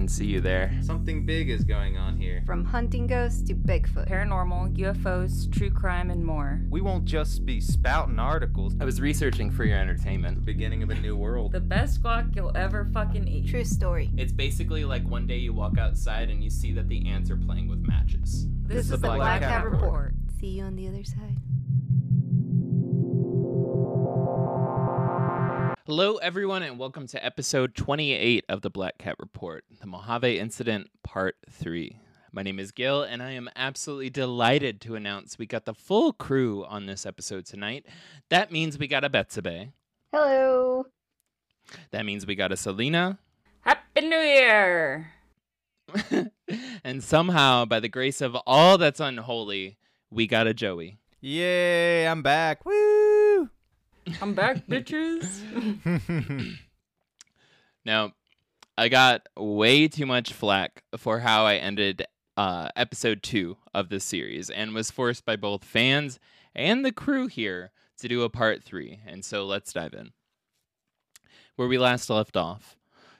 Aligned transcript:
didn't 0.00 0.12
see 0.12 0.24
you 0.24 0.40
there. 0.40 0.72
Something 0.80 1.26
big 1.26 1.50
is 1.50 1.62
going 1.62 1.98
on 1.98 2.18
here. 2.18 2.42
From 2.46 2.64
hunting 2.64 3.06
ghosts 3.06 3.42
to 3.42 3.54
Bigfoot. 3.54 4.08
Paranormal, 4.08 4.74
UFOs, 4.78 5.52
true 5.52 5.70
crime, 5.70 6.10
and 6.10 6.24
more. 6.24 6.62
We 6.70 6.80
won't 6.80 7.04
just 7.04 7.44
be 7.44 7.60
spouting 7.60 8.18
articles. 8.18 8.74
I 8.80 8.86
was 8.86 8.98
researching 8.98 9.50
for 9.50 9.64
your 9.64 9.76
entertainment. 9.76 10.42
Beginning 10.42 10.82
of 10.82 10.88
a 10.88 10.94
new 10.94 11.16
world. 11.16 11.52
The 11.52 11.60
best 11.60 12.02
guac 12.02 12.34
you'll 12.34 12.56
ever 12.56 12.86
fucking 12.94 13.28
eat. 13.28 13.48
True 13.48 13.64
story. 13.64 14.10
It's 14.16 14.32
basically 14.32 14.86
like 14.86 15.06
one 15.06 15.26
day 15.26 15.36
you 15.36 15.52
walk 15.52 15.76
outside 15.76 16.30
and 16.30 16.42
you 16.42 16.48
see 16.48 16.72
that 16.72 16.88
the 16.88 17.06
ants 17.06 17.30
are 17.30 17.36
playing 17.36 17.68
with 17.68 17.86
matches. 17.86 18.46
This, 18.62 18.90
is 18.90 18.90
the 18.92 18.98
Black, 18.98 19.42
Cat 19.42 19.66
Report. 19.66 20.14
See 20.40 20.46
you 20.46 20.64
on 20.64 20.76
the 20.76 20.88
other 20.88 21.04
side. 21.04 21.36
Hello, 25.90 26.18
everyone, 26.18 26.62
and 26.62 26.78
welcome 26.78 27.08
to 27.08 27.24
episode 27.24 27.74
28 27.74 28.44
of 28.48 28.60
the 28.60 28.70
Black 28.70 28.96
Cat 28.96 29.16
Report, 29.18 29.64
the 29.80 29.88
Mojave 29.88 30.38
Incident, 30.38 30.88
Part 31.02 31.34
3. 31.50 31.98
My 32.30 32.44
name 32.44 32.60
is 32.60 32.70
Gil, 32.70 33.02
and 33.02 33.20
I 33.20 33.32
am 33.32 33.50
absolutely 33.56 34.08
delighted 34.08 34.80
to 34.82 34.94
announce 34.94 35.36
we 35.36 35.46
got 35.46 35.64
the 35.64 35.74
full 35.74 36.12
crew 36.12 36.64
on 36.64 36.86
this 36.86 37.04
episode 37.04 37.44
tonight. 37.44 37.86
That 38.28 38.52
means 38.52 38.78
we 38.78 38.86
got 38.86 39.02
a 39.02 39.10
Betsabe. 39.10 39.72
Hello. 40.12 40.86
That 41.90 42.06
means 42.06 42.24
we 42.24 42.36
got 42.36 42.52
a 42.52 42.56
Selena. 42.56 43.18
Happy 43.62 44.02
New 44.02 44.16
Year! 44.16 45.10
and 46.84 47.02
somehow, 47.02 47.64
by 47.64 47.80
the 47.80 47.88
grace 47.88 48.20
of 48.20 48.36
all 48.46 48.78
that's 48.78 49.00
unholy, 49.00 49.76
we 50.08 50.28
got 50.28 50.46
a 50.46 50.54
Joey. 50.54 51.00
Yay, 51.20 52.06
I'm 52.06 52.22
back. 52.22 52.64
Woo! 52.64 53.19
I'm 54.20 54.34
back, 54.34 54.66
bitches. 54.66 55.26
Now, 57.84 58.12
I 58.76 58.88
got 58.88 59.26
way 59.36 59.88
too 59.88 60.06
much 60.06 60.32
flack 60.32 60.84
for 60.96 61.20
how 61.20 61.46
I 61.46 61.56
ended 61.56 62.04
uh, 62.36 62.68
episode 62.76 63.22
two 63.22 63.56
of 63.74 63.88
this 63.88 64.04
series 64.04 64.50
and 64.50 64.74
was 64.74 64.90
forced 64.90 65.24
by 65.24 65.36
both 65.36 65.64
fans 65.64 66.18
and 66.54 66.84
the 66.84 66.92
crew 66.92 67.26
here 67.26 67.72
to 67.98 68.08
do 68.08 68.22
a 68.22 68.28
part 68.30 68.62
three. 68.62 69.00
And 69.06 69.24
so 69.24 69.46
let's 69.46 69.72
dive 69.72 69.94
in. 69.94 70.10
Where 71.56 71.68
we 71.68 71.78
last 71.78 72.10
left 72.10 72.36
off, 72.36 72.76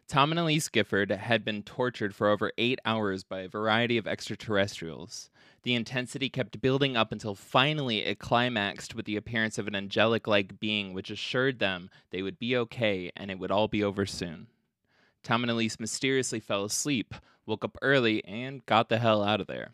Tom 0.08 0.30
and 0.30 0.40
Elise 0.40 0.68
Gifford 0.68 1.10
had 1.10 1.44
been 1.44 1.62
tortured 1.62 2.14
for 2.14 2.28
over 2.28 2.52
eight 2.58 2.80
hours 2.84 3.24
by 3.24 3.40
a 3.40 3.48
variety 3.48 3.96
of 3.96 4.06
extraterrestrials. 4.06 5.30
The 5.62 5.74
intensity 5.74 6.30
kept 6.30 6.62
building 6.62 6.96
up 6.96 7.12
until 7.12 7.34
finally 7.34 7.98
it 7.98 8.18
climaxed 8.18 8.94
with 8.94 9.04
the 9.04 9.16
appearance 9.16 9.58
of 9.58 9.66
an 9.66 9.74
angelic 9.74 10.26
like 10.26 10.58
being 10.58 10.94
which 10.94 11.10
assured 11.10 11.58
them 11.58 11.90
they 12.10 12.22
would 12.22 12.38
be 12.38 12.56
okay 12.56 13.12
and 13.14 13.30
it 13.30 13.38
would 13.38 13.50
all 13.50 13.68
be 13.68 13.84
over 13.84 14.06
soon. 14.06 14.46
Tom 15.22 15.44
and 15.44 15.50
Elise 15.50 15.78
mysteriously 15.78 16.40
fell 16.40 16.64
asleep, 16.64 17.14
woke 17.44 17.64
up 17.64 17.76
early, 17.82 18.24
and 18.24 18.64
got 18.64 18.88
the 18.88 18.98
hell 18.98 19.22
out 19.22 19.40
of 19.40 19.46
there. 19.46 19.72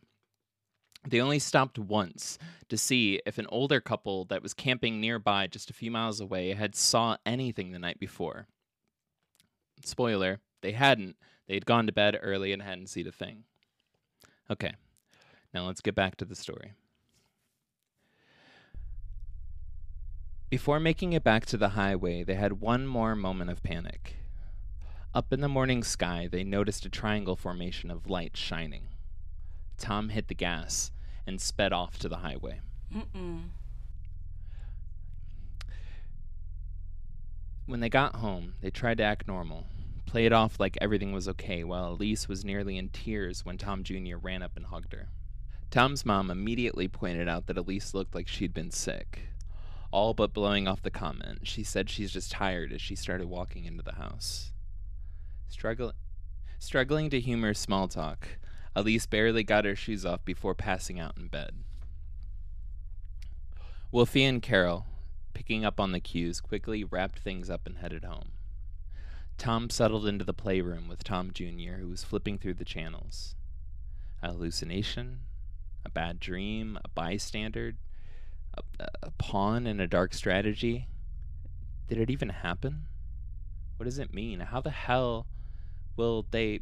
They 1.07 1.21
only 1.21 1.39
stopped 1.39 1.79
once 1.79 2.37
to 2.69 2.77
see 2.77 3.21
if 3.25 3.39
an 3.39 3.47
older 3.49 3.81
couple 3.81 4.25
that 4.25 4.43
was 4.43 4.55
camping 4.55 5.01
nearby 5.01 5.47
just 5.47 5.71
a 5.71 5.75
few 5.75 5.93
miles 5.93 6.21
away 6.21 6.53
had 6.55 6.75
saw 6.75 7.17
anything 7.25 7.71
the 7.71 7.79
night 7.79 8.01
before. 8.01 8.49
Spoiler, 9.85 10.41
they 10.63 10.73
hadn't. 10.73 11.15
They 11.47 11.55
had 11.55 11.67
gone 11.67 11.87
to 11.87 11.93
bed 11.93 12.19
early 12.21 12.53
and 12.53 12.61
hadn't 12.61 12.89
seen 12.89 13.07
a 13.07 13.13
thing. 13.13 13.45
Okay, 14.51 14.75
now 15.57 15.67
let's 15.67 15.81
get 15.81 15.95
back 15.95 16.17
to 16.17 16.27
the 16.27 16.35
story. 16.35 16.75
Before 20.51 20.79
making 20.79 21.15
it 21.15 21.25
back 21.25 21.47
to 21.47 21.57
the 21.57 21.71
highway, 21.71 22.23
they 22.23 22.35
had 22.35 22.61
one 22.61 22.87
more 22.87 23.17
moment 23.17 23.51
of 23.51 23.63
panic. 23.63 24.17
Up 25.15 25.33
in 25.33 25.41
the 25.41 25.49
morning 25.49 25.83
sky, 25.83 26.29
they 26.31 26.45
noticed 26.45 26.85
a 26.85 26.91
triangle 26.91 27.37
formation 27.37 27.91
of 27.91 28.11
light 28.11 28.37
shining. 28.37 28.89
Tom 29.79 30.11
hit 30.11 30.29
the 30.29 30.35
gas 30.35 30.91
and 31.27 31.41
sped 31.41 31.73
off 31.73 31.99
to 32.01 32.09
the 32.11 32.19
highway. 32.19 32.61
Mm-mm. 32.95 33.45
When 37.65 37.81
they 37.81 37.89
got 37.89 38.17
home, 38.17 38.57
they 38.61 38.71
tried 38.71 38.99
to 38.99 39.05
act 39.05 39.27
normal, 39.27 39.65
play 40.05 40.27
it 40.27 40.35
off 40.35 40.61
like 40.61 40.77
everything 40.83 41.13
was 41.13 41.27
okay, 41.29 41.65
while 41.65 41.93
Elise 41.93 42.29
was 42.29 42.45
nearly 42.45 42.77
in 42.77 42.91
tears 42.91 43.47
when 43.47 43.57
Tom 43.57 43.85
Jr. 43.85 44.19
ran 44.21 44.43
up 44.43 44.53
and 44.55 44.67
hugged 44.67 44.93
her. 44.93 45.09
Tom's 45.71 46.07
mom 46.07 46.31
immediately 46.31 46.89
pointed 46.89 47.29
out 47.29 47.47
that 47.47 47.59
Elise 47.59 47.93
looked 47.93 48.15
like 48.15 48.29
she'd 48.29 48.55
been 48.55 48.71
sick, 48.71 49.29
all 49.91 50.15
but 50.15 50.33
blowing 50.33 50.67
off 50.69 50.83
the 50.83 50.91
comment. 50.91 51.41
She 51.43 51.63
said 51.63 51.91
she's 51.91 52.13
just 52.13 52.31
tired 52.31 52.73
as 52.73 52.81
she 52.81 52.95
started 52.95 53.29
walking 53.29 53.65
into 53.65 53.83
the 53.83 53.97
house. 53.97 54.53
Struggle- 55.49 55.93
struggling 56.59 57.11
to 57.11 57.21
humor 57.21 57.53
small 57.53 57.89
talk, 57.89 58.29
Elise 58.75 59.07
barely 59.07 59.43
got 59.43 59.65
her 59.65 59.75
shoes 59.77 60.05
off 60.07 60.25
before 60.25 60.55
passing 60.55 61.01
out 61.01 61.17
in 61.17 61.29
bed. 61.29 61.55
Wolfie 63.91 64.25
and 64.25 64.43
Carol, 64.43 64.87
picking 65.33 65.65
up 65.65 65.81
on 65.81 65.93
the 65.93 66.01
cues, 66.01 66.41
quickly 66.41 66.85
wrapped 66.85 67.19
things 67.19 67.49
up 67.49 67.67
and 67.67 67.79
headed 67.79 68.05
home. 68.05 68.33
Tom 69.39 69.71
settled 69.71 70.07
into 70.07 70.25
the 70.25 70.35
playroom 70.35 70.89
with 70.89 71.05
Tom 71.05 71.31
Jr., 71.33 71.79
who 71.79 71.89
was 71.89 72.05
flipping 72.05 72.39
through 72.39 72.55
the 72.55 72.65
channels. 72.65 73.35
A 74.23 74.33
hallucination? 74.33 75.21
A 75.87 75.89
bad 75.89 76.19
dream? 76.19 76.81
A 76.85 76.89
bystander? 76.89 77.75
A, 78.55 78.89
a 79.05 79.11
pawn 79.13 79.69
in 79.69 79.79
a 79.79 79.87
dark 79.87 80.15
strategy? 80.15 80.89
Did 81.87 81.99
it 81.99 82.11
even 82.11 82.31
happen? 82.31 82.87
What 83.77 83.85
does 83.85 84.01
it 84.01 84.13
mean? 84.13 84.41
How 84.41 84.61
the 84.61 84.71
hell 84.71 85.29
will 85.97 86.27
they 86.33 86.61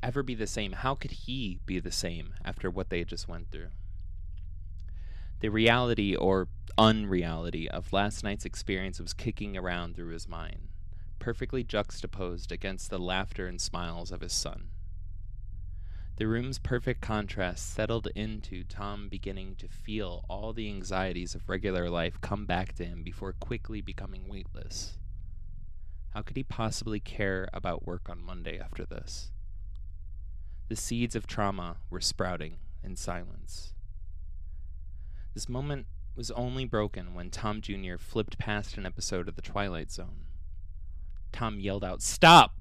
ever 0.00 0.22
be 0.22 0.36
the 0.36 0.46
same? 0.46 0.72
How 0.72 0.94
could 0.94 1.10
he 1.10 1.58
be 1.66 1.80
the 1.80 1.90
same 1.90 2.34
after 2.44 2.70
what 2.70 2.88
they 2.88 3.02
just 3.02 3.26
went 3.26 3.50
through? 3.50 3.70
The 5.40 5.48
reality 5.48 6.14
or 6.14 6.46
unreality 6.78 7.68
of 7.68 7.92
last 7.92 8.22
night's 8.22 8.44
experience 8.44 9.00
was 9.00 9.12
kicking 9.12 9.56
around 9.56 9.96
through 9.96 10.12
his 10.12 10.28
mind, 10.28 10.68
perfectly 11.18 11.64
juxtaposed 11.64 12.52
against 12.52 12.90
the 12.90 12.98
laughter 13.00 13.48
and 13.48 13.60
smiles 13.60 14.12
of 14.12 14.20
his 14.20 14.32
son. 14.32 14.69
The 16.20 16.28
room's 16.28 16.58
perfect 16.58 17.00
contrast 17.00 17.72
settled 17.72 18.08
into 18.14 18.62
Tom 18.62 19.08
beginning 19.08 19.54
to 19.56 19.68
feel 19.68 20.26
all 20.28 20.52
the 20.52 20.68
anxieties 20.68 21.34
of 21.34 21.48
regular 21.48 21.88
life 21.88 22.20
come 22.20 22.44
back 22.44 22.74
to 22.74 22.84
him 22.84 23.02
before 23.02 23.32
quickly 23.32 23.80
becoming 23.80 24.28
weightless. 24.28 24.98
How 26.10 26.20
could 26.20 26.36
he 26.36 26.42
possibly 26.42 27.00
care 27.00 27.48
about 27.54 27.86
work 27.86 28.10
on 28.10 28.22
Monday 28.22 28.58
after 28.58 28.84
this? 28.84 29.32
The 30.68 30.76
seeds 30.76 31.16
of 31.16 31.26
trauma 31.26 31.78
were 31.88 32.02
sprouting 32.02 32.58
in 32.84 32.96
silence. 32.96 33.72
This 35.32 35.48
moment 35.48 35.86
was 36.14 36.30
only 36.32 36.66
broken 36.66 37.14
when 37.14 37.30
Tom 37.30 37.62
Jr. 37.62 37.96
flipped 37.96 38.36
past 38.36 38.76
an 38.76 38.84
episode 38.84 39.26
of 39.26 39.36
The 39.36 39.40
Twilight 39.40 39.90
Zone. 39.90 40.26
Tom 41.32 41.60
yelled 41.60 41.82
out, 41.82 42.02
Stop! 42.02 42.56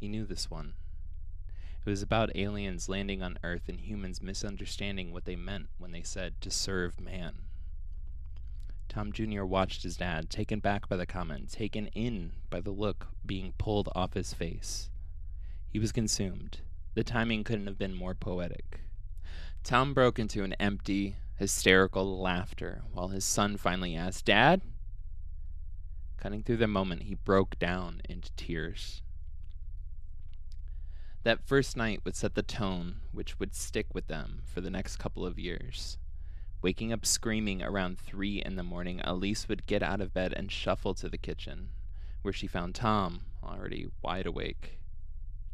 He 0.00 0.08
knew 0.08 0.26
this 0.26 0.50
one. 0.50 0.74
It 1.84 1.90
was 1.90 2.00
about 2.00 2.34
aliens 2.34 2.88
landing 2.88 3.22
on 3.22 3.38
Earth 3.44 3.68
and 3.68 3.78
humans 3.78 4.22
misunderstanding 4.22 5.12
what 5.12 5.26
they 5.26 5.36
meant 5.36 5.68
when 5.76 5.92
they 5.92 6.02
said 6.02 6.40
to 6.40 6.50
serve 6.50 6.98
man. 6.98 7.34
Tom 8.88 9.12
Jr. 9.12 9.44
watched 9.44 9.82
his 9.82 9.98
dad, 9.98 10.30
taken 10.30 10.60
back 10.60 10.88
by 10.88 10.96
the 10.96 11.04
comment, 11.04 11.50
taken 11.50 11.88
in 11.88 12.32
by 12.48 12.60
the 12.60 12.70
look 12.70 13.08
being 13.26 13.52
pulled 13.58 13.90
off 13.94 14.14
his 14.14 14.32
face. 14.32 14.88
He 15.68 15.78
was 15.78 15.92
consumed. 15.92 16.60
The 16.94 17.04
timing 17.04 17.44
couldn't 17.44 17.66
have 17.66 17.78
been 17.78 17.94
more 17.94 18.14
poetic. 18.14 18.80
Tom 19.62 19.92
broke 19.92 20.18
into 20.18 20.42
an 20.42 20.54
empty, 20.54 21.16
hysterical 21.36 22.18
laughter 22.18 22.82
while 22.92 23.08
his 23.08 23.24
son 23.24 23.56
finally 23.56 23.94
asked, 23.94 24.24
Dad? 24.24 24.62
Cutting 26.16 26.42
through 26.42 26.58
the 26.58 26.66
moment, 26.66 27.02
he 27.02 27.14
broke 27.14 27.58
down 27.58 28.00
into 28.08 28.32
tears. 28.36 29.02
That 31.24 31.46
first 31.46 31.74
night 31.74 32.02
would 32.04 32.16
set 32.16 32.34
the 32.34 32.42
tone 32.42 32.96
which 33.10 33.40
would 33.40 33.54
stick 33.54 33.94
with 33.94 34.08
them 34.08 34.42
for 34.44 34.60
the 34.60 34.70
next 34.70 34.98
couple 34.98 35.24
of 35.24 35.38
years. 35.38 35.96
Waking 36.60 36.92
up 36.92 37.06
screaming 37.06 37.62
around 37.62 37.98
three 37.98 38.42
in 38.42 38.56
the 38.56 38.62
morning, 38.62 39.00
Elise 39.02 39.48
would 39.48 39.64
get 39.64 39.82
out 39.82 40.02
of 40.02 40.12
bed 40.12 40.34
and 40.36 40.52
shuffle 40.52 40.92
to 40.94 41.08
the 41.08 41.16
kitchen, 41.16 41.70
where 42.20 42.32
she 42.34 42.46
found 42.46 42.74
Tom 42.74 43.22
already 43.42 43.88
wide 44.02 44.26
awake. 44.26 44.78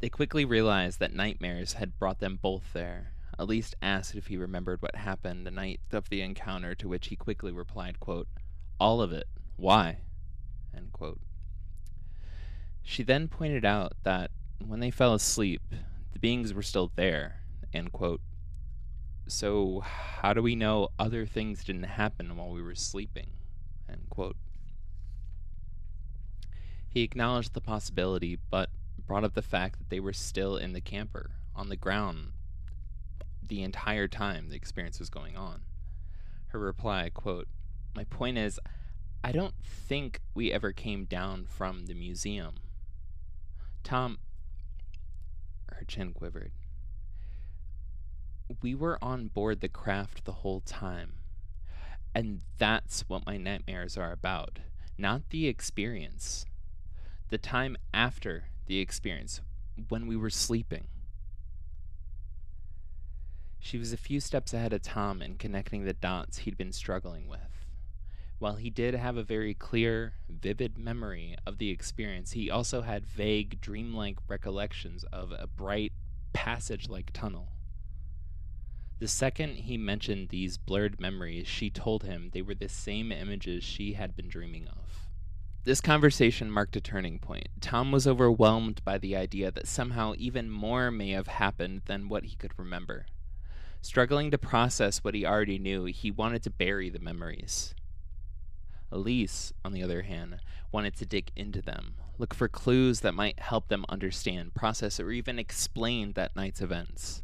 They 0.01 0.09
quickly 0.09 0.43
realized 0.43 0.99
that 0.99 1.13
nightmares 1.13 1.73
had 1.73 1.97
brought 1.97 2.19
them 2.19 2.37
both 2.41 2.73
there. 2.73 3.13
Elise 3.39 3.73
asked 3.81 4.13
if 4.15 4.27
he 4.27 4.35
remembered 4.35 4.81
what 4.81 4.95
happened 4.97 5.47
the 5.47 5.51
night 5.51 5.79
of 5.93 6.09
the 6.09 6.21
encounter, 6.21 6.75
to 6.75 6.89
which 6.89 7.07
he 7.07 7.15
quickly 7.15 7.53
replied, 7.53 8.01
quote, 8.01 8.27
All 8.77 9.01
of 9.01 9.13
it. 9.13 9.27
Why? 9.55 9.99
She 12.83 13.03
then 13.03 13.29
pointed 13.29 13.63
out 13.63 13.93
that 14.03 14.31
when 14.67 14.79
they 14.79 14.91
fell 14.91 15.13
asleep, 15.13 15.61
the 16.13 16.19
beings 16.19 16.53
were 16.53 16.61
still 16.61 16.91
there. 16.95 17.41
End 17.73 17.91
quote. 17.91 18.21
So, 19.27 19.81
how 19.81 20.33
do 20.33 20.41
we 20.41 20.55
know 20.55 20.89
other 20.99 21.25
things 21.25 21.63
didn't 21.63 21.83
happen 21.83 22.35
while 22.35 22.49
we 22.49 22.61
were 22.61 22.75
sleeping? 22.75 23.31
End 23.89 24.09
quote. 24.09 24.35
He 26.89 27.03
acknowledged 27.03 27.53
the 27.53 27.61
possibility, 27.61 28.37
but 28.49 28.69
brought 29.07 29.23
up 29.23 29.33
the 29.33 29.41
fact 29.41 29.77
that 29.77 29.89
they 29.89 29.99
were 29.99 30.13
still 30.13 30.57
in 30.57 30.73
the 30.73 30.81
camper 30.81 31.31
on 31.55 31.69
the 31.69 31.77
ground 31.77 32.33
the 33.51 33.63
entire 33.63 34.07
time 34.07 34.47
the 34.47 34.55
experience 34.55 34.99
was 34.99 35.09
going 35.09 35.35
on. 35.35 35.61
Her 36.47 36.59
reply, 36.59 37.09
quote, 37.09 37.49
"My 37.93 38.05
point 38.05 38.37
is 38.37 38.59
I 39.23 39.33
don't 39.33 39.55
think 39.63 40.21
we 40.33 40.51
ever 40.51 40.71
came 40.71 41.05
down 41.05 41.45
from 41.45 41.85
the 41.85 41.93
museum." 41.93 42.55
Tom 43.83 44.19
her 45.81 45.85
chin 45.85 46.13
quivered. 46.13 46.51
We 48.61 48.75
were 48.75 49.03
on 49.03 49.29
board 49.29 49.61
the 49.61 49.67
craft 49.67 50.25
the 50.25 50.31
whole 50.31 50.61
time. 50.61 51.13
And 52.13 52.41
that's 52.59 53.09
what 53.09 53.25
my 53.25 53.37
nightmares 53.37 53.97
are 53.97 54.11
about, 54.11 54.59
not 54.95 55.31
the 55.31 55.47
experience. 55.47 56.45
The 57.29 57.39
time 57.39 57.77
after 57.93 58.43
the 58.67 58.77
experience, 58.77 59.41
when 59.89 60.05
we 60.05 60.15
were 60.15 60.29
sleeping. 60.29 60.87
She 63.59 63.79
was 63.79 63.91
a 63.91 63.97
few 63.97 64.19
steps 64.19 64.53
ahead 64.53 64.73
of 64.73 64.83
Tom 64.83 65.23
in 65.23 65.35
connecting 65.35 65.83
the 65.83 65.93
dots 65.93 66.39
he'd 66.39 66.57
been 66.57 66.73
struggling 66.73 67.27
with. 67.27 67.60
While 68.41 68.55
he 68.55 68.71
did 68.71 68.95
have 68.95 69.17
a 69.17 69.23
very 69.23 69.53
clear, 69.53 70.13
vivid 70.27 70.75
memory 70.75 71.35
of 71.45 71.59
the 71.59 71.69
experience, 71.69 72.31
he 72.31 72.49
also 72.49 72.81
had 72.81 73.05
vague, 73.05 73.61
dreamlike 73.61 74.17
recollections 74.27 75.03
of 75.13 75.31
a 75.31 75.45
bright, 75.45 75.93
passage 76.33 76.89
like 76.89 77.11
tunnel. 77.13 77.49
The 78.97 79.07
second 79.07 79.57
he 79.57 79.77
mentioned 79.77 80.29
these 80.29 80.57
blurred 80.57 80.99
memories, 80.99 81.47
she 81.47 81.69
told 81.69 82.01
him 82.03 82.31
they 82.33 82.41
were 82.41 82.55
the 82.55 82.67
same 82.67 83.11
images 83.11 83.63
she 83.63 83.93
had 83.93 84.15
been 84.15 84.27
dreaming 84.27 84.67
of. 84.69 85.07
This 85.63 85.79
conversation 85.79 86.49
marked 86.49 86.75
a 86.75 86.81
turning 86.81 87.19
point. 87.19 87.49
Tom 87.61 87.91
was 87.91 88.07
overwhelmed 88.07 88.83
by 88.83 88.97
the 88.97 89.15
idea 89.15 89.51
that 89.51 89.67
somehow 89.67 90.15
even 90.17 90.49
more 90.49 90.89
may 90.89 91.11
have 91.11 91.27
happened 91.27 91.83
than 91.85 92.09
what 92.09 92.23
he 92.23 92.35
could 92.37 92.57
remember. 92.57 93.05
Struggling 93.81 94.31
to 94.31 94.39
process 94.39 95.03
what 95.03 95.13
he 95.13 95.27
already 95.27 95.59
knew, 95.59 95.85
he 95.85 96.09
wanted 96.09 96.41
to 96.41 96.49
bury 96.49 96.89
the 96.89 96.97
memories. 96.97 97.75
Elise, 98.91 99.53
on 99.63 99.71
the 99.71 99.83
other 99.83 100.03
hand, 100.03 100.37
wanted 100.71 100.95
to 100.97 101.05
dig 101.05 101.31
into 101.35 101.61
them, 101.61 101.95
look 102.17 102.33
for 102.33 102.47
clues 102.47 103.01
that 103.01 103.13
might 103.13 103.39
help 103.39 103.67
them 103.67 103.85
understand, 103.89 104.53
process, 104.53 104.99
or 104.99 105.11
even 105.11 105.39
explain 105.39 106.13
that 106.13 106.35
night's 106.35 106.61
events. 106.61 107.23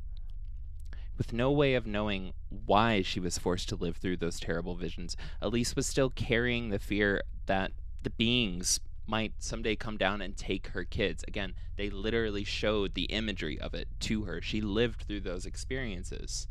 With 1.17 1.33
no 1.33 1.51
way 1.51 1.73
of 1.73 1.87
knowing 1.87 2.33
why 2.49 3.01
she 3.01 3.19
was 3.19 3.37
forced 3.37 3.69
to 3.69 3.75
live 3.75 3.97
through 3.97 4.17
those 4.17 4.39
terrible 4.39 4.75
visions, 4.75 5.17
Elise 5.41 5.75
was 5.75 5.87
still 5.87 6.09
carrying 6.09 6.69
the 6.69 6.79
fear 6.79 7.21
that 7.47 7.71
the 8.03 8.11
beings 8.11 8.79
might 9.07 9.33
someday 9.39 9.75
come 9.75 9.97
down 9.97 10.21
and 10.21 10.37
take 10.37 10.67
her 10.67 10.83
kids. 10.83 11.23
Again, 11.27 11.53
they 11.75 11.89
literally 11.89 12.43
showed 12.43 12.93
the 12.93 13.05
imagery 13.05 13.59
of 13.59 13.73
it 13.73 13.87
to 14.01 14.23
her. 14.25 14.41
She 14.41 14.61
lived 14.61 15.03
through 15.03 15.21
those 15.21 15.45
experiences. 15.45 16.47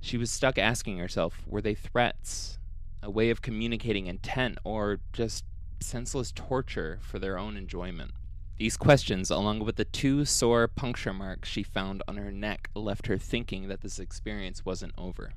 She 0.00 0.18
was 0.18 0.30
stuck 0.30 0.58
asking 0.58 0.98
herself 0.98 1.42
were 1.46 1.62
they 1.62 1.74
threats, 1.74 2.57
a 3.02 3.10
way 3.10 3.30
of 3.30 3.42
communicating 3.42 4.06
intent, 4.06 4.58
or 4.64 5.00
just 5.12 5.44
senseless 5.80 6.32
torture 6.32 6.98
for 7.02 7.18
their 7.18 7.38
own 7.38 7.56
enjoyment? 7.56 8.12
These 8.58 8.76
questions, 8.76 9.30
along 9.30 9.60
with 9.60 9.76
the 9.76 9.84
two 9.84 10.24
sore 10.24 10.66
puncture 10.66 11.12
marks 11.12 11.48
she 11.48 11.62
found 11.62 12.02
on 12.08 12.16
her 12.16 12.32
neck, 12.32 12.70
left 12.74 13.06
her 13.06 13.16
thinking 13.16 13.68
that 13.68 13.82
this 13.82 14.00
experience 14.00 14.64
wasn't 14.64 14.94
over. 14.98 15.32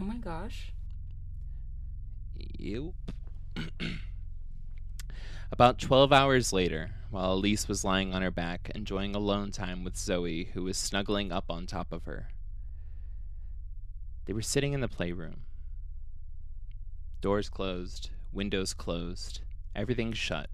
Oh 0.00 0.04
my 0.04 0.16
gosh. 0.16 0.72
Yep. 2.36 2.94
About 5.52 5.78
12 5.78 6.12
hours 6.12 6.52
later, 6.52 6.92
while 7.10 7.34
Elise 7.34 7.68
was 7.68 7.84
lying 7.84 8.14
on 8.14 8.22
her 8.22 8.30
back, 8.30 8.70
enjoying 8.74 9.14
alone 9.14 9.50
time 9.50 9.84
with 9.84 9.96
Zoe, 9.96 10.50
who 10.54 10.64
was 10.64 10.76
snuggling 10.76 11.30
up 11.30 11.50
on 11.50 11.66
top 11.66 11.92
of 11.92 12.04
her, 12.04 12.28
they 14.24 14.32
were 14.32 14.42
sitting 14.42 14.72
in 14.72 14.80
the 14.80 14.88
playroom. 14.88 15.42
Doors 17.26 17.48
closed, 17.48 18.10
windows 18.32 18.72
closed, 18.72 19.40
everything 19.74 20.12
shut. 20.12 20.48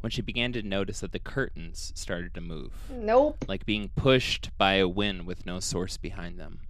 When 0.00 0.10
she 0.10 0.22
began 0.22 0.50
to 0.54 0.62
notice 0.62 1.00
that 1.00 1.12
the 1.12 1.18
curtains 1.18 1.92
started 1.94 2.32
to 2.32 2.40
move, 2.40 2.72
Nope. 2.88 3.44
like 3.46 3.66
being 3.66 3.90
pushed 3.90 4.48
by 4.56 4.76
a 4.76 4.88
wind 4.88 5.26
with 5.26 5.44
no 5.44 5.60
source 5.60 5.98
behind 5.98 6.40
them. 6.40 6.60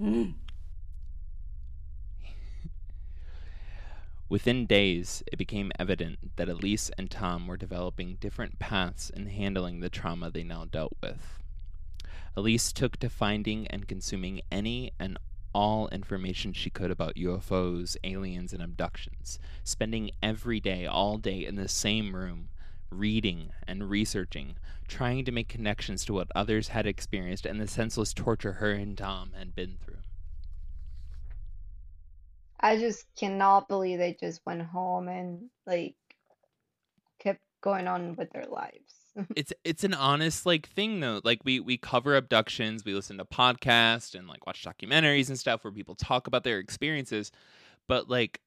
Mm. 0.00 0.34
Within 4.28 4.66
days, 4.66 5.22
it 5.30 5.36
became 5.36 5.70
evident 5.78 6.34
that 6.34 6.48
Elise 6.48 6.90
and 6.98 7.08
Tom 7.08 7.46
were 7.46 7.56
developing 7.56 8.16
different 8.16 8.58
paths 8.58 9.10
in 9.10 9.26
handling 9.26 9.78
the 9.78 9.88
trauma 9.88 10.28
they 10.28 10.42
now 10.42 10.64
dealt 10.64 10.96
with. 11.00 11.38
Elise 12.36 12.72
took 12.72 12.96
to 12.96 13.08
finding 13.08 13.68
and 13.68 13.86
consuming 13.86 14.40
any 14.50 14.90
and 14.98 15.18
all 15.56 15.88
information 15.88 16.52
she 16.52 16.68
could 16.68 16.90
about 16.90 17.14
UFOs, 17.14 17.96
aliens, 18.04 18.52
and 18.52 18.62
abductions, 18.62 19.38
spending 19.64 20.10
every 20.22 20.60
day, 20.60 20.84
all 20.84 21.16
day, 21.16 21.46
in 21.46 21.56
the 21.56 21.66
same 21.66 22.14
room, 22.14 22.50
reading 22.90 23.48
and 23.66 23.88
researching, 23.88 24.56
trying 24.86 25.24
to 25.24 25.32
make 25.32 25.48
connections 25.48 26.04
to 26.04 26.12
what 26.12 26.30
others 26.34 26.68
had 26.68 26.86
experienced 26.86 27.46
and 27.46 27.58
the 27.58 27.66
senseless 27.66 28.12
torture 28.12 28.52
her 28.52 28.72
and 28.72 28.98
Tom 28.98 29.32
had 29.32 29.54
been 29.54 29.78
through. 29.82 29.96
I 32.60 32.76
just 32.76 33.06
cannot 33.18 33.66
believe 33.66 33.98
they 33.98 34.14
just 34.20 34.42
went 34.44 34.60
home 34.60 35.08
and 35.08 35.48
like 35.66 35.94
kept 37.18 37.40
going 37.62 37.88
on 37.88 38.14
with 38.16 38.30
their 38.30 38.44
lives. 38.44 39.05
It's 39.34 39.52
it's 39.64 39.84
an 39.84 39.94
honest 39.94 40.46
like 40.46 40.68
thing 40.68 41.00
though. 41.00 41.20
Like 41.24 41.40
we 41.44 41.60
we 41.60 41.76
cover 41.76 42.16
abductions 42.16 42.84
we 42.84 42.94
listen 42.94 43.18
to 43.18 43.24
podcasts 43.24 44.14
and 44.14 44.28
like 44.28 44.46
watch 44.46 44.64
documentaries 44.64 45.28
and 45.28 45.38
stuff 45.38 45.64
where 45.64 45.72
people 45.72 45.94
talk 45.94 46.26
about 46.26 46.44
their 46.44 46.58
experiences. 46.58 47.32
But 47.88 48.10
like 48.10 48.40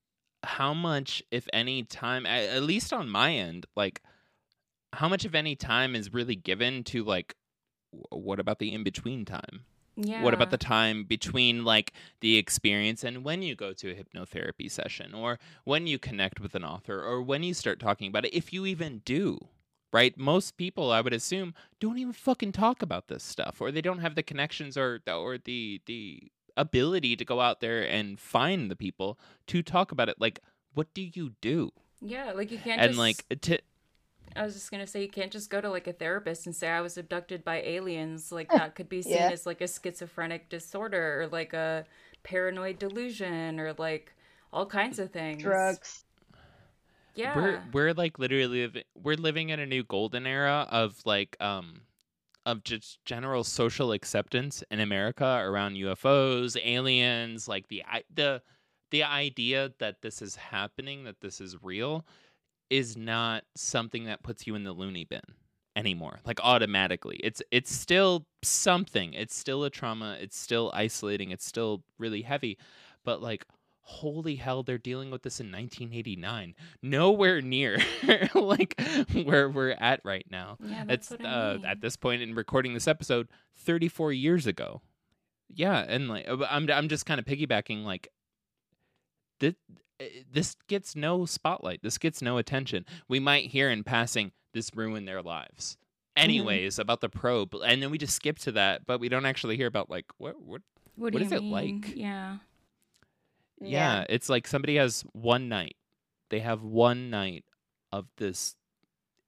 how 0.44 0.74
much 0.74 1.22
if 1.32 1.48
any 1.52 1.84
time 1.84 2.26
at, 2.26 2.44
at 2.50 2.64
least 2.64 2.94
on 2.94 3.10
my 3.10 3.34
end 3.34 3.66
like 3.76 4.02
how 4.94 5.10
much 5.10 5.26
of 5.26 5.36
any 5.36 5.56
time 5.56 5.96
is 5.96 6.14
really 6.14 6.36
given 6.36 6.84
to 6.86 7.04
like 7.04 7.36
w- 7.92 8.26
what 8.26 8.40
about 8.40 8.60
the 8.60 8.74
in 8.74 8.84
between 8.84 9.26
time? 9.26 9.66
Yeah. 10.02 10.24
what 10.24 10.34
about 10.34 10.50
the 10.50 10.58
time 10.58 11.04
between 11.04 11.66
like 11.66 11.92
the 12.22 12.38
experience 12.38 13.04
and 13.04 13.26
when 13.26 13.42
you 13.42 13.54
go 13.54 13.74
to 13.74 13.92
a 13.92 13.94
hypnotherapy 13.94 14.72
session 14.72 15.14
or 15.14 15.40
when 15.66 15.88
you 15.88 16.00
connect 16.00 16.40
with 16.40 16.56
an 16.56 16.64
author 16.64 17.04
or 17.04 17.22
when 17.22 17.44
you 17.44 17.54
start 17.54 17.82
talking 17.82 18.08
about 18.08 18.24
it 18.24 18.34
if 18.34 18.54
you 18.54 18.66
even 18.66 19.02
do 19.04 19.50
right 19.92 20.18
most 20.18 20.58
people 20.58 20.92
i 20.92 21.02
would 21.02 21.14
assume 21.14 21.54
don't 21.80 21.98
even 21.98 22.14
fucking 22.14 22.52
talk 22.52 22.82
about 22.82 23.08
this 23.08 23.24
stuff 23.24 23.60
or 23.60 23.72
they 23.72 23.82
don't 23.82 24.00
have 24.00 24.16
the 24.16 24.24
connections 24.24 24.78
or 24.78 25.00
the, 25.06 25.14
or 25.14 25.38
the 25.38 25.82
the 25.86 26.32
ability 26.58 27.16
to 27.16 27.24
go 27.24 27.40
out 27.40 27.62
there 27.62 27.82
and 27.90 28.20
find 28.20 28.70
the 28.70 28.76
people 28.76 29.18
to 29.48 29.62
talk 29.64 29.92
about 29.92 30.10
it 30.10 30.16
like 30.20 30.40
what 30.74 30.94
do 30.94 31.02
you 31.14 31.32
do 31.42 31.72
Yeah, 32.02 32.34
like 32.34 32.52
you 32.52 32.58
can't 32.58 32.80
and 32.82 32.90
just 32.92 33.00
like 33.00 33.26
to 33.42 33.60
I 34.36 34.44
was 34.44 34.54
just 34.54 34.70
gonna 34.70 34.86
say 34.86 35.02
you 35.02 35.10
can't 35.10 35.32
just 35.32 35.50
go 35.50 35.60
to 35.62 35.70
like 35.70 35.88
a 35.88 35.94
therapist 35.94 36.46
and 36.46 36.56
say 36.56 36.70
I 36.70 36.82
was 36.82 36.98
abducted 36.98 37.44
by 37.44 37.62
aliens. 37.62 38.32
Like 38.32 38.50
that 38.54 38.76
could 38.76 38.88
be 38.90 39.02
seen 39.02 39.14
Yeah. 39.14 39.30
as 39.32 39.46
like 39.46 39.62
a 39.62 39.68
schizophrenic 39.68 40.50
disorder 40.50 41.22
or 41.22 41.28
like 41.28 41.54
a 41.54 41.86
paranoid 42.24 42.78
delusion 42.78 43.60
or 43.60 43.74
like 43.74 44.14
all 44.54 44.66
kinds 44.66 45.00
of 45.00 45.12
things. 45.12 45.42
Drugs. 45.42 46.04
Yeah. 47.16 47.36
We're 47.36 47.62
we're 47.74 47.94
like 47.94 48.20
literally 48.20 48.48
living, 48.48 48.84
we're 48.96 49.16
living 49.16 49.50
in 49.50 49.60
a 49.60 49.66
new 49.66 49.84
golden 49.84 50.26
era 50.26 50.68
of 50.70 51.00
like 51.06 51.36
um 51.40 51.82
of 52.46 52.64
just 52.64 53.04
general 53.06 53.44
social 53.44 53.92
acceptance 53.92 54.64
in 54.72 54.80
America 54.80 55.42
around 55.44 55.76
UFOs, 55.76 56.58
aliens, 56.64 57.48
like 57.48 57.68
the 57.68 57.84
the 58.14 58.42
the 58.92 59.04
idea 59.04 59.72
that 59.80 60.02
this 60.02 60.22
is 60.22 60.36
happening, 60.36 61.04
that 61.04 61.22
this 61.22 61.40
is 61.42 61.62
real 61.62 62.06
is 62.70 62.96
not 62.96 63.44
something 63.56 64.06
that 64.06 64.24
puts 64.24 64.46
you 64.46 64.56
in 64.56 64.64
the 64.64 64.72
loony 64.72 65.04
bin 65.04 65.22
anymore 65.76 66.20
like 66.26 66.40
automatically. 66.44 67.20
It's 67.24 67.42
it's 67.52 67.72
still 67.72 68.26
something. 68.44 69.14
It's 69.14 69.36
still 69.36 69.64
a 69.64 69.70
trauma. 69.70 70.18
It's 70.20 70.38
still 70.38 70.72
isolating. 70.74 71.32
It's 71.32 71.46
still 71.46 71.84
really 71.98 72.22
heavy. 72.22 72.58
But 73.04 73.22
like 73.22 73.46
holy 73.90 74.36
hell 74.36 74.62
they're 74.62 74.78
dealing 74.78 75.10
with 75.10 75.24
this 75.24 75.40
in 75.40 75.48
1989 75.48 76.54
nowhere 76.84 77.42
near 77.42 77.80
like 78.36 78.80
where 79.24 79.50
we're 79.50 79.72
at 79.80 80.00
right 80.04 80.28
now 80.30 80.58
yeah, 80.64 80.84
that's 80.86 81.12
it's 81.12 81.24
uh, 81.26 81.56
mean. 81.58 81.66
at 81.66 81.82
this 81.82 81.96
point 81.96 82.22
in 82.22 82.36
recording 82.36 82.76
this 82.76 82.88
episode 82.88 83.28
34 83.58 84.14
years 84.14 84.46
ago 84.46 84.82
yeah 85.54 85.84
and 85.88 86.08
like 86.08 86.28
uh, 86.30 86.38
i'm 86.50 86.70
i'm 86.70 86.88
just 86.88 87.08
kind 87.08 87.20
of 87.20 87.26
piggybacking 87.26 87.84
like 87.84 88.10
this 89.40 89.56
this 90.32 90.56
gets 90.68 90.96
no 90.96 91.26
spotlight 91.26 91.82
this 91.82 91.98
gets 91.98 92.22
no 92.22 92.38
attention 92.38 92.86
we 93.08 93.20
might 93.20 93.46
hear 93.46 93.72
in 93.72 93.84
passing 93.84 94.32
this 94.54 94.70
ruined 94.76 95.08
their 95.08 95.22
lives 95.22 95.78
Mm-hmm. 96.18 96.26
anyways 96.26 96.80
about 96.80 97.00
the 97.00 97.08
probe 97.08 97.56
and 97.66 97.82
then 97.82 97.92
we 97.92 97.98
just 97.98 98.14
skip 98.16 98.38
to 98.40 98.52
that 98.54 98.86
but 98.86 99.00
we 99.00 99.08
don't 99.08 99.26
actually 99.26 99.56
hear 99.56 99.68
about 99.68 99.90
like 99.90 100.06
what 100.18 100.42
what 100.42 100.62
what, 100.96 101.14
what 101.14 101.22
is 101.22 101.32
you 101.32 101.38
it 101.38 101.44
like? 101.44 101.96
mean? 101.96 102.40
Yeah. 103.62 104.00
yeah, 104.00 104.06
it's 104.10 104.30
like 104.30 104.48
somebody 104.48 104.76
has 104.78 105.04
one 105.14 105.50
night. 105.50 105.76
They 106.30 106.40
have 106.40 106.64
one 106.64 107.10
night 107.10 107.46
of 107.92 108.08
this 108.18 108.56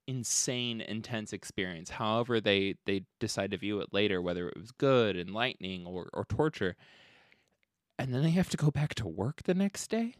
insane 0.08 0.80
intense 0.80 1.32
experience 1.32 1.88
however 1.90 2.40
they 2.40 2.74
they 2.86 3.04
decide 3.20 3.52
to 3.52 3.56
view 3.56 3.78
it 3.78 3.88
later 3.92 4.20
whether 4.20 4.48
it 4.48 4.58
was 4.58 4.72
good 4.72 5.16
enlightening 5.16 5.86
or 5.86 6.08
or 6.12 6.24
torture 6.24 6.74
and 8.00 8.12
then 8.12 8.20
they 8.22 8.30
have 8.30 8.50
to 8.50 8.56
go 8.56 8.68
back 8.72 8.94
to 8.94 9.06
work 9.06 9.42
the 9.44 9.54
next 9.54 9.88
day 9.90 10.14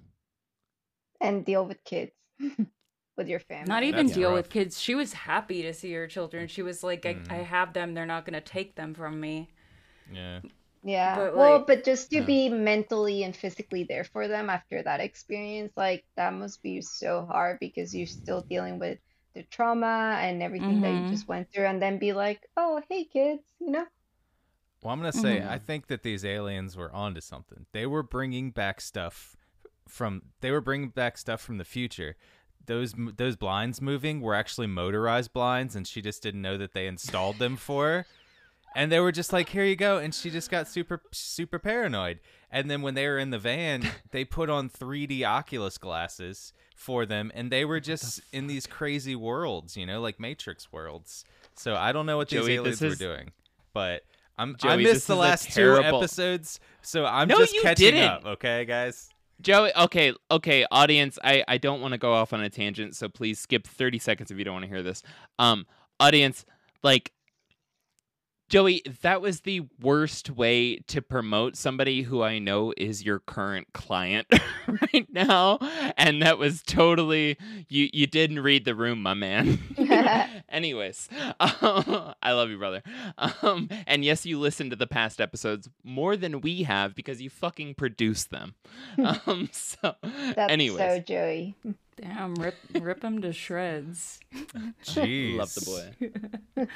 and 1.20 1.44
deal 1.44 1.64
with 1.64 1.82
kids, 1.84 2.12
with 3.16 3.28
your 3.28 3.40
family. 3.40 3.68
Not 3.68 3.82
even 3.84 4.06
That's 4.06 4.16
deal 4.16 4.30
rough. 4.30 4.38
with 4.44 4.50
kids. 4.50 4.80
She 4.80 4.94
was 4.94 5.12
happy 5.12 5.62
to 5.62 5.72
see 5.72 5.92
her 5.92 6.06
children. 6.06 6.48
She 6.48 6.62
was 6.62 6.82
like, 6.82 7.06
I, 7.06 7.10
I 7.30 7.38
Mhm. 7.38 7.44
have 7.46 7.72
them. 7.72 7.94
They're 7.94 8.06
not 8.06 8.24
going 8.24 8.34
to 8.34 8.40
take 8.40 8.74
them 8.74 8.94
from 8.94 9.20
me. 9.20 9.48
Yeah. 10.12 10.40
Yeah. 10.82 11.16
But, 11.16 11.36
well, 11.36 11.58
like- 11.58 11.66
but 11.66 11.84
just 11.84 12.10
to 12.10 12.16
Yeah. 12.16 12.24
be 12.24 12.48
mentally 12.48 13.22
and 13.22 13.34
physically 13.36 13.84
there 13.84 14.04
for 14.04 14.26
them 14.28 14.50
after 14.50 14.82
that 14.82 15.00
experience, 15.00 15.72
like 15.76 16.04
that 16.16 16.32
must 16.32 16.62
be 16.62 16.80
so 16.82 17.24
hard 17.26 17.58
because 17.60 17.94
you're 17.94 18.06
still 18.06 18.42
dealing 18.42 18.78
with 18.78 18.98
the 19.34 19.44
trauma 19.44 20.18
and 20.20 20.42
everything 20.42 20.80
that 20.82 20.92
Mhm. 20.92 21.04
you 21.04 21.10
just 21.10 21.26
went 21.28 21.50
through, 21.52 21.64
and 21.66 21.80
then 21.80 21.98
be 21.98 22.12
like, 22.12 22.40
oh, 22.56 22.82
hey, 22.90 23.04
kids, 23.04 23.42
you 23.60 23.70
know? 23.70 23.86
Well, 24.82 24.92
I'm 24.92 24.98
gonna 24.98 25.12
say 25.12 25.40
Mhm. 25.40 25.48
I 25.48 25.58
think 25.58 25.86
that 25.86 26.02
these 26.02 26.24
aliens 26.24 26.76
were 26.76 26.92
onto 26.92 27.20
something. 27.20 27.66
They 27.72 27.86
were 27.86 28.02
bringing 28.02 28.50
back 28.50 28.80
stuff 28.80 29.36
from. 29.88 30.22
They 30.40 30.50
were 30.50 30.60
bringing 30.60 30.88
back 30.90 31.16
stuff 31.16 31.40
from 31.40 31.58
the 31.58 31.64
future. 31.64 32.16
Those 32.66 32.92
those 33.16 33.36
blinds 33.36 33.80
moving 33.80 34.20
were 34.20 34.34
actually 34.34 34.66
motorized 34.66 35.32
blinds, 35.32 35.76
and 35.76 35.86
she 35.86 36.02
just 36.02 36.22
didn't 36.22 36.42
know 36.42 36.58
that 36.58 36.72
they 36.72 36.86
installed 36.88 37.38
them 37.38 37.56
for 37.56 37.86
her. 37.86 38.06
And 38.74 38.90
they 38.90 39.00
were 39.00 39.12
just 39.12 39.32
like, 39.32 39.50
"Here 39.50 39.64
you 39.64 39.76
go," 39.76 39.98
and 39.98 40.14
she 40.14 40.30
just 40.30 40.50
got 40.50 40.66
super 40.68 41.02
super 41.12 41.58
paranoid. 41.58 42.20
And 42.50 42.70
then 42.70 42.82
when 42.82 42.94
they 42.94 43.06
were 43.06 43.18
in 43.18 43.30
the 43.30 43.38
van, 43.38 43.88
they 44.10 44.24
put 44.24 44.48
on 44.50 44.68
3D 44.70 45.24
Oculus 45.24 45.78
glasses 45.78 46.52
for 46.74 47.04
them, 47.06 47.30
and 47.34 47.50
they 47.50 47.64
were 47.64 47.80
just 47.80 48.20
in 48.32 48.46
these 48.46 48.66
crazy 48.66 49.14
worlds, 49.16 49.76
you 49.76 49.86
know, 49.86 50.00
like 50.00 50.18
Matrix 50.18 50.72
worlds. 50.72 51.24
So 51.54 51.74
I 51.76 51.92
don't 51.92 52.06
know 52.06 52.16
what 52.16 52.28
these 52.30 52.40
Joey, 52.40 52.54
aliens 52.54 52.78
this 52.78 52.90
were 52.90 52.96
doing, 52.96 53.32
but 53.74 54.02
I'm 54.38 54.56
I 54.62 54.76
missed 54.76 55.06
the 55.06 55.16
last 55.16 55.50
terrible- 55.52 55.90
two 55.90 55.96
episodes, 55.98 56.58
so 56.80 57.04
I'm 57.04 57.28
No, 57.28 57.38
just 57.38 57.54
catching 57.62 57.92
didn't. 57.92 58.04
up. 58.10 58.24
Okay, 58.26 58.64
guys. 58.64 59.10
Joey, 59.40 59.72
okay, 59.76 60.14
okay, 60.30 60.64
audience, 60.70 61.18
I, 61.24 61.42
I 61.48 61.58
don't 61.58 61.80
want 61.80 61.92
to 61.92 61.98
go 61.98 62.12
off 62.12 62.32
on 62.32 62.40
a 62.42 62.48
tangent, 62.48 62.94
so 62.96 63.08
please 63.08 63.40
skip 63.40 63.66
30 63.66 63.98
seconds 63.98 64.30
if 64.30 64.38
you 64.38 64.44
don't 64.44 64.54
want 64.54 64.64
to 64.64 64.68
hear 64.68 64.82
this. 64.84 65.02
Um, 65.38 65.66
audience, 65.98 66.44
like, 66.84 67.12
Joey, 68.52 68.82
that 69.00 69.22
was 69.22 69.40
the 69.40 69.62
worst 69.80 70.28
way 70.28 70.76
to 70.88 71.00
promote 71.00 71.56
somebody 71.56 72.02
who 72.02 72.22
I 72.22 72.38
know 72.38 72.74
is 72.76 73.02
your 73.02 73.18
current 73.18 73.72
client 73.72 74.26
right 74.66 75.06
now, 75.10 75.58
and 75.96 76.20
that 76.20 76.36
was 76.36 76.62
totally 76.62 77.38
you. 77.70 77.88
You 77.94 78.06
didn't 78.06 78.40
read 78.40 78.66
the 78.66 78.74
room, 78.74 79.00
my 79.02 79.14
man. 79.14 79.58
Anyways, 80.50 81.08
I 81.40 82.32
love 82.32 82.50
you, 82.50 82.58
brother. 82.58 82.82
Um, 83.16 83.70
and 83.86 84.04
yes, 84.04 84.26
you 84.26 84.38
listened 84.38 84.72
to 84.72 84.76
the 84.76 84.86
past 84.86 85.18
episodes 85.18 85.70
more 85.82 86.14
than 86.14 86.42
we 86.42 86.64
have 86.64 86.94
because 86.94 87.22
you 87.22 87.30
fucking 87.30 87.76
produced 87.76 88.32
them. 88.32 88.54
Um, 88.98 89.48
so, 89.50 89.94
That's 90.02 90.52
anyways, 90.52 90.78
so 90.78 90.98
Joey. 90.98 91.56
Damn, 91.96 92.34
rip, 92.34 92.56
rip 92.74 93.02
him 93.02 93.22
to 93.22 93.32
shreds. 93.32 94.20
Jeez, 94.84 95.38
love 95.38 95.54
the 95.54 95.92
boy. 96.56 96.66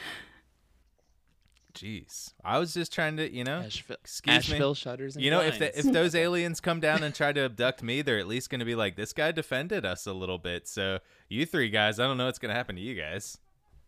Jeez, 1.77 2.33
I 2.43 2.59
was 2.59 2.73
just 2.73 2.91
trying 2.91 3.19
to, 3.19 3.31
you 3.31 3.45
know, 3.45 3.59
Asheville, 3.59 3.99
excuse 4.03 4.33
me. 4.33 4.37
Asheville 4.37 4.75
shutters 4.75 5.15
and 5.15 5.23
You 5.23 5.31
know, 5.31 5.43
if 5.43 5.59
the, 5.59 5.79
if 5.79 5.85
those 5.85 6.15
aliens 6.15 6.59
come 6.59 6.81
down 6.81 7.03
and 7.03 7.15
try 7.15 7.33
to 7.33 7.45
abduct 7.45 7.83
me, 7.83 8.01
they're 8.01 8.19
at 8.19 8.27
least 8.27 8.49
going 8.49 8.61
to 8.61 8.65
be 8.65 8.75
like, 8.75 8.97
"This 8.97 9.13
guy 9.13 9.31
defended 9.31 9.85
us 9.85 10.07
a 10.07 10.15
little 10.15 10.39
bit." 10.39 10.67
So 10.67 11.01
you 11.29 11.45
three 11.45 11.69
guys, 11.69 12.01
I 12.01 12.07
don't 12.07 12.17
know 12.17 12.27
what's 12.27 12.39
going 12.39 12.49
to 12.49 12.57
happen 12.57 12.77
to 12.77 12.83
you 12.83 12.95
guys. 12.95 13.39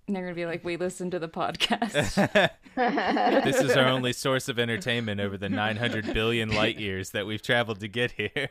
And 0.07 0.17
they're 0.17 0.25
going 0.25 0.35
to 0.35 0.41
be 0.41 0.47
like, 0.47 0.65
we 0.65 0.79
listened 0.79 1.13
to 1.13 1.19
the 1.19 1.29
podcast. 1.29 1.93
this 3.45 3.61
is 3.61 3.77
our 3.77 3.89
only 3.89 4.15
source 4.15 4.49
of 4.49 4.59
entertainment 4.59 5.21
over 5.21 5.37
the 5.37 5.51
900 5.51 6.15
billion 6.15 6.55
light 6.55 6.81
years 6.81 7.11
that 7.11 7.27
we've 7.27 7.43
traveled 7.43 7.81
to 7.81 7.89
get 7.89 8.13
here. 8.13 8.49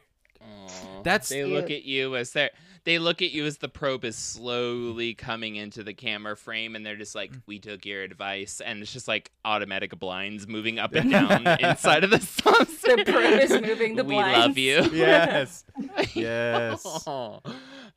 Aw. 0.48 1.02
That's- 1.04 1.30
they 1.30 1.46
look 1.46 1.70
at 1.72 1.84
you 1.84 2.16
as 2.16 2.32
they 2.32 2.50
they 2.88 3.00
look 3.00 3.22
at 3.22 3.32
you 3.32 3.46
as 3.46 3.58
the 3.58 3.68
probe 3.68 4.06
is 4.06 4.16
slowly 4.16 5.14
coming 5.14 5.58
into 5.58 5.84
the 5.84 5.94
camera 5.94 6.38
frame, 6.38 6.74
and 6.74 6.86
they're 6.86 6.96
just 6.96 7.16
like, 7.16 7.34
mm. 7.34 7.42
"We 7.46 7.60
took 7.60 7.86
your 7.86 8.02
advice," 8.02 8.62
and 8.62 8.82
it's 8.82 8.94
just 8.94 9.10
like 9.10 9.30
automatic 9.44 10.00
blinds 10.00 10.48
moving 10.48 10.80
up 10.80 10.94
and 10.94 11.12
down 11.18 11.46
inside 11.60 12.06
of 12.06 12.12
the 12.12 12.20
saucer. 12.22 12.96
The 12.96 13.04
probe 13.06 13.42
is 13.42 13.52
moving 13.62 13.98
the 13.98 14.06
blinds. 14.06 14.08
we 14.08 14.16
blinds. 14.16 14.48
love 14.48 14.58
you. 14.58 14.98
Yes, 14.98 15.66
yes. 16.14 16.86
Aw. 16.86 17.40
Uh. 17.44 17.54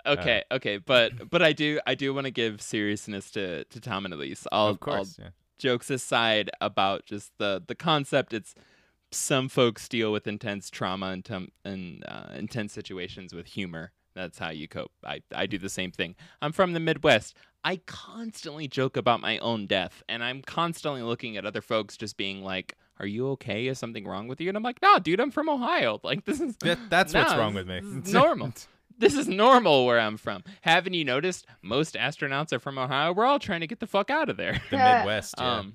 Okay, 0.07 0.43
okay, 0.51 0.79
but 0.79 1.31
but 1.31 1.41
I 1.41 1.53
do 1.53 1.79
I 1.87 1.95
do 1.95 2.13
want 2.13 2.25
to 2.25 2.33
give 2.33 2.61
seriousness 2.61 3.31
to 3.33 3.63
to 3.63 3.81
Tom 3.81 4.05
and 4.05 4.13
Elise. 4.13 4.45
I'll, 4.51 4.67
of 4.67 4.81
course. 4.81 5.17
I'll 5.21 5.27
yeah. 5.27 5.31
jokes 5.57 5.89
aside 5.89 6.51
about 6.61 7.07
just 7.07 7.31
the 7.39 7.63
the 7.65 7.77
concept 7.77 8.35
it's 8.35 8.57
some 9.13 9.49
folks 9.49 9.89
deal 9.89 10.13
with 10.13 10.27
intense 10.27 10.71
trauma 10.71 11.07
and, 11.09 11.51
and 11.65 12.05
uh, 12.07 12.29
intense 12.37 12.73
situations 12.73 13.35
with 13.35 13.47
humor. 13.47 13.93
That's 14.15 14.39
how 14.39 14.51
you 14.51 14.69
cope. 14.69 14.93
I, 15.05 15.23
I 15.35 15.47
do 15.47 15.59
the 15.59 15.69
same 15.69 15.93
thing. 15.93 16.17
I'm 16.43 16.53
from 16.53 16.73
the 16.73 16.81
midwest. 16.81 17.37
I 17.65 17.77
constantly 17.87 18.69
joke 18.69 18.97
about 18.97 19.21
my 19.21 19.39
own 19.39 19.67
death 19.67 20.03
and 20.09 20.25
i'm 20.25 20.41
constantly 20.43 21.03
looking 21.03 21.37
at 21.37 21.45
other 21.45 21.61
folks 21.61 21.97
just 21.97 22.17
being 22.17 22.43
like 22.43 22.75
are 22.99 23.07
you 23.07 23.29
okay? 23.31 23.67
Is 23.67 23.79
something 23.79 24.07
wrong 24.07 24.29
with 24.29 24.41
you? 24.43 24.49
And 24.49 24.57
i'm 24.57 24.63
like 24.63 24.81
no 24.83 24.99
dude 24.99 25.21
i'm 25.21 25.31
from 25.31 25.49
ohio. 25.49 26.01
Like 26.05 26.25
this 26.25 26.41
is 26.41 26.57
That- 26.59 26.79
that's 26.89 27.13
what's 27.15 27.35
wrong 27.35 27.55
with 27.55 27.69
me. 27.69 27.81
normal. 28.13 28.53
This 28.99 29.15
is 29.15 29.29
normal 29.29 29.85
where 29.87 30.01
i'm 30.01 30.17
from. 30.17 30.43
Haven't 30.63 30.95
you 30.95 31.05
noticed 31.05 31.47
most 31.63 31.95
astronauts 31.97 32.53
are 32.53 32.59
from 32.59 32.79
ohio? 32.79 33.13
We're 33.13 33.27
all 33.27 33.39
trying 33.39 33.61
to 33.61 33.67
get 33.67 33.81
the 33.81 33.87
fuck 33.87 34.11
out 34.11 34.29
of 34.31 34.37
there. 34.37 34.61
The 34.71 34.77
Midwest. 34.79 35.35
Yeah. 35.39 35.59
um, 35.59 35.75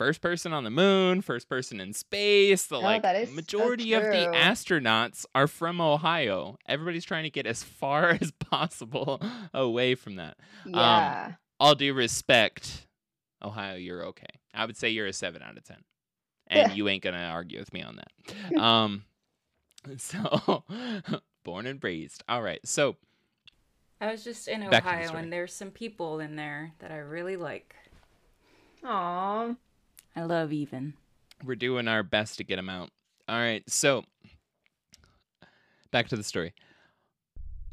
first 0.00 0.22
person 0.22 0.54
on 0.54 0.64
the 0.64 0.70
moon, 0.70 1.20
first 1.20 1.46
person 1.46 1.78
in 1.78 1.92
space. 1.92 2.66
The 2.66 2.76
Oh, 2.76 2.80
like 2.80 3.02
that 3.02 3.16
is 3.16 3.28
so 3.28 3.34
majority 3.34 3.92
of 3.92 4.02
the 4.02 4.30
astronauts 4.34 5.26
are 5.34 5.46
from 5.46 5.78
Ohio. 5.78 6.56
Everybody's 6.66 7.04
trying 7.04 7.24
to 7.24 7.30
get 7.30 7.46
as 7.46 7.62
far 7.80 8.16
as 8.18 8.30
possible 8.30 9.20
away 9.52 9.94
from 9.94 10.16
that. 10.16 10.38
yeah. 10.64 11.32
All 11.60 11.74
due 11.74 11.92
respect, 11.92 12.86
Ohio, 13.42 13.76
you're 13.76 14.06
okay. 14.06 14.24
I 14.54 14.64
would 14.64 14.78
say 14.78 14.88
you're 14.88 15.06
a 15.06 15.12
seven 15.12 15.42
out 15.42 15.58
of 15.58 15.64
ten, 15.64 15.84
and 16.46 16.72
you 16.76 16.88
ain't 16.88 17.02
gonna 17.02 17.18
argue 17.30 17.58
with 17.58 17.70
me 17.74 17.82
on 17.82 17.96
that. 17.96 18.58
Um, 18.58 19.04
so 19.98 20.64
born 21.44 21.66
and 21.66 21.84
raised. 21.84 22.24
All 22.26 22.40
right, 22.40 22.66
so 22.66 22.96
I 24.00 24.10
was 24.10 24.24
just 24.24 24.48
in 24.48 24.66
Back 24.70 24.84
the 24.84 24.88
Ohio, 24.88 25.16
and 25.16 25.30
there's 25.30 25.52
some 25.52 25.70
people 25.70 26.20
in 26.20 26.36
there 26.36 26.72
that 26.78 26.90
I 26.90 26.96
really 26.96 27.36
like. 27.36 27.74
Aw. 28.82 29.54
I 30.16 30.22
love 30.22 30.52
even. 30.52 30.94
we're 31.44 31.54
doing 31.54 31.88
our 31.88 32.02
best 32.02 32.38
to 32.38 32.44
get 32.44 32.56
them 32.56 32.68
out. 32.68 32.90
All 33.28 33.38
right, 33.38 33.62
so 33.68 34.04
back 35.90 36.08
to 36.08 36.16
the 36.16 36.24
story. 36.24 36.52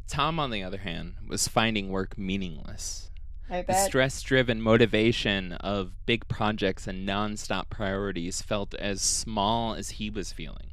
Tom, 0.08 0.40
on 0.40 0.52
the 0.52 0.64
other 0.64 0.78
hand, 0.78 1.16
was 1.28 1.48
finding 1.48 1.90
work 1.90 2.18
meaningless. 2.18 3.12
I 3.50 3.62
The 3.62 3.74
stress 3.74 4.22
driven 4.22 4.62
motivation 4.62 5.54
of 5.54 6.06
big 6.06 6.28
projects 6.28 6.86
and 6.86 7.06
non-stop 7.06 7.70
priorities 7.70 8.42
felt 8.42 8.74
as 8.76 9.02
small 9.02 9.74
as 9.74 9.92
he 9.92 10.10
was 10.10 10.34
feeling. 10.34 10.72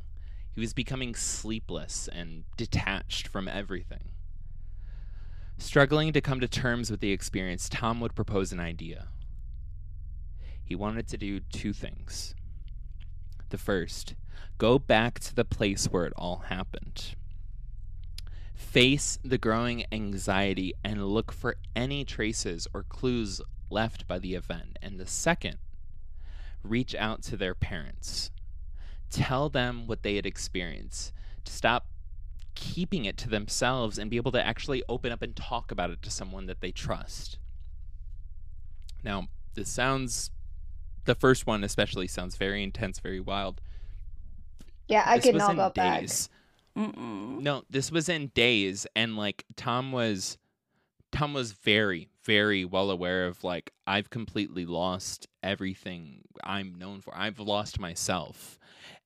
He 0.55 0.61
was 0.61 0.73
becoming 0.73 1.15
sleepless 1.15 2.09
and 2.13 2.45
detached 2.57 3.29
from 3.29 3.49
everything. 3.49 4.11
Struggling 5.57 6.13
to 6.13 6.21
come 6.21 6.41
to 6.41 6.49
terms 6.49 6.91
with 6.91 7.01
the 7.01 7.13
experience, 7.13 7.69
Tom 7.69 8.01
would 8.01 8.15
propose 8.15 8.53
an 8.53 8.61
idea. 8.61 9.09
He 10.65 10.75
wanted 10.75 11.07
to 11.09 11.19
do 11.19 11.41
two 11.41 11.73
things. 11.73 12.35
The 13.51 13.59
first, 13.59 14.15
go 14.59 14.79
back 14.79 15.21
to 15.21 15.35
the 15.35 15.45
place 15.45 15.87
where 15.87 16.07
it 16.07 16.13
all 16.17 16.45
happened. 16.49 17.15
Face 18.55 19.19
the 19.23 19.39
growing 19.39 19.85
anxiety 19.93 20.73
and 20.83 21.07
look 21.07 21.31
for 21.31 21.57
any 21.77 22.05
traces 22.05 22.67
or 22.73 22.83
clues 22.83 23.41
left 23.71 24.09
by 24.09 24.19
the 24.19 24.35
event. 24.35 24.79
And 24.81 24.99
the 24.99 25.07
second, 25.07 25.59
reach 26.63 26.95
out 26.95 27.23
to 27.25 27.37
their 27.37 27.55
parents. 27.55 28.31
Tell 29.11 29.49
them 29.49 29.87
what 29.87 30.03
they 30.03 30.17
had 30.17 30.27
experienced. 30.27 31.13
To 31.45 31.53
stop 31.53 31.87
keeping 32.55 33.05
it 33.05 33.17
to 33.19 33.29
themselves 33.29 33.99
and 33.99 34.11
be 34.11 34.17
able 34.17 34.33
to 34.33 34.45
actually 34.45 34.83
open 34.89 35.13
up 35.13 35.23
and 35.23 35.37
talk 35.37 35.71
about 35.71 35.91
it 35.91 36.03
to 36.03 36.11
someone 36.11 36.47
that 36.47 36.61
they 36.61 36.73
trust. 36.73 37.39
Now, 39.03 39.29
this 39.55 39.69
sounds, 39.69 40.31
the 41.05 41.15
first 41.15 41.47
one 41.47 41.65
especially 41.65 42.07
sounds 42.07 42.37
very 42.37 42.63
intense, 42.63 42.99
very 42.99 43.21
wild. 43.21 43.61
Yeah, 44.89 45.05
I 45.07 45.17
this 45.17 45.27
could 45.27 45.37
not 45.37 45.51
in 45.51 45.57
go 45.57 45.71
back. 45.71 46.03
Mm-mm. 46.77 47.41
No, 47.41 47.63
this 47.71 47.93
was 47.93 48.09
in 48.09 48.29
days, 48.29 48.87
and 48.97 49.17
like 49.17 49.45
Tom 49.57 49.93
was, 49.93 50.39
Tom 51.13 51.33
was 51.33 51.53
very, 51.53 52.09
very 52.25 52.65
well 52.65 52.91
aware 52.91 53.27
of 53.27 53.45
like 53.45 53.73
I've 53.87 54.11
completely 54.11 54.67
lost 54.67 55.29
everything 55.43 56.23
I'm 56.43 56.75
known 56.75 57.01
for. 57.01 57.17
I've 57.17 57.39
lost 57.39 57.79
myself, 57.79 58.59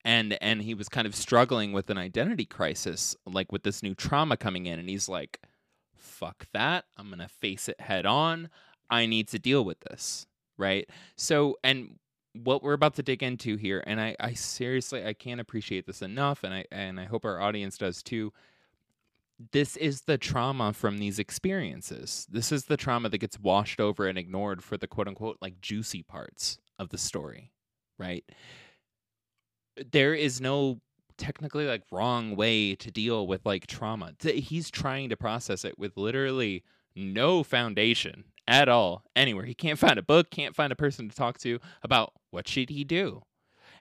and 0.05 0.39
and 0.41 0.63
he 0.63 0.75
was 0.75 0.89
kind 0.89 1.07
of 1.07 1.15
struggling 1.15 1.73
with 1.73 1.91
an 1.91 1.99
identity 1.99 2.47
crisis, 2.47 3.15
like 3.27 3.53
with 3.53 3.65
this 3.65 3.83
new 3.83 3.95
trauma 3.95 4.37
coming 4.37 4.67
in, 4.67 4.79
and 4.79 4.89
he's 4.89 5.09
like, 5.09 5.39
fuck 5.95 6.47
that. 6.53 6.87
I'm 6.97 7.09
going 7.09 7.19
to 7.21 7.29
face 7.29 7.69
it 7.69 7.81
head 7.81 8.07
on. 8.07 8.49
I 8.91 9.07
need 9.07 9.29
to 9.29 9.39
deal 9.39 9.65
with 9.65 9.81
this. 9.81 10.27
Right. 10.59 10.89
So, 11.17 11.57
and 11.63 11.99
what 12.35 12.63
we're 12.63 12.73
about 12.73 12.95
to 12.95 13.03
dig 13.03 13.23
into 13.23 13.57
here, 13.57 13.83
and 13.87 14.01
I, 14.01 14.17
I 14.21 14.35
seriously, 14.35 15.05
I 15.05 15.13
can't 15.13 15.41
appreciate 15.41 15.87
this 15.87 16.03
enough. 16.03 16.45
And 16.45 16.53
I, 16.53 16.65
and 16.71 17.01
I 17.01 17.05
hope 17.05 17.25
our 17.25 17.41
audience 17.41 17.79
does 17.79 18.03
too. 18.03 18.33
This 19.53 19.77
is 19.77 20.03
the 20.03 20.19
trauma 20.19 20.73
from 20.73 20.99
these 20.99 21.21
experiences. 21.21 22.27
This 22.29 22.51
is 22.51 22.65
the 22.65 22.77
trauma 22.77 23.09
that 23.09 23.19
gets 23.19 23.39
washed 23.39 23.81
over 23.81 24.09
and 24.09 24.19
ignored 24.19 24.65
for 24.65 24.77
the 24.77 24.89
quote 24.89 25.07
unquote 25.07 25.39
like 25.41 25.61
juicy 25.61 26.03
parts 26.03 26.59
of 26.79 26.89
the 26.89 26.99
story. 26.99 27.53
Right. 27.99 28.25
There 29.93 30.15
is 30.15 30.41
no 30.41 30.81
technically 31.19 31.67
like 31.67 31.83
wrong 31.93 32.35
way 32.37 32.75
to 32.77 32.91
deal 32.91 33.27
with 33.27 33.47
like 33.47 33.67
trauma. 33.67 34.15
He's 34.21 34.71
trying 34.71 35.09
to 35.11 35.17
process 35.17 35.65
it 35.65 35.79
with 35.79 35.97
literally 35.97 36.65
no 36.99 37.43
foundation 37.43 38.25
at 38.47 38.69
all 38.69 39.05
anywhere. 39.15 39.45
He 39.45 39.55
can't 39.55 39.79
find 39.79 39.99
a 39.99 40.03
book, 40.03 40.31
can't 40.31 40.55
find 40.55 40.73
a 40.73 40.77
person 40.77 41.09
to 41.09 41.17
talk 41.17 41.39
to 41.39 41.59
about 41.83 42.13
what 42.31 42.49
should 42.49 42.71
he 42.71 42.85
do. 42.85 43.23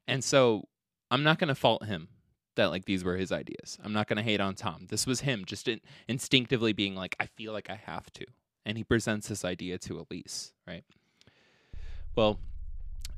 And 0.08 0.24
so 0.24 0.68
I'm 1.12 1.24
not 1.24 1.40
going 1.40 1.48
to 1.50 1.56
fault 1.56 1.86
him 1.86 2.10
that 2.56 2.68
like 2.68 2.86
these 2.86 3.04
were 3.04 3.18
his 3.18 3.32
ideas. 3.32 3.78
I'm 3.84 3.94
not 3.94 4.08
going 4.08 4.18
to 4.18 4.24
hate 4.24 4.42
on 4.42 4.56
Tom. 4.56 4.88
This 4.90 5.06
was 5.06 5.22
him 5.22 5.44
just 5.46 5.68
in, 5.68 5.82
instinctively 6.08 6.74
being 6.74 6.96
like 6.96 7.16
I 7.20 7.26
feel 7.26 7.54
like 7.54 7.70
I 7.70 7.80
have 7.86 8.12
to. 8.14 8.26
And 8.66 8.78
he 8.78 8.84
presents 8.84 9.28
this 9.28 9.46
idea 9.46 9.78
to 9.80 10.06
Elise, 10.10 10.54
right? 10.68 10.84
Well, 12.16 12.40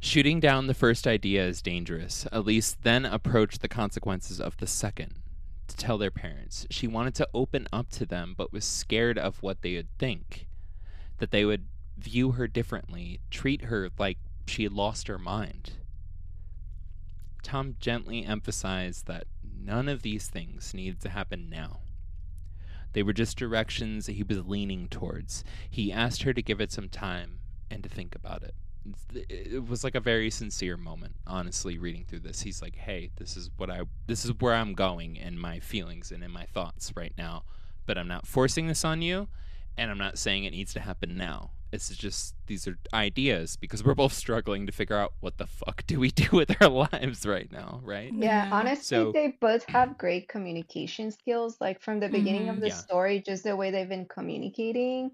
Shooting 0.01 0.39
down 0.39 0.68
the 0.68 0.74
first 0.74 1.06
idea 1.06 1.46
is 1.46 1.62
dangerous. 1.62 2.25
Elise 2.32 2.77
then 2.84 3.06
approached 3.06 3.62
the 3.62 3.68
consequences 3.68 4.39
of 4.39 4.56
the 4.58 4.68
second 4.68 5.15
to 5.70 5.78
tell 5.78 5.98
their 5.98 6.12
parents. 6.12 6.68
She 6.70 6.88
wanted 6.88 7.16
to 7.16 7.30
open 7.34 7.68
up 7.72 7.90
to 7.92 8.06
them, 8.06 8.34
but 8.38 8.52
was 8.52 8.66
scared 8.66 9.18
of 9.18 9.42
what 9.42 9.62
they 9.62 9.76
would 9.76 9.98
think. 9.98 10.48
That 11.18 11.32
they 11.32 11.46
would 11.46 11.66
view 11.98 12.32
her 12.32 12.48
differently, 12.48 13.20
treat 13.30 13.64
her 13.64 13.90
like 13.98 14.18
she 14.46 14.64
had 14.64 14.74
lost 14.74 15.08
her 15.08 15.18
mind. 15.18 15.74
Tom 17.44 17.76
gently 17.80 18.26
emphasized 18.26 19.08
that 19.08 19.28
none 19.44 19.88
of 19.88 20.02
these 20.02 20.28
things 20.28 20.74
needed 20.74 21.00
to 21.02 21.10
happen 21.10 21.50
now. 21.50 21.80
They 22.94 23.04
were 23.04 23.14
just 23.14 23.38
directions 23.38 24.08
he 24.08 24.24
was 24.24 24.46
leaning 24.46 24.88
towards. 24.88 25.44
He 25.70 25.92
asked 25.92 26.24
her 26.24 26.34
to 26.34 26.42
give 26.42 26.60
it 26.60 26.72
some 26.72 26.90
time 26.90 27.40
and 27.70 27.84
to 27.84 27.90
think 27.90 28.16
about 28.16 28.44
it 28.44 28.56
it 29.14 29.68
was 29.68 29.84
like 29.84 29.96
a 29.96 30.00
very 30.00 30.30
sincere 30.30 30.78
moment 30.78 31.14
honestly 31.28 31.78
reading 31.78 32.06
through 32.06 32.20
this. 32.20 32.42
He's 32.42 32.62
like 32.62 32.76
hey 32.76 33.12
this 33.18 33.36
is 33.38 33.50
what 33.58 33.70
i 33.70 33.82
this 34.08 34.26
is 34.26 34.32
where 34.40 34.54
i'm 34.56 34.74
going 34.74 35.16
in 35.18 35.38
my 35.38 35.60
feelings 35.60 36.12
and 36.12 36.24
in 36.24 36.32
my 36.32 36.46
thoughts 36.46 36.92
right 36.96 37.14
now 37.18 37.44
but 37.86 37.98
i'm 37.98 38.08
not 38.08 38.26
forcing 38.26 38.68
this 38.68 38.86
on 38.86 39.02
you 39.02 39.28
and 39.78 39.92
i'm 39.92 39.98
not 39.98 40.18
saying 40.18 40.44
it 40.46 40.52
needs 40.52 40.74
to 40.74 40.80
happen 40.80 41.16
now. 41.18 41.52
It's 41.72 41.96
just 41.96 42.34
these 42.48 42.68
are 42.68 42.80
ideas 42.96 43.56
because 43.56 43.84
we're 43.84 43.94
both 43.94 44.14
struggling 44.14 44.66
to 44.66 44.72
figure 44.72 44.96
out 44.98 45.14
what 45.20 45.38
the 45.38 45.46
fuck 45.46 45.86
do 45.86 46.00
we 46.00 46.10
do 46.10 46.28
with 46.36 46.60
our 46.64 46.68
lives 46.70 47.28
right 47.28 47.52
now 47.52 47.80
right? 47.84 48.12
Yeah 48.12 48.50
honestly 48.52 48.84
So- 48.84 49.12
they 49.12 49.36
both 49.40 49.66
have 49.66 49.98
great 50.00 50.28
communication 50.30 51.12
skills 51.12 51.58
like 51.62 51.80
from 51.80 52.00
the 52.00 52.10
beginning 52.10 52.50
of 52.50 52.56
Mhm. 52.56 52.62
the 52.62 52.68
Yeah. 52.70 52.74
story 52.74 53.22
just 53.22 53.44
the 53.44 53.56
way 53.56 53.70
they've 53.70 53.88
been 53.88 54.08
communicating 54.08 55.12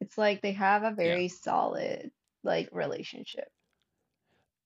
it's 0.00 0.16
like 0.16 0.40
they 0.40 0.52
have 0.52 0.82
a 0.84 0.92
very 0.92 1.28
solid 1.28 2.10
like 2.42 2.68
relationship 2.72 3.48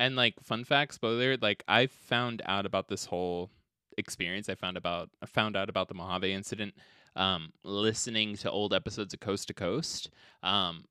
And 0.00 0.17
like 0.17 0.35
fun 0.43 0.64
fact, 0.64 0.95
spoiler, 0.95 1.37
like 1.37 1.62
I 1.69 1.87
found 1.87 2.43
out 2.45 2.67
about 2.67 2.88
this 2.88 3.05
whole 3.07 3.50
experience. 3.99 4.49
I 4.49 4.55
found 4.55 4.76
about 4.76 5.11
I 5.23 5.26
found 5.26 5.57
out 5.57 5.69
about 5.69 5.88
the 5.88 5.95
Mojave 5.95 6.33
incident 6.33 6.75
um 7.14 7.52
listening 7.62 8.37
to 8.37 8.50
old 8.50 8.73
episodes 8.75 9.14
of 9.14 9.20
Coast 9.20 9.49
to 9.49 9.55
Coast. 9.55 10.11
Um 10.42 10.87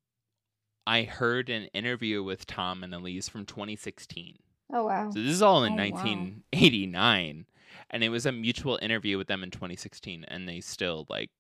I 0.88 1.04
heard 1.04 1.50
an 1.50 1.66
interview 1.74 2.24
with 2.24 2.46
Tom 2.48 2.84
and 2.84 2.94
Elise 2.94 3.30
from 3.30 3.46
2016. 3.46 4.38
oh 4.74 4.86
wow 4.86 5.12
So 5.12 5.20
this 5.22 5.32
is 5.32 5.42
all 5.42 5.64
in 5.64 5.76
Oh, 5.76 5.86
wow. 5.88 6.32
1989 6.54 7.46
and 7.92 8.04
it 8.04 8.10
was 8.10 8.26
a 8.26 8.32
mutual 8.32 8.80
interview 8.82 9.18
with 9.18 9.28
them 9.28 9.44
in 9.44 9.52
2016 9.52 10.26
and 10.26 10.48
they 10.48 10.62
still 10.62 11.06
like 11.10 11.32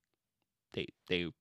they 0.73 0.87
they 1.07 1.31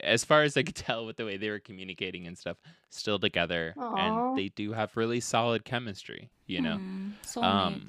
as 0.00 0.24
far 0.24 0.42
as 0.42 0.56
I 0.56 0.62
could 0.62 0.74
tell 0.88 1.06
with 1.06 1.16
the 1.16 1.24
way 1.24 1.36
they 1.36 1.50
were 1.50 1.58
communicating 1.60 2.26
and 2.26 2.36
stuff, 2.36 2.58
still 2.90 3.18
together 3.18 3.74
Aw. 3.78 3.94
and 3.96 4.22
they 4.36 4.48
do 4.48 4.72
have 4.72 4.96
really 4.96 5.20
solid 5.20 5.64
chemistry, 5.64 6.30
you 6.46 6.60
know. 6.60 6.80
Mm, 7.36 7.42
Um. 7.44 7.86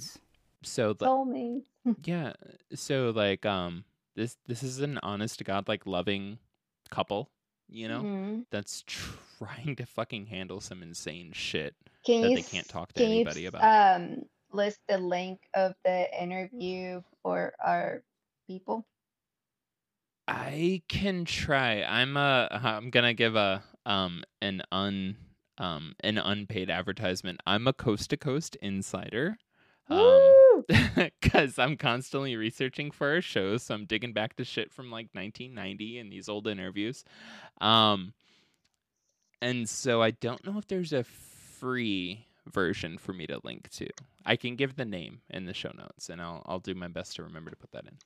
So 0.64 0.94
the, 0.94 1.08
soulmate 1.08 1.64
yeah, 2.06 2.34
so 2.76 3.12
like 3.16 3.46
um 3.46 3.84
this 4.16 4.38
this 4.46 4.62
is 4.62 4.80
an 4.80 5.00
honest 5.02 5.40
to 5.40 5.44
god 5.44 5.68
like 5.68 5.86
loving 5.88 6.38
couple, 6.92 7.30
you 7.70 7.88
know, 7.88 8.02
Mhm. 8.04 8.46
that's 8.52 8.84
trying 8.86 9.76
to 9.78 9.86
fucking 9.86 10.28
handle 10.28 10.62
some 10.62 10.84
insane 10.84 11.32
shit. 11.34 11.76
can 12.06 12.22
that 12.22 12.30
you 12.30 12.36
they 12.36 12.44
can't 12.44 12.68
talk 12.68 12.94
to 12.94 13.02
can 13.02 13.10
you 13.10 13.16
anybody 13.16 13.46
s- 13.46 13.50
about. 13.50 13.98
um 13.98 14.26
list 14.52 14.80
the 14.88 14.98
link 15.00 15.40
of 15.56 15.74
the 15.86 16.22
interview 16.22 17.02
for 17.24 17.54
our 17.64 18.04
people 18.48 18.86
I 20.28 20.82
can 20.88 21.26
try. 21.26 21.84
I'm 21.84 22.16
uh 22.18 22.48
I'm 22.52 22.90
gonna 22.90 23.14
give 23.14 23.36
a 23.36 23.64
um 23.86 24.24
an 24.42 24.62
un 24.72 25.18
um 25.58 25.94
an 26.02 26.18
unpaid 26.18 26.70
advertisement. 26.70 27.40
I'm 27.46 27.68
a 27.68 27.74
coast 27.74 28.10
to 28.12 28.18
coast 28.18 28.56
insider. 28.62 29.38
Um 29.90 30.64
because 30.96 31.58
I'm 31.60 31.76
constantly 31.76 32.36
researching 32.36 32.92
for 32.92 33.10
our 33.10 33.22
shows, 33.22 33.64
so 33.64 33.74
I'm 33.74 33.86
digging 33.86 34.14
back 34.14 34.36
to 34.38 34.46
shit 34.46 34.72
from 34.72 34.92
like 34.92 35.10
1990 35.14 35.98
and 35.98 36.12
these 36.12 36.30
old 36.30 36.48
interviews. 36.48 37.04
Um 37.60 38.14
and 39.42 39.68
so 39.68 40.02
I 40.02 40.12
don't 40.12 40.46
know 40.46 40.58
if 40.60 40.68
there's 40.68 40.94
a 40.94 41.04
free 41.04 42.28
version 42.48 42.98
for 42.98 43.14
me 43.14 43.28
to 43.28 43.40
link 43.44 43.70
to. 43.72 43.88
I 44.26 44.36
can 44.36 44.56
give 44.56 44.76
the 44.76 44.86
name 44.86 45.22
in 45.30 45.46
the 45.46 45.54
show 45.54 45.72
notes 45.76 46.10
and 46.10 46.22
I'll 46.22 46.44
I'll 46.46 46.60
do 46.60 46.76
my 46.76 46.88
best 46.88 47.16
to 47.16 47.24
remember 47.24 47.50
to 47.50 47.58
put 47.58 47.72
that 47.72 47.86
in. 47.86 47.98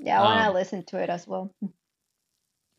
Yeah 0.00 0.20
i 0.20 0.24
want 0.24 0.40
to 0.40 0.48
um, 0.48 0.54
listen 0.54 0.82
to 0.84 0.98
it 0.98 1.08
as 1.10 1.26
well 1.28 1.52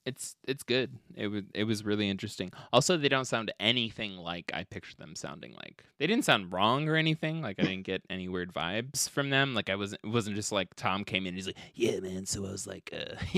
it's 0.03 0.35
it's 0.47 0.63
good. 0.63 0.97
It 1.13 1.27
was 1.27 1.43
it 1.53 1.65
was 1.65 1.85
really 1.85 2.09
interesting. 2.09 2.51
Also, 2.73 2.97
they 2.97 3.07
don't 3.07 3.25
sound 3.25 3.53
anything 3.59 4.17
like 4.17 4.49
I 4.51 4.63
pictured 4.63 4.97
them 4.97 5.15
sounding 5.15 5.53
like. 5.53 5.83
They 5.99 6.07
didn't 6.07 6.25
sound 6.25 6.51
wrong 6.51 6.89
or 6.89 6.95
anything. 6.95 7.43
Like 7.43 7.59
I 7.59 7.63
didn't 7.63 7.83
get 7.83 8.01
any 8.09 8.27
weird 8.27 8.51
vibes 8.51 9.07
from 9.07 9.29
them. 9.29 9.53
Like 9.53 9.69
I 9.69 9.75
wasn't. 9.75 10.01
It 10.03 10.07
wasn't 10.07 10.37
just 10.37 10.51
like 10.51 10.73
Tom 10.75 11.03
came 11.03 11.25
in. 11.25 11.29
and 11.29 11.37
He's 11.37 11.45
like, 11.45 11.57
yeah, 11.75 11.99
man. 11.99 12.25
So 12.25 12.47
I 12.47 12.51
was 12.51 12.65
like, 12.65 12.91
uh, 12.91 13.13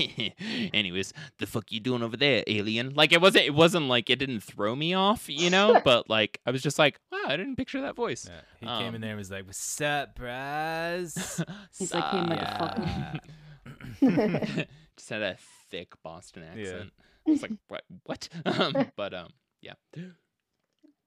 anyways, 0.72 1.12
the 1.38 1.46
fuck 1.46 1.70
you 1.70 1.80
doing 1.80 2.02
over 2.02 2.16
there, 2.16 2.42
alien? 2.46 2.94
Like 2.94 3.12
it 3.12 3.20
wasn't. 3.20 3.44
It 3.44 3.54
wasn't 3.54 3.88
like 3.88 4.08
it 4.08 4.18
didn't 4.18 4.40
throw 4.40 4.74
me 4.74 4.94
off, 4.94 5.28
you 5.28 5.50
know. 5.50 5.80
but 5.84 6.08
like 6.08 6.40
I 6.46 6.50
was 6.50 6.62
just 6.62 6.78
like, 6.78 6.98
wow, 7.12 7.24
I 7.26 7.36
didn't 7.36 7.56
picture 7.56 7.82
that 7.82 7.94
voice. 7.94 8.26
Yeah, 8.26 8.40
he 8.58 8.66
came 8.66 8.88
Um, 8.88 8.94
in 8.94 9.00
there 9.02 9.10
and 9.10 9.18
was 9.18 9.30
like, 9.30 9.44
"What's 9.44 9.80
up, 9.82 10.14
bros?" 10.14 11.42
He's 11.78 11.92
like, 11.92 12.04
"Hey, 12.04 12.18
motherfucker." 12.20 13.20
Yeah. 14.00 14.64
just 14.96 15.08
had 15.10 15.22
a 15.22 15.36
thick 15.70 15.92
Boston 16.02 16.44
Yeah. 16.56 16.62
accent. 16.62 16.92
It's 17.26 17.42
like 17.42 17.52
what? 17.68 17.82
What? 18.04 18.28
um, 18.46 18.90
but 18.96 19.14
um, 19.14 19.28
yeah. 19.60 19.74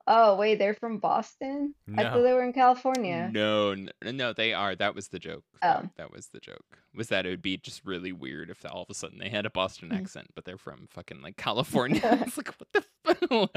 oh 0.07 0.35
wait 0.37 0.57
they're 0.57 0.73
from 0.73 0.97
boston 0.99 1.75
i 1.97 2.01
thought 2.03 2.21
they 2.23 2.31
were 2.33 2.43
in 2.43 2.53
california 2.53 3.29
No, 3.31 3.71
n- 3.71 3.91
no, 4.01 4.31
they 4.33 4.53
are. 4.53 4.73
That 4.75 4.95
was 4.95 5.09
the 5.09 5.19
joke. 5.19 5.43
Oh. 5.61 5.67
That, 5.81 5.89
that 5.97 6.11
was 6.11 6.27
the 6.27 6.39
joke. 6.39 6.79
Was 6.95 7.09
that 7.09 7.25
it 7.25 7.29
would 7.29 7.41
be 7.41 7.57
just 7.57 7.85
really 7.85 8.11
weird 8.13 8.49
if 8.49 8.65
all 8.65 8.81
of 8.83 8.89
a 8.89 8.93
sudden 8.93 9.19
they 9.19 9.29
had 9.29 9.45
a 9.45 9.49
Boston 9.51 9.89
Mm. 9.89 9.97
accent, 9.99 10.27
but 10.33 10.45
they're 10.45 10.57
from 10.57 10.87
fucking 10.89 11.21
like 11.21 11.35
California. 11.37 12.01
it's 12.25 12.37
like 12.37 12.53
what 12.57 12.69
the 12.73 13.49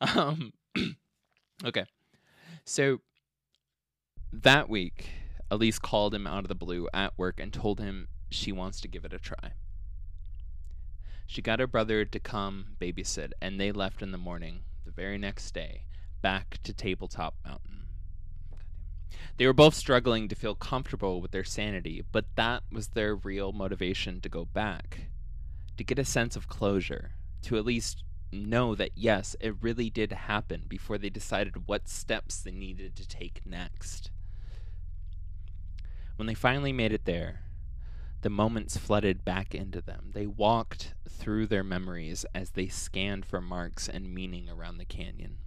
f- 0.00 0.16
um. 0.16 0.52
okay, 1.64 1.84
so 2.64 2.98
that 4.32 4.68
week, 4.68 5.10
Elise 5.50 5.78
called 5.78 6.14
him 6.14 6.26
out 6.26 6.44
of 6.44 6.48
the 6.48 6.54
blue 6.54 6.88
at 6.94 7.12
work 7.18 7.38
and 7.38 7.52
told 7.52 7.80
him 7.80 8.08
she 8.32 8.52
wants 8.52 8.80
to 8.80 8.88
give 8.88 9.04
it 9.04 9.12
a 9.12 9.18
try. 9.18 9.52
She 11.26 11.40
got 11.40 11.60
her 11.60 11.66
brother 11.66 12.04
to 12.04 12.20
come 12.20 12.76
babysit, 12.80 13.32
and 13.40 13.58
they 13.58 13.72
left 13.72 14.02
in 14.02 14.12
the 14.12 14.18
morning, 14.18 14.64
the 14.84 14.90
very 14.90 15.16
next 15.18 15.52
day, 15.54 15.84
back 16.20 16.58
to 16.64 16.72
Tabletop 16.72 17.34
Mountain. 17.44 17.84
They 19.36 19.46
were 19.46 19.52
both 19.52 19.74
struggling 19.74 20.28
to 20.28 20.34
feel 20.34 20.54
comfortable 20.54 21.20
with 21.20 21.30
their 21.30 21.44
sanity, 21.44 22.04
but 22.12 22.26
that 22.36 22.64
was 22.70 22.88
their 22.88 23.14
real 23.14 23.52
motivation 23.52 24.20
to 24.20 24.28
go 24.28 24.44
back. 24.44 25.06
To 25.78 25.84
get 25.84 25.98
a 25.98 26.04
sense 26.04 26.36
of 26.36 26.48
closure, 26.48 27.12
to 27.42 27.56
at 27.56 27.64
least 27.64 28.04
know 28.30 28.74
that 28.74 28.92
yes, 28.94 29.36
it 29.40 29.54
really 29.60 29.90
did 29.90 30.12
happen 30.12 30.64
before 30.68 30.98
they 30.98 31.10
decided 31.10 31.66
what 31.66 31.88
steps 31.88 32.40
they 32.40 32.50
needed 32.50 32.94
to 32.96 33.08
take 33.08 33.46
next. 33.46 34.10
When 36.16 36.26
they 36.26 36.34
finally 36.34 36.72
made 36.72 36.92
it 36.92 37.04
there, 37.04 37.40
the 38.22 38.30
moments 38.30 38.76
flooded 38.76 39.24
back 39.24 39.54
into 39.54 39.80
them. 39.80 40.10
They 40.14 40.26
walked 40.26 40.94
through 41.08 41.46
their 41.46 41.64
memories 41.64 42.24
as 42.34 42.50
they 42.50 42.68
scanned 42.68 43.26
for 43.26 43.40
marks 43.40 43.88
and 43.88 44.14
meaning 44.14 44.48
around 44.48 44.78
the 44.78 44.84
canyon. 44.84 45.38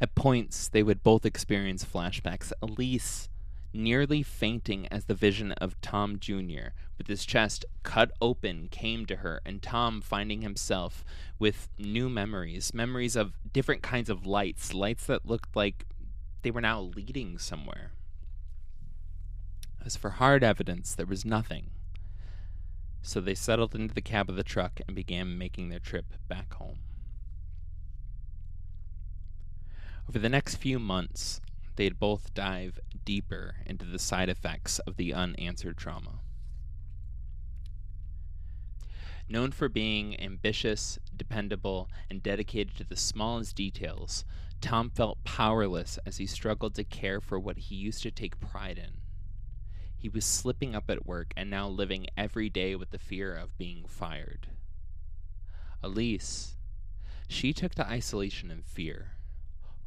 At 0.00 0.14
points, 0.14 0.68
they 0.68 0.82
would 0.82 1.02
both 1.02 1.24
experience 1.24 1.84
flashbacks. 1.84 2.52
Elise 2.62 3.28
nearly 3.72 4.22
fainting 4.22 4.86
as 4.88 5.04
the 5.04 5.14
vision 5.14 5.52
of 5.52 5.80
Tom 5.80 6.18
Jr., 6.18 6.72
with 6.96 7.06
his 7.06 7.24
chest 7.24 7.64
cut 7.82 8.10
open, 8.20 8.68
came 8.70 9.06
to 9.06 9.16
her, 9.16 9.40
and 9.44 9.62
Tom 9.62 10.00
finding 10.00 10.42
himself 10.42 11.04
with 11.38 11.68
new 11.78 12.08
memories 12.08 12.72
memories 12.74 13.14
of 13.14 13.34
different 13.52 13.82
kinds 13.82 14.10
of 14.10 14.26
lights, 14.26 14.74
lights 14.74 15.06
that 15.06 15.26
looked 15.26 15.54
like 15.54 15.86
they 16.42 16.50
were 16.50 16.60
now 16.60 16.80
leading 16.80 17.38
somewhere. 17.38 17.92
As 19.84 19.96
for 19.96 20.10
hard 20.10 20.44
evidence, 20.44 20.94
there 20.94 21.06
was 21.06 21.24
nothing. 21.24 21.70
So 23.02 23.20
they 23.20 23.34
settled 23.34 23.74
into 23.74 23.94
the 23.94 24.00
cab 24.00 24.28
of 24.28 24.36
the 24.36 24.42
truck 24.42 24.80
and 24.86 24.94
began 24.94 25.38
making 25.38 25.68
their 25.68 25.78
trip 25.78 26.06
back 26.28 26.54
home. 26.54 26.80
Over 30.08 30.18
the 30.18 30.28
next 30.28 30.56
few 30.56 30.78
months, 30.78 31.40
they'd 31.76 31.98
both 31.98 32.34
dive 32.34 32.80
deeper 33.04 33.56
into 33.66 33.84
the 33.84 33.98
side 33.98 34.28
effects 34.28 34.78
of 34.80 34.96
the 34.96 35.14
unanswered 35.14 35.76
trauma. 35.76 36.20
Known 39.28 39.52
for 39.52 39.68
being 39.68 40.18
ambitious, 40.18 40.98
dependable, 41.14 41.90
and 42.08 42.22
dedicated 42.22 42.76
to 42.76 42.84
the 42.84 42.96
smallest 42.96 43.54
details, 43.54 44.24
Tom 44.62 44.90
felt 44.90 45.22
powerless 45.24 45.98
as 46.06 46.16
he 46.16 46.26
struggled 46.26 46.74
to 46.76 46.84
care 46.84 47.20
for 47.20 47.38
what 47.38 47.58
he 47.58 47.74
used 47.74 48.02
to 48.02 48.10
take 48.10 48.40
pride 48.40 48.78
in. 48.78 49.02
He 49.98 50.08
was 50.08 50.24
slipping 50.24 50.76
up 50.76 50.88
at 50.88 51.06
work 51.06 51.34
and 51.36 51.50
now 51.50 51.68
living 51.68 52.06
every 52.16 52.48
day 52.48 52.76
with 52.76 52.90
the 52.90 53.00
fear 53.00 53.34
of 53.34 53.58
being 53.58 53.84
fired. 53.84 54.46
Elise, 55.82 56.56
she 57.26 57.52
took 57.52 57.74
to 57.74 57.86
isolation 57.86 58.50
and 58.50 58.64
fear, 58.64 59.16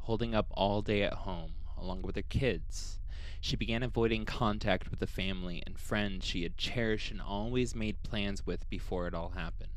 holding 0.00 0.34
up 0.34 0.48
all 0.50 0.82
day 0.82 1.02
at 1.02 1.14
home 1.14 1.54
along 1.78 2.02
with 2.02 2.16
her 2.16 2.22
kids. 2.22 3.00
She 3.40 3.56
began 3.56 3.82
avoiding 3.82 4.26
contact 4.26 4.90
with 4.90 5.00
the 5.00 5.06
family 5.06 5.62
and 5.66 5.78
friends 5.78 6.26
she 6.26 6.42
had 6.42 6.58
cherished 6.58 7.10
and 7.10 7.20
always 7.20 7.74
made 7.74 8.02
plans 8.02 8.46
with 8.46 8.68
before 8.68 9.06
it 9.06 9.14
all 9.14 9.30
happened. 9.30 9.72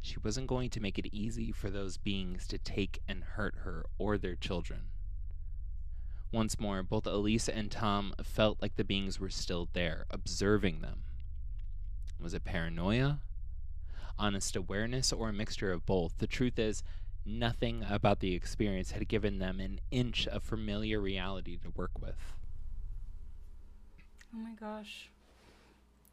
She 0.00 0.16
wasn't 0.18 0.48
going 0.48 0.70
to 0.70 0.80
make 0.80 0.98
it 0.98 1.14
easy 1.14 1.52
for 1.52 1.70
those 1.70 1.98
beings 1.98 2.46
to 2.48 2.58
take 2.58 3.02
and 3.06 3.22
hurt 3.22 3.56
her 3.58 3.84
or 3.98 4.16
their 4.16 4.34
children. 4.34 4.91
Once 6.32 6.58
more, 6.58 6.82
both 6.82 7.06
Elisa 7.06 7.54
and 7.54 7.70
Tom 7.70 8.14
felt 8.22 8.62
like 8.62 8.76
the 8.76 8.84
beings 8.84 9.20
were 9.20 9.28
still 9.28 9.68
there, 9.74 10.06
observing 10.10 10.80
them. 10.80 11.02
Was 12.18 12.32
it 12.32 12.44
paranoia? 12.44 13.20
Honest 14.18 14.56
awareness, 14.56 15.12
or 15.12 15.28
a 15.28 15.32
mixture 15.32 15.72
of 15.72 15.84
both? 15.84 16.16
The 16.18 16.26
truth 16.26 16.58
is, 16.58 16.82
nothing 17.26 17.84
about 17.88 18.20
the 18.20 18.34
experience 18.34 18.92
had 18.92 19.06
given 19.08 19.38
them 19.38 19.60
an 19.60 19.80
inch 19.90 20.26
of 20.26 20.42
familiar 20.42 21.00
reality 21.00 21.58
to 21.58 21.70
work 21.76 22.00
with. 22.00 22.16
Oh 24.34 24.38
my 24.38 24.54
gosh. 24.58 25.10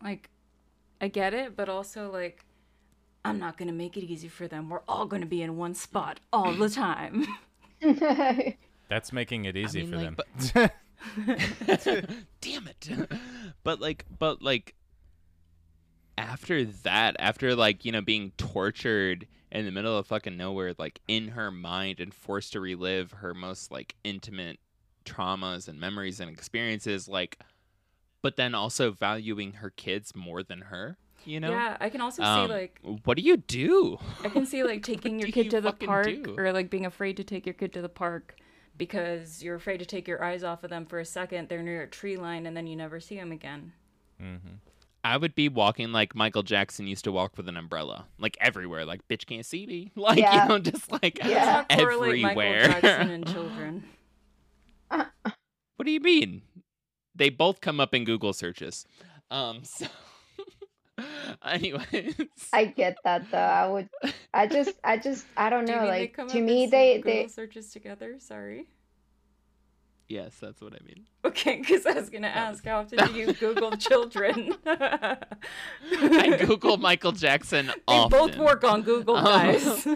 Like, 0.03 0.29
I 0.99 1.07
get 1.07 1.33
it, 1.33 1.55
but 1.55 1.69
also, 1.69 2.11
like, 2.11 2.43
I'm 3.23 3.39
not 3.39 3.57
going 3.57 3.69
to 3.69 3.73
make 3.73 3.95
it 3.95 4.03
easy 4.03 4.27
for 4.27 4.49
them. 4.49 4.69
We're 4.69 4.81
all 4.87 5.05
going 5.05 5.21
to 5.21 5.27
be 5.27 5.41
in 5.41 5.55
one 5.55 5.75
spot 5.75 6.19
all 6.33 6.53
the 6.53 6.69
time. 6.69 7.25
That's 8.89 9.13
making 9.13 9.45
it 9.45 9.55
easy 9.55 9.83
mean, 9.83 9.91
for 9.91 9.97
like, 9.97 10.53
them. 10.53 10.69
Damn 12.41 12.67
it. 12.67 12.89
but 13.63 13.79
like 13.79 14.05
but 14.17 14.41
like 14.41 14.75
after 16.17 16.65
that, 16.65 17.15
after 17.17 17.55
like, 17.55 17.85
you 17.85 17.91
know, 17.93 18.01
being 18.01 18.31
tortured 18.37 19.25
in 19.51 19.65
the 19.65 19.71
middle 19.71 19.97
of 19.97 20.05
fucking 20.07 20.35
nowhere, 20.35 20.73
like 20.77 20.99
in 21.07 21.29
her 21.29 21.49
mind 21.49 21.99
and 21.99 22.13
forced 22.13 22.51
to 22.53 22.59
relive 22.59 23.11
her 23.13 23.33
most 23.33 23.71
like 23.71 23.95
intimate 24.03 24.59
traumas 25.05 25.67
and 25.67 25.79
memories 25.79 26.19
and 26.19 26.29
experiences, 26.29 27.07
like 27.07 27.39
but 28.21 28.35
then 28.35 28.53
also 28.53 28.91
valuing 28.91 29.53
her 29.53 29.69
kids 29.69 30.13
more 30.15 30.43
than 30.43 30.61
her. 30.61 30.97
You 31.25 31.39
know? 31.39 31.51
Yeah, 31.51 31.77
I 31.79 31.89
can 31.89 32.01
also 32.01 32.21
Um, 32.23 32.47
see 32.47 32.53
like 32.53 32.79
what 33.03 33.17
do 33.17 33.23
you 33.23 33.37
do? 33.37 33.97
I 34.23 34.29
can 34.29 34.45
see 34.45 34.63
like 34.63 34.83
taking 34.83 35.19
your 35.19 35.29
kid 35.29 35.45
you 35.45 35.51
to 35.51 35.61
the 35.61 35.71
park 35.73 36.07
do? 36.07 36.35
or 36.37 36.51
like 36.51 36.69
being 36.69 36.85
afraid 36.85 37.17
to 37.17 37.23
take 37.23 37.45
your 37.45 37.53
kid 37.53 37.71
to 37.73 37.81
the 37.81 37.89
park 37.89 38.35
because 38.79 39.43
you're 39.43 39.53
afraid 39.55 39.77
to 39.77 39.85
take 39.85 40.07
your 40.07 40.23
eyes 40.23 40.43
off 40.43 40.63
of 40.63 40.71
them 40.71 40.87
for 40.87 40.97
a 40.99 41.05
second. 41.05 41.47
They're 41.49 41.61
near 41.61 41.83
a 41.83 41.87
tree 41.87 42.17
line 42.17 42.47
and 42.47 42.57
then 42.57 42.65
you 42.65 42.75
never 42.75 42.99
see 42.99 43.15
them 43.17 43.31
again. 43.31 43.73
hmm 44.19 44.35
I 45.01 45.15
would 45.15 45.33
be 45.33 45.47
walking 45.47 45.93
like 45.93 46.13
Michael 46.13 46.43
Jackson 46.43 46.85
used 46.85 47.05
to 47.05 47.11
walk 47.13 47.37
with 47.37 47.47
an 47.47 47.55
umbrella, 47.55 48.07
like 48.17 48.35
everywhere. 48.41 48.83
Like, 48.85 49.07
bitch 49.07 49.25
can't 49.27 49.45
see 49.45 49.65
me. 49.65 49.91
Like, 49.95 50.17
Yeah. 50.19 50.43
you 50.43 50.49
know, 50.49 50.59
just 50.59 50.91
like 50.91 51.19
Yeah. 51.19 51.27
Does 51.29 51.45
not 51.45 51.65
everywhere. 51.69 52.17
Michael 52.17 52.41
Jackson 52.81 53.09
and 53.11 53.25
children. 53.27 53.83
what 54.89 55.85
do 55.85 55.91
you 55.91 56.01
mean? 56.01 56.41
They 57.15 57.29
both 57.29 57.61
come 57.61 57.79
up 57.79 57.93
in 57.93 58.03
Google 58.03 58.33
searches. 58.33 58.85
Um, 59.31 59.63
so, 59.63 59.85
anyways, 61.45 62.15
I 62.51 62.65
get 62.65 62.97
that 63.03 63.29
though. 63.31 63.37
I 63.37 63.67
would. 63.67 63.89
I 64.33 64.47
just. 64.47 64.71
I 64.83 64.97
just. 64.97 65.25
I 65.37 65.49
don't 65.49 65.65
Do 65.65 65.73
know. 65.73 65.81
mean 65.81 65.91
they 65.91 65.99
Like 66.15 66.27
to 66.29 66.41
me, 66.41 66.67
they 66.67 66.97
Google 66.97 67.11
they. 67.13 67.27
searches 67.27 67.71
together? 67.71 68.15
Sorry. 68.19 68.67
yes, 70.07 70.35
that's 70.39 70.61
what 70.61 70.73
I 70.73 70.79
mean. 70.85 71.05
Okay, 71.25 71.57
because 71.57 71.85
I 71.85 71.93
was 71.93 72.09
gonna 72.09 72.27
ask 72.27 72.63
how 72.65 72.79
often 72.79 72.97
do 73.07 73.13
you 73.13 73.33
Google 73.33 73.71
children? 73.77 74.55
I 74.65 76.37
Google 76.45 76.77
Michael 76.77 77.11
Jackson 77.11 77.67
They 77.87 77.93
often. 77.93 78.09
both 78.19 78.37
work 78.37 78.63
on 78.63 78.81
Google, 78.83 79.17
Um, 79.17 79.25
guys. 79.25 79.87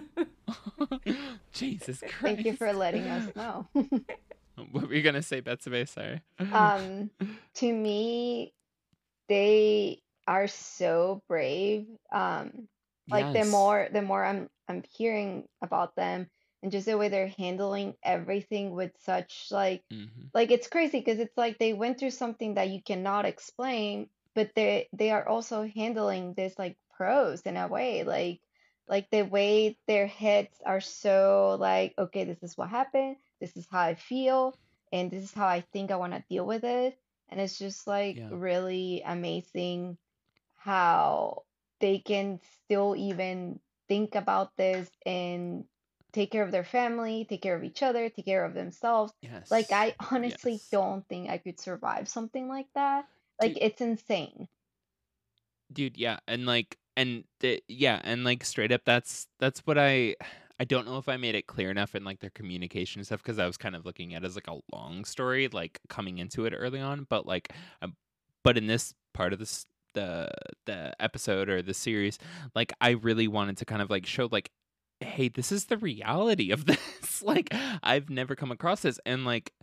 Jesus 1.51 1.99
Christ! 1.99 2.15
Thank 2.21 2.45
you 2.45 2.53
for 2.55 2.73
letting 2.73 3.03
us 3.03 3.35
know. 3.35 3.67
What 4.71 4.87
were 4.87 4.93
you 4.93 5.01
gonna 5.01 5.21
say, 5.21 5.41
Betsabe? 5.41 5.87
Sorry. 5.89 6.21
um, 6.51 7.09
to 7.55 7.73
me, 7.73 8.53
they 9.29 10.01
are 10.27 10.47
so 10.47 11.21
brave. 11.27 11.87
Um, 12.11 12.67
like 13.11 13.31
the 13.31 13.45
more 13.45 13.89
the 13.91 14.01
more 14.01 14.23
I'm 14.25 14.49
I'm 14.67 14.83
hearing 14.83 15.47
about 15.61 15.95
them 15.95 16.29
and 16.61 16.71
just 16.71 16.85
the 16.85 16.97
way 16.97 17.09
they're 17.09 17.27
handling 17.27 17.95
everything 18.03 18.71
with 18.71 18.91
such 18.99 19.47
like 19.51 19.85
Mhm. 19.89 20.31
like 20.33 20.51
it's 20.51 20.67
crazy 20.67 20.99
because 20.99 21.19
it's 21.19 21.37
like 21.37 21.57
they 21.59 21.73
went 21.73 21.99
through 21.99 22.11
something 22.11 22.55
that 22.55 22.69
you 22.69 22.81
cannot 22.81 23.25
explain, 23.25 24.09
but 24.35 24.53
they 24.55 24.89
they 24.93 25.11
are 25.11 25.27
also 25.27 25.63
handling 25.67 26.33
this 26.33 26.57
like 26.57 26.77
pros 26.89 27.41
in 27.43 27.57
a 27.57 27.67
way, 27.67 28.03
like 28.03 28.41
like 28.87 29.09
the 29.11 29.23
way 29.23 29.79
their 29.87 30.07
heads 30.07 30.61
are 30.65 30.81
so 30.81 31.57
like, 31.59 31.93
okay, 31.97 32.25
this 32.25 32.43
is 32.43 32.57
what 32.57 32.69
happened, 32.69 33.17
this 33.39 33.55
is 33.57 33.67
how 33.69 33.79
I 33.81 33.95
feel, 33.95 34.57
and 34.91 35.09
this 35.11 35.23
is 35.23 35.33
how 35.33 35.47
I 35.47 35.61
think 35.61 35.91
I 35.91 35.95
want 35.97 36.13
to 36.13 36.25
deal 36.29 36.45
with 36.45 36.63
it. 36.63 36.97
And 37.29 37.39
it's 37.39 37.57
just 37.57 37.87
like 37.87 38.19
Yeah. 38.19 38.29
really 38.29 39.01
amazing 39.05 39.97
how 40.55 41.45
they 41.83 41.99
can 41.99 42.39
still 42.63 42.95
even 42.95 43.59
think 43.89 44.15
about 44.15 44.55
this 44.55 44.89
and 45.05 45.65
take 46.13 46.31
care 46.31 46.43
of 46.43 46.51
their 46.51 46.63
family, 46.63 47.25
take 47.29 47.41
care 47.41 47.57
of 47.57 47.63
each 47.65 47.83
other, 47.83 48.09
take 48.09 48.23
care 48.25 48.45
of 48.45 48.53
themselves. 48.53 49.11
Yes. 49.21 49.51
Like 49.51 49.69
I 49.73 49.93
honestly 50.11 50.53
Yes. 50.53 50.69
don't 50.71 51.05
think 51.09 51.29
I 51.29 51.39
could 51.39 51.59
survive 51.59 52.07
something 52.07 52.47
like 52.47 52.67
that. 52.75 53.05
Like 53.41 53.55
Dude. 53.55 53.63
it's 53.63 53.81
insane. 53.81 54.47
dude 55.71 55.97
yeah 55.97 56.19
and 56.27 56.45
like 56.45 56.77
and 56.95 57.23
the, 57.39 57.61
yeah 57.67 57.99
and 58.03 58.23
like 58.23 58.43
straight 58.43 58.71
up 58.71 58.81
that's 58.85 59.27
that's 59.39 59.61
what 59.61 59.77
i 59.77 60.15
i 60.59 60.63
don't 60.63 60.85
know 60.85 60.97
if 60.97 61.09
i 61.09 61.17
made 61.17 61.35
it 61.35 61.47
clear 61.47 61.71
enough 61.71 61.95
in 61.95 62.03
like 62.03 62.19
their 62.19 62.29
communication 62.29 63.03
stuff 63.03 63.23
because 63.23 63.39
i 63.39 63.45
was 63.47 63.57
kind 63.57 63.75
of 63.75 63.85
looking 63.85 64.13
at 64.13 64.23
it 64.23 64.27
as 64.27 64.35
like 64.35 64.47
a 64.47 64.59
long 64.75 65.03
story 65.03 65.47
like 65.47 65.79
coming 65.89 66.19
into 66.19 66.45
it 66.45 66.53
early 66.55 66.79
on 66.79 67.05
but 67.09 67.25
like 67.25 67.51
um, 67.81 67.95
but 68.43 68.57
in 68.57 68.67
this 68.67 68.93
part 69.13 69.33
of 69.33 69.39
this 69.39 69.65
the 69.93 70.29
the 70.65 70.93
episode 70.99 71.49
or 71.49 71.61
the 71.61 71.73
series 71.73 72.17
like 72.55 72.73
i 72.81 72.91
really 72.91 73.27
wanted 73.27 73.57
to 73.57 73.65
kind 73.65 73.81
of 73.81 73.89
like 73.89 74.05
show 74.05 74.27
like 74.31 74.51
hey 74.99 75.27
this 75.27 75.51
is 75.51 75.65
the 75.65 75.77
reality 75.77 76.51
of 76.51 76.65
this. 76.65 77.21
Like 77.21 77.53
i've 77.83 78.09
never 78.09 78.35
come 78.35 78.51
across 78.51 78.81
this 78.81 78.99
and 79.05 79.25
like 79.25 79.53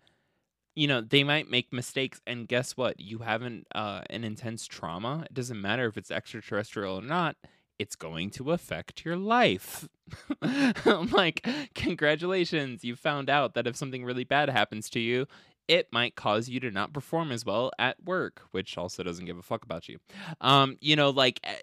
you 0.74 0.86
know 0.86 1.00
they 1.00 1.24
might 1.24 1.50
make 1.50 1.72
mistakes 1.72 2.20
and 2.26 2.48
guess 2.48 2.76
what? 2.76 3.00
You 3.00 3.18
haven't 3.18 3.66
uh, 3.74 4.02
an 4.08 4.24
intense 4.24 4.66
trauma. 4.66 5.24
It 5.26 5.34
doesn't 5.34 5.60
matter 5.60 5.86
if 5.86 5.96
it's 5.96 6.10
extraterrestrial 6.10 7.00
or 7.00 7.02
not 7.02 7.36
it's 7.78 7.96
going 7.96 8.28
to 8.28 8.52
affect 8.52 9.06
your 9.06 9.16
life. 9.16 9.88
I'm 10.42 11.08
like 11.10 11.46
congratulations 11.74 12.84
you 12.84 12.94
found 12.94 13.30
out 13.30 13.54
that 13.54 13.66
if 13.66 13.74
something 13.74 14.04
really 14.04 14.24
bad 14.24 14.50
happens 14.50 14.90
to 14.90 15.00
you 15.00 15.26
it 15.70 15.86
might 15.92 16.16
cause 16.16 16.48
you 16.48 16.58
to 16.58 16.70
not 16.70 16.92
perform 16.92 17.30
as 17.30 17.44
well 17.44 17.70
at 17.78 18.02
work 18.04 18.42
which 18.50 18.76
also 18.76 19.02
doesn't 19.02 19.24
give 19.24 19.38
a 19.38 19.42
fuck 19.42 19.64
about 19.64 19.88
you 19.88 19.98
um 20.40 20.76
you 20.80 20.96
know 20.96 21.10
like 21.10 21.40
eh, 21.44 21.54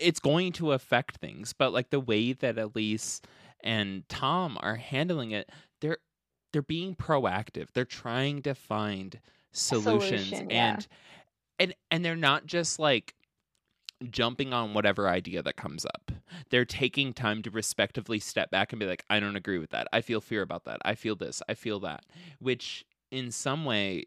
it's 0.00 0.20
going 0.20 0.50
to 0.52 0.72
affect 0.72 1.18
things 1.18 1.52
but 1.52 1.72
like 1.72 1.90
the 1.90 2.00
way 2.00 2.32
that 2.32 2.58
elise 2.58 3.20
and 3.62 4.08
tom 4.08 4.56
are 4.60 4.76
handling 4.76 5.30
it 5.30 5.50
they're 5.80 5.98
they're 6.52 6.62
being 6.62 6.94
proactive. 6.94 7.68
They're 7.72 7.84
trying 7.84 8.42
to 8.42 8.54
find 8.54 9.20
solutions 9.52 10.28
solution, 10.28 10.50
yeah. 10.50 10.74
and 10.74 10.88
and 11.58 11.74
and 11.90 12.04
they're 12.04 12.16
not 12.16 12.46
just 12.46 12.78
like 12.78 13.14
jumping 14.08 14.52
on 14.52 14.72
whatever 14.72 15.08
idea 15.08 15.42
that 15.42 15.56
comes 15.56 15.84
up. 15.84 16.10
They're 16.50 16.64
taking 16.64 17.12
time 17.12 17.42
to 17.42 17.50
respectively 17.50 18.18
step 18.18 18.50
back 18.50 18.72
and 18.72 18.80
be 18.80 18.86
like, 18.86 19.04
I 19.10 19.20
don't 19.20 19.36
agree 19.36 19.58
with 19.58 19.70
that. 19.70 19.88
I 19.92 20.00
feel 20.00 20.22
fear 20.22 20.40
about 20.40 20.64
that. 20.64 20.78
I 20.84 20.94
feel 20.94 21.16
this. 21.16 21.42
I 21.48 21.54
feel 21.54 21.80
that. 21.80 22.06
Which 22.38 22.86
in 23.10 23.30
some 23.30 23.64
way 23.64 24.06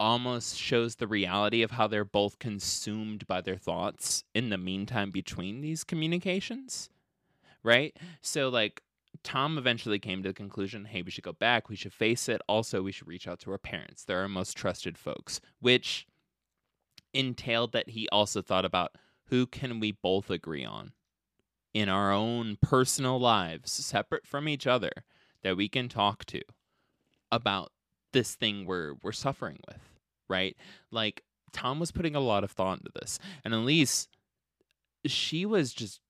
almost 0.00 0.58
shows 0.58 0.96
the 0.96 1.06
reality 1.06 1.62
of 1.62 1.72
how 1.72 1.86
they're 1.86 2.04
both 2.04 2.38
consumed 2.38 3.26
by 3.26 3.40
their 3.40 3.56
thoughts 3.56 4.24
in 4.34 4.50
the 4.50 4.58
meantime 4.58 5.10
between 5.10 5.60
these 5.60 5.84
communications. 5.84 6.88
Right? 7.62 7.96
So 8.20 8.48
like 8.48 8.82
Tom 9.22 9.58
eventually 9.58 9.98
came 9.98 10.22
to 10.22 10.30
the 10.30 10.34
conclusion, 10.34 10.86
hey, 10.86 11.02
we 11.02 11.10
should 11.10 11.24
go 11.24 11.32
back, 11.32 11.68
we 11.68 11.76
should 11.76 11.92
face 11.92 12.28
it. 12.28 12.40
Also, 12.48 12.82
we 12.82 12.92
should 12.92 13.06
reach 13.06 13.28
out 13.28 13.38
to 13.40 13.52
our 13.52 13.58
parents. 13.58 14.04
They're 14.04 14.22
our 14.22 14.28
most 14.28 14.56
trusted 14.56 14.98
folks, 14.98 15.40
which 15.60 16.06
entailed 17.14 17.72
that 17.72 17.90
he 17.90 18.08
also 18.10 18.42
thought 18.42 18.64
about 18.64 18.96
who 19.26 19.46
can 19.46 19.80
we 19.80 19.92
both 19.92 20.30
agree 20.30 20.64
on 20.64 20.92
in 21.72 21.88
our 21.88 22.12
own 22.12 22.58
personal 22.60 23.20
lives, 23.20 23.70
separate 23.70 24.26
from 24.26 24.48
each 24.48 24.66
other, 24.66 24.90
that 25.42 25.56
we 25.56 25.68
can 25.68 25.88
talk 25.88 26.24
to 26.26 26.42
about 27.30 27.72
this 28.12 28.34
thing 28.34 28.66
we're 28.66 28.94
we're 29.02 29.12
suffering 29.12 29.58
with, 29.68 29.80
right? 30.28 30.56
Like 30.90 31.22
Tom 31.52 31.78
was 31.80 31.92
putting 31.92 32.14
a 32.14 32.20
lot 32.20 32.44
of 32.44 32.50
thought 32.50 32.78
into 32.78 32.90
this, 33.00 33.18
and 33.44 33.52
Elise, 33.54 34.08
she 35.06 35.44
was 35.46 35.72
just 35.72 36.00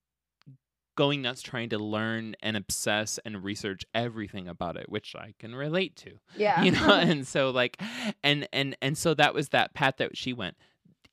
going 0.96 1.22
nuts 1.22 1.40
trying 1.40 1.70
to 1.70 1.78
learn 1.78 2.36
and 2.42 2.54
obsess 2.56 3.18
and 3.24 3.42
research 3.42 3.82
everything 3.94 4.46
about 4.46 4.76
it 4.76 4.90
which 4.90 5.16
i 5.16 5.32
can 5.38 5.54
relate 5.54 5.96
to 5.96 6.18
Yeah. 6.36 6.62
you 6.62 6.72
know 6.72 6.92
and 6.92 7.26
so 7.26 7.48
like 7.50 7.80
and 8.22 8.46
and 8.52 8.76
and 8.82 8.98
so 8.98 9.14
that 9.14 9.32
was 9.32 9.48
that 9.50 9.72
path 9.72 9.94
that 9.96 10.18
she 10.18 10.34
went 10.34 10.54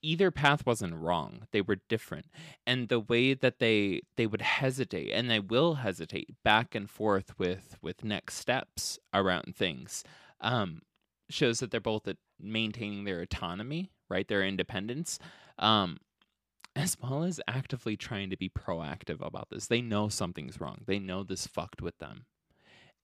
either 0.02 0.32
path 0.32 0.66
wasn't 0.66 0.96
wrong 0.96 1.48
they 1.54 1.62
were 1.62 1.78
different 1.88 2.26
and 2.68 2.90
the 2.90 3.00
way 3.00 3.34
that 3.34 3.60
they 3.60 4.02
they 4.18 4.28
would 4.28 4.42
hesitate 4.42 5.12
and 5.12 5.30
they 5.30 5.40
will 5.40 5.76
hesitate 5.76 6.36
back 6.44 6.76
and 6.76 6.90
forth 6.90 7.40
with 7.40 7.78
with 7.82 8.04
next 8.04 8.36
steps 8.36 9.00
around 9.14 9.56
things 9.56 10.04
um 10.42 10.82
shows 11.30 11.60
that 11.60 11.72
they're 11.72 11.80
both 11.80 12.08
maintaining 12.40 13.04
their 13.04 13.22
autonomy 13.22 13.92
right 14.10 14.28
their 14.28 14.44
independence 14.44 15.20
um 15.60 15.98
as 16.76 16.96
well 17.02 17.24
as 17.24 17.42
actively 17.48 17.98
trying 17.98 18.30
to 18.30 18.38
be 18.38 18.48
proactive 18.48 19.26
about 19.26 19.50
this. 19.50 19.68
They 19.68 19.82
know 19.82 20.08
something's 20.08 20.62
wrong. 20.62 20.82
They 20.86 21.00
know 21.00 21.24
this 21.24 21.48
fucked 21.48 21.82
with 21.82 21.98
them. 21.98 22.26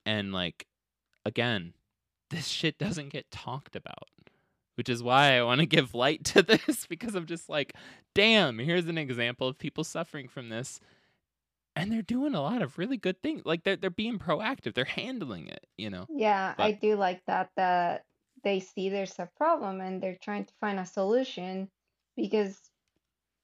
And 0.05 0.31
like 0.31 0.67
again 1.25 1.73
this 2.29 2.47
shit 2.47 2.77
doesn't 2.77 3.09
get 3.09 3.29
talked 3.31 3.75
about 3.75 4.07
which 4.75 4.89
is 4.89 5.01
why 5.01 5.37
I 5.37 5.43
want 5.43 5.61
to 5.61 5.65
give 5.65 5.93
light 5.93 6.23
to 6.25 6.41
this 6.41 6.85
because 6.85 7.15
I'm 7.15 7.25
just 7.25 7.49
like, 7.49 7.73
damn, 8.13 8.59
here's 8.59 8.85
an 8.85 8.97
example 8.97 9.47
of 9.47 9.57
people 9.57 9.83
suffering 9.83 10.27
from 10.27 10.49
this. 10.49 10.79
And 11.75 11.91
they're 11.91 12.01
doing 12.01 12.35
a 12.35 12.41
lot 12.41 12.61
of 12.61 12.77
really 12.77 12.97
good 12.97 13.21
things. 13.21 13.43
Like 13.45 13.63
they're 13.63 13.75
they're 13.77 13.89
being 13.89 14.19
proactive. 14.19 14.73
They're 14.73 14.85
handling 14.85 15.47
it, 15.47 15.65
you 15.77 15.89
know. 15.89 16.07
Yeah, 16.07 16.55
I 16.57 16.71
do 16.71 16.95
like 16.95 17.23
that 17.25 17.51
that 17.55 18.05
they 18.43 18.59
see 18.59 18.89
there's 18.89 19.17
a 19.19 19.29
problem 19.37 19.81
and 19.81 20.01
they're 20.01 20.17
trying 20.17 20.45
to 20.45 20.53
find 20.59 20.79
a 20.79 20.85
solution 20.85 21.71
because 22.15 22.71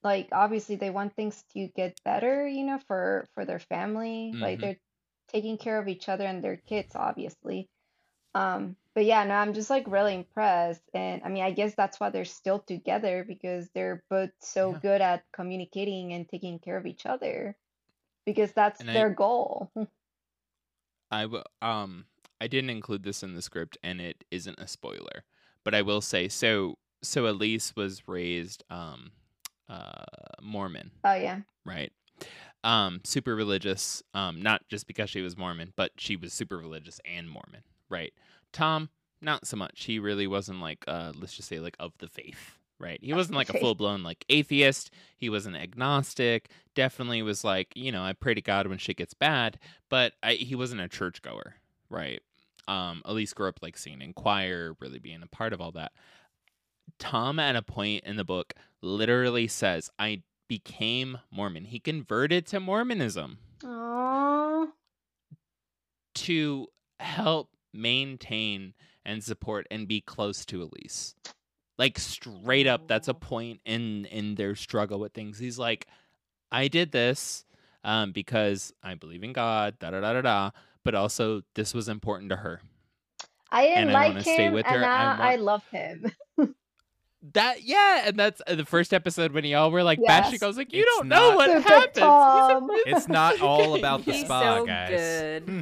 like 0.03 0.29
obviously 0.31 0.75
they 0.77 0.89
want 0.91 1.15
things 1.15 1.43
to 1.53 1.67
get 1.69 1.97
better, 2.03 2.47
you 2.47 2.65
know, 2.65 2.79
for 2.79 3.27
for 3.33 3.45
their 3.45 3.59
family. 3.59 4.37
Like 4.41 4.59
Mhm. 4.59 4.61
they're 4.61 4.79
taking 5.29 5.57
care 5.57 5.79
of 5.79 5.87
each 5.89 6.09
other 6.09 6.25
and 6.25 6.43
their 6.43 6.57
kids, 6.57 6.95
obviously. 6.95 7.69
Um, 8.35 8.77
but 8.95 9.05
yeah, 9.05 9.23
no, 9.25 9.35
I'm 9.35 9.53
just 9.53 9.69
like 9.69 9.87
really 9.87 10.15
impressed. 10.15 10.83
And 10.93 11.23
I 11.23 11.29
mean, 11.29 11.43
I 11.43 11.51
guess 11.51 11.75
that's 11.75 11.99
why 11.99 12.09
they're 12.09 12.25
still 12.25 12.59
together 12.59 13.23
because 13.25 13.69
they're 13.71 14.03
both 14.09 14.31
so 14.41 14.73
Yeah. 14.73 14.81
good 14.81 15.01
at 15.01 15.25
communicating 15.33 16.13
and 16.13 16.27
taking 16.29 16.59
care 16.59 16.77
of 16.77 16.85
each 16.87 17.05
other 17.05 17.57
because 18.25 18.51
that's 18.53 18.79
And 18.79 18.89
I- 18.89 18.93
their 18.93 19.09
goal. 19.09 19.71
I 21.11 21.23
w- 21.23 21.43
um 21.61 22.05
I 22.39 22.47
didn't 22.47 22.69
include 22.71 23.03
this 23.03 23.21
in 23.23 23.35
the 23.35 23.41
script 23.41 23.77
and 23.83 23.99
it 24.01 24.23
isn't 24.31 24.59
a 24.59 24.67
spoiler, 24.67 25.23
but 25.63 25.75
I 25.75 25.81
will 25.81 26.01
say 26.01 26.27
so 26.27 26.77
so 27.03 27.27
Elise 27.27 27.75
was 27.75 28.07
raised 28.07 28.63
um 28.69 29.11
uh 29.69 30.03
Mormon, 30.41 30.91
Oh 31.03 31.13
yeah. 31.13 31.41
right? 31.65 31.91
Um 32.63 33.01
super 33.03 33.35
religious, 33.35 34.01
um 34.13 34.41
not 34.41 34.67
just 34.69 34.87
because 34.87 35.09
she 35.09 35.21
was 35.21 35.37
Mormon, 35.37 35.73
but 35.75 35.91
she 35.97 36.15
was 36.15 36.33
super 36.33 36.57
religious 36.57 36.99
and 37.05 37.29
Mormon, 37.29 37.63
right? 37.89 38.13
Tom 38.53 38.89
not 39.21 39.45
so 39.45 39.55
much. 39.57 39.83
He 39.83 39.99
really 39.99 40.27
wasn't 40.27 40.61
like 40.61 40.83
uh 40.87 41.11
let's 41.19 41.35
just 41.35 41.49
say 41.49 41.59
like 41.59 41.75
of 41.79 41.91
the 41.99 42.07
faith, 42.07 42.57
right? 42.81 42.99
He 43.01 43.13
wasn't 43.13 43.37
like 43.37 43.49
a 43.49 43.59
full-blown 43.59 44.03
like 44.03 44.25
atheist. 44.27 44.91
He 45.17 45.29
was 45.29 45.45
an 45.45 45.55
agnostic. 45.55 46.49
Definitely 46.75 47.21
was 47.21 47.43
like, 47.43 47.71
you 47.75 47.91
know, 47.91 48.03
I 48.03 48.13
pray 48.13 48.33
to 48.33 48.41
God 48.41 48.67
when 48.67 48.77
shit 48.77 48.97
gets 48.97 49.13
bad, 49.13 49.59
but 49.89 50.13
I, 50.23 50.33
he 50.33 50.55
wasn't 50.55 50.81
a 50.81 50.87
churchgoer, 50.89 51.55
right? 51.89 52.21
Um, 52.67 53.01
Elise 53.05 53.33
grew 53.33 53.49
up 53.49 53.59
like 53.61 53.77
singing 53.77 54.01
in 54.01 54.13
choir, 54.13 54.75
really 54.79 54.99
being 54.99 55.23
a 55.23 55.27
part 55.27 55.53
of 55.53 55.61
all 55.61 55.71
that. 55.73 55.91
Tom, 56.99 57.39
at 57.39 57.55
a 57.55 57.61
point 57.61 58.03
in 58.03 58.15
the 58.15 58.23
book, 58.23 58.53
literally 58.81 59.47
says, 59.47 59.89
"I 59.97 60.23
became 60.47 61.19
Mormon." 61.31 61.65
He 61.65 61.79
converted 61.79 62.45
to 62.47 62.59
Mormonism 62.59 63.39
Aww. 63.61 64.67
to 66.15 66.67
help 66.99 67.49
maintain 67.73 68.73
and 69.03 69.23
support 69.23 69.65
and 69.71 69.87
be 69.87 70.01
close 70.01 70.45
to 70.45 70.61
Elise. 70.61 71.15
Like 71.81 71.97
straight 71.97 72.67
up, 72.67 72.87
that's 72.87 73.07
a 73.07 73.13
point 73.15 73.59
in 73.65 74.05
in 74.05 74.35
their 74.35 74.53
struggle 74.53 74.99
with 74.99 75.13
things. 75.13 75.39
He's 75.39 75.57
like, 75.57 75.87
I 76.51 76.67
did 76.67 76.91
this 76.91 77.43
um, 77.83 78.11
because 78.11 78.71
I 78.83 78.93
believe 78.93 79.23
in 79.23 79.33
God, 79.33 79.79
da 79.79 79.89
da 79.89 79.99
da 79.99 80.13
da 80.13 80.21
da. 80.21 80.51
But 80.83 80.93
also, 80.93 81.41
this 81.55 81.73
was 81.73 81.89
important 81.89 82.29
to 82.29 82.35
her. 82.35 82.61
I 83.51 83.63
didn't 83.65 83.77
and 83.79 83.89
I 83.89 83.93
like 83.93 84.07
wanna 84.09 84.21
stay 84.21 84.45
him, 84.45 84.53
with 84.53 84.67
and 84.67 84.75
her. 84.75 84.85
I 84.85 84.87
now 85.15 85.23
I 85.23 85.29
want- 85.31 85.41
love 85.41 85.67
him. 85.69 86.11
That 87.33 87.63
yeah, 87.63 88.03
and 88.07 88.17
that's 88.17 88.41
uh, 88.47 88.55
the 88.55 88.65
first 88.65 88.93
episode 88.93 89.31
when 89.31 89.43
y'all 89.45 89.69
were 89.71 89.83
like, 89.83 89.99
Yes. 90.01 90.31
batshit. 90.31 90.43
I 90.43 90.47
was 90.47 90.57
like, 90.57 90.73
you 90.73 90.81
It's 90.81 90.97
don't 90.97 91.07
know 91.07 91.29
not- 91.29 91.35
what 91.35 91.49
Stupid 91.49 91.67
happens. 91.69 91.93
He's 91.95 91.97
a 91.97 91.99
Tom. 92.05 92.67
really 92.69 92.91
It's 92.91 93.07
not 93.07 93.41
all 93.41 93.75
about 93.75 94.05
the 94.05 94.11
He's 94.13 94.25
spa, 94.25 94.55
so 94.57 94.65
guys. 94.65 94.89
good. 94.89 95.43
Hmm. 95.43 95.61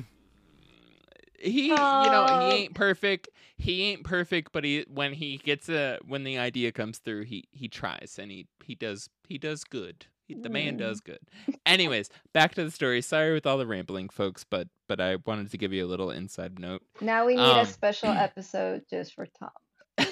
he 1.40 1.68
you 1.68 1.76
know 1.76 2.48
he 2.50 2.56
ain't 2.64 2.74
perfect 2.76 3.30
he 3.62 3.84
ain't 3.84 4.04
perfect 4.04 4.52
but 4.54 4.64
he 4.64 4.86
when 4.90 5.14
he 5.14 5.38
gets 5.38 5.68
a 5.70 6.00
when 6.08 6.24
the 6.24 6.38
idea 6.38 6.72
comes 6.72 6.98
through 6.98 7.26
he 7.26 7.44
he 7.52 7.68
tries 7.68 8.18
and 8.18 8.32
he 8.32 8.48
he 8.64 8.74
does 8.74 9.10
he 9.28 9.38
does 9.38 9.64
good. 9.64 10.06
He, 10.28 10.36
the 10.36 10.50
man 10.50 10.78
does 10.78 11.02
good. 11.10 11.20
Anyways 11.66 12.10
back 12.34 12.56
to 12.56 12.64
the 12.64 12.72
story. 12.72 13.02
Sorry 13.02 13.34
with 13.34 13.46
all 13.46 13.58
the 13.58 13.68
rambling 13.68 14.10
folks 14.10 14.44
but 14.50 14.68
but 14.88 15.02
i 15.02 15.18
wanted 15.26 15.52
to 15.52 15.58
give 15.58 15.74
you 15.74 15.86
a 15.86 15.88
little 15.90 16.10
inside 16.12 16.58
note. 16.60 16.82
Now 17.02 17.26
we 17.26 17.36
need 17.36 17.42
Um, 17.42 17.60
a 17.60 17.66
special 17.66 18.10
episode 18.28 18.84
just 18.90 19.14
for 19.14 19.28
Tom. 19.40 19.50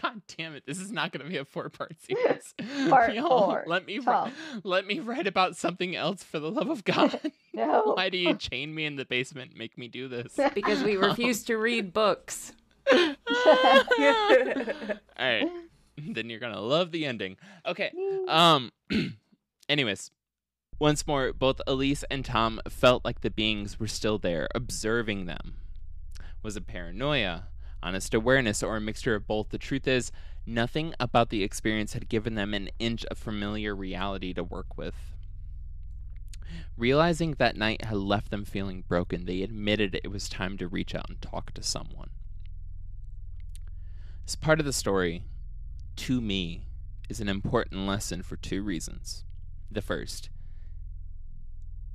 god 0.00 0.20
damn 0.36 0.54
it 0.54 0.64
this 0.66 0.80
is 0.80 0.90
not 0.90 1.12
going 1.12 1.22
to 1.24 1.30
be 1.30 1.36
a 1.36 1.44
four 1.44 1.68
part 1.70 1.94
series. 2.06 2.54
Part 2.90 3.14
Y'all, 3.14 3.28
four, 3.46 3.64
let 3.66 3.86
me 3.86 4.00
Tom. 4.00 4.32
let 4.64 4.86
me 4.86 4.98
write 5.00 5.26
about 5.26 5.56
something 5.56 5.94
else 5.94 6.22
for 6.24 6.38
the 6.40 6.50
love 6.50 6.68
of 6.70 6.82
god. 6.84 7.18
No. 7.54 7.92
why 7.94 8.08
do 8.08 8.18
you 8.18 8.34
chain 8.34 8.74
me 8.74 8.84
in 8.84 8.96
the 8.96 9.04
basement 9.04 9.50
and 9.50 9.58
make 9.58 9.76
me 9.78 9.88
do 9.88 10.08
this? 10.08 10.38
Because 10.54 10.82
we 10.82 10.96
refuse 10.96 11.44
to 11.44 11.56
read 11.56 11.92
books. 11.92 12.52
all 12.92 13.14
right. 15.18 15.48
Then 15.98 16.30
you're 16.30 16.40
gonna 16.40 16.60
love 16.60 16.90
the 16.90 17.04
ending. 17.06 17.36
Okay 17.66 17.92
um 18.26 18.72
anyways 19.68 20.10
once 20.78 21.06
more 21.06 21.32
both 21.32 21.60
elise 21.66 22.02
and 22.10 22.24
tom 22.24 22.60
felt 22.68 23.04
like 23.04 23.20
the 23.20 23.30
beings 23.30 23.78
were 23.78 23.86
still 23.86 24.18
there 24.18 24.48
observing 24.54 25.26
them. 25.26 25.54
Was 26.42 26.56
it 26.56 26.66
paranoia 26.66 27.48
honest 27.82 28.14
awareness 28.14 28.62
or 28.62 28.76
a 28.76 28.80
mixture 28.80 29.14
of 29.14 29.26
both? 29.26 29.50
The 29.50 29.58
truth 29.58 29.86
is 29.86 30.12
nothing 30.46 30.94
about 30.98 31.28
the 31.28 31.42
experience 31.42 31.92
had 31.92 32.08
given 32.08 32.34
them 32.34 32.54
an 32.54 32.70
inch 32.78 33.04
of 33.06 33.18
familiar 33.18 33.76
reality 33.76 34.32
to 34.34 34.42
work 34.42 34.76
with. 34.76 34.94
Realizing 36.76 37.34
that 37.34 37.56
night 37.56 37.84
had 37.84 37.98
left 37.98 38.30
them 38.30 38.44
feeling 38.44 38.82
broken 38.86 39.26
they 39.26 39.42
admitted 39.42 40.00
it 40.02 40.10
was 40.10 40.28
time 40.28 40.56
to 40.58 40.68
reach 40.68 40.94
out 40.94 41.08
and 41.08 41.20
talk 41.20 41.52
to 41.52 41.62
someone 41.62 42.10
this 44.24 44.36
part 44.36 44.60
of 44.60 44.66
the 44.66 44.72
story, 44.72 45.24
to 45.96 46.20
me, 46.20 46.66
is 47.08 47.20
an 47.20 47.28
important 47.28 47.86
lesson 47.86 48.22
for 48.22 48.36
two 48.36 48.62
reasons. 48.62 49.24
The 49.70 49.82
first, 49.82 50.30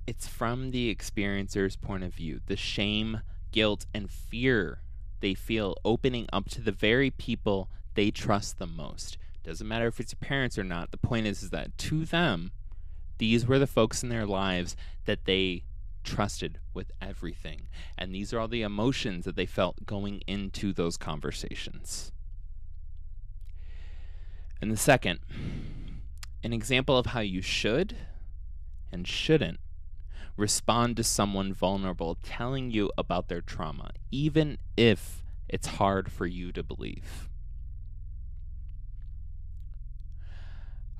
it's 0.06 0.28
from 0.28 0.72
the 0.72 0.90
experiencer's 0.90 1.76
point 1.76 2.04
of 2.04 2.13
view, 2.13 2.42
the 2.46 2.56
shame, 2.56 3.22
guilt, 3.52 3.86
and 3.94 4.10
fear 4.10 4.82
they 5.20 5.34
feel 5.34 5.76
opening 5.84 6.28
up 6.32 6.50
to 6.50 6.62
the 6.62 6.72
very 6.72 7.10
people 7.10 7.70
they 7.96 8.12
trust 8.12 8.60
the 8.60 8.68
most. 8.68 9.18
Doesn't 9.44 9.68
matter 9.68 9.88
if 9.88 10.00
it's 10.00 10.13
your 10.13 10.28
parents 10.28 10.58
or 10.58 10.63
not. 10.63 10.92
The 10.92 10.98
point 10.98 11.26
is, 11.26 11.42
is 11.42 11.50
that 11.52 11.78
to 11.80 12.06
them, 12.06 12.52
these 13.18 13.48
were 13.48 13.60
the 13.60 13.68
folks 13.68 14.04
in 14.04 14.10
their 14.10 14.26
lives 14.26 14.76
that 15.06 15.26
they 15.26 15.63
trusted 16.04 16.60
with 16.74 16.92
everything. 17.02 17.68
And 17.98 18.13
these 18.13 18.34
are 18.34 18.40
all 18.40 18.48
the 18.48 18.62
emotions 18.62 19.26
that 19.26 19.36
they 19.36 19.46
felt 19.46 19.86
going 19.86 20.22
into 20.28 20.74
those 20.74 20.98
conversations. 20.98 22.12
And 24.62 24.72
the 24.72 24.78
second, 24.78 25.20
an 26.43 26.54
example 26.54 26.98
of 26.98 27.08
how 27.08 27.20
you 27.20 27.41
should 27.41 27.96
and 28.91 29.08
shouldn't 29.08 29.60
respond 30.36 30.96
to 30.98 31.04
someone 31.04 31.54
vulnerable 31.54 32.17
telling 32.24 32.72
you 32.72 32.91
about 32.98 33.28
their 33.28 33.41
trauma, 33.41 33.91
even 34.12 34.58
if 34.76 35.24
it's 35.50 35.67
hard 35.67 36.12
for 36.12 36.26
you 36.26 36.52
to 36.52 36.63
believe. 36.63 37.28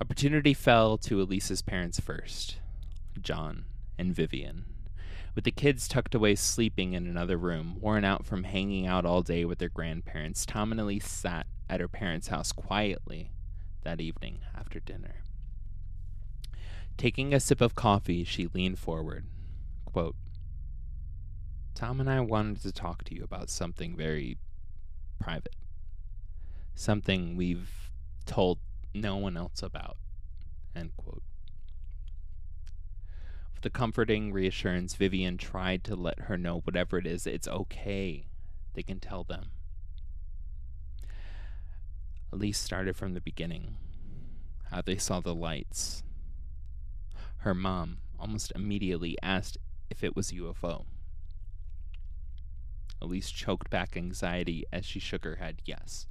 Opportunity 0.02 0.54
fell 0.54 0.98
to 1.00 1.22
Elise's 1.22 1.62
parents 1.62 2.00
first, 2.00 2.58
John 3.22 3.66
and 3.98 4.14
Vivian. 4.14 4.66
With 5.34 5.44
the 5.44 5.52
kids 5.52 5.88
tucked 5.88 6.16
away 6.16 6.36
sleeping 6.36 6.94
in 6.94 7.08
another 7.08 7.38
room, 7.38 7.78
worn 7.80 8.04
out 8.04 8.26
from 8.26 8.44
hanging 8.44 8.88
out 8.88 9.06
all 9.06 9.22
day 9.22 9.46
with 9.46 9.60
their 9.60 9.70
grandparents, 9.70 10.46
Tom 10.46 10.72
and 10.72 10.82
Elise 10.82 11.08
sat 11.08 11.46
at 11.70 11.80
her 11.80 11.88
parents' 11.88 12.30
house 12.30 12.52
quietly 12.52 13.32
that 13.88 14.02
evening 14.02 14.40
after 14.54 14.82
dinner. 14.82 15.16
Taking 16.98 17.34
a 17.34 17.40
sip 17.40 17.62
of 17.62 17.74
coffee, 17.74 18.26
she 18.26 18.48
leaned 18.48 18.80
forward. 18.80 19.26
Quote, 19.86 20.18
Tom 21.74 22.02
and 22.02 22.10
I 22.10 22.20
wanted 22.20 22.62
to 22.64 22.74
talk 22.74 23.06
to 23.06 23.16
you 23.16 23.24
about 23.24 23.50
something 23.50 23.96
very 23.96 24.40
private. 25.20 25.56
Something 26.76 27.38
we've 27.38 27.90
told 28.26 28.60
no 28.94 29.16
one 29.16 29.38
else 29.38 29.64
about. 29.64 29.96
End 30.76 30.92
quote. 30.98 31.24
With 33.56 33.66
a 33.66 33.70
comforting 33.70 34.34
reassurance, 34.34 34.96
Vivian 34.96 35.38
tried 35.38 35.86
to 35.86 35.96
let 35.96 36.20
her 36.24 36.38
know 36.38 36.60
whatever 36.60 36.98
it 36.98 37.08
is, 37.08 37.26
it's 37.26 37.48
okay. 37.48 38.28
They 38.74 38.84
can 38.84 39.00
tell 39.00 39.24
them. 39.24 39.52
Elise 42.32 42.58
started 42.58 42.96
from 42.96 43.14
the 43.14 43.22
beginning, 43.22 43.78
how 44.72 44.82
they 44.82 44.98
saw 44.98 45.20
the 45.20 45.34
lights. 45.34 46.04
Her 47.38 47.54
mom 47.54 47.98
almost 48.20 48.52
immediately 48.56 49.18
asked 49.24 49.58
if 49.90 50.04
it 50.04 50.16
was 50.16 50.32
UFO. 50.32 50.86
Elise 53.02 53.32
choked 53.32 53.70
back 53.70 53.96
anxiety 53.96 54.66
as 54.74 54.86
she 54.86 55.00
shook 55.00 55.24
her 55.24 55.36
head. 55.36 55.62
Yes, 55.66 56.08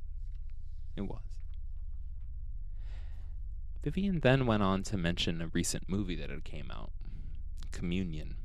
it 0.97 1.03
was. 1.03 1.21
Vivian 3.83 4.21
then 4.21 4.47
went 4.47 4.63
on 4.63 4.83
to 4.85 4.97
mention 4.97 5.41
a 5.41 5.49
recent 5.49 5.89
movie 5.89 6.17
that 6.17 6.31
had 6.31 6.45
came 6.45 6.71
out, 6.73 6.91
Communion. 7.73 8.37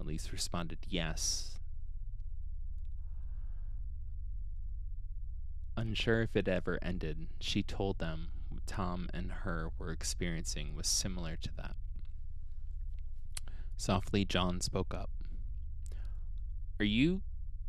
Elise 0.00 0.32
responded 0.32 0.78
yes. 0.88 1.58
Unsure 5.76 6.22
if 6.22 6.36
it 6.36 6.46
ever 6.46 6.78
ended, 6.82 7.26
she 7.40 7.62
told 7.62 7.98
them 7.98 8.28
what 8.48 8.66
Tom 8.66 9.08
and 9.12 9.32
her 9.32 9.70
were 9.78 9.90
experiencing 9.90 10.74
was 10.76 10.86
similar 10.86 11.36
to 11.36 11.50
that. 11.56 11.76
Softly, 13.76 14.24
John 14.24 14.60
spoke 14.60 14.94
up. 14.94 15.10
Are 16.78 16.84
you 16.84 17.22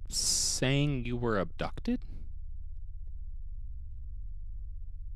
saying 0.08 1.06
you 1.06 1.18
were 1.18 1.40
abducted? 1.40 2.02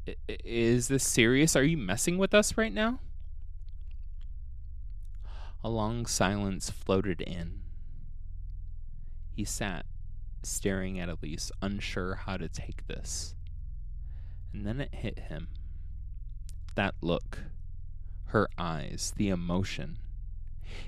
I- 0.07 0.15
is 0.43 0.87
this 0.87 1.07
serious? 1.07 1.55
Are 1.55 1.63
you 1.63 1.77
messing 1.77 2.17
with 2.17 2.33
us 2.33 2.57
right 2.57 2.73
now? 2.73 2.99
A 5.63 5.69
long 5.69 6.05
silence 6.05 6.69
floated 6.69 7.21
in. 7.21 7.61
He 9.31 9.45
sat, 9.45 9.85
staring 10.43 10.99
at 10.99 11.09
Elise, 11.09 11.51
unsure 11.61 12.15
how 12.15 12.37
to 12.37 12.47
take 12.47 12.87
this. 12.87 13.35
And 14.53 14.65
then 14.65 14.81
it 14.81 14.93
hit 14.93 15.19
him. 15.19 15.49
That 16.75 16.95
look, 17.01 17.39
her 18.25 18.47
eyes, 18.57 19.13
the 19.15 19.29
emotion. 19.29 19.99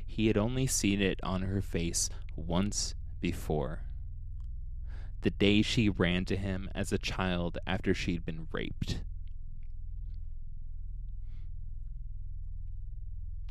He 0.05 0.27
had 0.27 0.37
only 0.37 0.67
seen 0.67 1.01
it 1.01 1.19
on 1.23 1.43
her 1.43 1.61
face 1.61 2.09
once 2.35 2.95
before. 3.19 3.81
The 5.21 5.31
day 5.31 5.61
she 5.61 5.89
ran 5.89 6.25
to 6.25 6.35
him 6.35 6.69
as 6.73 6.91
a 6.91 6.97
child 6.97 7.57
after 7.67 7.93
she'd 7.93 8.25
been 8.25 8.47
raped. 8.51 9.01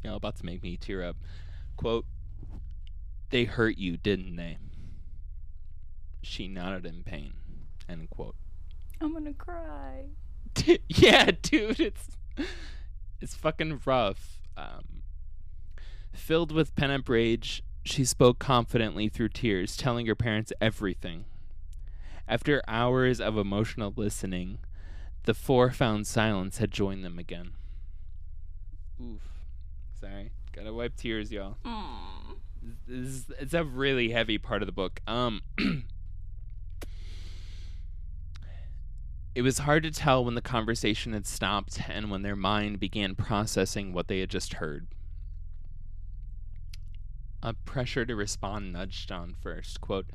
Know, 0.02 0.16
about 0.16 0.36
to 0.36 0.46
make 0.46 0.62
me 0.62 0.76
tear 0.76 1.04
up. 1.04 1.16
Quote, 1.76 2.06
they 3.28 3.44
hurt 3.44 3.76
you, 3.76 3.96
didn't 3.96 4.36
they? 4.36 4.56
She 6.22 6.48
nodded 6.48 6.86
in 6.86 7.02
pain. 7.02 7.34
End 7.88 8.08
quote. 8.10 8.36
I'm 9.00 9.12
gonna 9.12 9.32
cry. 9.32 10.06
yeah, 10.88 11.30
dude, 11.42 11.80
it's 11.80 12.08
it's 13.20 13.34
fucking 13.34 13.80
rough. 13.84 14.40
Um, 14.56 15.02
filled 16.12 16.52
with 16.52 16.74
pent-up 16.74 17.08
rage, 17.08 17.62
she 17.84 18.04
spoke 18.04 18.38
confidently 18.38 19.08
through 19.08 19.30
tears, 19.30 19.76
telling 19.76 20.06
her 20.06 20.14
parents 20.14 20.52
everything. 20.60 21.24
After 22.28 22.62
hours 22.68 23.20
of 23.20 23.36
emotional 23.36 23.92
listening, 23.96 24.58
the 25.24 25.34
four 25.34 25.70
found 25.70 26.06
silence 26.06 26.58
had 26.58 26.70
joined 26.70 27.04
them 27.04 27.18
again. 27.18 27.52
Oof. 29.00 29.22
Sorry. 30.00 30.30
Gotta 30.52 30.72
wipe 30.72 30.96
tears, 30.96 31.32
y'all. 31.32 31.56
Mm. 31.64 32.36
This 32.86 33.08
is, 33.08 33.30
it's 33.38 33.54
a 33.54 33.64
really 33.64 34.10
heavy 34.10 34.38
part 34.38 34.62
of 34.62 34.66
the 34.66 34.72
book. 34.72 35.00
Um, 35.06 35.42
it 39.34 39.42
was 39.42 39.58
hard 39.58 39.82
to 39.84 39.90
tell 39.90 40.24
when 40.24 40.34
the 40.34 40.42
conversation 40.42 41.12
had 41.12 41.26
stopped 41.26 41.80
and 41.88 42.10
when 42.10 42.22
their 42.22 42.36
mind 42.36 42.80
began 42.80 43.14
processing 43.14 43.92
what 43.92 44.08
they 44.08 44.20
had 44.20 44.30
just 44.30 44.54
heard. 44.54 44.88
A 47.42 47.54
pressure 47.54 48.04
to 48.04 48.16
respond 48.16 48.72
nudged 48.72 49.08
John 49.08 49.34
first. 49.40 49.80
Quote, 49.80 50.10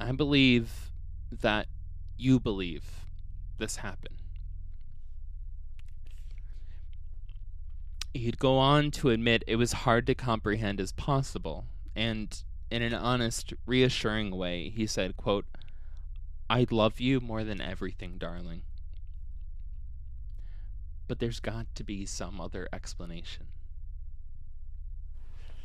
I 0.00 0.12
believe 0.12 0.90
that 1.30 1.68
you 2.16 2.40
believe 2.40 2.84
this 3.58 3.76
happened. 3.76 4.22
He'd 8.14 8.38
go 8.38 8.56
on 8.56 8.90
to 8.92 9.10
admit 9.10 9.44
it 9.46 9.56
was 9.56 9.72
hard 9.72 10.06
to 10.06 10.14
comprehend 10.14 10.80
as 10.80 10.92
possible, 10.92 11.66
and 11.94 12.42
in 12.70 12.80
an 12.80 12.94
honest, 12.94 13.52
reassuring 13.66 14.34
way, 14.34 14.70
he 14.70 14.86
said, 14.86 15.16
quote, 15.16 15.44
I 16.48 16.66
love 16.70 17.00
you 17.00 17.20
more 17.20 17.42
than 17.44 17.60
everything, 17.60 18.18
darling. 18.18 18.62
But 21.08 21.18
there's 21.18 21.40
got 21.40 21.66
to 21.74 21.84
be 21.84 22.06
some 22.06 22.40
other 22.40 22.68
explanation. 22.72 23.46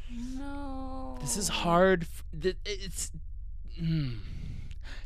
No. 0.09 1.17
This 1.21 1.37
is 1.37 1.47
hard. 1.49 2.03
f- 2.03 2.23
It's. 2.65 3.11
Mm. 3.79 4.19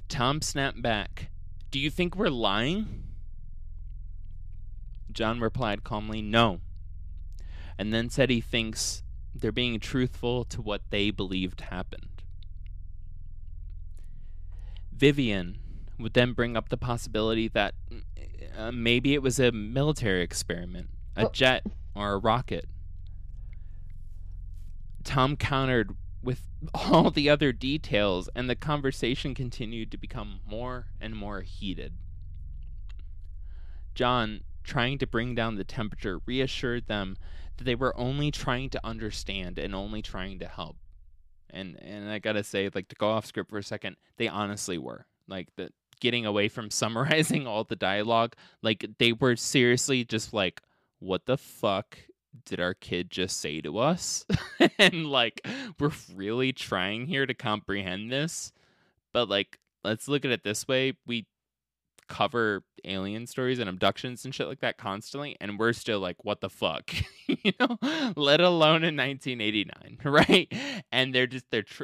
Tom 0.09 0.41
snapped 0.41 0.81
back. 0.81 1.29
Do 1.71 1.79
you 1.79 1.89
think 1.89 2.15
we're 2.15 2.29
lying? 2.29 3.03
John 5.11 5.39
replied 5.39 5.83
calmly, 5.83 6.21
No. 6.21 6.59
And 7.77 7.93
then 7.93 8.09
said 8.09 8.29
he 8.29 8.41
thinks 8.41 9.03
they're 9.33 9.51
being 9.51 9.79
truthful 9.79 10.43
to 10.45 10.61
what 10.61 10.81
they 10.89 11.11
believed 11.11 11.61
happened. 11.61 12.23
Vivian 14.91 15.59
would 15.99 16.13
then 16.13 16.33
bring 16.33 16.57
up 16.57 16.69
the 16.69 16.77
possibility 16.77 17.47
that 17.49 17.73
uh, 18.57 18.71
maybe 18.71 19.13
it 19.13 19.21
was 19.21 19.39
a 19.39 19.51
military 19.51 20.21
experiment, 20.21 20.89
a 21.15 21.27
Oh. 21.27 21.29
jet, 21.31 21.65
or 21.95 22.13
a 22.13 22.17
rocket. 22.17 22.65
Tom 25.03 25.35
countered 25.35 25.95
with 26.23 26.41
all 26.73 27.11
the 27.11 27.29
other 27.29 27.51
details, 27.51 28.29
and 28.35 28.49
the 28.49 28.55
conversation 28.55 29.33
continued 29.35 29.91
to 29.91 29.97
become 29.97 30.39
more 30.45 30.87
and 30.99 31.15
more 31.15 31.41
heated. 31.41 31.93
John, 33.93 34.41
trying 34.63 34.97
to 34.97 35.07
bring 35.07 35.35
down 35.35 35.55
the 35.55 35.63
temperature, 35.63 36.19
reassured 36.25 36.87
them 36.87 37.17
that 37.57 37.63
they 37.63 37.75
were 37.75 37.97
only 37.97 38.31
trying 38.31 38.69
to 38.71 38.85
understand 38.85 39.57
and 39.57 39.73
only 39.73 40.01
trying 40.01 40.39
to 40.39 40.47
help. 40.47 40.75
And 41.49 41.81
and 41.81 42.09
I 42.09 42.19
gotta 42.19 42.43
say, 42.43 42.69
like 42.73 42.89
to 42.89 42.95
go 42.95 43.09
off 43.09 43.25
script 43.25 43.49
for 43.49 43.57
a 43.57 43.63
second, 43.63 43.95
they 44.17 44.27
honestly 44.27 44.77
were. 44.77 45.05
Like 45.27 45.47
the 45.55 45.69
getting 45.99 46.25
away 46.25 46.47
from 46.47 46.69
summarizing 46.69 47.47
all 47.47 47.63
the 47.63 47.75
dialogue, 47.75 48.35
like 48.61 48.85
they 48.99 49.13
were 49.13 49.35
seriously 49.35 50.03
just 50.03 50.33
like, 50.33 50.61
what 50.99 51.25
the 51.25 51.37
fuck 51.37 51.97
did 52.45 52.59
our 52.59 52.73
kid 52.73 53.09
just 53.09 53.39
say 53.39 53.61
to 53.61 53.77
us? 53.77 54.25
and 54.79 55.05
like 55.07 55.45
we're 55.79 55.91
really 56.13 56.53
trying 56.53 57.05
here 57.05 57.25
to 57.25 57.33
comprehend 57.33 58.11
this. 58.11 58.51
But 59.13 59.29
like 59.29 59.59
let's 59.83 60.07
look 60.07 60.25
at 60.25 60.31
it 60.31 60.43
this 60.43 60.67
way. 60.67 60.93
We 61.05 61.27
cover 62.07 62.63
alien 62.83 63.25
stories 63.25 63.59
and 63.59 63.69
abductions 63.69 64.25
and 64.25 64.35
shit 64.35 64.47
like 64.47 64.59
that 64.59 64.77
constantly 64.77 65.35
and 65.41 65.57
we're 65.57 65.73
still 65.73 65.99
like 65.99 66.23
what 66.23 66.39
the 66.39 66.49
fuck 66.49 66.93
you 67.27 67.51
know 67.59 67.77
let 68.15 68.39
alone 68.39 68.83
in 68.83 68.95
1989 68.95 69.97
right 70.03 70.53
and 70.91 71.15
they're 71.15 71.25
just 71.25 71.45
they're 71.49 71.63
tr- 71.63 71.83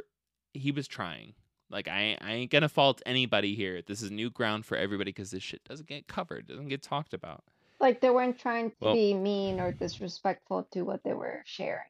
he 0.53 0.71
was 0.71 0.87
trying 0.87 1.33
like 1.71 1.87
I, 1.87 2.17
I 2.21 2.33
ain't 2.33 2.51
gonna 2.51 2.69
fault 2.69 3.01
anybody 3.05 3.55
here 3.55 3.81
this 3.81 4.01
is 4.01 4.11
new 4.11 4.29
ground 4.29 4.65
for 4.65 4.77
everybody 4.77 5.09
because 5.11 5.31
this 5.31 5.43
shit 5.43 5.63
doesn't 5.63 5.87
get 5.87 6.07
covered 6.07 6.47
doesn't 6.47 6.67
get 6.67 6.81
talked 6.83 7.13
about 7.13 7.43
Like 7.79 8.01
they 8.01 8.09
weren't 8.09 8.39
trying 8.39 8.71
to 8.71 8.75
Well- 8.79 8.93
be 8.93 9.13
mean 9.13 9.59
or 9.59 9.71
disrespectful 9.71 10.67
to 10.73 10.81
what 10.83 11.03
they 11.03 11.13
were 11.13 11.41
sharing. 11.45 11.87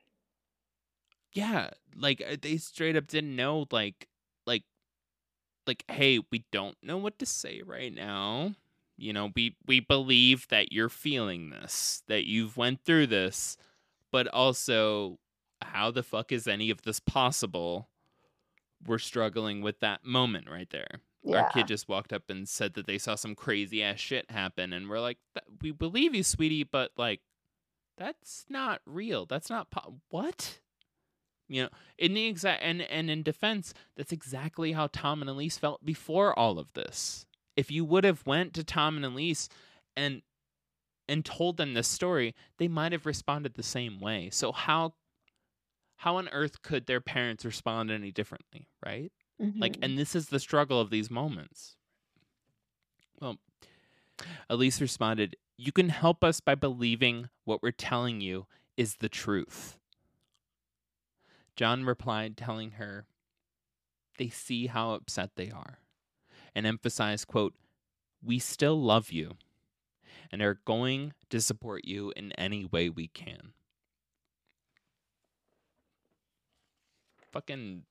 yeah 1.34 1.72
like 1.96 2.22
uh, 2.30 2.36
they 2.42 2.58
straight 2.58 2.96
up 2.96 3.08
didn't 3.08 3.36
know 3.36 3.66
like 3.72 4.08
like 4.46 4.64
like 5.68 5.84
hey 5.90 6.20
we 6.32 6.46
don't 6.52 6.78
know 6.84 6.98
what 6.98 7.20
to 7.20 7.26
say 7.26 7.62
right 7.66 7.94
now 7.94 8.56
you 8.98 9.14
know, 9.14 9.32
we 9.36 9.56
we 9.66 9.80
believe 9.80 10.48
that 10.50 10.72
you're 10.72 10.88
feeling 10.90 11.50
this, 11.50 12.04
that 12.08 12.28
you've 12.28 12.56
went 12.56 12.84
through 12.86 13.08
this, 13.08 13.58
but 14.12 14.28
also 14.28 15.18
how 15.60 15.90
the 15.90 16.04
fuck 16.04 16.32
is 16.32 16.48
any 16.48 16.70
of 16.70 16.84
this 16.84 17.00
possible? 17.00 17.90
We're 18.86 18.98
struggling 18.98 19.62
with 19.62 19.80
that 19.80 20.06
moment 20.06 20.50
right 20.50 20.70
there. 20.70 21.02
Yeah. 21.24 21.42
Our 21.44 21.50
kid 21.50 21.68
just 21.68 21.88
walked 21.88 22.14
up 22.14 22.30
and 22.30 22.50
said 22.50 22.74
that 22.74 22.88
they 22.88 22.98
saw 22.98 23.16
some 23.16 23.36
crazy 23.36 23.84
ass 23.84 24.00
shit 24.00 24.30
happen, 24.32 24.74
and 24.74 24.90
we're 24.90 25.00
like, 25.00 25.18
"We 25.62 25.72
believe 25.72 26.16
you, 26.16 26.24
sweetie, 26.24 26.64
but 26.64 26.92
like, 26.98 27.22
that's 27.98 28.46
not 28.50 28.82
real. 28.86 29.26
That's 29.26 29.50
not 29.50 29.70
po- 29.70 30.02
what." 30.10 30.60
You 31.48 31.64
know, 31.64 31.70
in 31.98 32.14
the 32.14 32.26
exact 32.28 32.64
and 32.64 32.82
and 32.82 33.12
in 33.12 33.24
defense, 33.24 33.74
that's 33.96 34.12
exactly 34.14 34.72
how 34.72 34.88
Tom 34.88 35.22
and 35.22 35.30
Elise 35.30 35.58
felt 35.58 35.86
before 35.86 36.38
all 36.38 36.58
of 36.58 36.74
this. 36.74 37.26
If 37.56 37.70
you 37.70 37.86
would 37.86 38.06
have 38.06 38.26
went 38.26 38.54
to 38.54 38.64
Tom 38.64 38.96
and 38.96 39.06
Elise 39.06 39.50
and 39.96 40.22
and 41.08 41.26
told 41.26 41.58
them 41.58 41.74
this 41.74 41.90
story, 41.90 42.34
they 42.58 42.70
might 42.70 42.94
have 42.94 43.06
responded 43.06 43.56
the 43.56 43.64
same 43.64 44.00
way. 44.00 44.30
So 44.32 44.54
how 44.54 44.94
how 46.02 46.16
on 46.16 46.28
earth 46.30 46.64
could 46.64 46.88
their 46.88 47.00
parents 47.00 47.46
respond 47.46 47.92
any 47.92 48.12
differently, 48.12 48.68
right? 48.84 49.12
Like, 49.38 49.74
Mhm. 49.74 49.84
and 49.84 49.98
this 50.00 50.16
is 50.16 50.30
the 50.30 50.40
struggle 50.40 50.80
of 50.82 50.90
these 50.90 51.12
moments. 51.12 51.78
Well, 53.20 53.38
Elise 54.50 54.82
responded, 54.82 55.36
You 55.58 55.72
can 55.72 55.90
help 55.90 56.24
us 56.24 56.40
by 56.40 56.56
believing 56.56 57.30
what 57.44 57.62
we're 57.62 57.72
telling 57.72 58.20
you 58.20 58.48
is 58.78 58.96
the 58.96 59.10
truth. 59.10 59.78
John 61.56 61.86
replied, 61.86 62.36
telling 62.36 62.72
her 62.72 63.06
they 64.18 64.30
see 64.30 64.66
how 64.66 64.96
upset 64.96 65.36
they 65.36 65.52
are, 65.52 65.82
and 66.56 66.66
emphasized, 66.66 67.28
quote, 67.28 67.54
We 68.24 68.40
still 68.40 68.82
love 68.82 69.12
you 69.12 69.38
and 70.32 70.42
are 70.42 70.56
going 70.66 71.14
to 71.30 71.40
support 71.42 71.86
you 71.86 72.12
in 72.16 72.32
any 72.32 72.66
way 72.66 72.90
we 72.90 73.08
can. 73.08 73.54
Fucking 77.32 77.84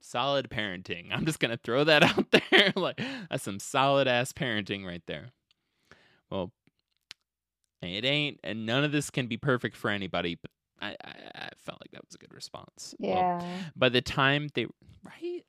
solid 0.00 0.48
parenting. 0.48 1.06
I'm 1.12 1.26
just 1.26 1.40
gonna 1.40 1.58
throw 1.62 1.84
that 1.84 2.02
out 2.02 2.26
there. 2.50 2.72
like 2.76 3.00
that's 3.30 3.44
some 3.44 3.58
solid 3.58 4.08
ass 4.08 4.32
parenting 4.32 4.86
right 4.86 5.02
there. 5.06 5.30
Well, 6.30 6.52
it 7.82 8.04
ain't, 8.04 8.40
and 8.42 8.66
none 8.66 8.82
of 8.84 8.92
this 8.92 9.10
can 9.10 9.26
be 9.26 9.36
perfect 9.36 9.76
for 9.76 9.90
anybody. 9.90 10.36
But 10.40 10.50
I, 10.80 10.88
I, 11.04 11.14
I 11.34 11.48
felt 11.56 11.80
like 11.80 11.90
that 11.92 12.04
was 12.04 12.14
a 12.14 12.18
good 12.18 12.34
response. 12.34 12.94
Well, 12.98 13.16
yeah. 13.16 13.62
by 13.76 13.88
the 13.88 14.02
time 14.02 14.48
they 14.54 14.66
right 15.04 15.42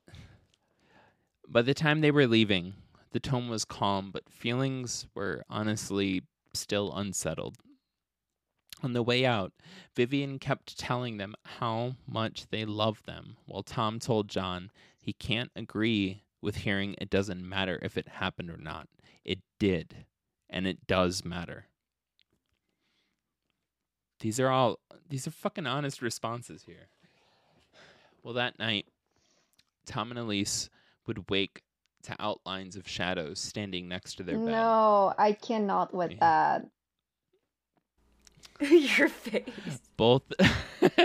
by 1.48 1.62
the 1.62 1.74
time 1.74 2.00
they 2.00 2.10
were 2.10 2.26
leaving 2.26 2.74
the 3.12 3.20
tone 3.20 3.48
was 3.48 3.64
calm 3.64 4.10
but 4.12 4.28
feelings 4.28 5.06
were 5.14 5.42
honestly 5.48 6.22
still 6.52 6.92
unsettled 6.94 7.56
on 8.82 8.92
the 8.92 9.02
way 9.02 9.24
out 9.26 9.52
vivian 9.94 10.38
kept 10.38 10.78
telling 10.78 11.16
them 11.16 11.34
how 11.58 11.96
much 12.06 12.46
they 12.50 12.64
love 12.64 13.02
them 13.04 13.36
while 13.46 13.62
tom 13.62 13.98
told 13.98 14.28
john 14.28 14.70
he 15.00 15.12
can't 15.12 15.50
agree 15.56 16.22
with 16.40 16.56
hearing 16.56 16.94
it 16.98 17.10
doesn't 17.10 17.46
matter 17.46 17.78
if 17.82 17.96
it 17.96 18.08
happened 18.08 18.50
or 18.50 18.56
not 18.56 18.88
it 19.24 19.40
did 19.58 20.04
and 20.48 20.66
it 20.66 20.86
does 20.86 21.24
matter 21.24 21.66
these 24.20 24.38
are 24.40 24.48
all 24.48 24.78
these 25.08 25.26
are 25.26 25.30
fucking 25.32 25.66
honest 25.66 26.02
responses 26.02 26.64
here 26.64 26.88
well, 28.22 28.34
that 28.34 28.58
night, 28.58 28.86
Tom 29.86 30.10
and 30.10 30.18
Elise 30.18 30.68
would 31.06 31.30
wake 31.30 31.62
to 32.02 32.16
outlines 32.18 32.76
of 32.76 32.86
shadows 32.86 33.40
standing 33.40 33.88
next 33.88 34.16
to 34.16 34.22
their 34.22 34.36
bed. 34.36 34.46
No, 34.46 35.14
I 35.16 35.32
cannot 35.32 35.94
with 35.94 36.10
Yeah. 36.12 36.18
that. 36.20 36.66
Your 38.70 39.08
face. 39.08 39.80
Both, 39.96 40.22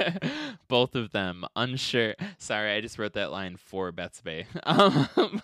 both 0.67 0.95
of 0.95 1.11
them 1.11 1.45
unsure. 1.55 2.15
Sorry, 2.37 2.71
I 2.73 2.81
just 2.81 2.97
wrote 2.97 3.13
that 3.13 3.31
line 3.31 3.57
for 3.57 3.91
Betsy. 3.91 4.45
Um, 4.65 5.41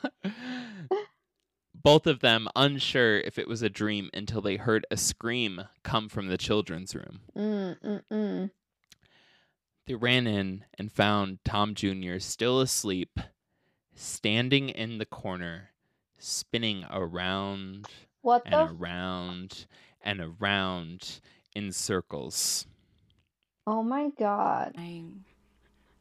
both 1.81 2.07
of 2.07 2.19
them 2.19 2.47
unsure 2.55 3.19
if 3.19 3.37
it 3.39 3.47
was 3.47 3.61
a 3.61 3.69
dream 3.69 4.09
until 4.13 4.41
they 4.41 4.57
heard 4.57 4.85
a 4.91 4.97
scream 4.97 5.61
come 5.83 6.09
from 6.09 6.27
the 6.27 6.37
children's 6.37 6.93
room. 6.95 7.21
Mm, 7.37 7.79
mm, 7.81 8.01
mm. 8.11 8.51
They 9.87 9.95
ran 9.95 10.27
in 10.27 10.65
and 10.77 10.91
found 10.91 11.39
Tom 11.45 11.73
Jr. 11.73 12.19
still 12.19 12.59
asleep, 12.59 13.19
standing 13.95 14.69
in 14.69 14.97
the 14.97 15.05
corner, 15.05 15.69
spinning 16.17 16.85
around 16.91 17.87
What 18.21 18.43
and 18.45 18.53
the? 18.53 18.73
around 18.73 19.65
and 20.01 20.19
around 20.21 21.21
in 21.55 21.71
circles. 21.71 22.65
Oh 23.67 23.83
my 23.83 24.09
god. 24.17 24.73
I, 24.77 25.03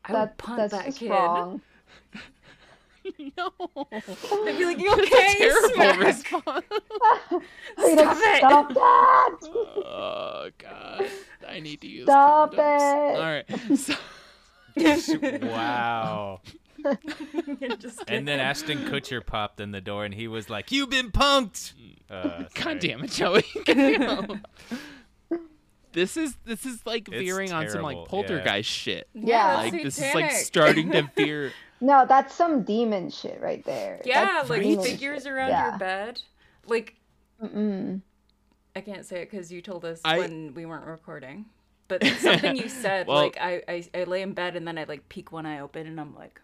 I 0.05 0.13
would 0.13 0.19
That 0.21 0.39
punt 0.39 0.57
that's 0.59 0.73
that 0.73 0.85
just 0.87 0.99
kid. 0.99 1.11
wrong. 1.11 1.61
no. 3.37 3.53
I'd 3.93 4.57
be 4.59 4.65
like, 4.65 4.79
you 4.81 4.95
That's 4.97 5.13
okay? 5.13 5.33
a 5.33 5.37
terrible 5.37 5.75
Smack." 5.75 6.01
response. 6.01 6.65
Wait, 7.79 7.99
Stop 7.99 8.17
it. 8.21 8.37
Stop 8.39 8.69
that! 8.75 9.37
oh 9.45 10.51
god. 10.59 11.07
I 11.49 11.61
need 11.61 11.81
to 11.83 11.89
use 11.89 12.05
Stop 12.05 12.55
condoms. 12.55 13.13
it. 13.15 13.19
All 13.19 13.23
right. 13.23 13.79
So, 13.79 15.47
wow. 15.47 16.41
And 18.07 18.29
then. 18.29 18.39
Ashton 18.41 18.85
Kutcher 18.85 19.25
popped 19.25 19.59
in 19.61 19.73
the 19.73 19.81
door 19.81 20.05
and 20.05 20.15
he 20.15 20.29
was 20.29 20.49
like, 20.49 20.71
You've 20.71 20.91
been 20.91 21.11
punked. 21.11 21.73
Uh. 22.11 22.45
God 22.55 22.79
damn 22.79 23.03
it, 23.05 23.11
Joey. 23.11 23.45
You 25.95 26.01
know. 26.01 26.05
this 26.05 26.17
is 26.17 26.37
this 26.45 26.65
is 26.67 26.85
like 26.87 27.09
It's 27.09 27.19
veering 27.19 27.53
on 27.53 27.69
some 27.69 27.83
like 27.83 27.97
terrible, 27.97 28.03
yeah. 28.05 28.11
poltergeist 28.11 28.71
shit. 28.71 29.09
Yeah. 29.15 29.57
Like 29.57 29.73
that's 29.73 29.85
this 29.85 29.99
is 29.99 30.15
like 30.15 30.31
starting 30.33 30.91
to 30.93 31.03
veer. 31.17 31.53
No, 31.81 32.05
that's 32.09 32.35
some 32.35 32.63
demon 32.65 33.11
shit 33.11 33.41
right 33.41 33.65
there. 33.65 34.01
yeah, 34.05 34.25
That's 34.25 34.51
like 34.51 34.63
demon 34.63 34.85
figures 34.85 35.23
shit. 35.23 35.33
around 35.33 35.51
yeah. 35.51 35.69
your 35.71 35.79
bed. 35.79 36.21
Like 36.67 36.97
Mm-mm. 37.43 38.01
I 38.75 38.81
can't 38.81 39.05
say 39.07 39.23
it 39.23 39.31
because 39.31 39.51
you 39.53 39.63
told 39.63 39.85
us 39.85 40.01
I- 40.05 40.19
when 40.19 40.55
we 40.55 40.67
weren't 40.67 40.87
recording. 40.87 41.47
But 41.89 42.05
something 42.21 42.57
you 42.57 42.69
said, 42.85 43.07
Well- 43.07 43.23
like 43.23 43.39
I, 43.41 43.63
I, 43.67 43.85
I 43.95 44.05
lay 44.05 44.23
in 44.23 44.33
bed 44.35 44.57
and 44.57 44.67
then 44.69 44.77
I 44.77 44.85
like 44.85 45.09
peek 45.09 45.33
one 45.33 45.47
eye 45.47 45.61
open 45.61 45.87
and 45.87 45.99
I'm 46.01 46.15
like, 46.15 46.41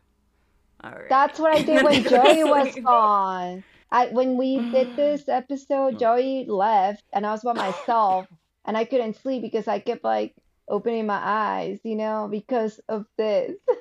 all 0.83 0.91
right. 0.93 1.09
That's 1.09 1.39
what 1.39 1.55
I 1.55 1.63
did 1.63 1.83
when 1.85 2.03
Joey 2.09 2.45
was 2.45 2.75
gone. 2.77 3.63
I 3.91 4.07
when 4.09 4.37
we 4.39 4.71
did 4.71 4.97
this 4.97 5.29
episode, 5.29 5.99
Joey 5.99 6.47
left 6.49 7.03
and 7.13 7.27
I 7.27 7.33
was 7.33 7.43
by 7.43 7.53
myself 7.53 8.27
and 8.65 8.77
I 8.77 8.85
couldn't 8.85 9.17
sleep 9.17 9.43
because 9.43 9.69
I 9.69 9.79
kept 9.79 10.05
like 10.05 10.35
opening 10.69 11.07
my 11.07 11.21
eyes, 11.23 11.79
you 11.85 11.97
know, 11.97 12.29
because 12.31 12.81
of 12.89 13.07
this. 13.17 13.53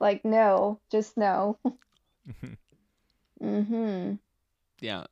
Like 0.00 0.24
no, 0.24 0.78
just 0.92 1.16
no. 1.16 1.58
Mm-hmm. 3.42 4.14
Yeah. 4.80 5.04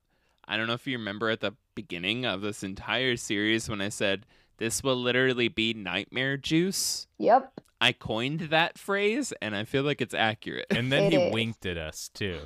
I 0.49 0.57
don't 0.57 0.67
know 0.67 0.75
if 0.75 0.87
you 0.87 0.97
remember 0.99 1.31
at 1.31 1.41
the 1.41 1.53
beginning 1.75 2.25
of 2.25 2.41
this 2.41 2.63
entire 2.63 3.17
series 3.17 3.69
when 3.69 3.81
I 3.81 3.89
said 3.89 4.27
this 4.59 4.83
will 4.83 4.97
literally 4.97 5.49
be 5.49 5.75
nightmare 5.75 6.37
juice. 6.37 7.07
Yep. 7.19 7.53
I 7.81 7.93
coined 7.93 8.41
that 8.51 8.79
phrase 8.79 9.33
and 9.43 9.55
I 9.57 9.65
feel 9.65 9.83
like 9.83 10.01
it's 10.01 10.15
accurate. 10.15 10.67
And 10.71 10.91
then 10.91 11.05
It 11.05 11.13
he 11.13 11.19
is. 11.19 11.35
winked 11.35 11.67
at 11.67 11.77
us 11.77 12.09
too. 12.15 12.41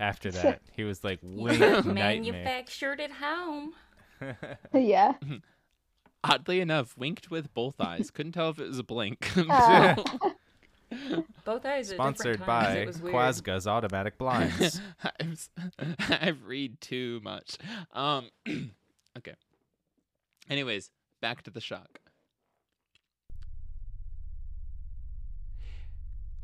After 0.00 0.30
that, 0.32 0.62
he 0.74 0.82
was 0.84 1.04
like, 1.04 1.20
"Wink, 1.22 1.60
nightmare." 1.60 1.94
manufactured 1.94 3.00
at 3.00 3.12
home. 3.12 3.72
Yeah. 4.74 5.12
Oddly 6.24 6.60
enough, 6.60 6.96
winked 6.96 7.30
with 7.30 7.52
both 7.52 7.80
eyes. 7.80 8.10
Couldn't 8.14 8.32
tell 8.32 8.50
if 8.50 8.58
it 8.58 8.68
was 8.68 8.78
a 8.78 8.84
blink. 8.84 9.30
Ah. 9.50 9.96
Both 11.46 11.64
eyes 11.64 11.90
at 11.90 11.96
Sponsored 11.96 12.38
different 12.38 12.62
times. 12.64 13.00
by 13.00 13.08
It. 13.08 13.12
Quasga's 13.12 13.66
automatic 13.66 14.18
blinds. 14.18 14.78
I've, 15.02 15.48
I've 16.10 16.44
read 16.44 16.82
too 16.82 17.18
much. 17.24 17.56
Um, 17.94 18.28
okay. 19.16 19.34
Anyways, 20.50 20.90
back 21.22 21.42
to 21.44 21.50
the 21.50 21.62
shock. 21.62 21.98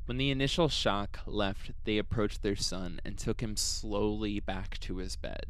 When 0.06 0.16
the 0.16 0.30
initial 0.30 0.70
shock 0.70 1.20
left, 1.26 1.72
they 1.84 1.98
approached 1.98 2.42
their 2.42 2.56
son 2.56 3.00
and 3.04 3.18
took 3.18 3.42
him 3.42 3.54
slowly 3.54 4.40
back 4.40 4.78
to 4.80 4.96
his 4.96 5.16
bed. 5.16 5.44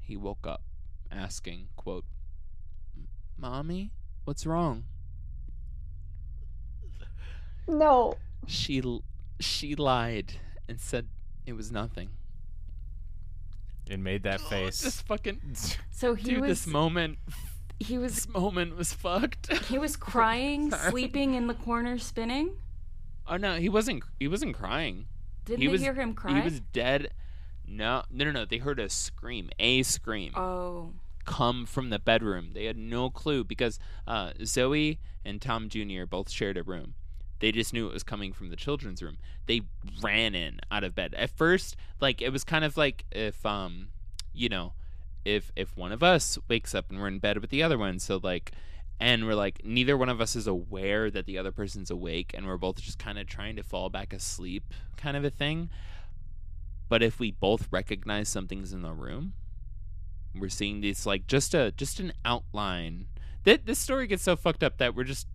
He 0.00 0.16
woke 0.16 0.46
up, 0.46 0.62
asking, 1.12 1.68
quote, 1.76 2.06
Mommy, 3.40 3.90
what's 4.24 4.44
wrong? 4.44 4.84
No. 7.66 8.14
She 8.46 8.82
she 9.38 9.74
lied 9.74 10.34
and 10.68 10.80
said 10.80 11.06
it 11.46 11.54
was 11.54 11.70
nothing. 11.72 12.10
and 13.90 14.04
made 14.04 14.22
that 14.24 14.40
face. 14.50 14.82
This 14.82 15.00
fucking 15.02 15.40
So 15.90 16.14
he 16.14 16.30
dude, 16.30 16.40
was 16.42 16.48
this 16.48 16.66
moment, 16.66 17.18
he 17.78 17.96
was 17.98 18.14
this 18.14 18.28
moment 18.28 18.76
was 18.76 18.92
fucked. 18.92 19.52
he 19.68 19.78
was 19.78 19.96
crying, 20.12 20.70
sleeping 20.70 21.34
in 21.34 21.46
the 21.46 21.54
corner, 21.54 21.98
spinning. 21.98 22.56
oh 23.26 23.36
no, 23.36 23.56
he 23.56 23.68
wasn't. 23.68 24.02
He 24.18 24.28
wasn't 24.28 24.54
crying. 24.56 25.06
Didn't 25.44 25.60
he 25.60 25.66
they 25.66 25.72
was. 25.72 25.80
hear 25.80 25.94
him 25.94 26.14
cry? 26.14 26.34
He 26.38 26.40
was 26.44 26.60
dead. 26.72 27.12
No, 27.66 28.02
no, 28.10 28.24
no, 28.24 28.30
no. 28.32 28.44
They 28.44 28.58
heard 28.58 28.78
a 28.80 28.88
scream, 28.90 29.48
a 29.58 29.82
scream, 29.84 30.32
Oh. 30.36 30.92
Come 31.24 31.66
from 31.66 31.90
the 31.90 31.98
bedroom. 31.98 32.50
They 32.54 32.64
had 32.64 32.76
no 32.76 33.10
clue 33.10 33.44
because 33.44 33.78
uh, 34.06 34.32
Zoe 34.44 34.98
and 35.24 35.40
Tom 35.40 35.68
Jr. 35.68 36.04
both 36.08 36.30
shared 36.30 36.56
a 36.56 36.62
room. 36.62 36.94
They 37.40 37.52
just 37.52 37.72
knew 37.72 37.88
it 37.88 37.94
was 37.94 38.02
coming 38.02 38.32
from 38.32 38.50
the 38.50 38.56
children's 38.56 39.02
room. 39.02 39.18
They 39.46 39.62
ran 40.02 40.34
in 40.34 40.60
out 40.70 40.84
of 40.84 40.94
bed. 40.94 41.14
At 41.14 41.30
first, 41.30 41.74
like 42.00 42.20
it 42.20 42.30
was 42.30 42.44
kind 42.44 42.64
of 42.64 42.76
like 42.76 43.04
if 43.10 43.44
um, 43.46 43.88
you 44.34 44.48
know, 44.48 44.74
if 45.24 45.50
if 45.56 45.76
one 45.76 45.92
of 45.92 46.02
us 46.02 46.38
wakes 46.48 46.74
up 46.74 46.90
and 46.90 47.00
we're 47.00 47.08
in 47.08 47.18
bed 47.18 47.38
with 47.38 47.50
the 47.50 47.62
other 47.62 47.78
one, 47.78 47.98
so 47.98 48.20
like 48.22 48.52
and 49.00 49.26
we're 49.26 49.34
like 49.34 49.64
neither 49.64 49.96
one 49.96 50.10
of 50.10 50.20
us 50.20 50.36
is 50.36 50.46
aware 50.46 51.10
that 51.10 51.24
the 51.24 51.38
other 51.38 51.50
person's 51.50 51.90
awake 51.90 52.32
and 52.34 52.46
we're 52.46 52.58
both 52.58 52.80
just 52.80 52.98
kind 52.98 53.18
of 53.18 53.26
trying 53.26 53.56
to 53.56 53.62
fall 53.62 53.88
back 53.88 54.12
asleep 54.12 54.74
kind 54.98 55.16
of 55.16 55.24
a 55.24 55.30
thing. 55.30 55.70
But 56.90 57.02
if 57.02 57.18
we 57.18 57.30
both 57.30 57.68
recognize 57.70 58.28
something's 58.28 58.72
in 58.72 58.82
the 58.82 58.92
room, 58.92 59.32
we're 60.34 60.48
seeing 60.48 60.80
this 60.80 61.06
like 61.06 61.26
just 61.26 61.54
a 61.54 61.72
just 61.72 62.00
an 62.00 62.12
outline. 62.24 63.06
That 63.44 63.66
this 63.66 63.78
story 63.78 64.06
gets 64.06 64.22
so 64.22 64.36
fucked 64.36 64.62
up 64.62 64.78
that 64.78 64.94
we're 64.94 65.04
just 65.04 65.26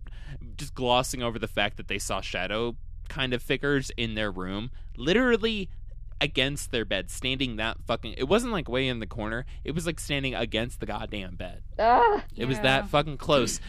just 0.56 0.74
glossing 0.74 1.22
over 1.22 1.38
the 1.38 1.48
fact 1.48 1.76
that 1.76 1.88
they 1.88 1.98
saw 1.98 2.20
shadow 2.20 2.76
kind 3.08 3.32
of 3.32 3.42
figures 3.42 3.90
in 3.96 4.14
their 4.14 4.30
room, 4.30 4.70
literally 4.96 5.68
against 6.20 6.70
their 6.70 6.84
bed, 6.84 7.10
standing 7.10 7.56
that 7.56 7.76
fucking. 7.86 8.14
It 8.16 8.24
wasn't 8.24 8.52
like 8.52 8.68
way 8.68 8.88
in 8.88 9.00
the 9.00 9.06
corner. 9.06 9.44
It 9.64 9.72
was 9.72 9.86
like 9.86 10.00
standing 10.00 10.34
against 10.34 10.80
the 10.80 10.86
goddamn 10.86 11.36
bed. 11.36 11.62
Ah, 11.78 12.24
It 12.36 12.46
was 12.46 12.58
that 12.60 12.88
fucking 12.88 13.18
close. 13.18 13.60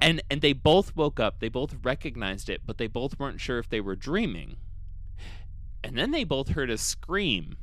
And 0.00 0.22
and 0.30 0.40
they 0.40 0.52
both 0.52 0.96
woke 0.96 1.20
up. 1.20 1.38
They 1.38 1.48
both 1.48 1.76
recognized 1.82 2.48
it, 2.50 2.62
but 2.66 2.78
they 2.78 2.88
both 2.88 3.18
weren't 3.18 3.40
sure 3.40 3.58
if 3.58 3.68
they 3.68 3.80
were 3.80 3.94
dreaming. 3.96 4.56
And 5.84 5.96
then 5.96 6.10
they 6.10 6.24
both 6.24 6.48
heard 6.48 6.70
a 6.70 6.78
scream. 6.78 7.56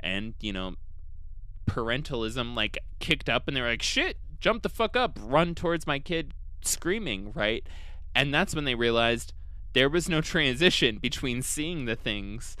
And, 0.00 0.34
you 0.40 0.52
know, 0.52 0.74
parentalism 1.66 2.54
like 2.54 2.78
kicked 2.98 3.28
up 3.28 3.48
and 3.48 3.56
they 3.56 3.60
were 3.60 3.68
like, 3.68 3.82
"Shit, 3.82 4.18
jump 4.40 4.62
the 4.62 4.68
fuck 4.68 4.96
up, 4.96 5.18
run 5.20 5.54
towards 5.54 5.86
my 5.86 5.98
kid 5.98 6.32
screaming," 6.62 7.32
right? 7.32 7.66
And 8.14 8.32
that's 8.32 8.54
when 8.54 8.64
they 8.64 8.74
realized 8.74 9.32
there 9.72 9.88
was 9.90 10.08
no 10.08 10.20
transition 10.20 10.98
between 10.98 11.42
seeing 11.42 11.84
the 11.84 11.96
things 11.96 12.56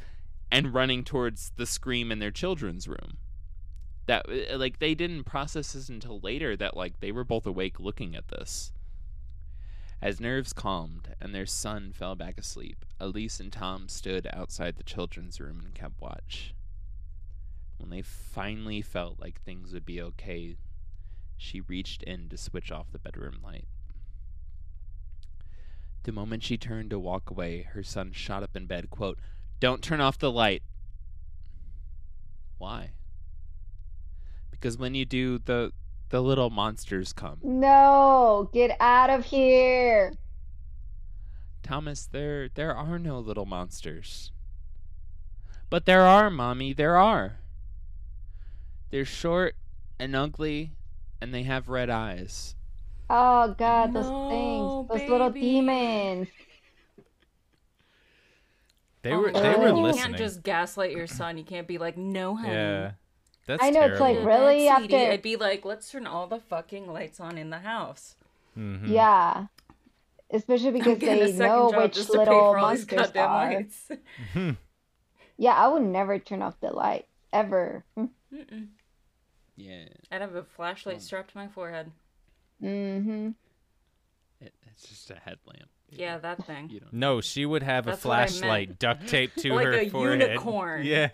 and 0.52 0.74
running 0.74 1.02
towards 1.02 1.52
the 1.56 1.66
scream 1.66 2.12
in 2.12 2.18
their 2.18 2.30
children's 2.30 2.86
room. 2.86 3.18
That 4.06 4.26
uh, 4.28 4.58
like 4.58 4.78
they 4.78 4.94
didn't 4.94 5.24
process 5.24 5.72
this 5.72 5.88
until 5.88 6.20
later 6.20 6.56
that 6.56 6.76
like 6.76 7.00
they 7.00 7.12
were 7.12 7.24
both 7.24 7.46
awake 7.46 7.80
looking 7.80 8.14
at 8.14 8.28
this. 8.28 8.72
As 10.02 10.20
nerves 10.20 10.52
calmed 10.52 11.14
and 11.20 11.34
their 11.34 11.46
son 11.46 11.92
fell 11.92 12.14
back 12.14 12.38
asleep 12.38 12.84
elise 13.00 13.40
and 13.40 13.52
tom 13.52 13.88
stood 13.88 14.28
outside 14.32 14.76
the 14.76 14.82
children's 14.82 15.40
room 15.40 15.62
and 15.64 15.74
kept 15.74 16.00
watch 16.00 16.54
when 17.78 17.90
they 17.90 18.02
finally 18.02 18.82
felt 18.82 19.20
like 19.20 19.40
things 19.40 19.72
would 19.72 19.84
be 19.84 20.00
okay 20.00 20.56
she 21.36 21.60
reached 21.60 22.02
in 22.02 22.28
to 22.28 22.36
switch 22.36 22.72
off 22.72 22.90
the 22.92 22.98
bedroom 22.98 23.38
light. 23.44 23.68
The 26.04 26.12
moment 26.12 26.42
she 26.42 26.56
turned 26.56 26.90
to 26.90 26.98
walk 26.98 27.30
away 27.30 27.62
her 27.72 27.82
son 27.82 28.12
shot 28.12 28.42
up 28.42 28.56
in 28.56 28.66
bed 28.66 28.90
quote 28.90 29.18
don't 29.58 29.82
turn 29.82 30.00
off 30.00 30.18
the 30.18 30.30
light. 30.30 30.62
Why? 32.58 32.92
Because 34.50 34.78
when 34.78 34.94
you 34.94 35.04
do 35.04 35.38
the 35.38 35.72
the 36.08 36.22
little 36.22 36.50
monsters 36.50 37.12
come. 37.12 37.38
No, 37.42 38.48
get 38.52 38.76
out 38.80 39.10
of 39.10 39.26
here. 39.26 40.14
thomas 41.62 42.06
there 42.06 42.48
there 42.48 42.74
are 42.74 42.98
no 42.98 43.18
little 43.18 43.46
monsters. 43.46 44.30
But 45.68 45.84
there 45.84 46.02
are 46.02 46.30
mommy 46.30 46.72
there 46.72 46.96
are 46.96 47.40
they're 48.90 49.04
short 49.04 49.54
and 49.98 50.14
ugly 50.16 50.72
and 51.20 51.32
they 51.34 51.42
have 51.42 51.68
red 51.68 51.90
eyes 51.90 52.54
Oh 53.08 53.54
God, 53.56 53.92
those 53.94 54.06
No, 54.06 54.28
things, 54.88 55.00
those 55.00 55.08
little 55.08 55.30
demons. 55.30 56.28
They 59.02 59.12
Oh 59.12 59.20
were 59.20 59.30
my 59.30 59.40
they 59.40 59.52
God, 59.52 59.58
were 59.60 59.68
you 59.68 59.76
You 59.76 59.82
listening. 59.82 60.04
can't 60.06 60.16
just 60.16 60.42
gaslight 60.42 60.90
your 60.92 61.06
son. 61.06 61.38
You 61.38 61.44
can't 61.44 61.68
be 61.68 61.78
like, 61.78 61.96
no, 61.96 62.34
honey. 62.34 62.52
yeah. 62.52 62.92
That's 63.46 63.62
I 63.62 63.70
know, 63.70 63.82
it's 63.82 64.00
like, 64.00 64.16
really? 64.24 64.64
That's 64.64 64.78
sweetie. 64.78 64.96
After- 64.96 65.12
I'd 65.12 65.22
be 65.22 65.36
like, 65.36 65.64
let's 65.64 65.88
turn 65.88 66.06
all 66.06 66.26
the 66.26 66.40
fucking 66.40 66.92
lights 66.92 67.20
on 67.20 67.38
in 67.38 67.50
the 67.50 67.60
house. 67.60 68.16
Mhm. 68.58 68.88
Yeah, 68.88 69.46
especially 70.32 70.72
because 70.72 70.98
they 70.98 71.30
know 71.32 71.70
which 71.70 71.94
just 71.94 72.10
to 72.10 72.18
pay 72.18 72.24
little 72.24 72.52
for 72.52 72.58
all 72.58 72.70
these 72.74 72.90
monsters 72.90 73.16
are. 73.16 73.64
Mhm. 74.34 74.56
Yeah, 75.38 75.52
I 75.52 75.68
would 75.68 75.82
never 75.82 76.18
turn 76.18 76.42
off 76.42 76.58
the 76.58 76.72
light 76.72 77.06
ever. 77.32 77.84
Mm-mm. 78.34 78.68
yeah 79.56 79.84
I'd 80.10 80.20
have 80.20 80.34
a 80.34 80.42
flashlight 80.44 80.96
Oh. 80.96 81.00
strapped 81.00 81.30
to 81.32 81.38
my 81.38 81.48
forehead. 81.48 81.90
Mm-hmm. 82.62 83.30
it, 84.40 84.54
it's 84.66 84.88
just 84.88 85.10
a 85.10 85.14
headlamp 85.16 85.68
Yeah, 85.90 86.18
that 86.18 86.44
thing. 86.46 86.68
you 86.70 86.80
don't 86.80 86.92
No, 86.92 87.20
she 87.20 87.44
would 87.46 87.62
have 87.62 87.86
a 87.86 87.90
That's 87.90 88.04
what 88.04 88.14
I 88.16 88.20
meant. 88.20 88.30
flashlight 88.32 88.78
duct 88.78 89.06
taped 89.08 89.38
to 89.40 89.52
Like 89.54 89.66
her 89.66 89.72
a 89.74 89.88
forehead. 89.88 90.20
unicorn. 90.22 90.84
Yeah. 90.84 91.10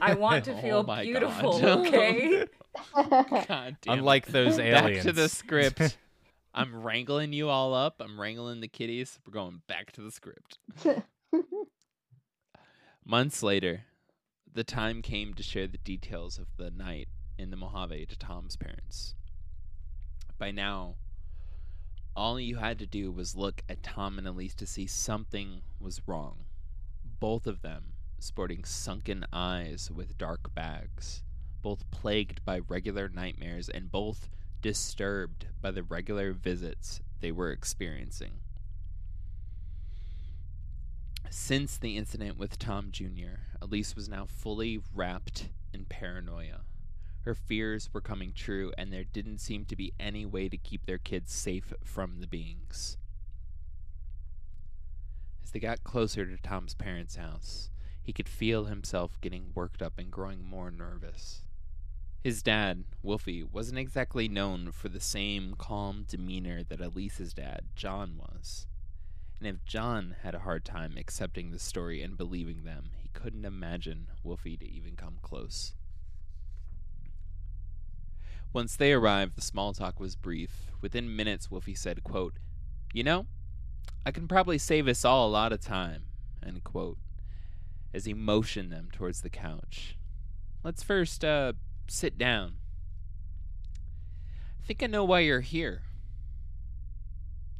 I 0.00 0.14
want 0.14 0.44
to 0.46 0.52
Oh 0.58 0.60
feel 0.62 0.82
my 0.84 1.02
beautiful, 1.02 1.58
God. 1.60 1.86
okay? 1.86 2.44
God 2.94 3.76
damn 3.82 3.98
Unlike 3.98 4.28
it. 4.28 4.32
those 4.32 4.56
back 4.58 5.00
to 5.02 5.12
the 5.12 5.28
script 5.28 5.96
i'm 6.54 6.82
wrangling 6.82 7.32
you 7.32 7.48
all 7.50 7.74
up 7.74 8.00
i'm 8.00 8.18
wrangling 8.20 8.60
the 8.60 8.68
kitties 8.68 9.18
we're 9.26 9.32
going 9.32 9.60
back 9.68 9.92
to 9.92 10.00
the 10.00 10.10
script 10.10 10.58
Months 13.04 13.42
later, 13.42 13.82
the 14.58 14.64
time 14.64 15.02
came 15.02 15.34
to 15.34 15.42
share 15.44 15.68
the 15.68 15.78
details 15.78 16.36
of 16.36 16.48
the 16.56 16.68
night 16.68 17.06
in 17.38 17.50
the 17.50 17.56
Mojave 17.56 18.06
to 18.06 18.18
Tom's 18.18 18.56
parents. 18.56 19.14
By 20.36 20.50
now, 20.50 20.96
all 22.16 22.40
you 22.40 22.56
had 22.56 22.80
to 22.80 22.86
do 22.86 23.12
was 23.12 23.36
look 23.36 23.62
at 23.68 23.84
Tom 23.84 24.18
and 24.18 24.26
Elise 24.26 24.56
to 24.56 24.66
see 24.66 24.88
something 24.88 25.60
was 25.78 26.00
wrong. 26.08 26.38
Both 27.20 27.46
of 27.46 27.62
them 27.62 27.92
sporting 28.18 28.64
sunken 28.64 29.24
eyes 29.32 29.92
with 29.94 30.18
dark 30.18 30.52
bags, 30.56 31.22
both 31.62 31.88
plagued 31.92 32.44
by 32.44 32.58
regular 32.58 33.08
nightmares, 33.08 33.68
and 33.68 33.92
both 33.92 34.28
disturbed 34.60 35.46
by 35.62 35.70
the 35.70 35.84
regular 35.84 36.32
visits 36.32 37.00
they 37.20 37.30
were 37.30 37.52
experiencing. 37.52 38.32
Since 41.30 41.78
the 41.78 41.96
incident 41.96 42.38
with 42.38 42.58
Tom 42.58 42.90
Jr., 42.90 43.40
Elise 43.60 43.94
was 43.94 44.08
now 44.08 44.26
fully 44.26 44.80
wrapped 44.94 45.48
in 45.72 45.84
paranoia. 45.84 46.62
Her 47.22 47.34
fears 47.34 47.90
were 47.92 48.00
coming 48.00 48.32
true, 48.32 48.72
and 48.78 48.92
there 48.92 49.04
didn't 49.04 49.38
seem 49.38 49.64
to 49.66 49.76
be 49.76 49.92
any 50.00 50.24
way 50.24 50.48
to 50.48 50.56
keep 50.56 50.86
their 50.86 50.98
kids 50.98 51.32
safe 51.32 51.72
from 51.84 52.20
the 52.20 52.26
beings. 52.26 52.96
As 55.42 55.50
they 55.50 55.60
got 55.60 55.84
closer 55.84 56.24
to 56.26 56.36
Tom's 56.36 56.74
parents' 56.74 57.16
house, 57.16 57.70
he 58.02 58.12
could 58.12 58.28
feel 58.28 58.64
himself 58.64 59.20
getting 59.20 59.52
worked 59.54 59.82
up 59.82 59.98
and 59.98 60.10
growing 60.10 60.42
more 60.44 60.70
nervous. 60.70 61.42
His 62.22 62.42
dad, 62.42 62.84
Wolfie, 63.02 63.42
wasn't 63.42 63.78
exactly 63.78 64.28
known 64.28 64.72
for 64.72 64.88
the 64.88 65.00
same 65.00 65.54
calm 65.56 66.04
demeanor 66.08 66.62
that 66.64 66.80
Elise's 66.80 67.32
dad, 67.32 67.62
John, 67.76 68.18
was. 68.18 68.66
And 69.38 69.48
if 69.48 69.64
John 69.64 70.16
had 70.22 70.34
a 70.34 70.40
hard 70.40 70.64
time 70.64 70.94
accepting 70.96 71.50
the 71.50 71.58
story 71.58 72.02
and 72.02 72.16
believing 72.16 72.64
them, 72.64 72.90
he 72.96 73.08
couldn't 73.12 73.44
imagine 73.44 74.08
Wolfie 74.24 74.56
to 74.56 74.68
even 74.68 74.96
come 74.96 75.18
close. 75.22 75.74
Once 78.52 78.74
they 78.74 78.92
arrived, 78.92 79.36
the 79.36 79.42
small 79.42 79.72
talk 79.72 80.00
was 80.00 80.16
brief. 80.16 80.72
Within 80.80 81.14
minutes, 81.14 81.50
Wolfie 81.50 81.74
said, 81.74 82.02
quote, 82.02 82.34
You 82.92 83.04
know, 83.04 83.26
I 84.04 84.10
can 84.10 84.26
probably 84.26 84.58
save 84.58 84.88
us 84.88 85.04
all 85.04 85.28
a 85.28 85.30
lot 85.30 85.52
of 85.52 85.60
time, 85.60 86.04
end 86.44 86.64
quote, 86.64 86.98
as 87.94 88.06
he 88.06 88.14
motioned 88.14 88.72
them 88.72 88.88
towards 88.90 89.20
the 89.20 89.30
couch. 89.30 89.96
Let's 90.64 90.82
first, 90.82 91.24
uh, 91.24 91.52
sit 91.88 92.18
down. 92.18 92.54
I 94.62 94.66
think 94.66 94.82
I 94.82 94.86
know 94.86 95.04
why 95.04 95.20
you're 95.20 95.40
here. 95.40 95.82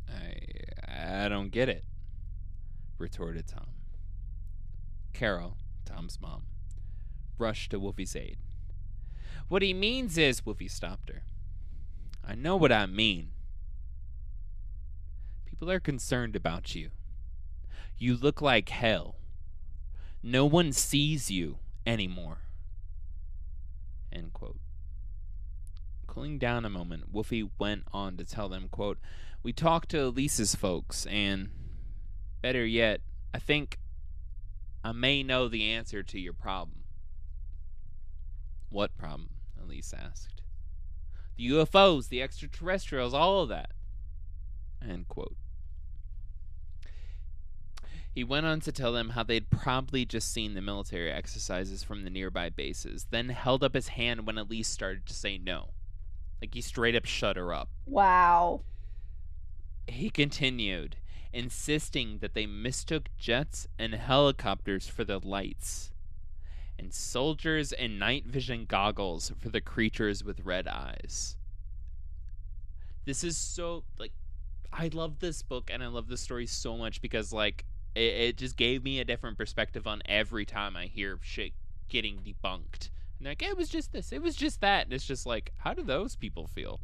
I 0.08 0.47
I 0.98 1.28
don't 1.28 1.50
get 1.50 1.68
it, 1.68 1.84
retorted 2.98 3.46
Tom. 3.46 3.68
Carol, 5.12 5.56
Tom's 5.84 6.20
mom, 6.20 6.42
rushed 7.38 7.70
to 7.70 7.78
Wolfie's 7.78 8.16
aid. 8.16 8.38
What 9.48 9.62
he 9.62 9.72
means 9.72 10.18
is, 10.18 10.44
Wolfie 10.44 10.68
stopped 10.68 11.08
her. 11.08 11.22
I 12.26 12.34
know 12.34 12.56
what 12.56 12.72
I 12.72 12.86
mean. 12.86 13.30
People 15.46 15.70
are 15.70 15.80
concerned 15.80 16.36
about 16.36 16.74
you. 16.74 16.90
You 17.96 18.16
look 18.16 18.42
like 18.42 18.68
hell. 18.68 19.16
No 20.22 20.44
one 20.44 20.72
sees 20.72 21.30
you 21.30 21.58
anymore. 21.86 22.38
End 24.12 24.32
quote. 24.32 24.58
Cooling 26.06 26.38
down 26.38 26.64
a 26.64 26.70
moment, 26.70 27.12
Wolfie 27.12 27.48
went 27.58 27.84
on 27.92 28.16
to 28.16 28.24
tell 28.24 28.48
them, 28.48 28.68
quote, 28.68 28.98
We 29.42 29.52
talked 29.52 29.90
to 29.90 30.02
Elise's 30.02 30.54
folks, 30.54 31.06
and 31.06 31.50
better 32.42 32.66
yet, 32.66 33.00
I 33.32 33.38
think 33.38 33.78
I 34.84 34.92
may 34.92 35.22
know 35.22 35.48
the 35.48 35.70
answer 35.70 36.02
to 36.02 36.20
your 36.20 36.32
problem. 36.32 36.84
What 38.70 38.96
problem? 38.98 39.30
Elise 39.62 39.94
asked. 39.96 40.42
The 41.36 41.50
UFOs, 41.50 42.08
the 42.08 42.22
extraterrestrials, 42.22 43.14
all 43.14 43.42
of 43.42 43.48
that. 43.48 43.72
End 44.86 45.08
quote. 45.08 45.36
He 48.14 48.24
went 48.24 48.46
on 48.46 48.60
to 48.60 48.72
tell 48.72 48.92
them 48.92 49.10
how 49.10 49.22
they'd 49.22 49.48
probably 49.48 50.04
just 50.04 50.32
seen 50.32 50.54
the 50.54 50.60
military 50.60 51.10
exercises 51.10 51.84
from 51.84 52.02
the 52.02 52.10
nearby 52.10 52.50
bases, 52.50 53.06
then 53.10 53.28
held 53.28 53.62
up 53.62 53.74
his 53.74 53.88
hand 53.88 54.26
when 54.26 54.38
Elise 54.38 54.68
started 54.68 55.06
to 55.06 55.14
say 55.14 55.38
no. 55.38 55.70
Like 56.40 56.54
he 56.54 56.60
straight 56.60 56.96
up 56.96 57.04
shut 57.04 57.36
her 57.36 57.52
up. 57.54 57.68
Wow. 57.86 58.62
He 59.88 60.10
continued, 60.10 60.96
insisting 61.32 62.18
that 62.18 62.34
they 62.34 62.46
mistook 62.46 63.08
jets 63.16 63.66
and 63.78 63.94
helicopters 63.94 64.86
for 64.86 65.04
the 65.04 65.18
lights, 65.18 65.92
and 66.78 66.92
soldiers 66.92 67.72
in 67.72 67.98
night 67.98 68.26
vision 68.26 68.66
goggles 68.66 69.32
for 69.38 69.48
the 69.48 69.60
creatures 69.60 70.22
with 70.22 70.44
red 70.44 70.68
eyes. 70.68 71.36
This 73.04 73.24
is 73.24 73.36
so, 73.36 73.84
like, 73.98 74.12
I 74.72 74.90
love 74.92 75.18
this 75.18 75.42
book 75.42 75.70
and 75.72 75.82
I 75.82 75.86
love 75.86 76.08
this 76.08 76.20
story 76.20 76.46
so 76.46 76.76
much 76.76 77.00
because, 77.00 77.32
like, 77.32 77.64
it, 77.94 78.00
it 78.00 78.36
just 78.36 78.56
gave 78.56 78.84
me 78.84 79.00
a 79.00 79.04
different 79.04 79.38
perspective 79.38 79.86
on 79.86 80.02
every 80.04 80.44
time 80.44 80.76
I 80.76 80.86
hear 80.86 81.18
shit 81.22 81.52
getting 81.88 82.18
debunked. 82.18 82.90
And 83.18 83.26
like, 83.26 83.42
it 83.42 83.56
was 83.56 83.68
just 83.68 83.92
this, 83.92 84.12
it 84.12 84.22
was 84.22 84.36
just 84.36 84.60
that. 84.60 84.84
And 84.84 84.92
it's 84.92 85.06
just 85.06 85.26
like, 85.26 85.52
how 85.58 85.72
do 85.74 85.82
those 85.82 86.14
people 86.16 86.46
feel? 86.46 86.80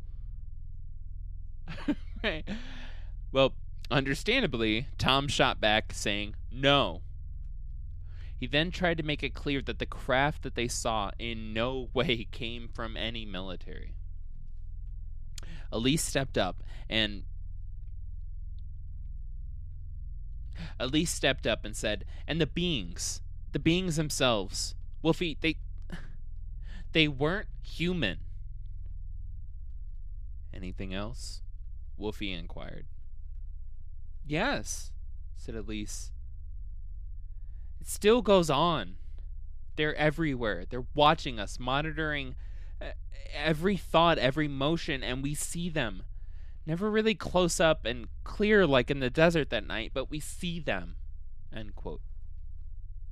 right. 2.24 2.48
Well, 3.35 3.53
understandably, 3.91 4.87
Tom 4.97 5.26
shot 5.26 5.61
back, 5.61 5.93
saying, 5.93 6.37
No. 6.53 7.03
He 8.39 8.47
then 8.47 8.70
tried 8.70 8.97
to 8.99 9.03
make 9.03 9.24
it 9.24 9.35
clear 9.35 9.61
that 9.62 9.80
the 9.80 9.87
craft 9.87 10.45
that 10.45 10.55
they 10.55 10.68
saw 10.68 11.11
in 11.18 11.53
no 11.53 11.89
way 11.95 12.28
came 12.30 12.68
from 12.68 12.97
any 12.97 13.26
military. 13.26 13.97
Elise 15.72 16.05
stepped 16.05 16.39
up 16.39 16.62
and 16.89 17.24
Elise 20.78 21.11
stepped 21.11 21.45
up 21.45 21.64
and 21.64 21.76
said, 21.76 22.05
"And 22.28 22.41
the 22.41 22.47
beings, 22.47 23.20
the 23.51 23.59
beings 23.59 23.97
themselves, 23.97 24.76
Wolfie, 25.03 25.37
they 25.41 25.57
they 26.93 27.09
weren't 27.09 27.49
human." 27.62 28.20
Anything 30.53 30.95
else? 30.95 31.43
Wolfie 31.97 32.32
inquired. 32.32 32.87
Yes, 34.27 34.93
said 35.37 35.55
Elise. 35.55 36.11
It 37.81 37.89
still 37.89 38.22
goes 38.22 38.49
on. 38.49 38.97
They're 39.77 39.95
everywhere. 39.97 40.64
They're 40.68 40.87
watching 40.95 41.39
us, 41.39 41.59
monitoring 41.59 42.35
uh, 42.81 42.93
every 43.35 43.77
thought, 43.77 44.18
every 44.18 44.49
motion, 44.49 45.03
and 45.03 45.22
we 45.22 45.35
see 45.35 45.68
them. 45.68 46.05
Never 46.66 46.91
really 46.91 47.14
close 47.14 47.61
up 47.61 47.85
and 47.85 48.09
clear 48.22 48.66
like 48.66 48.91
in 48.91 49.01
the 49.01 49.11
desert 49.11 49.51
that 49.51 49.66
night, 49.66 49.91
but 49.93 50.11
we 50.11 50.20
see 50.20 50.61
them. 50.61 50.97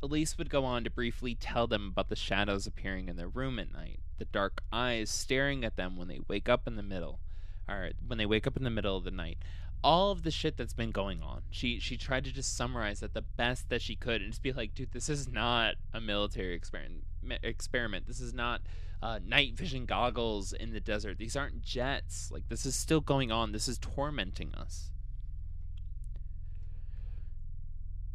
Elise 0.03 0.37
would 0.37 0.51
go 0.51 0.65
on 0.65 0.83
to 0.83 0.91
briefly 0.91 1.35
tell 1.35 1.67
them 1.67 1.89
about 1.89 2.09
the 2.09 2.17
shadows 2.17 2.67
appearing 2.67 3.09
in 3.09 3.17
their 3.17 3.29
room 3.29 3.59
at 3.59 3.73
night, 3.73 4.01
the 4.19 4.25
dark 4.25 4.63
eyes 4.73 5.11
staring 5.11 5.65
at 5.65 5.77
them 5.77 5.97
when 5.97 6.09
they 6.09 6.19
wake 6.27 6.49
up 6.49 6.67
in 6.67 6.75
the 6.75 6.83
middle, 6.83 7.21
or 7.69 7.91
when 8.05 8.19
they 8.19 8.27
wake 8.27 8.47
up 8.47 8.57
in 8.57 8.65
the 8.65 8.71
middle 8.71 8.97
of 8.97 9.05
the 9.05 9.13
night. 9.13 9.39
All 9.85 10.13
of 10.13 10.23
the 10.23 10.31
shit 10.31 10.57
that's 10.57 10.75
been 10.75 10.93
going 10.93 11.23
on. 11.23 11.43
She 11.51 11.81
she 11.81 11.97
tried 11.97 12.25
to 12.25 12.33
just 12.33 12.57
summarize 12.57 13.03
it 13.03 13.15
the 13.15 13.23
best 13.23 13.69
that 13.69 13.83
she 13.83 13.97
could 13.97 14.23
and 14.23 14.31
just 14.31 14.43
be 14.43 14.53
like, 14.53 14.75
dude, 14.75 14.93
this 14.93 15.09
is 15.09 15.29
not 15.29 15.75
a 15.93 16.01
military 16.01 16.55
experiment. 16.55 17.05
Experiment. 17.43 18.07
This 18.07 18.21
is 18.21 18.33
not 18.33 18.63
uh, 19.03 19.19
night 19.25 19.55
vision 19.57 19.85
goggles 19.85 20.53
in 20.53 20.73
the 20.73 20.81
desert. 20.81 21.19
These 21.19 21.37
aren't 21.37 21.63
jets. 21.63 22.31
Like 22.31 22.49
this 22.49 22.65
is 22.65 22.77
still 22.77 23.01
going 23.01 23.33
on. 23.33 23.53
This 23.53 23.67
is 23.67 23.79
tormenting 23.79 24.55
us. 24.55 24.93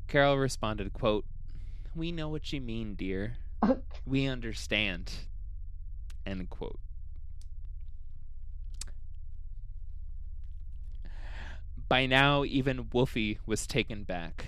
Carol 0.08 0.38
responded, 0.38 0.94
quote, 0.94 1.26
We 1.94 2.14
know 2.14 2.30
what 2.30 2.54
you 2.54 2.62
mean, 2.62 2.96
dear. 2.96 3.38
we 4.06 4.26
understand. 4.26 5.12
End 6.26 6.50
quote. 6.50 6.80
By 11.90 12.06
now, 12.06 12.44
even 12.44 12.90
Wolfie 12.92 13.40
was 13.46 13.66
taken 13.66 14.04
back, 14.04 14.48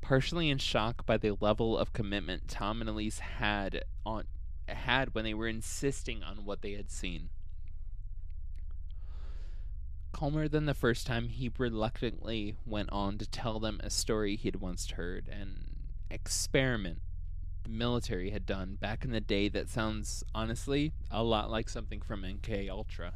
partially 0.00 0.48
in 0.48 0.58
shock 0.58 1.04
by 1.04 1.16
the 1.16 1.36
level 1.40 1.76
of 1.76 1.92
commitment 1.92 2.46
Tom 2.46 2.80
and 2.80 2.88
Elise 2.88 3.18
had 3.18 3.84
on 4.06 4.24
had 4.68 5.14
when 5.14 5.24
they 5.24 5.34
were 5.34 5.48
insisting 5.48 6.22
on 6.22 6.44
what 6.44 6.62
they 6.62 6.72
had 6.72 6.90
seen. 6.90 7.30
Calmer 10.12 10.46
than 10.46 10.66
the 10.66 10.74
first 10.74 11.04
time, 11.04 11.28
he 11.28 11.50
reluctantly 11.58 12.56
went 12.64 12.90
on 12.92 13.18
to 13.18 13.28
tell 13.28 13.58
them 13.58 13.80
a 13.82 13.90
story 13.90 14.36
he 14.36 14.46
had 14.46 14.56
once 14.56 14.88
heard, 14.92 15.28
an 15.28 15.76
experiment 16.10 17.00
the 17.64 17.70
military 17.70 18.30
had 18.30 18.46
done 18.46 18.76
back 18.80 19.04
in 19.04 19.10
the 19.10 19.20
day 19.20 19.48
that 19.48 19.68
sounds 19.68 20.24
honestly 20.34 20.92
a 21.10 21.22
lot 21.22 21.50
like 21.50 21.68
something 21.68 22.00
from 22.00 22.22
MK 22.22 22.68
Ultra. 22.68 23.14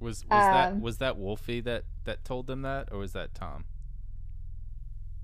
Was 0.00 0.24
was 0.24 0.30
that 0.30 0.72
Um, 0.72 0.80
was 0.80 0.98
that 0.98 1.16
Wolfie 1.16 1.60
that 1.60 1.84
that 2.04 2.24
told 2.24 2.46
them 2.46 2.62
that, 2.62 2.88
or 2.92 2.98
was 2.98 3.12
that 3.12 3.34
Tom? 3.34 3.64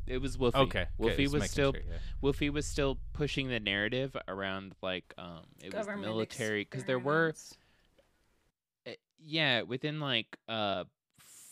It 0.07 0.19
was 0.19 0.37
Wolfie. 0.37 0.59
Okay, 0.59 0.87
Wolfie 0.99 1.27
okay, 1.27 1.39
was 1.39 1.51
still 1.51 1.73
sure, 1.73 1.83
yeah. 1.89 1.99
Wolfie 2.21 2.51
was 2.51 2.67
still 2.67 2.99
pushing 3.13 3.49
the 3.49 3.61
narrative 3.61 4.17
around 4.27 4.75
like 4.83 5.15
um 5.19 5.43
it 5.63 5.75
was 5.75 5.87
military 5.99 6.65
because 6.65 6.85
there 6.85 6.99
were 6.99 7.35
uh, 8.87 8.91
yeah 9.19 9.63
within 9.63 10.01
like 10.01 10.37
uh 10.49 10.85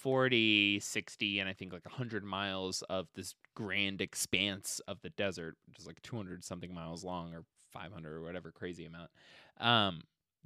40 0.00 0.80
60 0.80 1.40
and 1.40 1.48
i 1.48 1.52
think 1.52 1.74
like 1.74 1.84
100 1.84 2.24
miles 2.24 2.82
of 2.88 3.06
this 3.14 3.34
grand 3.54 4.00
expanse 4.00 4.80
of 4.88 5.00
the 5.02 5.10
desert 5.10 5.56
which 5.68 5.78
is 5.78 5.86
like 5.86 6.00
200 6.02 6.42
something 6.42 6.72
miles 6.74 7.04
long 7.04 7.34
or 7.34 7.44
500 7.70 8.10
or 8.12 8.22
whatever 8.22 8.50
crazy 8.50 8.86
amount 8.86 9.10
um 9.58 10.00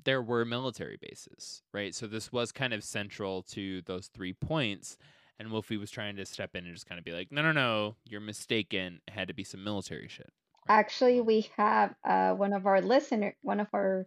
there 0.04 0.22
were 0.22 0.44
military 0.44 0.98
bases 1.00 1.62
right? 1.72 1.94
So 1.94 2.06
this 2.06 2.32
was 2.32 2.52
kind 2.52 2.72
of 2.72 2.84
central 2.84 3.42
to 3.50 3.82
those 3.82 4.08
three 4.08 4.32
points 4.32 4.96
and 5.38 5.50
wolfie 5.50 5.76
was 5.76 5.90
trying 5.90 6.16
to 6.16 6.24
step 6.26 6.54
in 6.54 6.64
and 6.64 6.74
just 6.74 6.86
kind 6.86 6.98
of 6.98 7.04
be 7.04 7.12
like 7.12 7.30
no 7.32 7.42
no 7.42 7.52
no 7.52 7.96
you're 8.04 8.20
mistaken. 8.20 9.00
It 9.06 9.14
had 9.14 9.28
to 9.28 9.34
be 9.34 9.44
some 9.44 9.64
military 9.64 10.08
shit 10.08 10.32
Actually, 10.68 11.20
we 11.20 11.50
have 11.56 11.94
uh, 12.04 12.32
one 12.32 12.52
of 12.54 12.66
our 12.66 12.80
listener, 12.80 13.36
one 13.42 13.60
of 13.60 13.68
our 13.74 14.06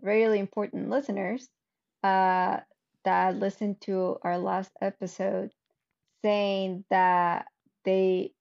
really 0.00 0.40
important 0.40 0.90
listeners, 0.90 1.48
uh, 2.02 2.58
that 3.04 3.36
listened 3.36 3.80
to 3.82 4.18
our 4.22 4.38
last 4.38 4.72
episode, 4.80 5.52
saying 6.22 6.84
that 6.90 7.46
they 7.84 8.32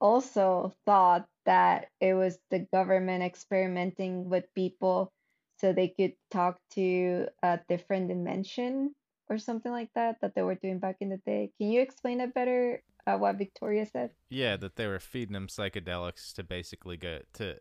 also 0.00 0.72
thought 0.86 1.26
that 1.44 1.88
it 2.00 2.14
was 2.14 2.38
the 2.50 2.60
government 2.72 3.22
experimenting 3.22 4.30
with 4.30 4.54
people 4.54 5.12
so 5.60 5.72
they 5.72 5.88
could 5.88 6.12
talk 6.30 6.58
to 6.72 7.26
a 7.42 7.60
different 7.68 8.08
dimension 8.08 8.94
or 9.28 9.38
something 9.38 9.70
like 9.70 9.90
that 9.94 10.16
that 10.22 10.34
they 10.34 10.42
were 10.42 10.54
doing 10.54 10.78
back 10.78 10.96
in 11.00 11.10
the 11.10 11.18
day. 11.18 11.50
Can 11.58 11.70
you 11.70 11.80
explain 11.80 12.20
it 12.20 12.34
better? 12.34 12.82
Uh, 13.06 13.16
what 13.16 13.36
Victoria 13.36 13.86
said? 13.86 14.10
Yeah, 14.28 14.56
that 14.56 14.76
they 14.76 14.86
were 14.86 14.98
feeding 14.98 15.32
them 15.32 15.46
psychedelics 15.46 16.32
to 16.34 16.44
basically 16.44 16.96
go 16.96 17.20
to 17.34 17.56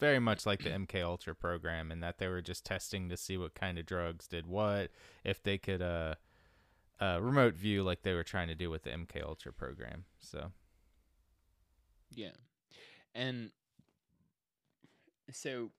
very 0.00 0.18
much 0.18 0.44
like 0.44 0.62
the 0.62 0.70
MK 0.70 1.02
Ultra 1.02 1.34
program, 1.34 1.90
and 1.90 2.02
that 2.02 2.18
they 2.18 2.28
were 2.28 2.42
just 2.42 2.66
testing 2.66 3.08
to 3.08 3.16
see 3.16 3.36
what 3.36 3.54
kind 3.54 3.78
of 3.78 3.86
drugs 3.86 4.26
did 4.26 4.46
what, 4.46 4.90
if 5.24 5.42
they 5.42 5.58
could 5.58 5.82
uh, 5.82 6.14
uh 7.00 7.18
remote 7.20 7.54
view 7.54 7.82
like 7.82 8.02
they 8.02 8.14
were 8.14 8.24
trying 8.24 8.48
to 8.48 8.54
do 8.54 8.70
with 8.70 8.82
the 8.82 8.90
MK 8.90 9.22
Ultra 9.24 9.52
program. 9.52 10.04
So 10.20 10.52
Yeah. 12.14 12.32
And 13.14 13.50
so 15.30 15.70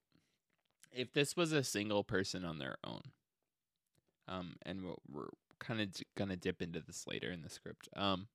if 0.95 1.13
this 1.13 1.35
was 1.35 1.51
a 1.51 1.63
single 1.63 2.03
person 2.03 2.45
on 2.45 2.59
their 2.59 2.77
own, 2.83 3.01
um, 4.27 4.55
and 4.65 4.83
we're, 4.83 4.95
we're 5.11 5.29
kind 5.59 5.81
of 5.81 5.89
going 6.17 6.29
to 6.29 6.35
dip 6.35 6.61
into 6.61 6.79
this 6.81 7.05
later 7.07 7.31
in 7.31 7.41
the 7.41 7.49
script, 7.49 7.87
um, 7.95 8.27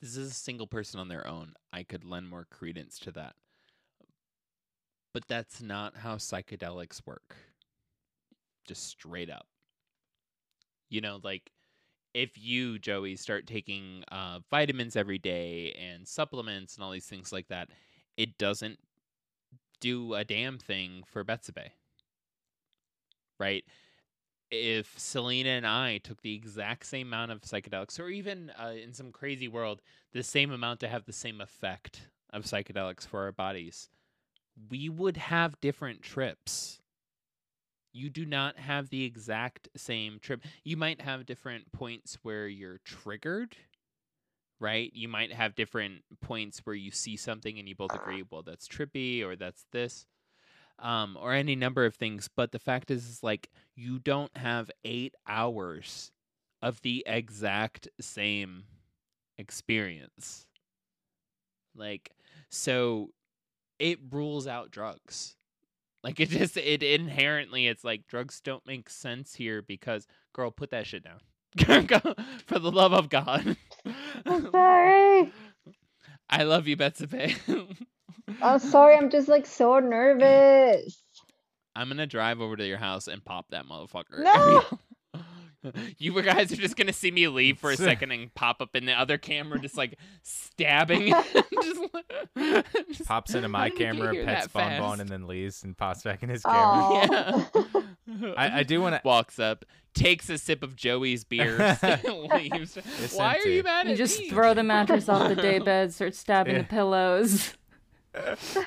this 0.00 0.16
is 0.16 0.30
a 0.30 0.34
single 0.34 0.66
person 0.66 1.00
on 1.00 1.08
their 1.08 1.26
own. 1.26 1.54
I 1.72 1.82
could 1.82 2.04
lend 2.04 2.28
more 2.28 2.46
credence 2.50 2.98
to 3.00 3.10
that. 3.12 3.34
But 5.12 5.26
that's 5.26 5.60
not 5.60 5.96
how 5.96 6.14
psychedelics 6.16 7.04
work. 7.04 7.34
Just 8.66 8.84
straight 8.84 9.30
up. 9.30 9.46
You 10.88 11.00
know, 11.00 11.20
like 11.22 11.50
if 12.14 12.32
you, 12.38 12.78
Joey, 12.78 13.16
start 13.16 13.46
taking 13.46 14.04
uh, 14.12 14.40
vitamins 14.50 14.96
every 14.96 15.18
day 15.18 15.72
and 15.80 16.06
supplements 16.06 16.76
and 16.76 16.84
all 16.84 16.90
these 16.92 17.06
things 17.06 17.32
like 17.32 17.48
that, 17.48 17.70
it 18.16 18.38
doesn't 18.38 18.78
do 19.80 20.14
a 20.14 20.24
damn 20.24 20.58
thing 20.58 21.02
for 21.06 21.24
Betsabe. 21.24 21.70
Right? 23.38 23.64
If 24.50 24.98
Selena 24.98 25.50
and 25.50 25.66
I 25.66 25.98
took 25.98 26.22
the 26.22 26.34
exact 26.34 26.86
same 26.86 27.08
amount 27.08 27.32
of 27.32 27.40
psychedelics, 27.40 27.98
or 27.98 28.08
even 28.08 28.50
uh, 28.50 28.74
in 28.82 28.94
some 28.94 29.10
crazy 29.10 29.48
world, 29.48 29.82
the 30.12 30.22
same 30.22 30.52
amount 30.52 30.80
to 30.80 30.88
have 30.88 31.04
the 31.04 31.12
same 31.12 31.40
effect 31.40 32.08
of 32.32 32.44
psychedelics 32.44 33.06
for 33.06 33.24
our 33.24 33.32
bodies, 33.32 33.88
we 34.70 34.88
would 34.88 35.16
have 35.16 35.60
different 35.60 36.02
trips. 36.02 36.80
You 37.92 38.10
do 38.10 38.24
not 38.24 38.58
have 38.58 38.90
the 38.90 39.04
exact 39.04 39.68
same 39.76 40.18
trip. 40.20 40.42
You 40.64 40.76
might 40.76 41.00
have 41.00 41.26
different 41.26 41.72
points 41.72 42.18
where 42.22 42.46
you're 42.46 42.80
triggered, 42.84 43.56
right? 44.60 44.90
You 44.94 45.08
might 45.08 45.32
have 45.32 45.54
different 45.54 46.02
points 46.20 46.60
where 46.64 46.76
you 46.76 46.90
see 46.90 47.16
something 47.16 47.58
and 47.58 47.68
you 47.68 47.74
both 47.74 47.94
agree, 47.94 48.24
well, 48.30 48.42
that's 48.42 48.68
trippy 48.68 49.24
or 49.24 49.36
that's 49.36 49.66
this, 49.72 50.06
um, 50.78 51.16
or 51.20 51.32
any 51.32 51.56
number 51.56 51.84
of 51.84 51.94
things. 51.94 52.28
But 52.34 52.52
the 52.52 52.58
fact 52.58 52.90
is, 52.90 53.08
is 53.08 53.22
like 53.22 53.50
you 53.74 53.98
don't 53.98 54.36
have 54.36 54.70
eight 54.84 55.14
hours 55.26 56.10
of 56.62 56.80
the 56.82 57.04
exact 57.06 57.88
same 58.00 58.64
experience. 59.38 60.46
Like, 61.74 62.12
so 62.50 63.10
it 63.78 63.98
rules 64.10 64.46
out 64.46 64.70
drugs. 64.70 65.36
Like 66.02 66.20
it 66.20 66.30
just 66.30 66.56
it 66.56 66.82
inherently 66.82 67.66
it's 67.66 67.82
like 67.82 68.06
drugs 68.06 68.40
don't 68.40 68.66
make 68.66 68.88
sense 68.88 69.34
here 69.34 69.60
because 69.60 70.06
girl 70.32 70.50
put 70.52 70.70
that 70.70 70.86
shit 70.86 71.02
down. 71.04 71.18
For 72.46 72.58
the 72.58 72.70
love 72.70 72.92
of 72.92 73.08
God. 73.08 73.56
I'm 74.24 74.50
sorry. 74.52 75.32
I 76.28 76.42
love 76.42 76.66
you, 76.66 76.76
Betsape. 76.76 77.76
I'm 78.42 78.58
sorry. 78.58 78.96
I'm 78.96 79.10
just 79.10 79.28
like 79.28 79.46
so 79.46 79.78
nervous. 79.80 81.02
I'm 81.74 81.88
gonna 81.88 82.06
drive 82.06 82.40
over 82.40 82.56
to 82.56 82.66
your 82.66 82.78
house 82.78 83.06
and 83.06 83.24
pop 83.24 83.46
that 83.50 83.66
motherfucker. 83.66 84.18
No! 84.18 84.64
you 85.98 86.22
guys 86.22 86.52
are 86.52 86.56
just 86.56 86.76
gonna 86.76 86.92
see 86.92 87.10
me 87.10 87.28
leave 87.28 87.58
for 87.58 87.70
a 87.70 87.74
uh, 87.74 87.76
second 87.76 88.12
and 88.12 88.34
pop 88.34 88.60
up 88.60 88.74
in 88.76 88.86
the 88.86 88.92
other 88.92 89.18
camera, 89.18 89.58
just 89.58 89.76
like 89.76 89.98
stabbing. 90.22 91.12
just, 91.62 91.80
just- 92.92 93.06
Pops 93.06 93.34
into 93.34 93.48
my 93.48 93.68
did 93.68 93.72
you 93.72 93.78
get 93.86 93.94
camera, 93.94 94.12
here 94.12 94.24
pets 94.24 94.46
that 94.48 94.52
Bonbon, 94.80 95.00
and 95.00 95.08
then 95.08 95.26
leaves 95.26 95.64
and 95.64 95.76
pops 95.76 96.02
back 96.02 96.22
in 96.22 96.28
his 96.28 96.42
camera. 96.42 97.48
Oh. 97.54 97.70
Yeah. 98.06 98.32
I, 98.36 98.60
I 98.60 98.62
do 98.62 98.80
want 98.80 98.94
to. 98.94 99.00
walks 99.04 99.38
up, 99.38 99.64
takes 99.94 100.28
a 100.30 100.38
sip 100.38 100.62
of 100.62 100.76
Joey's 100.76 101.24
beer, 101.24 101.56
leaves. 102.04 102.76
It's 103.02 103.14
Why 103.14 103.36
are 103.36 103.48
you 103.48 103.62
mad 103.62 103.80
at 103.80 103.86
You 103.86 103.92
at 103.92 103.98
just 103.98 104.20
me? 104.20 104.30
throw 104.30 104.54
the 104.54 104.62
mattress 104.62 105.08
off 105.08 105.28
the 105.28 105.34
daybed, 105.36 105.92
start 105.92 106.14
stabbing 106.14 106.54
Yeah. 106.54 106.62
the 106.62 106.68
pillows, 106.68 107.54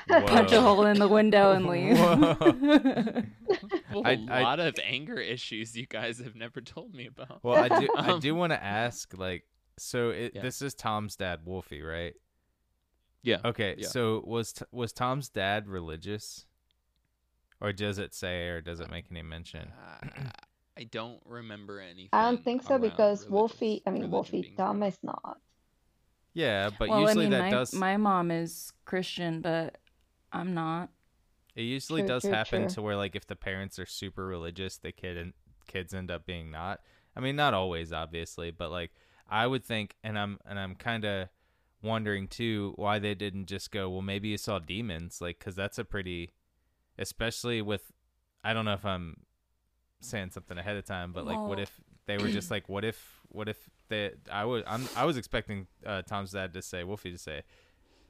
punch 0.08 0.52
a 0.52 0.60
hole 0.60 0.86
in 0.86 0.98
the 0.98 1.08
window, 1.08 1.52
and 1.52 1.66
leave. 1.66 1.98
Whoa. 1.98 4.04
a 4.04 4.04
I- 4.04 4.26
I- 4.28 4.42
lot 4.42 4.60
of 4.60 4.74
anger 4.82 5.18
issues 5.18 5.76
you 5.76 5.86
guys 5.86 6.18
have 6.18 6.34
never 6.34 6.60
told 6.60 6.94
me 6.94 7.06
about. 7.06 7.42
Well, 7.42 7.62
I 7.62 7.80
do. 7.80 7.88
I 7.96 8.10
Um, 8.12 8.20
do 8.20 8.34
want 8.34 8.52
to 8.52 8.62
ask, 8.62 9.16
like, 9.16 9.44
so 9.78 10.10
it, 10.10 10.32
Yeah. 10.34 10.42
this 10.42 10.62
is 10.62 10.74
Tom's 10.74 11.16
dad, 11.16 11.40
Wolfie, 11.44 11.82
right? 11.82 12.14
Yeah. 13.22 13.38
Okay. 13.44 13.76
Yeah. 13.78 13.88
So 13.88 14.22
was 14.26 14.52
T- 14.54 14.64
was 14.72 14.92
Tom's 14.92 15.28
dad 15.28 15.68
religious, 15.68 16.46
or 17.60 17.72
does 17.72 17.98
it 17.98 18.14
say, 18.14 18.48
or 18.48 18.60
does 18.62 18.80
it 18.80 18.90
make 18.90 19.06
any 19.10 19.22
mention? 19.22 19.70
Uh, 20.02 20.08
I 20.78 20.84
don't 20.84 21.20
remember 21.26 21.80
anything. 21.80 22.08
I 22.14 22.30
don't 22.30 22.42
think 22.42 22.62
so 22.62 22.78
because 22.78 23.24
religious- 23.26 23.30
Wolfie, 23.30 23.82
I 23.86 23.90
mean 23.90 24.10
religion 24.10 24.12
Wolfie, 24.12 24.54
Tom 24.56 24.82
is 24.82 24.98
not. 25.02 25.36
Yeah, 26.32 26.70
but 26.78 26.88
well, 26.88 27.00
usually 27.02 27.26
I 27.26 27.28
mean, 27.28 27.30
that 27.30 27.42
my, 27.42 27.50
does. 27.50 27.74
my 27.74 27.96
mom 27.96 28.30
is 28.30 28.72
Christian, 28.84 29.40
but 29.40 29.78
I'm 30.32 30.54
not. 30.54 30.90
It 31.56 31.62
usually 31.62 32.02
True, 32.02 32.08
does 32.08 32.22
true, 32.22 32.32
happen 32.32 32.62
true. 32.62 32.70
to 32.70 32.82
where 32.82 32.96
like 32.96 33.16
if 33.16 33.26
the 33.26 33.36
parents 33.36 33.78
are 33.78 33.86
super 33.86 34.26
religious, 34.26 34.76
the 34.76 34.92
kid 34.92 35.16
and 35.16 35.32
kids 35.66 35.92
end 35.92 36.10
up 36.10 36.26
being 36.26 36.50
not. 36.50 36.80
I 37.16 37.20
mean, 37.20 37.36
not 37.36 37.54
always, 37.54 37.92
obviously, 37.92 38.50
but 38.50 38.70
like 38.70 38.92
I 39.28 39.46
would 39.46 39.64
think, 39.64 39.96
and 40.04 40.18
I'm 40.18 40.38
and 40.46 40.58
I'm 40.58 40.76
kind 40.76 41.04
of 41.04 41.28
wondering 41.82 42.28
too 42.28 42.74
why 42.76 42.98
they 42.98 43.14
didn't 43.14 43.46
just 43.46 43.72
go. 43.72 43.90
Well, 43.90 44.02
maybe 44.02 44.28
you 44.28 44.38
saw 44.38 44.60
demons, 44.60 45.20
like 45.20 45.38
because 45.40 45.56
that's 45.56 45.78
a 45.78 45.84
pretty, 45.84 46.32
especially 46.98 47.60
with. 47.60 47.92
I 48.42 48.54
don't 48.54 48.64
know 48.64 48.72
if 48.72 48.86
I'm 48.86 49.16
saying 50.00 50.30
something 50.30 50.56
ahead 50.56 50.76
of 50.76 50.86
time, 50.86 51.12
but 51.12 51.26
like, 51.26 51.38
what 51.38 51.60
if 51.60 51.70
they 52.06 52.16
were 52.16 52.30
just 52.30 52.50
like, 52.50 52.70
what 52.70 52.86
if, 52.86 53.19
what 53.30 53.48
if 53.48 53.68
they? 53.88 54.12
I 54.30 54.44
was, 54.44 54.62
I'm, 54.66 54.88
I 54.96 55.04
was 55.04 55.16
expecting 55.16 55.66
uh, 55.86 56.02
Tom's 56.02 56.32
dad 56.32 56.52
to 56.54 56.62
say, 56.62 56.84
Wolfie 56.84 57.12
to 57.12 57.18
say, 57.18 57.42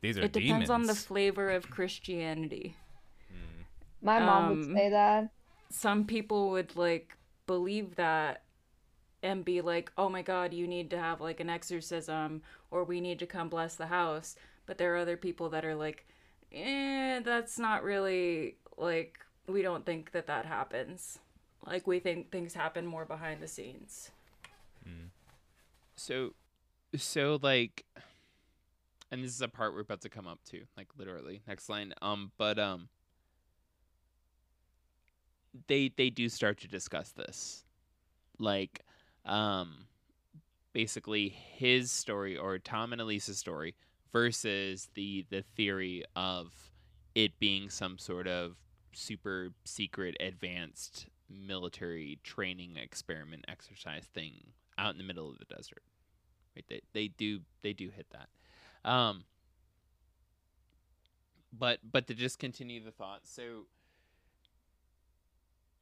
these 0.00 0.18
are 0.18 0.22
It 0.22 0.32
demons. 0.32 0.48
depends 0.48 0.70
on 0.70 0.82
the 0.84 0.94
flavor 0.94 1.50
of 1.50 1.70
Christianity. 1.70 2.76
My 4.02 4.18
mom 4.18 4.48
would 4.48 4.66
Um, 4.66 4.74
say 4.74 4.88
that. 4.90 5.30
Some 5.70 6.04
people 6.06 6.50
would 6.50 6.74
like 6.76 7.16
believe 7.46 7.96
that 7.96 8.42
and 9.22 9.44
be 9.44 9.60
like, 9.60 9.92
"Oh 9.98 10.08
my 10.08 10.22
god, 10.22 10.54
you 10.54 10.66
need 10.66 10.90
to 10.90 10.98
have 10.98 11.20
like 11.20 11.38
an 11.40 11.50
exorcism 11.50 12.42
or 12.70 12.82
we 12.84 13.00
need 13.00 13.18
to 13.18 13.26
come 13.26 13.48
bless 13.50 13.76
the 13.76 13.86
house." 13.88 14.36
But 14.66 14.78
there 14.78 14.94
are 14.94 14.98
other 14.98 15.16
people 15.18 15.50
that 15.50 15.64
are 15.64 15.74
like, 15.74 16.06
"Eh, 16.52 17.20
that's 17.20 17.58
not 17.58 17.82
really 17.84 18.56
like 18.78 19.18
we 19.46 19.60
don't 19.62 19.84
think 19.84 20.12
that 20.12 20.26
that 20.26 20.46
happens." 20.46 21.18
Like 21.66 21.86
we 21.86 22.00
think 22.00 22.30
things 22.30 22.54
happen 22.54 22.86
more 22.86 23.04
behind 23.04 23.42
the 23.42 23.48
scenes. 23.48 24.10
So, 26.00 26.30
so 26.96 27.38
like, 27.42 27.84
and 29.10 29.22
this 29.22 29.32
is 29.32 29.42
a 29.42 29.48
part 29.48 29.74
we're 29.74 29.80
about 29.80 30.00
to 30.00 30.08
come 30.08 30.26
up 30.26 30.38
to, 30.50 30.62
like 30.74 30.88
literally 30.96 31.42
next 31.46 31.68
line. 31.68 31.92
Um, 32.00 32.32
but 32.38 32.58
um, 32.58 32.88
they 35.66 35.92
they 35.94 36.08
do 36.08 36.30
start 36.30 36.58
to 36.60 36.68
discuss 36.68 37.10
this, 37.12 37.64
like, 38.38 38.80
um, 39.26 39.88
basically 40.72 41.28
his 41.28 41.90
story 41.90 42.34
or 42.38 42.58
Tom 42.58 42.92
and 42.92 43.02
Elisa's 43.02 43.36
story 43.36 43.74
versus 44.10 44.88
the 44.94 45.26
the 45.28 45.42
theory 45.54 46.02
of 46.16 46.50
it 47.14 47.38
being 47.38 47.68
some 47.68 47.98
sort 47.98 48.26
of 48.26 48.56
super 48.94 49.50
secret 49.64 50.16
advanced 50.18 51.08
military 51.28 52.18
training 52.24 52.76
experiment 52.76 53.44
exercise 53.48 54.06
thing 54.14 54.52
out 54.80 54.92
in 54.92 54.98
the 54.98 55.04
middle 55.04 55.28
of 55.30 55.38
the 55.38 55.44
desert. 55.44 55.82
Right? 56.56 56.64
They, 56.68 56.80
they 56.92 57.08
do 57.08 57.40
they 57.62 57.72
do 57.72 57.90
hit 57.90 58.06
that. 58.10 58.90
Um 58.90 59.24
but 61.52 61.78
but 61.90 62.06
to 62.06 62.14
just 62.14 62.38
continue 62.38 62.82
the 62.82 62.92
thought 62.92 63.20
so 63.24 63.66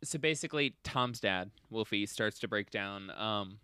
so 0.02 0.18
basically 0.18 0.74
tom's 0.82 1.20
dad 1.20 1.50
wolfie 1.70 2.06
starts 2.06 2.38
to 2.38 2.48
break 2.48 2.70
down 2.70 3.10
um 3.16 3.58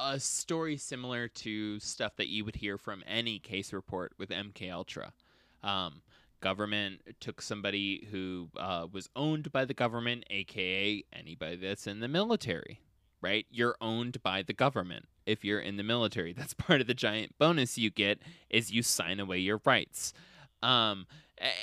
a 0.00 0.18
story 0.18 0.76
similar 0.76 1.28
to 1.28 1.78
stuff 1.78 2.16
that 2.16 2.26
you 2.26 2.44
would 2.44 2.56
hear 2.56 2.76
from 2.76 3.04
any 3.06 3.38
case 3.38 3.72
report 3.72 4.12
with 4.18 4.30
mk 4.30 4.72
ultra. 4.72 5.12
Um 5.62 6.02
government 6.40 7.00
took 7.20 7.42
somebody 7.42 8.06
who 8.12 8.48
uh, 8.56 8.86
was 8.92 9.08
owned 9.16 9.50
by 9.50 9.64
the 9.64 9.74
government 9.74 10.24
aka 10.30 11.04
anybody 11.12 11.56
that's 11.56 11.86
in 11.86 12.00
the 12.00 12.08
military 12.08 12.80
right? 13.20 13.46
You're 13.50 13.76
owned 13.80 14.22
by 14.22 14.42
the 14.42 14.52
government 14.52 15.06
if 15.26 15.44
you're 15.44 15.60
in 15.60 15.76
the 15.76 15.82
military. 15.82 16.32
That's 16.36 16.54
part 16.54 16.80
of 16.80 16.86
the 16.86 16.94
giant 16.94 17.38
bonus 17.38 17.78
you 17.78 17.90
get 17.90 18.18
is 18.50 18.70
you 18.72 18.82
sign 18.82 19.20
away 19.20 19.38
your 19.38 19.60
rights. 19.64 20.12
Um, 20.62 21.06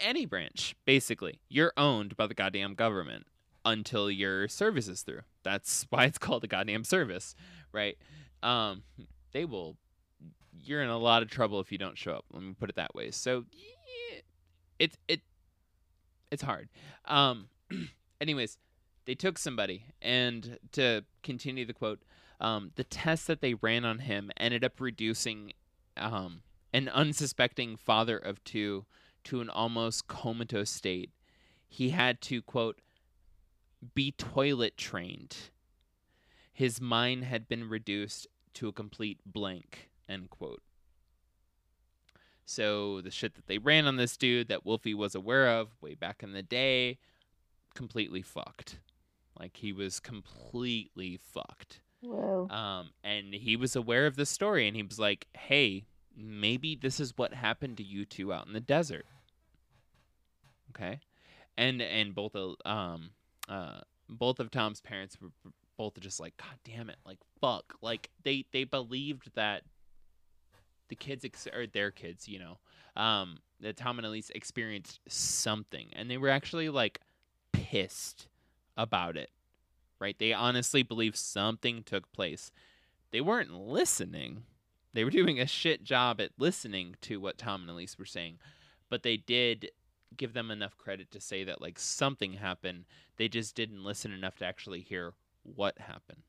any 0.03 0.26
branch, 0.26 0.76
basically, 0.86 1.39
you're 1.49 1.74
owned 1.76 2.16
by 2.16 2.28
the 2.28 2.34
goddamn 2.34 2.76
government 2.76 3.26
until 3.66 4.10
your 4.10 4.47
service 4.47 4.88
is 4.88 5.01
through. 5.01 5.22
That's 5.43 5.86
why 5.89 6.06
it's 6.06 6.18
called 6.18 6.43
a 6.43 6.47
goddamn 6.47 6.84
service, 6.84 7.36
right? 7.72 7.97
Um, 8.43 8.84
they 9.32 9.45
will. 9.45 9.76
You're 10.64 10.82
in 10.82 10.89
a 10.89 10.97
lot 10.97 11.22
of 11.22 11.30
trouble 11.30 11.60
if 11.60 11.72
you 11.72 11.78
don't 11.78 11.97
show 11.97 12.14
up. 12.14 12.26
Let 12.32 12.41
me 12.41 12.53
put 12.58 12.70
it 12.70 12.76
that 12.78 12.95
way. 12.95 13.12
So, 13.12 13.43
it's 14.80 14.97
it, 15.08 15.22
it's 16.32 16.41
hard. 16.41 16.70
Um, 17.06 17.47
anyways, 18.22 18.58
they 19.06 19.16
took 19.16 19.38
somebody, 19.38 19.86
and 20.01 20.58
to 20.74 21.03
continue 21.24 21.66
the 21.66 21.74
quote, 21.74 22.01
um, 22.39 22.72
the 22.76 22.84
test 22.84 23.28
that 23.28 23.41
they 23.41 23.53
ran 23.53 23.86
on 23.86 23.99
him 23.99 24.32
ended 24.38 24.64
up 24.64 24.80
reducing 24.80 25.53
um, 25.97 26.41
an 26.74 26.89
unsuspecting 26.89 27.78
father 27.78 28.18
of 28.18 28.43
two 28.43 28.86
to 29.26 29.41
an 29.41 29.49
almost 29.49 30.08
comatose 30.08 30.70
state. 30.70 31.12
He 31.68 31.89
had 31.89 32.22
to, 32.22 32.41
quote, 32.41 32.82
be 33.93 34.12
toilet 34.12 34.78
trained. 34.78 35.36
His 36.51 36.82
mind 36.82 37.26
had 37.26 37.47
been 37.47 37.70
reduced 37.70 38.28
to 38.56 38.68
a 38.68 38.74
complete 38.74 39.20
blank, 39.26 39.89
end 40.08 40.30
quote. 40.30 40.62
So 42.45 43.01
the 43.01 43.12
shit 43.12 43.36
that 43.36 43.47
they 43.47 43.58
ran 43.58 43.88
on 43.88 43.97
this 43.97 44.18
dude 44.18 44.47
that 44.49 44.66
Wolfie 44.66 44.93
was 44.93 45.16
aware 45.16 45.49
of 45.49 45.70
way 45.82 45.95
back 45.95 46.22
in 46.22 46.32
the 46.32 46.43
day, 46.43 46.99
completely 47.74 48.22
fucked. 48.22 48.80
Like 49.39 49.57
he 49.57 49.73
was 49.73 49.99
completely 49.99 51.17
fucked. 51.17 51.81
Whoa. 52.01 52.47
Um, 52.49 52.91
and 53.03 53.33
he 53.33 53.55
was 53.55 53.75
aware 53.75 54.05
of 54.05 54.15
the 54.15 54.25
story, 54.25 54.67
and 54.67 54.75
he 54.75 54.83
was 54.83 54.99
like, 54.99 55.27
"Hey, 55.33 55.86
maybe 56.15 56.75
this 56.75 56.99
is 56.99 57.13
what 57.17 57.33
happened 57.33 57.77
to 57.77 57.83
you 57.83 58.05
two 58.05 58.31
out 58.31 58.47
in 58.47 58.53
the 58.53 58.59
desert." 58.59 59.05
Okay, 60.71 60.99
and 61.57 61.81
and 61.81 62.13
both 62.13 62.36
of 62.36 62.55
um 62.65 63.11
uh 63.49 63.79
both 64.09 64.39
of 64.39 64.51
Tom's 64.51 64.81
parents 64.81 65.17
were 65.21 65.29
both 65.77 65.99
just 65.99 66.19
like, 66.19 66.38
"God 66.38 66.57
damn 66.63 66.89
it!" 66.89 66.97
Like 67.05 67.19
fuck, 67.41 67.75
like 67.81 68.09
they 68.23 68.45
they 68.51 68.63
believed 68.63 69.31
that 69.36 69.63
the 70.89 70.95
kids 70.95 71.25
ex- 71.25 71.47
or 71.47 71.65
their 71.67 71.91
kids, 71.91 72.27
you 72.27 72.39
know, 72.39 72.59
um, 73.01 73.38
that 73.61 73.77
Tom 73.77 73.97
and 73.97 74.05
Elise 74.05 74.29
experienced 74.36 74.99
something, 75.07 75.88
and 75.93 76.09
they 76.09 76.17
were 76.17 76.29
actually 76.29 76.69
like 76.69 77.01
pissed 77.51 78.27
about 78.78 79.17
it. 79.17 79.32
Right? 79.99 80.17
They 80.17 80.34
honestly 80.34 80.84
believe 80.84 81.15
something 81.15 81.84
took 81.84 82.11
place. 82.11 82.51
They 83.11 83.21
weren't 83.21 83.53
listening. 83.53 84.43
They 84.93 85.03
were 85.03 85.09
doing 85.11 85.39
a 85.39 85.47
shit 85.47 85.84
job 85.84 86.19
at 86.19 86.32
listening 86.38 86.95
to 87.01 87.19
what 87.19 87.38
Tom 87.38 87.61
and 87.61 87.69
Elise 87.69 87.97
were 87.97 88.05
saying, 88.05 88.39
but 88.89 89.03
they 89.03 89.17
did 89.17 89.69
give 90.17 90.34
them 90.34 90.51
enough 90.51 90.78
credit 90.78 91.11
to 91.11 91.19
say 91.19 91.43
that 91.43 91.61
like 91.61 91.80
something 91.80 92.34
happened. 92.34 92.86
They 93.17 93.28
just 93.28 93.55
didn't 93.55 93.84
listen 93.84 94.11
enough 94.11 94.38
to 94.38 94.45
actually 94.45 94.82
hear 94.82 95.13
what 95.43 95.78
happened. 95.80 96.23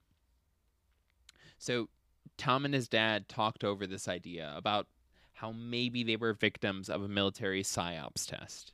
So 1.59 1.89
Tom 2.37 2.65
and 2.65 2.75
his 2.75 2.89
dad 2.89 3.29
talked 3.29 3.65
over 3.65 3.87
this 3.87 4.09
idea 4.09 4.53
about 4.57 4.87
how 5.35 5.53
maybe 5.53 6.03
they 6.03 6.17
were 6.17 6.33
victims 6.33 6.89
of 6.89 7.03
a 7.03 7.09
military 7.09 7.63
psyops 7.63 8.27
test. 8.27 8.73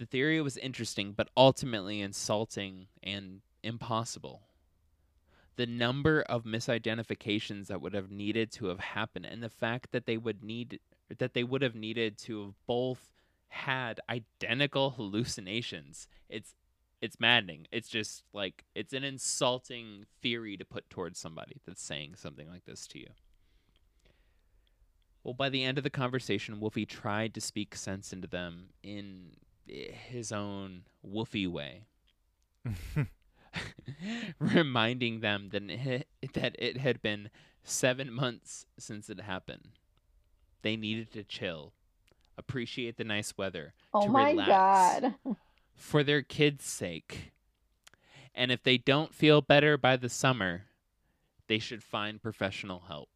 The 0.00 0.06
theory 0.06 0.40
was 0.40 0.56
interesting, 0.56 1.12
but 1.12 1.28
ultimately 1.36 2.00
insulting 2.00 2.86
and 3.02 3.42
impossible. 3.62 4.40
The 5.56 5.66
number 5.66 6.22
of 6.22 6.44
misidentifications 6.44 7.66
that 7.66 7.82
would 7.82 7.92
have 7.92 8.10
needed 8.10 8.50
to 8.52 8.68
have 8.68 8.80
happened, 8.80 9.26
and 9.26 9.42
the 9.42 9.50
fact 9.50 9.92
that 9.92 10.06
they 10.06 10.16
would 10.16 10.42
need 10.42 10.80
that 11.18 11.34
they 11.34 11.44
would 11.44 11.60
have 11.60 11.74
needed 11.74 12.16
to 12.16 12.44
have 12.44 12.54
both 12.66 13.10
had 13.48 14.00
identical 14.08 14.92
hallucinations. 14.92 16.08
It's 16.30 16.54
it's 17.02 17.20
maddening. 17.20 17.66
It's 17.70 17.90
just 17.90 18.24
like 18.32 18.64
it's 18.74 18.94
an 18.94 19.04
insulting 19.04 20.06
theory 20.22 20.56
to 20.56 20.64
put 20.64 20.88
towards 20.88 21.18
somebody 21.18 21.60
that's 21.66 21.82
saying 21.82 22.14
something 22.14 22.48
like 22.48 22.64
this 22.64 22.86
to 22.86 23.00
you. 23.00 23.10
Well, 25.22 25.34
by 25.34 25.50
the 25.50 25.62
end 25.62 25.76
of 25.76 25.84
the 25.84 25.90
conversation, 25.90 26.58
Wolfie 26.58 26.86
tried 26.86 27.34
to 27.34 27.40
speak 27.42 27.76
sense 27.76 28.14
into 28.14 28.28
them 28.28 28.70
in 28.82 29.32
his 29.70 30.32
own 30.32 30.82
woofy 31.06 31.46
way, 31.48 31.84
reminding 34.38 35.20
them 35.20 35.50
that 35.50 35.62
it, 35.70 36.06
that 36.34 36.56
it 36.58 36.76
had 36.78 37.02
been 37.02 37.30
seven 37.62 38.12
months 38.12 38.66
since 38.78 39.08
it 39.10 39.20
happened. 39.20 39.68
They 40.62 40.76
needed 40.76 41.12
to 41.12 41.24
chill, 41.24 41.72
appreciate 42.36 42.96
the 42.96 43.04
nice 43.04 43.36
weather, 43.36 43.74
Oh 43.94 44.02
to 44.02 44.10
my 44.10 44.30
relax 44.32 44.48
god. 44.48 45.14
for 45.74 46.02
their 46.02 46.22
kids' 46.22 46.64
sake. 46.64 47.32
And 48.34 48.52
if 48.52 48.62
they 48.62 48.78
don't 48.78 49.14
feel 49.14 49.40
better 49.40 49.76
by 49.76 49.96
the 49.96 50.08
summer, 50.08 50.64
they 51.48 51.58
should 51.58 51.82
find 51.82 52.22
professional 52.22 52.80
help. 52.88 53.08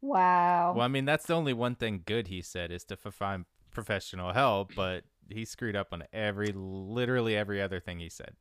Wow. 0.00 0.72
Well, 0.74 0.84
I 0.84 0.88
mean, 0.88 1.04
that's 1.04 1.26
the 1.26 1.34
only 1.34 1.52
one 1.52 1.74
thing 1.76 2.02
good 2.04 2.26
he 2.28 2.42
said 2.42 2.70
is 2.72 2.84
to 2.84 2.96
f- 3.04 3.14
find 3.14 3.44
professional 3.72 4.32
help, 4.32 4.74
but 4.74 5.04
he 5.28 5.44
screwed 5.44 5.76
up 5.76 5.88
on 5.92 6.04
every, 6.12 6.52
literally 6.54 7.36
every 7.36 7.60
other 7.60 7.80
thing 7.80 7.98
he 7.98 8.08
said. 8.08 8.34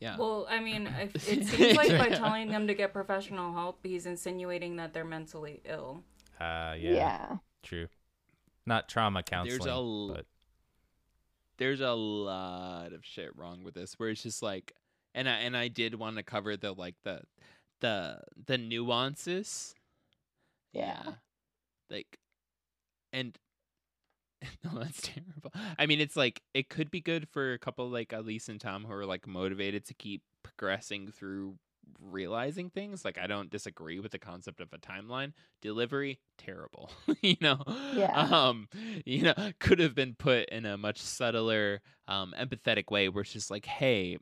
Yeah. 0.00 0.16
Well, 0.16 0.46
I 0.50 0.58
mean, 0.58 0.86
if, 1.00 1.28
it 1.28 1.46
seems 1.46 1.76
like 1.76 1.90
by 1.96 2.08
telling 2.08 2.48
them 2.48 2.66
to 2.66 2.74
get 2.74 2.92
professional 2.92 3.52
help, 3.52 3.78
he's 3.84 4.06
insinuating 4.06 4.76
that 4.76 4.92
they're 4.92 5.04
mentally 5.04 5.60
ill. 5.64 6.02
Uh, 6.40 6.74
yeah, 6.76 6.94
yeah. 6.94 7.36
true. 7.62 7.86
Not 8.66 8.88
trauma 8.88 9.22
counseling, 9.22 9.58
There's 9.58 9.66
a 9.66 9.70
l- 9.70 10.12
but 10.14 10.26
There's 11.58 11.80
a 11.80 11.92
lot 11.92 12.92
of 12.92 13.04
shit 13.04 13.36
wrong 13.36 13.62
with 13.62 13.74
this 13.74 13.94
where 13.98 14.08
it's 14.08 14.22
just 14.22 14.42
like 14.42 14.74
and 15.14 15.28
I 15.28 15.32
and 15.38 15.56
I 15.56 15.68
did 15.68 15.94
want 15.94 16.16
to 16.16 16.22
cover 16.22 16.56
the 16.56 16.72
like 16.72 16.94
the 17.04 17.22
the 17.80 18.20
the 18.46 18.58
nuances. 18.58 19.74
Yeah. 20.72 21.02
Like 21.90 22.18
and 23.12 23.38
no, 24.64 24.78
that's 24.78 25.00
terrible. 25.02 25.52
I 25.78 25.86
mean, 25.86 26.00
it's 26.00 26.16
like 26.16 26.42
it 26.54 26.68
could 26.68 26.90
be 26.90 27.00
good 27.00 27.28
for 27.28 27.52
a 27.52 27.58
couple 27.58 27.88
like 27.88 28.12
Elise 28.12 28.48
and 28.48 28.60
Tom 28.60 28.84
who 28.84 28.92
are 28.92 29.06
like 29.06 29.26
motivated 29.26 29.84
to 29.86 29.94
keep 29.94 30.22
progressing 30.42 31.08
through 31.08 31.56
realizing 32.00 32.70
things. 32.70 33.04
Like 33.04 33.18
I 33.18 33.26
don't 33.26 33.50
disagree 33.50 34.00
with 34.00 34.12
the 34.12 34.18
concept 34.18 34.60
of 34.60 34.72
a 34.72 34.78
timeline. 34.78 35.32
Delivery 35.60 36.18
terrible. 36.38 36.90
you 37.22 37.36
know. 37.40 37.62
Yeah. 37.94 38.28
Um, 38.32 38.68
you 39.04 39.22
know, 39.22 39.34
could 39.58 39.78
have 39.78 39.94
been 39.94 40.14
put 40.14 40.48
in 40.48 40.64
a 40.64 40.76
much 40.76 41.00
subtler, 41.00 41.80
um, 42.08 42.34
empathetic 42.38 42.90
way 42.90 43.08
where 43.08 43.22
it's 43.22 43.32
just 43.32 43.50
like, 43.50 43.66
hey, 43.66 44.18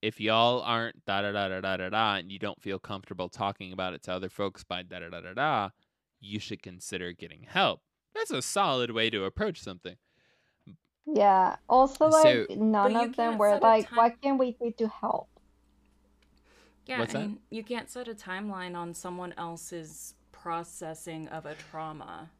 if 0.00 0.20
y'all 0.20 0.62
aren't 0.62 1.04
da 1.04 1.22
da 1.22 1.32
da 1.32 1.48
da 1.48 1.60
da 1.60 1.76
da 1.76 1.88
da 1.88 2.14
and 2.16 2.32
you 2.32 2.38
don't 2.38 2.60
feel 2.60 2.78
comfortable 2.78 3.28
talking 3.28 3.72
about 3.72 3.94
it 3.94 4.02
to 4.02 4.12
other 4.12 4.28
folks 4.28 4.64
by 4.64 4.82
da 4.82 4.98
da 4.98 5.08
da 5.08 5.20
da 5.20 5.34
da, 5.34 5.70
you 6.20 6.38
should 6.38 6.62
consider 6.62 7.12
getting 7.12 7.44
help. 7.44 7.80
That's 8.14 8.30
a 8.30 8.42
solid 8.42 8.90
way 8.90 9.10
to 9.10 9.24
approach 9.24 9.60
something. 9.62 9.96
Yeah. 11.06 11.56
Also, 11.68 12.10
So- 12.10 12.46
like 12.48 12.50
none 12.58 12.94
of 12.96 13.16
them 13.16 13.38
were 13.38 13.58
like, 13.58 13.88
time- 13.88 13.96
"What 13.96 14.20
can 14.22 14.38
we 14.38 14.52
do 14.52 14.70
to 14.78 14.88
help?" 14.88 15.28
Yeah, 16.86 16.98
What's 17.00 17.12
that? 17.12 17.30
you 17.50 17.62
can't 17.64 17.88
set 17.90 18.08
a 18.08 18.14
timeline 18.14 18.76
on 18.76 18.92
someone 18.94 19.32
else's 19.36 20.14
processing 20.32 21.28
of 21.28 21.46
a 21.46 21.54
trauma. 21.54 22.30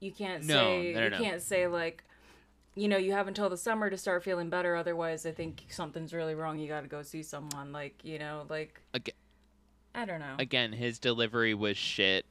You 0.00 0.12
can't 0.12 0.44
No, 0.44 0.54
say 0.54 0.92
no, 0.92 0.98
no, 1.00 1.04
you 1.04 1.10
no. 1.10 1.18
can't 1.18 1.42
say 1.42 1.66
like 1.66 2.04
you 2.76 2.88
know, 2.88 2.96
you 2.96 3.12
have 3.12 3.28
until 3.28 3.48
the 3.48 3.56
summer 3.56 3.88
to 3.88 3.96
start 3.96 4.24
feeling 4.24 4.50
better 4.50 4.74
otherwise 4.74 5.24
I 5.24 5.30
think 5.32 5.64
something's 5.68 6.12
really 6.12 6.34
wrong. 6.34 6.58
You 6.58 6.66
got 6.66 6.80
to 6.80 6.88
go 6.88 7.02
see 7.02 7.22
someone 7.22 7.70
like, 7.72 8.04
you 8.04 8.18
know, 8.18 8.46
like 8.48 8.80
Aga- 8.94 9.12
I 9.94 10.04
don't 10.04 10.18
know. 10.18 10.34
Again, 10.40 10.72
his 10.72 10.98
delivery 10.98 11.54
was 11.54 11.76
shit. 11.76 12.26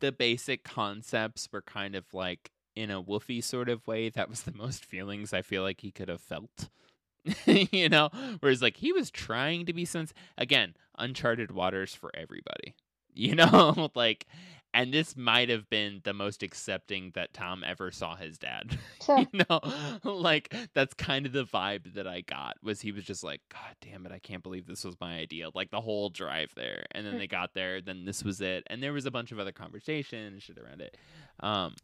The 0.00 0.12
basic 0.12 0.64
concepts 0.64 1.48
were 1.52 1.62
kind 1.62 1.94
of 1.94 2.12
like 2.12 2.50
in 2.76 2.90
a 2.90 3.02
woofy 3.02 3.42
sort 3.42 3.68
of 3.68 3.86
way. 3.86 4.08
That 4.08 4.28
was 4.28 4.42
the 4.42 4.52
most 4.52 4.84
feelings 4.84 5.32
I 5.32 5.42
feel 5.42 5.62
like 5.62 5.80
he 5.80 5.90
could 5.90 6.08
have 6.08 6.20
felt. 6.20 6.68
you 7.46 7.88
know, 7.88 8.10
whereas 8.40 8.60
like 8.62 8.76
he 8.76 8.92
was 8.92 9.10
trying 9.10 9.66
to 9.66 9.72
be 9.72 9.84
sense 9.84 10.12
again, 10.36 10.74
uncharted 10.98 11.50
waters 11.50 11.94
for 11.94 12.10
everybody. 12.14 12.74
You 13.14 13.34
know, 13.36 13.90
like, 13.94 14.26
and 14.74 14.92
this 14.92 15.16
might 15.16 15.48
have 15.48 15.70
been 15.70 16.00
the 16.04 16.12
most 16.12 16.42
accepting 16.42 17.12
that 17.14 17.32
Tom 17.32 17.64
ever 17.64 17.90
saw 17.90 18.16
his 18.16 18.36
dad. 18.36 18.78
Sure. 19.04 19.18
you 19.32 19.40
know, 19.48 19.60
like 20.04 20.54
that's 20.74 20.92
kind 20.94 21.24
of 21.26 21.32
the 21.32 21.44
vibe 21.44 21.94
that 21.94 22.06
I 22.06 22.20
got 22.22 22.56
was 22.62 22.80
he 22.80 22.90
was 22.92 23.04
just 23.04 23.22
like, 23.22 23.40
God 23.50 23.76
damn 23.80 24.04
it, 24.06 24.12
I 24.12 24.18
can't 24.18 24.42
believe 24.42 24.66
this 24.66 24.84
was 24.84 24.96
my 25.00 25.16
idea. 25.18 25.48
Like 25.54 25.70
the 25.70 25.80
whole 25.80 26.08
drive 26.10 26.52
there, 26.56 26.84
and 26.92 27.06
then 27.06 27.18
they 27.18 27.26
got 27.26 27.54
there, 27.54 27.80
then 27.80 28.04
this 28.04 28.22
was 28.24 28.40
it, 28.40 28.64
and 28.68 28.82
there 28.82 28.92
was 28.92 29.06
a 29.06 29.10
bunch 29.10 29.30
of 29.32 29.38
other 29.38 29.52
conversation 29.52 30.18
and 30.18 30.42
shit 30.42 30.58
around 30.58 30.80
it. 30.80 30.96
Um, 31.40 31.74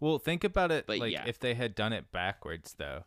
Well, 0.00 0.18
think 0.18 0.42
about 0.44 0.70
it 0.72 0.86
But 0.86 0.98
like 0.98 1.12
yeah. 1.12 1.24
if 1.26 1.38
they 1.38 1.54
had 1.54 1.74
done 1.74 1.92
it 1.92 2.10
backwards 2.12 2.74
though. 2.78 3.04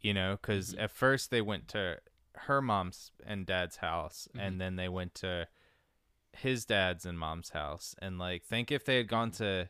You 0.00 0.12
know, 0.14 0.36
cuz 0.36 0.74
Mhm. 0.74 0.82
at 0.82 0.90
first 0.90 1.30
they 1.30 1.40
went 1.40 1.68
to 1.68 2.00
her 2.34 2.60
mom's 2.60 3.12
and 3.24 3.46
dad's 3.46 3.76
house 3.76 4.28
Mhm. 4.34 4.40
and 4.40 4.60
then 4.60 4.76
they 4.76 4.88
went 4.88 5.14
to 5.16 5.48
his 6.36 6.64
dad's 6.64 7.06
and 7.06 7.18
mom's 7.18 7.50
house 7.50 7.94
and 8.00 8.18
like 8.18 8.44
think 8.44 8.70
if 8.70 8.84
they 8.84 8.96
had 8.96 9.08
gone 9.08 9.30
mm. 9.30 9.36
to 9.38 9.68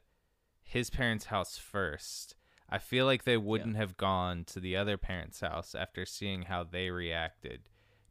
his 0.63 0.91
parents' 0.91 1.27
house 1.27 1.57
first. 1.57 2.35
I 2.69 2.79
feel 2.79 3.07
like 3.07 3.23
they 3.23 3.37
wouldn't 3.37 3.77
have 3.77 3.97
gone 3.97 4.45
to 4.47 4.59
the 4.59 4.77
other 4.77 4.97
parents' 4.97 5.41
house 5.41 5.75
after 5.75 6.05
seeing 6.05 6.43
how 6.43 6.65
they 6.65 6.91
reacted 6.91 7.61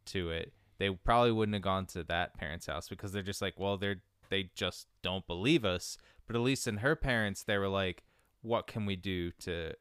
to 0.05 0.29
it. 0.29 0.53
They 0.77 0.89
probably 0.89 1.33
wouldn't 1.33 1.55
have 1.55 1.61
gone 1.61 1.85
to 1.87 2.03
that 2.05 2.35
parents' 2.35 2.67
house 2.67 2.87
because 2.87 3.11
they're 3.11 3.21
just 3.21 3.41
like, 3.41 3.59
well, 3.59 3.77
they're 3.77 4.01
they 4.29 4.49
just 4.55 4.87
don't 5.01 5.27
believe 5.27 5.65
us. 5.65 5.97
But 6.25 6.35
at 6.35 6.41
least 6.41 6.67
in 6.67 6.77
her 6.77 6.95
parents, 6.95 7.43
they 7.43 7.57
were 7.57 7.67
like, 7.67 8.03
what 8.41 8.65
can 8.67 8.85
we 8.85 8.95
do 8.95 9.31
to 9.39 9.73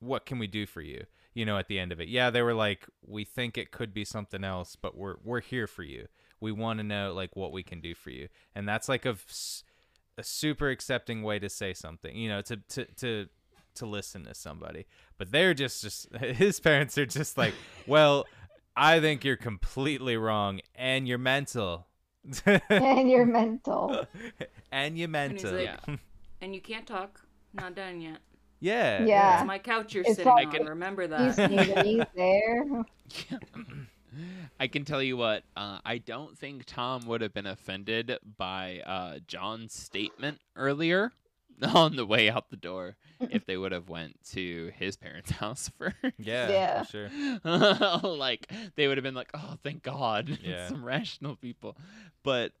what 0.00 0.26
can 0.26 0.38
we 0.38 0.46
do 0.46 0.66
for 0.66 0.80
you? 0.80 1.04
You 1.34 1.44
know, 1.44 1.58
at 1.58 1.68
the 1.68 1.78
end 1.78 1.92
of 1.92 2.00
it. 2.00 2.08
Yeah, 2.08 2.30
they 2.30 2.42
were 2.42 2.54
like, 2.54 2.86
we 3.06 3.24
think 3.24 3.58
it 3.58 3.70
could 3.70 3.92
be 3.92 4.04
something 4.04 4.44
else, 4.44 4.76
but 4.76 4.96
we're 4.96 5.16
we're 5.22 5.40
here 5.40 5.66
for 5.66 5.82
you. 5.82 6.06
We 6.44 6.52
want 6.52 6.78
to 6.78 6.84
know 6.84 7.12
like 7.14 7.34
what 7.34 7.50
we 7.52 7.62
can 7.62 7.80
do 7.80 7.94
for 7.94 8.10
you. 8.10 8.28
And 8.54 8.68
that's 8.68 8.88
like 8.88 9.04
a, 9.06 9.16
a 10.18 10.22
super 10.22 10.68
accepting 10.70 11.22
way 11.22 11.38
to 11.38 11.48
say 11.48 11.74
something, 11.74 12.14
you 12.16 12.28
know, 12.28 12.40
to 12.42 12.56
to 12.56 12.84
to 12.96 13.26
to 13.76 13.86
listen 13.86 14.24
to 14.26 14.34
somebody. 14.34 14.86
But 15.18 15.32
they're 15.32 15.54
just 15.54 15.82
just 15.82 16.14
his 16.44 16.60
parents 16.60 16.96
are 16.98 17.06
just 17.06 17.36
like, 17.38 17.54
"Well, 17.86 18.26
I 18.76 19.00
think 19.00 19.24
you're 19.24 19.36
completely 19.36 20.16
wrong 20.16 20.60
and 20.74 21.08
you're 21.08 21.18
mental." 21.18 21.86
and 22.70 23.10
you're 23.10 23.26
mental. 23.26 24.06
and 24.72 24.96
you're 24.98 25.04
And 25.06 25.12
mental. 25.12 25.52
like, 25.52 25.64
Yeah. 25.86 25.96
and 26.40 26.54
you 26.54 26.60
can't 26.60 26.86
talk. 26.86 27.20
Not 27.52 27.74
done 27.74 28.00
yet. 28.00 28.18
yeah. 28.60 29.04
Yeah. 29.04 29.38
It's 29.40 29.46
my 29.46 29.58
couch 29.58 29.94
you're 29.94 30.04
It's 30.06 30.16
sitting 30.16 30.32
like- 30.32 30.58
on. 30.60 30.66
Remember 30.66 31.02
He's 31.02 31.36
that. 31.36 31.84
he's 31.86 32.04
there. 32.16 32.64
I 34.60 34.66
can 34.68 34.84
tell 34.84 35.02
you 35.02 35.16
what, 35.16 35.44
uh, 35.56 35.78
I 35.84 35.98
don't 35.98 36.38
think 36.38 36.64
Tom 36.66 37.06
would 37.06 37.20
have 37.20 37.34
been 37.34 37.46
offended 37.46 38.16
by 38.36 38.80
uh, 38.86 39.18
John's 39.26 39.72
statement 39.74 40.40
earlier 40.56 41.12
on 41.62 41.96
the 41.96 42.06
way 42.06 42.28
out 42.30 42.50
the 42.50 42.56
door 42.56 42.96
if 43.30 43.46
they 43.46 43.56
would 43.56 43.72
have 43.72 43.88
went 43.88 44.16
to 44.32 44.72
his 44.76 44.96
parents' 44.96 45.30
house 45.42 45.70
first. 45.78 45.96
Yeah, 46.18 46.48
Yeah. 46.50 46.82
for 46.82 46.90
sure. 46.90 48.00
like 48.16 48.50
they 48.76 48.88
would 48.88 48.96
have 48.96 49.04
been 49.04 49.14
like, 49.14 49.30
"Oh, 49.34 49.56
thank 49.62 49.82
God, 49.82 50.38
Yeah. 50.42 50.68
some 50.68 50.84
rational 50.84 51.36
people." 51.36 51.76
But 52.22 52.52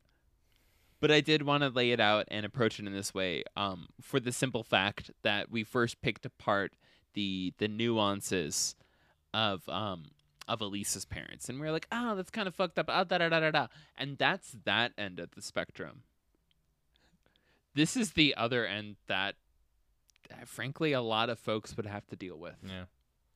but 1.00 1.10
I 1.10 1.20
did 1.20 1.42
want 1.42 1.62
to 1.62 1.68
lay 1.68 1.90
it 1.90 2.00
out 2.00 2.24
and 2.28 2.46
approach 2.46 2.78
it 2.80 2.86
in 2.86 2.92
this 2.94 3.12
way, 3.12 3.44
um, 3.56 3.88
for 4.00 4.20
the 4.20 4.32
simple 4.32 4.62
fact 4.62 5.10
that 5.22 5.50
we 5.50 5.62
first 5.64 6.00
picked 6.00 6.24
apart 6.24 6.72
the 7.14 7.52
the 7.58 7.68
nuances 7.68 8.74
of 9.34 9.68
um 9.68 10.04
of 10.48 10.60
Elise's 10.60 11.04
parents, 11.04 11.48
and 11.48 11.60
we 11.60 11.66
are 11.66 11.72
like, 11.72 11.86
oh, 11.92 12.14
that's 12.14 12.30
kind 12.30 12.46
of 12.48 12.54
fucked 12.54 12.78
up, 12.78 12.86
ah, 12.88 13.04
da 13.04 13.18
da 13.18 13.28
da 13.28 13.40
da 13.40 13.50
da, 13.50 13.66
and 13.96 14.18
that's 14.18 14.56
that 14.64 14.92
end 14.98 15.18
of 15.18 15.30
the 15.32 15.42
spectrum. 15.42 16.02
This 17.74 17.96
is 17.96 18.12
the 18.12 18.34
other 18.36 18.66
end 18.66 18.96
that, 19.08 19.34
uh, 20.30 20.44
frankly, 20.44 20.92
a 20.92 21.00
lot 21.00 21.28
of 21.28 21.38
folks 21.38 21.76
would 21.76 21.86
have 21.86 22.06
to 22.08 22.16
deal 22.16 22.36
with 22.38 22.56
Yeah. 22.62 22.84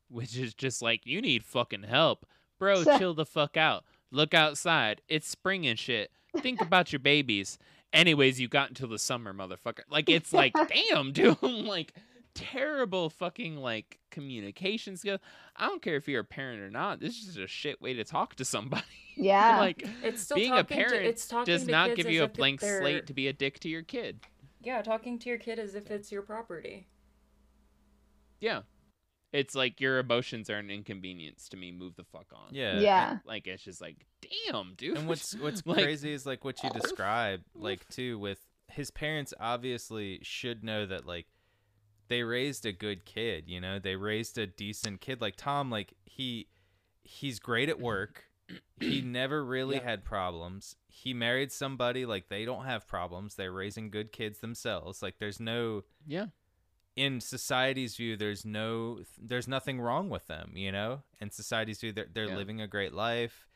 which 0.08 0.36
is 0.36 0.54
just 0.54 0.80
like 0.80 1.02
you 1.04 1.20
need 1.20 1.44
fucking 1.44 1.82
help, 1.84 2.24
bro. 2.58 2.84
chill 2.98 3.14
the 3.14 3.26
fuck 3.26 3.56
out. 3.56 3.84
Look 4.10 4.34
outside. 4.34 5.02
It's 5.08 5.28
spring 5.28 5.66
and 5.66 5.78
shit. 5.78 6.10
Think 6.36 6.60
about 6.60 6.92
your 6.92 7.00
babies. 7.00 7.58
Anyways, 7.92 8.38
you 8.40 8.48
got 8.48 8.68
until 8.68 8.88
the 8.88 8.98
summer, 8.98 9.32
motherfucker. 9.34 9.80
Like 9.90 10.08
it's 10.08 10.32
like, 10.32 10.54
damn, 10.90 11.12
dude. 11.12 11.36
like 11.42 11.92
terrible 12.38 13.10
fucking 13.10 13.56
like 13.56 13.98
communication 14.10 14.96
skills. 14.96 15.20
I 15.56 15.66
don't 15.66 15.82
care 15.82 15.96
if 15.96 16.06
you're 16.08 16.20
a 16.20 16.24
parent 16.24 16.60
or 16.62 16.70
not. 16.70 17.00
This 17.00 17.18
is 17.18 17.26
just 17.26 17.38
a 17.38 17.46
shit 17.46 17.80
way 17.82 17.94
to 17.94 18.04
talk 18.04 18.34
to 18.36 18.44
somebody. 18.44 18.82
Yeah. 19.20 19.58
like 19.58 19.84
It's 20.04 20.22
still 20.22 20.36
being 20.36 20.52
a 20.52 20.58
talking 20.62 20.78
to- 20.78 20.84
parent 20.84 21.06
it's 21.06 21.26
talking 21.26 21.52
does 21.52 21.66
not 21.66 21.96
give 21.96 22.08
you 22.08 22.22
a 22.22 22.28
blank 22.28 22.60
slate 22.60 23.08
to 23.08 23.12
be 23.12 23.26
a 23.26 23.32
dick 23.32 23.58
to 23.60 23.68
your 23.68 23.82
kid. 23.82 24.20
Yeah, 24.62 24.80
talking 24.80 25.18
to 25.18 25.28
your 25.28 25.38
kid 25.38 25.58
as 25.58 25.74
if 25.74 25.90
it's 25.90 26.12
your 26.12 26.22
property. 26.22 26.86
Yeah. 28.40 28.60
It's 29.32 29.54
like 29.54 29.80
your 29.80 29.98
emotions 29.98 30.48
are 30.48 30.56
an 30.58 30.70
inconvenience 30.70 31.48
to 31.50 31.56
me. 31.56 31.72
Move 31.72 31.96
the 31.96 32.04
fuck 32.04 32.26
on. 32.32 32.54
Yeah. 32.54 32.78
yeah. 32.78 33.18
Like 33.26 33.46
it's 33.48 33.62
just 33.64 33.80
like, 33.80 33.96
damn, 34.46 34.74
dude. 34.76 34.96
And 34.96 35.08
what's 35.08 35.34
what's 35.40 35.66
Like, 35.66 35.82
crazy 35.82 36.12
is 36.12 36.24
like 36.24 36.44
what 36.44 36.62
you 36.62 36.70
oof, 36.74 36.80
describe, 36.80 37.40
like 37.54 37.86
too, 37.88 38.18
with 38.18 38.38
his 38.68 38.90
parents 38.90 39.34
obviously 39.40 40.20
should 40.22 40.62
know 40.62 40.86
that 40.86 41.06
like 41.06 41.26
they 42.08 42.22
raised 42.22 42.64
a 42.66 42.72
good 42.72 43.04
kid, 43.04 43.44
you 43.48 43.60
know, 43.60 43.78
they 43.78 43.96
raised 43.96 44.38
a 44.38 44.46
decent 44.46 45.00
kid. 45.00 45.20
Like 45.20 45.36
Tom, 45.36 45.70
like 45.70 45.94
he 46.04 46.48
he's 47.02 47.38
great 47.38 47.68
at 47.68 47.80
work. 47.80 48.24
He 48.80 49.02
never 49.02 49.44
really 49.44 49.76
Yeah. 49.76 49.84
had 49.84 50.04
problems. 50.04 50.76
He 50.88 51.12
married 51.12 51.52
somebody 51.52 52.06
like 52.06 52.28
they 52.28 52.44
don't 52.46 52.64
have 52.64 52.86
problems. 52.88 53.34
They're 53.34 53.52
raising 53.52 53.90
good 53.90 54.10
kids 54.12 54.38
themselves. 54.40 55.02
Like 55.02 55.18
there's 55.18 55.38
no 55.40 55.84
Yeah. 56.06 56.26
in 56.96 57.20
society's 57.20 57.94
view 57.96 58.16
there's 58.16 58.44
no 58.44 59.02
there's 59.16 59.46
nothing 59.46 59.80
wrong 59.80 60.08
with 60.08 60.26
them 60.26 60.50
you 60.56 60.72
know 60.72 61.02
in 61.20 61.30
society's 61.30 61.78
view 61.80 61.92
they're, 61.92 62.08
they're 62.12 62.26
Yeah. 62.26 62.36
living 62.36 62.60
a 62.60 62.66
great 62.66 62.92
life 62.92 63.46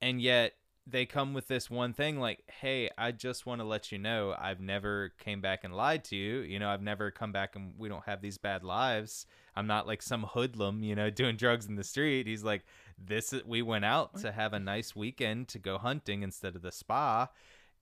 and 0.00 0.20
yet 0.22 0.52
they 0.86 1.04
come 1.04 1.34
with 1.34 1.48
this 1.48 1.68
one 1.68 1.92
thing 1.92 2.20
like 2.20 2.42
hey 2.60 2.88
i 2.96 3.10
just 3.10 3.44
want 3.44 3.60
to 3.60 3.66
let 3.66 3.90
you 3.90 3.98
know 3.98 4.34
i've 4.38 4.60
never 4.60 5.12
came 5.18 5.40
back 5.40 5.64
and 5.64 5.74
lied 5.74 6.04
to 6.04 6.14
you 6.14 6.38
you 6.40 6.58
know 6.58 6.68
i've 6.68 6.82
never 6.82 7.10
come 7.10 7.32
back 7.32 7.56
and 7.56 7.74
we 7.76 7.88
don't 7.88 8.04
have 8.04 8.20
these 8.20 8.38
bad 8.38 8.62
lives. 8.62 9.26
I'm 9.58 9.66
not 9.66 9.86
like 9.86 10.02
some 10.02 10.22
hoodlum 10.22 10.82
you 10.82 10.94
know 10.94 11.10
doing 11.22 11.36
drugs 11.36 11.66
in 11.66 11.76
the 11.76 11.84
street. 11.84 12.26
He's 12.26 12.44
like 12.44 12.64
this 12.98 13.32
is, 13.32 13.44
we 13.44 13.62
went 13.62 13.84
out 13.84 14.16
to 14.20 14.32
have 14.32 14.52
a 14.52 14.60
nice 14.60 14.94
weekend 14.94 15.48
to 15.48 15.58
go 15.58 15.78
hunting 15.78 16.22
instead 16.22 16.56
of 16.56 16.62
the 16.62 16.72
spa 16.72 17.28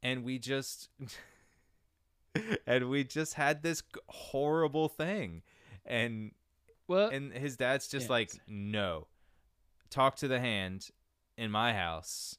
and 0.03 0.25
we 0.25 0.39
just 0.39 0.89
and 2.67 2.89
we 2.89 3.05
just 3.05 3.35
had 3.35 3.63
this 3.63 3.83
horrible 4.09 4.89
thing. 4.89 5.43
And 5.85 6.33
Well, 6.89 7.09
and 7.09 7.33
his 7.33 7.57
dad's 7.57 7.89
just 7.89 8.09
like 8.09 8.31
no. 8.47 9.09
Talk 9.91 10.17
to 10.17 10.29
the 10.29 10.41
hand 10.41 10.89
in 11.37 11.51
my 11.51 11.73
house 11.73 12.39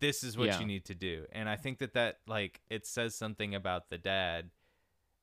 this 0.00 0.22
is 0.24 0.36
what 0.36 0.46
Yeah. 0.48 0.60
you 0.60 0.66
need 0.66 0.84
to 0.86 0.94
do 0.94 1.26
and 1.32 1.48
i 1.48 1.56
think 1.56 1.78
that 1.78 1.94
that 1.94 2.18
like 2.26 2.60
it 2.70 2.86
says 2.86 3.14
something 3.14 3.54
about 3.54 3.90
the 3.90 3.98
dad 3.98 4.50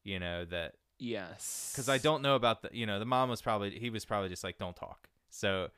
you 0.03 0.19
know 0.19 0.45
that 0.45 0.75
yes. 0.99 1.71
because 1.73 1.89
i 1.89 1.97
don't 1.97 2.21
know 2.21 2.35
about 2.35 2.61
the 2.61 2.69
you 2.71 2.85
know 2.85 2.99
the 2.99 3.05
mom 3.05 3.29
was 3.29 3.41
probably 3.41 3.77
he 3.79 3.89
was 3.89 4.05
probably 4.05 4.29
just 4.29 4.43
like 4.43 4.57
don't 4.57 4.75
talk 4.75 5.09
so 5.29 5.69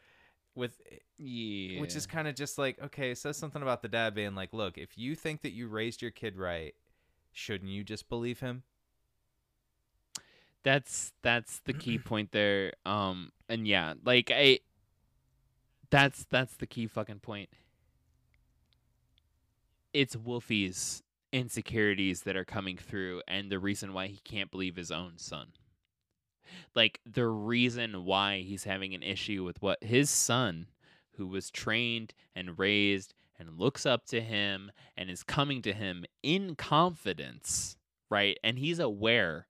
with 0.55 0.81
Yeah. 1.17 1.79
which 1.79 1.95
is 1.95 2.05
kind 2.05 2.27
of 2.27 2.35
just 2.35 2.57
like 2.57 2.81
okay 2.81 3.11
it 3.11 3.17
says 3.17 3.37
something 3.37 3.61
about 3.61 3.81
the 3.81 3.87
dad 3.87 4.13
being 4.13 4.35
like 4.35 4.51
look 4.53 4.77
if 4.77 4.97
you 4.97 5.15
think 5.15 5.41
that 5.41 5.51
you 5.51 5.67
raised 5.67 6.01
your 6.01 6.11
kid 6.11 6.35
right 6.37 6.75
shouldn't 7.31 7.71
you 7.71 7.83
just 7.83 8.09
believe 8.09 8.39
him 8.41 8.63
that's 10.63 11.13
that's 11.21 11.59
the 11.59 11.73
key 11.73 11.97
point 12.05 12.31
there. 12.31 12.73
Um, 12.85 13.31
and 13.49 13.67
yeah, 13.67 13.93
like 14.05 14.31
I. 14.31 14.59
That's 15.89 16.23
that's 16.25 16.53
the 16.55 16.67
key 16.67 16.87
fucking 16.87 17.19
point. 17.19 17.49
It's 19.93 20.15
Wolfie's 20.15 21.03
insecurities 21.33 22.21
that 22.23 22.35
are 22.35 22.45
coming 22.45 22.77
through, 22.77 23.21
and 23.27 23.51
the 23.51 23.59
reason 23.59 23.93
why 23.93 24.07
he 24.07 24.19
can't 24.23 24.51
believe 24.51 24.75
his 24.75 24.91
own 24.91 25.13
son. 25.17 25.47
Like 26.75 26.99
the 27.05 27.27
reason 27.27 28.05
why 28.05 28.39
he's 28.39 28.63
having 28.63 28.93
an 28.93 29.03
issue 29.03 29.43
with 29.43 29.61
what 29.61 29.83
his 29.83 30.09
son, 30.09 30.67
who 31.15 31.27
was 31.27 31.51
trained 31.51 32.13
and 32.35 32.57
raised 32.57 33.13
and 33.37 33.59
looks 33.59 33.85
up 33.85 34.05
to 34.07 34.21
him 34.21 34.71
and 34.95 35.09
is 35.09 35.23
coming 35.23 35.61
to 35.63 35.73
him 35.73 36.05
in 36.23 36.55
confidence, 36.55 37.75
right? 38.09 38.37
And 38.43 38.59
he's 38.59 38.79
aware 38.79 39.47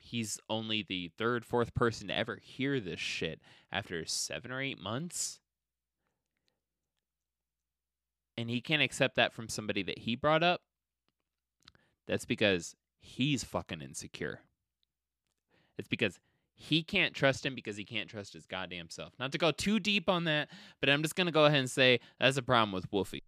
he's 0.00 0.38
only 0.48 0.82
the 0.82 1.10
third, 1.18 1.44
fourth 1.44 1.74
person 1.74 2.08
to 2.08 2.16
ever 2.16 2.38
hear 2.42 2.78
this 2.80 3.00
shit 3.00 3.40
after 3.72 4.04
seven 4.04 4.52
or 4.52 4.60
eight 4.60 4.80
months. 4.80 5.40
And 8.36 8.50
he 8.50 8.60
can't 8.60 8.82
accept 8.82 9.16
that 9.16 9.32
from 9.32 9.48
somebody 9.48 9.82
that 9.84 10.00
he 10.00 10.16
brought 10.16 10.42
up. 10.42 10.60
That's 12.06 12.24
because 12.24 12.74
he's 13.00 13.44
fucking 13.44 13.80
insecure. 13.80 14.40
It's 15.78 15.88
because 15.88 16.18
he 16.54 16.82
can't 16.82 17.14
trust 17.14 17.44
him 17.44 17.54
because 17.54 17.76
he 17.76 17.84
can't 17.84 18.08
trust 18.08 18.32
his 18.32 18.46
goddamn 18.46 18.90
self. 18.90 19.12
Not 19.18 19.32
to 19.32 19.38
go 19.38 19.50
too 19.50 19.80
deep 19.80 20.08
on 20.08 20.24
that, 20.24 20.48
but 20.80 20.88
I'm 20.88 21.02
just 21.02 21.16
going 21.16 21.26
to 21.26 21.32
go 21.32 21.44
ahead 21.44 21.58
and 21.58 21.70
say 21.70 22.00
that's 22.18 22.36
a 22.36 22.42
problem 22.42 22.72
with 22.72 22.90
Wolfie. 22.92 23.24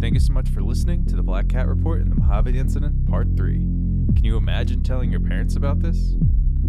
Thank 0.00 0.14
you 0.14 0.20
so 0.20 0.34
much 0.34 0.50
for 0.50 0.62
listening 0.62 1.06
to 1.06 1.16
the 1.16 1.22
Black 1.22 1.48
Cat 1.48 1.66
Report 1.66 2.02
and 2.02 2.10
the 2.10 2.16
Mojave 2.16 2.58
Incident, 2.58 3.08
Part 3.08 3.28
3. 3.38 3.93
Can 4.14 4.24
you 4.24 4.36
imagine 4.36 4.82
telling 4.82 5.10
your 5.10 5.20
parents 5.20 5.56
about 5.56 5.80
this? 5.80 6.14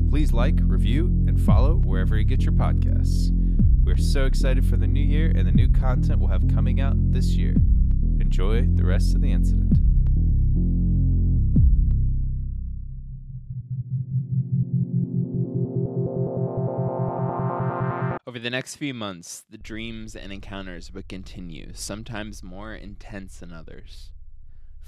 Please 0.09 0.33
like, 0.33 0.55
review, 0.61 1.05
and 1.27 1.39
follow 1.39 1.75
wherever 1.75 2.17
you 2.17 2.25
get 2.25 2.43
your 2.43 2.53
podcasts. 2.53 3.31
We're 3.83 3.97
so 3.97 4.25
excited 4.25 4.65
for 4.65 4.77
the 4.77 4.87
new 4.87 4.99
year 5.01 5.31
and 5.35 5.47
the 5.47 5.51
new 5.51 5.69
content 5.69 6.19
we'll 6.19 6.29
have 6.29 6.47
coming 6.47 6.81
out 6.81 6.95
this 7.11 7.27
year. 7.27 7.55
Enjoy 8.19 8.61
the 8.61 8.83
rest 8.83 9.13
of 9.15 9.21
the 9.21 9.31
incident. 9.31 9.77
Over 18.27 18.39
the 18.39 18.49
next 18.49 18.75
few 18.75 18.93
months, 18.93 19.43
the 19.49 19.57
dreams 19.57 20.15
and 20.15 20.33
encounters 20.33 20.91
would 20.91 21.07
continue, 21.07 21.71
sometimes 21.73 22.43
more 22.43 22.73
intense 22.73 23.37
than 23.37 23.53
others. 23.53 24.11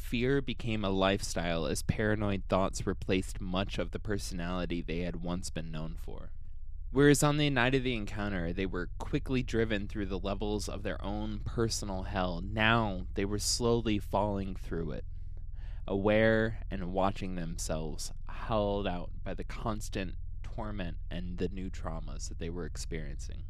Fear 0.07 0.41
became 0.41 0.85
a 0.85 0.89
lifestyle 0.89 1.65
as 1.65 1.81
paranoid 1.81 2.43
thoughts 2.47 2.87
replaced 2.87 3.41
much 3.41 3.77
of 3.77 3.91
the 3.91 3.99
personality 3.99 4.81
they 4.81 4.99
had 4.99 5.21
once 5.21 5.49
been 5.49 5.69
known 5.69 5.97
for. 5.99 6.31
Whereas 6.91 7.23
on 7.23 7.35
the 7.35 7.49
night 7.49 7.75
of 7.75 7.83
the 7.83 7.93
encounter, 7.93 8.53
they 8.53 8.65
were 8.65 8.87
quickly 8.99 9.43
driven 9.43 9.85
through 9.85 10.05
the 10.05 10.17
levels 10.17 10.69
of 10.69 10.83
their 10.83 11.03
own 11.03 11.41
personal 11.43 12.03
hell, 12.03 12.41
now 12.41 13.07
they 13.15 13.25
were 13.25 13.37
slowly 13.37 13.99
falling 13.99 14.55
through 14.55 14.91
it, 14.91 15.03
aware 15.85 16.59
and 16.71 16.93
watching 16.93 17.35
themselves 17.35 18.13
held 18.29 18.87
out 18.87 19.09
by 19.25 19.33
the 19.33 19.43
constant 19.43 20.15
torment 20.41 20.95
and 21.11 21.37
the 21.37 21.49
new 21.49 21.69
traumas 21.69 22.29
that 22.29 22.39
they 22.39 22.49
were 22.49 22.65
experiencing. 22.65 23.43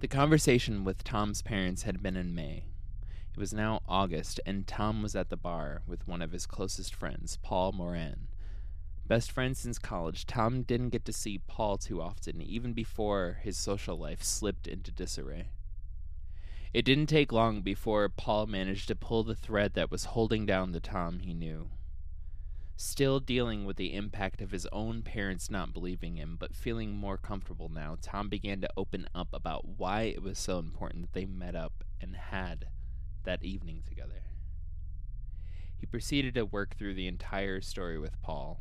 The 0.00 0.08
conversation 0.08 0.82
with 0.82 1.04
Tom's 1.04 1.42
parents 1.42 1.82
had 1.82 2.02
been 2.02 2.16
in 2.16 2.34
May. 2.34 2.64
It 3.38 3.40
was 3.40 3.54
now 3.54 3.82
August, 3.86 4.40
and 4.44 4.66
Tom 4.66 5.00
was 5.00 5.14
at 5.14 5.28
the 5.28 5.36
bar 5.36 5.82
with 5.86 6.08
one 6.08 6.22
of 6.22 6.32
his 6.32 6.44
closest 6.44 6.92
friends, 6.92 7.38
Paul 7.40 7.70
Moran. 7.70 8.26
Best 9.06 9.30
friends 9.30 9.60
since 9.60 9.78
college, 9.78 10.26
Tom 10.26 10.62
didn't 10.62 10.88
get 10.88 11.04
to 11.04 11.12
see 11.12 11.38
Paul 11.46 11.78
too 11.78 12.02
often, 12.02 12.42
even 12.42 12.72
before 12.72 13.38
his 13.40 13.56
social 13.56 13.96
life 13.96 14.24
slipped 14.24 14.66
into 14.66 14.90
disarray. 14.90 15.50
It 16.74 16.84
didn't 16.84 17.06
take 17.06 17.30
long 17.30 17.60
before 17.60 18.08
Paul 18.08 18.48
managed 18.48 18.88
to 18.88 18.96
pull 18.96 19.22
the 19.22 19.36
thread 19.36 19.74
that 19.74 19.92
was 19.92 20.06
holding 20.06 20.44
down 20.44 20.72
the 20.72 20.80
Tom 20.80 21.20
he 21.20 21.32
knew. 21.32 21.70
Still 22.76 23.20
dealing 23.20 23.64
with 23.64 23.76
the 23.76 23.94
impact 23.94 24.42
of 24.42 24.50
his 24.50 24.66
own 24.72 25.02
parents 25.02 25.48
not 25.48 25.72
believing 25.72 26.16
him, 26.16 26.36
but 26.40 26.56
feeling 26.56 26.90
more 26.96 27.16
comfortable 27.16 27.68
now, 27.68 27.98
Tom 28.02 28.28
began 28.28 28.60
to 28.62 28.70
open 28.76 29.06
up 29.14 29.28
about 29.32 29.64
why 29.64 30.02
it 30.02 30.24
was 30.24 30.40
so 30.40 30.58
important 30.58 31.02
that 31.02 31.12
they 31.12 31.24
met 31.24 31.54
up 31.54 31.84
and 32.00 32.16
had 32.16 32.66
that 33.24 33.42
evening 33.42 33.82
together. 33.86 34.22
He 35.76 35.86
proceeded 35.86 36.34
to 36.34 36.44
work 36.44 36.76
through 36.76 36.94
the 36.94 37.06
entire 37.06 37.60
story 37.60 37.98
with 37.98 38.20
Paul, 38.20 38.60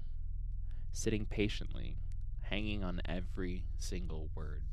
sitting 0.92 1.26
patiently, 1.26 1.98
hanging 2.42 2.84
on 2.84 3.02
every 3.06 3.66
single 3.78 4.30
word. 4.36 4.64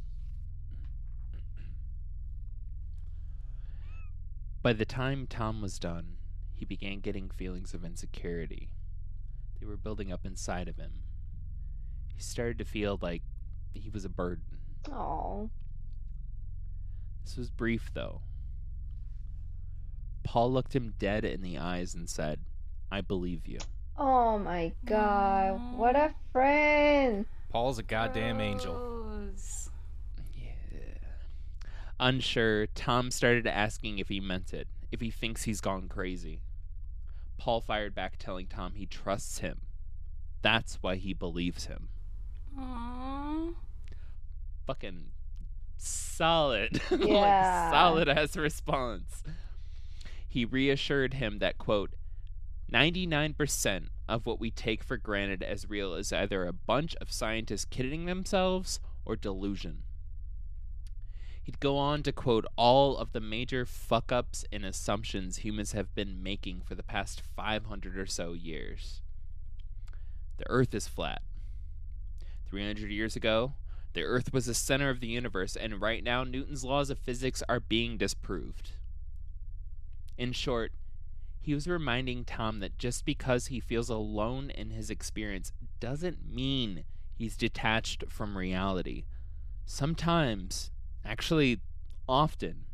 By 4.62 4.72
the 4.72 4.87
time 4.87 5.26
Tom 5.26 5.61
was 5.61 5.78
done, 5.78 6.16
he 6.55 6.64
began 6.64 7.01
getting 7.01 7.28
feelings 7.28 7.74
of 7.74 7.85
insecurity. 7.85 8.70
They 9.61 9.66
were 9.66 9.76
building 9.76 10.12
up 10.12 10.24
inside 10.24 10.68
of 10.68 10.76
him. 10.76 11.03
He 12.14 12.22
started 12.22 12.59
to 12.59 12.64
feel 12.64 12.99
like 13.03 13.22
he 13.74 13.91
was 13.91 14.05
a 14.05 14.09
burden. 14.09 14.59
Oh. 14.91 15.51
This 17.24 17.37
was 17.37 17.51
brief, 17.51 17.91
though. 17.93 18.22
Paul 20.35 20.51
looked 20.53 20.74
him 20.74 20.95
dead 20.99 21.24
in 21.24 21.43
the 21.43 21.59
eyes 21.59 21.95
and 21.95 22.11
said, 22.11 22.41
I 22.91 23.03
believe 23.03 23.47
you. 23.47 23.61
Oh 23.97 24.37
my 24.37 24.72
god. 24.85 25.61
What 25.76 25.95
a 25.95 26.12
friend. 26.32 27.24
Paul's 27.51 27.78
a 27.78 27.85
goddamn 27.85 28.41
angel. 28.41 29.30
Yeah. 30.37 30.51
Unsure, 32.01 32.66
Tom 32.66 33.12
started 33.12 33.47
asking 33.47 34.01
if 34.01 34.09
he 34.09 34.18
meant 34.18 34.53
it, 34.53 34.66
if 34.91 35.01
he 35.01 35.12
thinks 35.12 35.45
he's 35.45 35.61
gone 35.61 35.87
crazy. 35.87 36.41
Paul 37.39 37.61
fired 37.61 37.95
back, 37.95 38.14
telling 38.18 38.49
Tom 38.49 38.72
he 38.74 38.87
trusts 38.87 39.39
him. 39.39 39.61
That's 40.43 40.78
why 40.82 40.97
he 40.97 41.14
believes 41.14 41.66
him. 41.66 41.91
Aww. 42.59 43.55
Fucking 44.66 45.11
solid. 45.76 46.80
like, 46.91 47.07
Yeah. 47.07 47.70
solid 47.70 48.09
ass 48.09 48.37
response. 48.37 49.22
He 50.35 50.45
reassured 50.45 51.14
him 51.14 51.39
that, 51.39 51.59
quote, 51.59 51.95
99% 52.68 53.87
of 54.09 54.26
what 54.26 54.41
we 54.41 54.51
take 54.51 54.82
for 54.82 54.97
granted 54.97 55.45
as 55.45 55.70
real 55.70 55.95
is 55.95 56.12
either 56.12 56.45
a 56.45 56.53
bunch 56.53 56.97
of 56.97 57.12
scientists 57.12 57.64
kidding 57.64 58.07
themselves 58.07 58.80
or 59.05 59.14
delusion. 59.14 59.85
He'd 61.41 61.61
go 61.61 61.78
on 61.78 62.03
to 62.03 62.11
quote 62.11 62.47
all 62.57 62.97
of 62.97 63.12
the 63.12 63.20
major 63.20 63.64
fuck 63.64 64.11
ups 64.11 64.45
and 64.51 64.64
assumptions 64.64 65.37
humans 65.37 65.70
have 65.70 65.95
been 65.95 66.20
making 66.20 66.62
for 66.62 66.74
the 66.74 66.82
past 66.82 67.20
500 67.20 67.97
or 67.97 68.07
so 68.07 68.32
years. 68.32 69.03
The 70.39 70.51
Earth 70.51 70.74
is 70.74 70.89
flat. 70.89 71.22
300 72.49 72.91
years 72.91 73.14
ago, 73.14 73.55
the 73.93 74.03
Earth 74.03 74.32
was 74.32 74.47
the 74.47 74.55
center 74.55 74.91
of 74.91 74.99
the 74.99 75.07
universe, 75.07 75.55
and 75.55 75.80
right 75.80 76.03
now, 76.03 76.24
Newton's 76.24 76.64
laws 76.64 76.91
of 76.91 76.99
physics 76.99 77.41
are 77.49 77.61
being 77.61 77.97
disproved. 77.97 78.72
In 80.17 80.33
short, 80.33 80.73
he 81.41 81.55
was 81.55 81.67
reminding 81.67 82.25
Tom 82.25 82.61
that 82.61 82.79
just 82.79 83.05
because 83.05 83.47
he 83.47 83.61
feels 83.61 83.91
alone 83.91 84.51
in 84.51 84.71
his 84.71 84.91
experience 84.91 85.53
doesn't 85.81 86.27
mean 86.27 86.85
he's 87.15 87.37
detached 87.37 88.05
from 88.09 88.39
reality. 88.39 89.05
Sometimes, 89.67 90.71
actually, 91.05 91.61
often, 92.09 92.65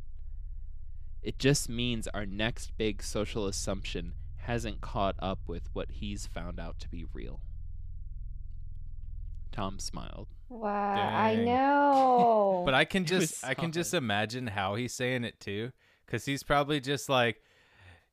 it 1.23 1.39
just 1.39 1.69
means 1.69 2.09
our 2.09 2.27
next 2.27 2.77
big 2.77 3.03
social 3.03 3.47
assumption 3.47 4.15
hasn't 4.39 4.81
caught 4.81 5.17
up 5.19 5.41
with 5.47 5.69
what 5.73 5.91
he's 5.93 6.27
found 6.27 6.59
out 6.59 6.79
to 6.81 6.89
be 6.89 7.05
real. 7.13 7.41
Tom 9.53 9.79
smiled. 9.79 10.29
Wow. 10.49 10.95
I 10.95 11.35
know. 11.37 12.63
But 12.65 12.75
I 12.75 12.85
can 12.85 13.05
just 13.07 13.45
I 13.45 13.55
can 13.55 13.73
just 13.73 13.95
imagine 13.95 14.47
how 14.47 14.75
he's 14.75 14.93
saying 14.93 15.25
it 15.25 15.41
too, 15.41 15.73
because 16.11 16.25
he's 16.25 16.43
probably 16.43 16.81
just 16.81 17.09
like, 17.09 17.41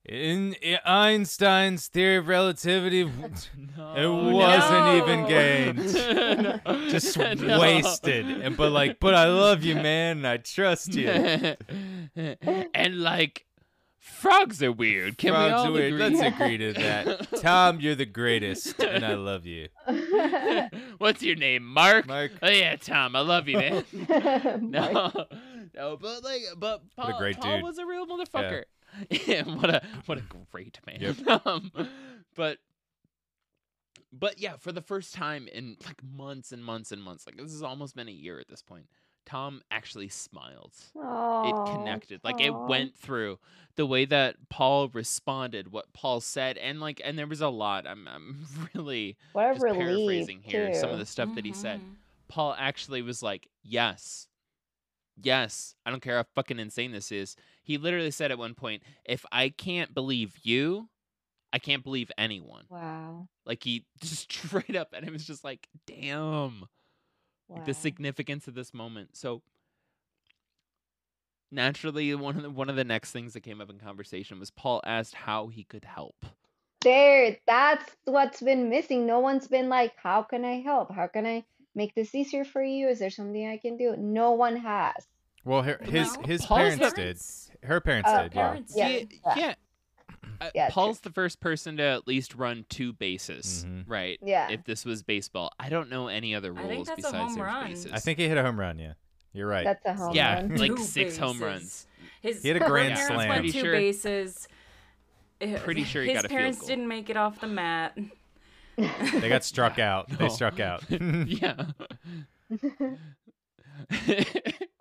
in, 0.06 0.54
in 0.62 0.78
Einstein's 0.86 1.88
theory 1.88 2.18
of 2.18 2.28
relativity, 2.28 3.02
it 3.02 4.08
wasn't 4.08 4.96
even 5.04 5.22
No. 5.24 5.28
gained, 5.28 6.92
just 6.92 7.18
wasted. 7.18 8.26
And 8.28 8.56
but 8.56 8.72
like, 8.72 9.00
but 9.00 9.16
I 9.16 9.26
love 9.26 9.64
you, 9.64 9.76
man. 9.76 10.18
and 10.18 10.28
I 10.28 10.38
trust 10.38 10.94
you. 10.94 11.10
and 12.16 13.02
like, 13.02 13.46
frogs 14.00 14.64
are 14.64 14.72
weird. 14.72 15.18
Can 15.18 15.32
we 15.34 15.38
all 15.40 15.68
are 15.68 15.72
weird. 15.72 15.94
agree? 15.94 16.18
Let's 16.18 16.36
agree 16.36 16.58
to 16.58 16.74
that. 16.74 17.42
Tom, 17.42 17.82
you're 17.82 17.96
the 17.96 18.06
greatest, 18.06 18.80
and 18.82 19.04
I 19.06 19.16
love 19.16 19.46
you. 19.46 19.68
What's 21.00 21.22
your 21.22 21.36
name, 21.36 21.66
Mark? 21.66 22.08
Mark, 22.08 22.32
Oh 22.42 22.50
yeah, 22.50 22.76
Tom. 22.78 23.16
I 23.16 23.20
love 23.22 23.48
you, 23.50 23.58
man. 23.58 23.84
Mark. 24.08 24.62
No, 24.62 25.26
no, 25.78 25.98
but 25.98 26.24
like, 26.24 26.42
but 26.58 26.82
Paul, 26.96 27.06
What 27.08 27.16
a 27.16 27.18
great 27.20 27.38
Paul 27.40 27.56
dude. 27.58 27.64
was 27.64 27.78
a 27.78 27.86
real 27.86 28.06
motherfucker. 28.08 28.64
Yeah, 29.10 29.44
what 29.44 29.70
a 29.70 29.82
what 30.06 30.18
a 30.18 30.24
great 30.52 30.80
man. 30.88 31.16
Yep. 31.28 31.46
um, 31.46 31.72
but 32.36 32.58
but 34.12 34.40
yeah, 34.40 34.56
for 34.58 34.72
the 34.72 34.82
first 34.82 35.14
time 35.14 35.48
in 35.48 35.76
like 35.86 36.02
months 36.04 36.52
and 36.52 36.64
months 36.64 36.92
and 36.92 37.04
months, 37.04 37.26
like 37.28 37.36
this 37.38 37.52
has 37.52 37.62
almost 37.62 37.96
been 37.96 38.08
a 38.08 38.12
year 38.14 38.40
at 38.40 38.48
this 38.48 38.62
point. 38.62 38.88
Tom 39.26 39.62
actually 39.70 40.08
smiled. 40.08 40.72
It 40.96 41.72
connected, 41.76 42.22
like 42.24 42.40
it 42.40 42.52
went 42.56 42.96
through 42.96 43.40
the 43.76 43.86
way 43.86 44.06
that 44.06 44.38
Paul 44.50 44.88
responded, 44.88 45.70
what 45.70 45.92
Paul 45.92 46.22
said, 46.22 46.58
and 46.58 46.80
like, 46.80 47.02
and 47.04 47.20
there 47.20 47.28
was 47.28 47.42
a 47.42 47.50
lot. 47.50 47.86
I'm 47.86 48.08
I'm 48.08 48.46
really 48.74 49.18
What 49.34 49.54
just 49.54 49.66
paraphrasing 49.66 50.42
here 50.44 50.74
some 50.74 50.92
of 50.92 50.98
the 50.98 51.06
stuff 51.06 51.36
that 51.36 51.44
he 51.46 51.52
said. 51.52 51.82
Mhm. 51.82 51.96
Paul 52.30 52.56
actually 52.58 53.02
was 53.02 53.22
like, 53.22 53.50
"Yes, 53.64 54.28
yes, 55.22 55.76
I 55.86 55.92
don't 55.92 56.02
care 56.02 56.18
how 56.18 56.26
fucking 56.36 56.60
insane 56.60 56.92
this 56.92 57.12
is." 57.12 57.36
He 57.64 57.78
literally 57.78 58.12
said 58.12 58.32
at 58.32 58.38
one 58.38 58.54
point, 58.54 58.84
"If 59.06 59.26
I 59.32 59.50
can't 59.50 59.94
believe 59.94 60.38
you, 60.44 60.90
I 61.52 61.60
can't 61.60 61.84
believe 61.84 62.12
anyone." 62.18 62.66
Wow. 62.70 63.28
Like 63.46 63.64
he 63.64 63.86
just 64.02 64.32
straight 64.32 64.76
up, 64.76 64.94
and 64.94 65.06
it 65.06 65.12
was 65.12 65.26
just 65.26 65.44
like, 65.44 65.68
"Damn." 65.86 66.68
Wow. 67.48 67.58
like 67.58 67.66
the 67.66 67.74
significance 67.74 68.48
of 68.50 68.56
this 68.56 68.74
moment. 68.74 69.16
So 69.16 69.42
naturally, 71.52 72.14
one 72.16 72.36
of 72.36 72.44
the, 72.44 72.50
one 72.50 72.70
of 72.70 72.76
the 72.76 72.84
next 72.84 73.12
things 73.12 73.34
that 73.34 73.42
came 73.42 73.62
up 73.62 73.70
in 73.70 73.80
conversation 73.80 74.40
was 74.40 74.52
Paul 74.52 74.82
asked 74.86 75.16
how 75.16 75.48
he 75.48 75.64
could 75.64 75.86
help. 75.86 76.26
There, 76.82 77.38
that's 77.48 77.96
what's 78.06 78.42
been 78.42 78.70
missing. 78.70 79.06
No 79.06 79.20
one's 79.20 79.48
been 79.48 79.70
like, 79.70 79.94
how 79.98 80.24
can 80.24 80.46
I 80.46 80.62
help? 80.62 80.92
How 80.92 81.08
can 81.08 81.26
I 81.26 81.44
make 81.78 81.94
this 81.96 82.14
easier 82.16 82.44
for 82.44 82.62
you? 82.62 82.90
Is 82.90 83.00
there 83.00 83.10
something 83.12 83.48
I 83.48 83.58
can 83.58 83.78
do? 83.78 83.96
No 83.98 84.32
one 84.32 84.58
has. 84.58 85.08
well, 85.46 85.62
her, 85.62 85.80
his 85.84 86.18
Well, 86.18 86.26
his 86.26 86.46
Paul's 86.46 86.60
parents 86.76 86.90
the- 86.94 87.02
did. 87.02 87.68
Her 87.70 87.80
parents 87.80 88.10
Oh, 88.12 88.24
did. 88.24 88.34
Yeah. 88.36 88.42
parents 88.48 88.74
Yeah, 88.76 88.88
yeah, 88.90 89.04
yeah. 89.26 89.34
yeah. 89.38 89.54
Uh, 90.42 90.50
Yeah, 90.54 90.66
true. 90.68 90.74
Paul's 90.74 91.00
the 91.00 91.10
first 91.12 91.40
person 91.40 91.78
to 91.78 91.84
at 91.84 92.08
least 92.08 92.36
run 92.36 92.66
two 92.70 92.92
bases, 92.94 93.66
Mhm. 93.68 93.86
right? 93.88 94.20
Yeah. 94.22 94.50
If 94.52 94.66
this 94.66 94.84
was 94.86 95.02
baseball, 95.04 95.52
I 95.60 95.70
don't 95.70 95.90
know 95.90 96.08
any 96.10 96.36
other 96.36 96.52
rules 96.52 96.90
besides 96.96 97.16
home 97.16 97.42
run. 97.42 97.68
bases. 97.70 97.92
I 97.94 98.00
think 98.00 98.20
he 98.20 98.28
hit 98.28 98.38
a 98.38 98.44
home 98.44 98.60
run. 98.60 98.78
Yeah, 98.78 98.94
you're 99.34 99.48
right. 99.48 99.64
That's 99.64 99.86
a 99.86 99.94
home 99.94 100.14
Yeah, 100.16 100.36
run. 100.36 100.52
Yeah, 100.52 100.58
like 100.58 100.76
Two 100.76 100.84
six 100.84 101.18
home 101.18 101.40
runs. 101.40 101.88
His 102.22 102.42
He 102.44 102.50
had 102.50 102.58
a 102.58 102.66
grand 102.68 102.94
parents 102.96 103.08
slam. 103.08 103.18
went 103.18 103.32
Pretty 103.42 103.52
two 103.54 103.60
sure- 103.62 103.72
bases. 103.74 104.48
Uh, 105.42 105.58
Pretty 105.60 105.84
sure 105.84 106.02
he 106.04 106.10
his 106.10 106.18
got 106.18 106.26
a 106.26 106.30
field 106.30 106.38
parents 106.40 106.60
goal. 106.60 106.68
didn't 106.68 106.88
make 106.88 107.10
it 107.10 107.18
off 107.18 107.40
the 107.40 107.48
mat. 107.48 107.98
they 109.22 109.30
got 109.30 109.44
struck 109.44 109.80
out. 109.80 110.10
They 110.10 110.30
struck 110.30 110.60
out. 110.60 110.84
yeah. 110.90 111.66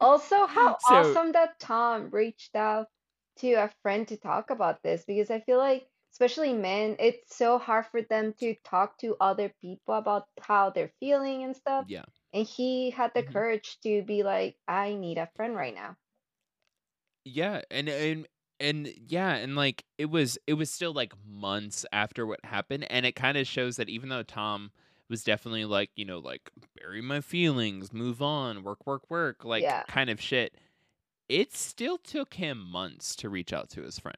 Also, 0.01 0.47
how 0.47 0.77
So- 0.81 0.94
awesome 0.94 1.32
that 1.32 1.59
Tom 1.59 2.10
reached 2.10 2.55
out 2.55 2.89
to 3.39 3.52
a 3.52 3.70
friend 3.82 4.06
to 4.09 4.16
talk 4.16 4.51
about 4.51 4.82
this 4.82 5.05
because 5.06 5.31
I 5.31 5.40
feel 5.40 5.59
like, 5.59 5.86
especially 6.12 6.52
men, 6.55 6.97
it's 6.98 7.36
so 7.36 7.59
hard 7.59 7.86
for 7.90 8.02
them 8.02 8.35
to 8.40 8.55
talk 8.64 8.98
to 8.98 9.16
other 9.20 9.52
people 9.60 9.94
about 9.94 10.27
how 10.40 10.70
they're 10.70 10.93
feeling 11.01 11.44
and 11.44 11.56
stuff. 11.56 11.85
yeah. 11.89 12.05
And 12.32 12.47
he 12.47 12.90
had 12.90 13.12
the 13.14 13.23
Mhm. 13.23 13.32
courage 13.32 13.78
to 13.82 14.02
be 14.02 14.23
like, 14.23 14.56
I 14.68 14.94
need 14.94 15.16
a 15.18 15.28
friend 15.36 15.56
right 15.56 15.74
now. 15.74 15.97
Yeah, 17.24 17.62
and 17.70 17.89
and 17.89 18.27
and 18.60 18.92
yeah, 19.06 19.34
and 19.34 19.56
like 19.56 19.84
it 19.98 20.06
was 20.06 20.38
it 20.46 20.54
was 20.54 20.70
still 20.70 20.92
like 20.92 21.12
months 21.26 21.84
after 21.92 22.26
what 22.26 22.44
happened 22.44 22.86
and 22.90 23.04
it 23.06 23.12
kind 23.16 23.36
of 23.38 23.46
shows 23.46 23.76
that 23.76 23.88
even 23.88 24.08
though 24.08 24.22
Tom 24.22 24.70
was 25.08 25.22
definitely 25.22 25.64
like, 25.64 25.90
you 25.94 26.04
know, 26.04 26.18
like 26.18 26.50
bury 26.80 27.00
my 27.00 27.20
feelings, 27.20 27.92
move 27.92 28.20
on, 28.20 28.62
work 28.64 28.86
work 28.86 29.08
work, 29.10 29.44
like 29.44 29.62
Yeah. 29.62 29.82
kind 29.88 30.10
of 30.10 30.20
shit. 30.20 30.56
It 31.28 31.54
still 31.54 31.98
took 31.98 32.34
him 32.34 32.58
months 32.70 33.14
to 33.16 33.28
reach 33.28 33.52
out 33.52 33.68
to 33.70 33.82
his 33.82 33.98
friend. 33.98 34.16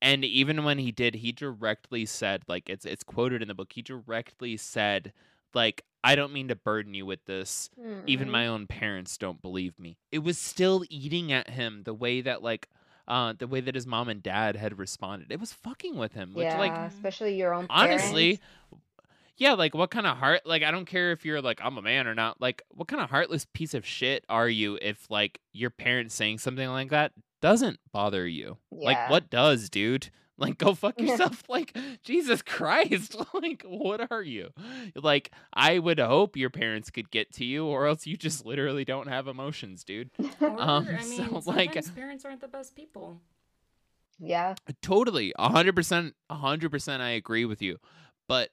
And 0.00 0.24
even 0.24 0.64
when 0.64 0.78
he 0.78 0.92
did, 0.92 1.16
he 1.16 1.32
directly 1.32 2.06
said 2.06 2.42
like 2.46 2.68
it's 2.68 2.84
it's 2.84 3.02
quoted 3.04 3.42
in 3.42 3.48
the 3.48 3.54
book. 3.54 3.72
He 3.72 3.82
directly 3.82 4.56
said 4.56 5.12
like 5.54 5.82
I 6.02 6.14
don't 6.16 6.32
mean 6.32 6.48
to 6.48 6.56
burden 6.56 6.94
you 6.94 7.06
with 7.06 7.24
this 7.26 7.70
even 8.06 8.28
Mm. 8.28 8.32
my 8.32 8.46
own 8.46 8.66
parents 8.66 9.16
don't 9.16 9.40
believe 9.40 9.78
me 9.78 9.96
it 10.12 10.18
was 10.18 10.36
still 10.36 10.84
eating 10.90 11.32
at 11.32 11.48
him 11.48 11.84
the 11.84 11.94
way 11.94 12.20
that 12.20 12.42
like 12.42 12.68
uh 13.08 13.32
the 13.38 13.46
way 13.46 13.60
that 13.60 13.74
his 13.74 13.86
mom 13.86 14.08
and 14.08 14.22
dad 14.22 14.56
had 14.56 14.78
responded 14.78 15.30
it 15.30 15.40
was 15.40 15.52
fucking 15.52 15.96
with 15.96 16.12
him 16.12 16.32
which 16.34 16.44
yeah, 16.44 16.58
like 16.58 16.72
especially 16.72 17.36
your 17.36 17.52
own 17.54 17.66
honestly 17.70 18.38
parents. 18.38 18.84
yeah 19.36 19.52
like 19.52 19.74
what 19.74 19.90
kind 19.90 20.06
of 20.06 20.16
heart 20.16 20.40
like 20.46 20.62
i 20.62 20.70
don't 20.70 20.86
care 20.86 21.12
if 21.12 21.24
you're 21.24 21.42
like 21.42 21.60
i'm 21.62 21.76
a 21.76 21.82
man 21.82 22.06
or 22.06 22.14
not 22.14 22.40
like 22.40 22.62
what 22.70 22.88
kind 22.88 23.02
of 23.02 23.10
heartless 23.10 23.46
piece 23.52 23.74
of 23.74 23.84
shit 23.86 24.24
are 24.28 24.48
you 24.48 24.78
if 24.80 25.10
like 25.10 25.40
your 25.52 25.70
parents 25.70 26.14
saying 26.14 26.38
something 26.38 26.68
like 26.68 26.90
that 26.90 27.12
doesn't 27.42 27.78
bother 27.92 28.26
you 28.26 28.56
Yeah. 28.70 28.86
like 28.86 29.10
what 29.10 29.28
does 29.30 29.68
dude 29.68 30.08
Like, 30.36 30.58
go 30.58 30.74
fuck 30.74 30.94
Yeah. 30.98 31.12
yourself. 31.12 31.42
like, 31.48 31.76
Jesus 32.02 32.42
Christ. 32.42 33.16
like, 33.34 33.62
what 33.66 34.10
are 34.10 34.22
you? 34.22 34.50
Like, 34.96 35.30
I 35.52 35.78
would 35.78 35.98
hope 36.00 36.36
your 36.36 36.50
parents 36.50 36.90
could 36.90 37.10
get 37.10 37.32
to 37.34 37.44
you, 37.44 37.64
or 37.66 37.86
else 37.86 38.06
you 38.06 38.16
just 38.16 38.44
literally 38.44 38.84
don't 38.84 39.08
have 39.08 39.28
emotions, 39.28 39.84
dude. 39.84 40.10
Or, 40.40 40.60
Um, 40.60 40.88
I 40.90 41.02
so, 41.02 41.22
mean, 41.22 41.42
like- 41.46 41.94
parents 41.94 42.24
aren't 42.24 42.40
the 42.40 42.48
best 42.48 42.74
people. 42.74 43.20
yeah. 44.18 44.54
Totally. 44.82 45.32
a 45.38 45.48
hundred 45.50 45.76
percent, 45.76 46.14
a 46.28 46.34
hundred 46.34 46.70
percent 46.70 47.00
I 47.02 47.10
agree 47.10 47.44
with 47.44 47.62
you. 47.62 47.78
But 48.28 48.50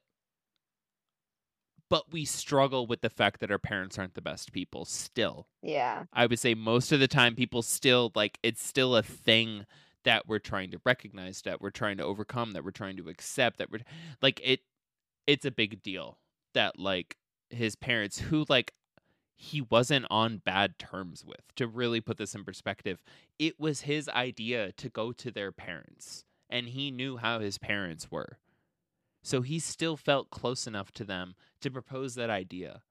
but 1.89 2.11
we 2.11 2.23
struggle 2.23 2.87
with 2.87 3.01
the 3.01 3.09
fact 3.09 3.41
that 3.41 3.51
our 3.51 3.59
parents 3.59 3.99
aren't 3.99 4.13
the 4.13 4.21
best 4.21 4.53
people 4.53 4.85
still. 4.85 5.47
Yeah. 5.61 6.03
I 6.13 6.25
would 6.25 6.39
say 6.39 6.53
most 6.53 6.91
of 6.93 6.99
the 7.01 7.07
time 7.07 7.35
people 7.35 7.61
still 7.61 8.11
like 8.15 8.39
it's 8.43 8.65
still 8.65 8.95
a 8.95 9.03
thing 9.03 9.65
that 10.03 10.27
we're 10.27 10.39
trying 10.39 10.71
to 10.71 10.81
recognize, 10.85 11.41
that 11.43 11.61
we're 11.61 11.69
trying 11.69 11.97
to 11.97 12.03
overcome, 12.03 12.51
that 12.51 12.63
we're 12.63 12.71
trying 12.71 12.97
to 12.97 13.09
accept, 13.09 13.57
that 13.57 13.71
we're 13.71 13.81
like 14.21 14.39
it 14.43 14.61
it's 15.27 15.45
a 15.45 15.51
big 15.51 15.81
deal 15.83 16.17
that 16.53 16.79
like 16.79 17.17
his 17.49 17.75
parents 17.75 18.19
who 18.19 18.45
like 18.49 18.73
he 19.35 19.61
wasn't 19.61 20.05
on 20.09 20.37
bad 20.37 20.77
terms 20.77 21.25
with. 21.25 21.41
To 21.55 21.67
really 21.67 22.01
put 22.01 22.17
this 22.17 22.35
in 22.35 22.43
perspective, 22.43 23.01
it 23.39 23.59
was 23.59 23.81
his 23.81 24.07
idea 24.09 24.71
to 24.73 24.89
go 24.89 25.11
to 25.13 25.31
their 25.31 25.51
parents 25.51 26.25
and 26.49 26.67
he 26.69 26.91
knew 26.91 27.17
how 27.17 27.39
his 27.39 27.57
parents 27.57 28.11
were. 28.11 28.37
So 29.23 29.41
he 29.41 29.59
still 29.59 29.97
felt 29.97 30.29
close 30.29 30.67
enough 30.67 30.91
to 30.93 31.03
them 31.03 31.35
to 31.61 31.71
propose 31.71 32.15
that 32.15 32.29
idea 32.29 32.81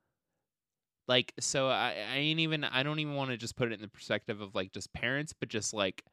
like 1.10 1.34
so 1.40 1.68
i 1.68 1.94
i 2.12 2.16
ain't 2.16 2.38
even 2.38 2.62
i 2.62 2.82
don't 2.84 3.00
even 3.00 3.14
want 3.14 3.30
to 3.30 3.36
just 3.36 3.56
put 3.56 3.68
it 3.68 3.74
in 3.74 3.80
the 3.80 3.88
perspective 3.88 4.40
of 4.40 4.54
like 4.54 4.72
just 4.72 4.92
parents 4.92 5.34
but 5.38 5.48
just 5.48 5.74
like 5.74 6.04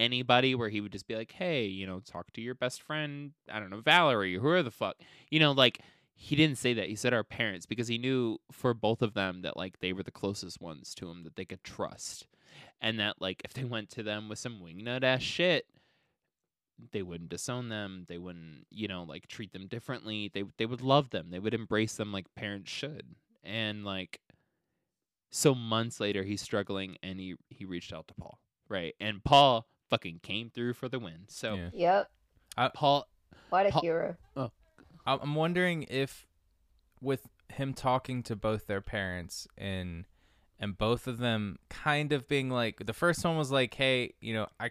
anybody 0.00 0.54
where 0.54 0.70
he 0.70 0.80
would 0.80 0.90
just 0.90 1.06
be 1.06 1.14
like 1.14 1.32
hey 1.32 1.66
you 1.66 1.86
know 1.86 2.00
talk 2.00 2.32
to 2.32 2.40
your 2.40 2.54
best 2.54 2.82
friend 2.82 3.32
i 3.52 3.60
don't 3.60 3.70
know 3.70 3.80
valerie 3.80 4.36
who 4.36 4.62
the 4.62 4.70
fuck 4.70 4.96
you 5.30 5.38
know 5.38 5.52
like 5.52 5.80
he 6.14 6.36
didn't 6.36 6.58
say 6.58 6.74
that 6.74 6.88
he 6.88 6.96
said 6.96 7.12
our 7.12 7.22
parents 7.22 7.66
because 7.66 7.88
he 7.88 7.98
knew 7.98 8.38
for 8.50 8.74
both 8.74 9.02
of 9.02 9.14
them 9.14 9.42
that 9.42 9.56
like 9.56 9.78
they 9.80 9.92
were 9.92 10.02
the 10.02 10.10
closest 10.10 10.60
ones 10.60 10.94
to 10.94 11.08
him 11.08 11.22
that 11.24 11.36
they 11.36 11.44
could 11.44 11.62
trust 11.62 12.26
and 12.80 12.98
that 12.98 13.16
like 13.20 13.42
if 13.44 13.52
they 13.52 13.64
went 13.64 13.90
to 13.90 14.02
them 14.02 14.28
with 14.28 14.38
some 14.38 14.60
wingnut 14.60 15.04
ass 15.04 15.22
shit 15.22 15.66
they 16.92 17.02
wouldn't 17.02 17.28
disown 17.28 17.68
them 17.68 18.06
they 18.08 18.18
wouldn't 18.18 18.66
you 18.70 18.88
know 18.88 19.02
like 19.02 19.28
treat 19.28 19.52
them 19.52 19.66
differently 19.66 20.30
they 20.32 20.44
they 20.56 20.66
would 20.66 20.80
love 20.80 21.10
them 21.10 21.28
they 21.30 21.38
would 21.38 21.54
embrace 21.54 21.94
them 21.96 22.10
like 22.10 22.34
parents 22.34 22.70
should 22.70 23.14
and 23.44 23.84
like 23.84 24.20
so 25.30 25.54
months 25.54 26.00
later 26.00 26.22
he's 26.22 26.40
struggling 26.40 26.96
and 27.02 27.20
he 27.20 27.34
he 27.48 27.64
reached 27.64 27.92
out 27.92 28.08
to 28.08 28.14
Paul 28.14 28.38
right 28.68 28.94
and 28.98 29.22
Paul 29.22 29.66
fucking 29.90 30.20
came 30.22 30.48
through 30.50 30.72
for 30.72 30.88
the 30.88 30.98
win 30.98 31.24
so 31.28 31.54
Yeah. 31.74 32.04
Yep. 32.56 32.74
Paul 32.74 33.08
What 33.50 33.66
a 33.66 33.70
Paul- 33.70 33.82
hero. 33.82 34.16
Oh, 34.36 34.50
I- 35.06 35.18
I'm 35.20 35.34
wondering 35.34 35.82
if, 35.90 36.26
with 37.00 37.26
him 37.48 37.74
talking 37.74 38.22
to 38.24 38.36
both 38.36 38.66
their 38.66 38.80
parents 38.80 39.46
and 39.58 40.06
and 40.62 40.76
both 40.76 41.06
of 41.06 41.16
them 41.18 41.58
kind 41.70 42.12
of 42.12 42.28
being 42.28 42.50
like, 42.50 42.84
the 42.84 42.92
first 42.92 43.24
one 43.24 43.36
was 43.38 43.50
like, 43.50 43.72
"Hey, 43.72 44.12
you 44.20 44.34
know, 44.34 44.46
I, 44.60 44.70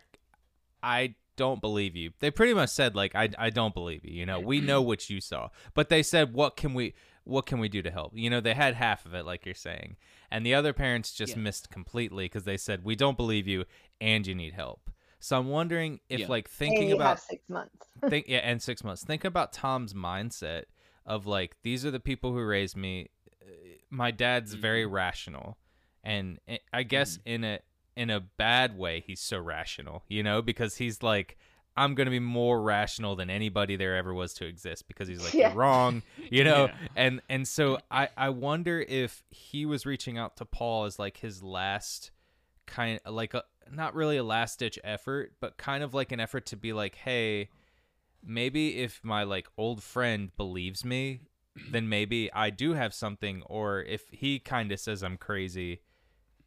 I 0.84 1.16
don't 1.36 1.60
believe 1.60 1.96
you." 1.96 2.12
They 2.20 2.30
pretty 2.30 2.54
much 2.54 2.70
said 2.70 2.96
like, 2.96 3.16
"I, 3.16 3.30
I 3.40 3.50
don't 3.50 3.74
believe 3.74 4.06
you." 4.06 4.14
You 4.14 4.26
know, 4.28 4.40
we 4.40 4.62
know 4.62 4.84
what 4.84 5.10
you 5.10 5.20
saw, 5.20 5.50
but 5.74 5.90
they 5.90 6.04
said, 6.04 6.32
"What 6.34 6.56
can 6.56 6.76
we, 6.76 6.94
what 7.24 7.48
can 7.48 7.58
we 7.60 7.70
do 7.70 7.82
to 7.82 7.90
help?" 7.90 8.12
You 8.16 8.30
know, 8.30 8.40
they 8.40 8.54
had 8.54 8.76
half 8.76 9.04
of 9.08 9.16
it, 9.16 9.26
like 9.26 9.48
you're 9.48 9.56
saying, 9.56 9.98
and 10.30 10.46
the 10.46 10.54
other 10.54 10.74
parents 10.74 11.12
just 11.12 11.36
Yeah. 11.36 11.42
missed 11.42 11.72
completely 11.72 12.26
because 12.26 12.44
they 12.44 12.58
said, 12.58 12.84
"We 12.86 12.96
don't 12.96 13.18
believe 13.18 13.48
you, 13.48 13.66
and 14.00 14.28
you 14.28 14.36
need 14.36 14.54
help." 14.54 14.92
So 15.20 15.38
I'm 15.38 15.50
wondering 15.50 16.00
if, 16.10 16.22
Yeah. 16.22 16.28
like, 16.30 16.50
thinking 16.50 16.92
about 16.92 17.20
six 17.20 17.48
months. 17.50 17.88
think 18.10 18.26
yeah 18.30 18.38
and 18.38 18.62
six 18.62 18.82
months 18.84 19.04
think 19.04 19.26
about 19.26 19.52
tom's 19.52 19.94
mindset 19.94 20.64
of 21.06 21.26
like 21.28 21.58
these 21.64 21.86
are 21.86 21.92
the 21.92 22.00
people 22.00 22.32
who 22.32 22.42
raised 22.46 22.78
me 22.78 23.10
Uh, 23.42 23.46
my 23.90 24.10
dad's 24.10 24.54
very 24.54 24.86
rational 24.86 25.58
and 26.04 26.40
i 26.48 26.60
I 26.72 26.84
guess 26.84 27.20
in 27.26 27.44
a 27.44 27.60
in 27.98 28.10
a 28.10 28.22
bad 28.22 28.78
way 28.78 29.04
he's 29.06 29.20
so 29.20 29.38
rational 29.38 30.04
you 30.08 30.24
know 30.24 30.42
because 30.42 30.78
he's 30.78 31.04
like 31.04 31.38
i'm 31.76 31.94
gonna 31.94 32.10
be 32.10 32.20
more 32.22 32.62
rational 32.62 33.18
than 33.18 33.30
anybody 33.30 33.76
there 33.76 33.98
ever 33.98 34.14
was 34.14 34.34
to 34.36 34.46
exist 34.46 34.88
because 34.88 35.10
he's 35.10 35.22
like 35.22 35.34
Yeah. 35.34 35.50
you're 35.50 35.58
wrong 35.58 36.02
you 36.32 36.46
know 36.46 36.68
Yeah. 36.68 36.88
and 36.96 37.22
and 37.28 37.46
so 37.46 37.80
i 37.92 38.08
i 38.16 38.30
wonder 38.30 38.80
if 38.80 39.24
he 39.30 39.66
was 39.66 39.86
reaching 39.86 40.18
out 40.18 40.38
to 40.38 40.46
paul 40.46 40.86
as 40.86 40.98
like 40.98 41.18
his 41.18 41.44
last 41.44 42.12
kind 42.66 43.02
like 43.06 43.34
a 43.34 43.44
not 43.74 43.96
really 43.96 44.18
a 44.18 44.24
last 44.24 44.60
ditch 44.60 44.80
effort 44.84 45.34
but 45.40 45.58
kind 45.58 45.84
of 45.84 45.94
like 45.94 46.12
an 46.12 46.20
effort 46.20 46.46
to 46.46 46.56
be 46.56 46.74
like 46.74 46.96
hey 46.96 47.50
maybe 48.24 48.78
if 48.78 49.00
my 49.04 49.24
like 49.24 49.48
old 49.58 49.82
friend 49.82 50.36
believes 50.38 50.84
me 50.84 51.22
then 51.72 51.88
maybe 51.90 52.32
i 52.34 52.50
do 52.50 52.74
have 52.74 52.94
something 52.94 53.42
or 53.46 53.82
if 53.84 54.10
he 54.12 54.40
kind 54.40 54.72
of 54.72 54.80
says 54.80 55.04
i'm 55.04 55.18
crazy 55.18 55.82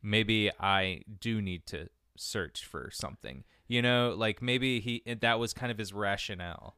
maybe 0.02 0.50
i 0.60 1.02
do 1.20 1.40
need 1.40 1.66
to 1.66 1.88
search 2.16 2.64
for 2.64 2.90
something 2.92 3.44
you 3.68 3.80
know 3.80 4.14
like 4.16 4.42
maybe 4.42 4.80
he 4.80 5.02
that 5.20 5.38
was 5.38 5.52
kind 5.52 5.72
of 5.72 5.78
his 5.78 5.92
rationale 5.92 6.76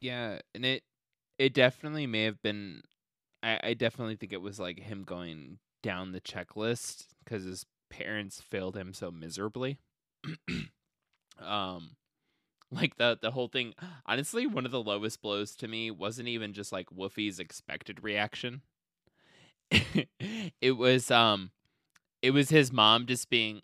Yeah, 0.00 0.40
and 0.54 0.64
it 0.64 0.82
it 1.38 1.54
definitely 1.54 2.06
may 2.06 2.24
have 2.24 2.42
been. 2.42 2.82
I, 3.42 3.58
I 3.62 3.74
definitely 3.74 4.16
think 4.16 4.32
it 4.32 4.40
was 4.42 4.60
like 4.60 4.80
him 4.80 5.04
going 5.04 5.58
down 5.82 6.12
the 6.12 6.20
checklist 6.20 7.06
because 7.24 7.44
his 7.44 7.66
parents 7.92 8.40
failed 8.40 8.76
him 8.76 8.94
so 8.94 9.10
miserably. 9.10 9.78
um, 11.38 11.90
like 12.70 12.96
the 12.96 13.18
the 13.20 13.30
whole 13.30 13.48
thing. 13.48 13.74
Honestly, 14.06 14.46
one 14.46 14.64
of 14.64 14.72
the 14.72 14.82
lowest 14.82 15.20
blows 15.20 15.54
to 15.56 15.68
me 15.68 15.90
wasn't 15.90 16.28
even 16.28 16.54
just 16.54 16.72
like 16.72 16.90
Wolfie's 16.90 17.38
expected 17.38 18.02
reaction. 18.02 18.62
it 20.60 20.76
was 20.76 21.10
um, 21.10 21.50
it 22.22 22.30
was 22.30 22.48
his 22.48 22.72
mom 22.72 23.06
just 23.06 23.28
being 23.28 23.60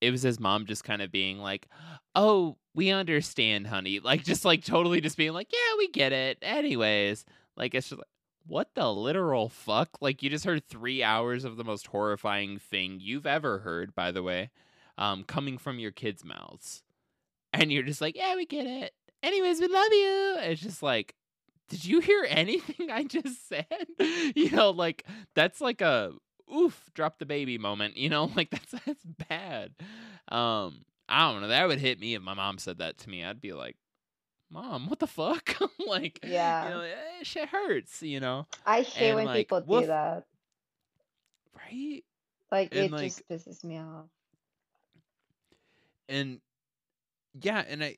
it 0.00 0.10
was 0.10 0.22
his 0.22 0.38
mom 0.38 0.66
just 0.66 0.84
kind 0.84 1.02
of 1.02 1.10
being 1.10 1.38
like, 1.38 1.66
"Oh, 2.14 2.56
we 2.74 2.90
understand, 2.90 3.66
honey." 3.66 3.98
Like 4.00 4.24
just 4.24 4.44
like 4.44 4.64
totally 4.64 5.00
just 5.00 5.16
being 5.16 5.32
like, 5.32 5.48
"Yeah, 5.52 5.76
we 5.78 5.88
get 5.88 6.12
it." 6.12 6.38
Anyways, 6.42 7.24
like 7.56 7.74
it's 7.74 7.88
just 7.88 7.98
like, 7.98 8.08
what 8.48 8.74
the 8.74 8.92
literal 8.92 9.48
fuck? 9.48 10.00
Like 10.00 10.22
you 10.22 10.30
just 10.30 10.44
heard 10.44 10.64
3 10.66 11.02
hours 11.02 11.44
of 11.44 11.56
the 11.56 11.64
most 11.64 11.88
horrifying 11.88 12.58
thing 12.58 12.98
you've 13.00 13.26
ever 13.26 13.60
heard, 13.60 13.94
by 13.94 14.10
the 14.12 14.22
way, 14.22 14.50
um 14.96 15.24
coming 15.24 15.58
from 15.58 15.78
your 15.78 15.92
kids' 15.92 16.24
mouths. 16.24 16.82
And 17.52 17.72
you're 17.72 17.82
just 17.82 18.00
like, 18.00 18.16
"Yeah, 18.16 18.36
we 18.36 18.46
get 18.46 18.66
it." 18.66 18.92
Anyways, 19.22 19.60
we 19.60 19.68
love 19.68 19.92
you. 19.92 20.36
It's 20.40 20.62
just 20.62 20.82
like 20.82 21.14
did 21.68 21.84
you 21.84 22.00
hear 22.00 22.26
anything 22.28 22.90
I 22.90 23.04
just 23.04 23.48
said? 23.48 23.66
you 24.34 24.50
know, 24.50 24.70
like 24.70 25.04
that's 25.34 25.60
like 25.60 25.80
a 25.80 26.12
oof, 26.54 26.90
drop 26.94 27.18
the 27.18 27.26
baby 27.26 27.58
moment, 27.58 27.96
you 27.96 28.08
know? 28.08 28.30
Like 28.36 28.50
that's 28.50 28.72
that's 28.86 29.04
bad. 29.28 29.72
Um 30.28 30.84
I 31.08 31.32
don't 31.32 31.40
know. 31.42 31.48
That 31.48 31.68
would 31.68 31.80
hit 31.80 31.98
me 32.00 32.14
if 32.14 32.22
my 32.22 32.34
mom 32.34 32.58
said 32.58 32.78
that 32.78 32.98
to 32.98 33.10
me. 33.10 33.24
I'd 33.24 33.40
be 33.40 33.52
like, 33.54 33.76
"Mom, 34.50 34.88
what 34.88 34.98
the 34.98 35.06
fuck?" 35.06 35.56
like, 35.86 36.20
Yeah. 36.24 36.64
you 36.64 36.70
know, 36.74 36.80
eh, 36.80 37.22
shit 37.22 37.48
hurts, 37.48 38.02
you 38.02 38.20
know, 38.20 38.46
I 38.66 38.82
hate 38.82 39.08
and, 39.08 39.16
when 39.16 39.26
like, 39.26 39.36
people 39.36 39.62
woof. 39.66 39.82
do 39.82 39.86
that. 39.88 40.24
right? 41.54 42.04
Like 42.50 42.74
and, 42.74 42.84
it 42.86 42.92
like- 42.92 43.02
just 43.04 43.28
pisses 43.28 43.62
me 43.64 43.78
off. 43.78 44.06
and 46.08 46.40
yeah 47.42 47.62
and 47.68 47.84
i 47.84 47.96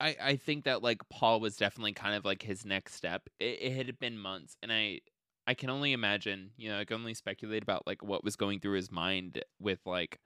i 0.00 0.16
i 0.22 0.36
think 0.36 0.64
that 0.64 0.82
like 0.82 1.00
paul 1.08 1.38
was 1.40 1.56
definitely 1.56 1.92
kind 1.92 2.14
of 2.16 2.24
like 2.24 2.42
his 2.42 2.64
next 2.66 2.94
step 2.94 3.28
it, 3.38 3.58
it 3.62 3.72
had 3.76 3.98
been 3.98 4.18
months 4.18 4.56
and 4.62 4.72
i 4.72 5.00
i 5.46 5.54
can 5.54 5.70
only 5.70 5.92
imagine 5.92 6.50
you 6.56 6.68
know 6.68 6.78
i 6.80 6.84
can 6.84 6.96
only 6.96 7.14
speculate 7.14 7.62
about 7.62 7.86
like 7.86 8.02
what 8.02 8.24
was 8.24 8.34
going 8.36 8.58
through 8.58 8.74
his 8.74 8.90
mind 8.90 9.42
with 9.60 9.78
like 9.86 10.18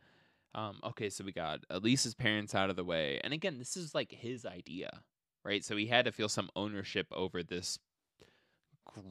um 0.54 0.80
okay 0.82 1.10
so 1.10 1.22
we 1.22 1.32
got 1.32 1.60
elise's 1.70 2.14
parents 2.14 2.54
out 2.54 2.70
of 2.70 2.76
the 2.76 2.84
way 2.84 3.20
and 3.22 3.32
again 3.34 3.58
this 3.58 3.76
is 3.76 3.94
like 3.94 4.10
his 4.10 4.46
idea 4.46 5.02
right 5.44 5.64
so 5.64 5.76
he 5.76 5.86
had 5.86 6.04
to 6.04 6.12
feel 6.12 6.28
some 6.28 6.50
ownership 6.56 7.06
over 7.12 7.42
this 7.42 7.78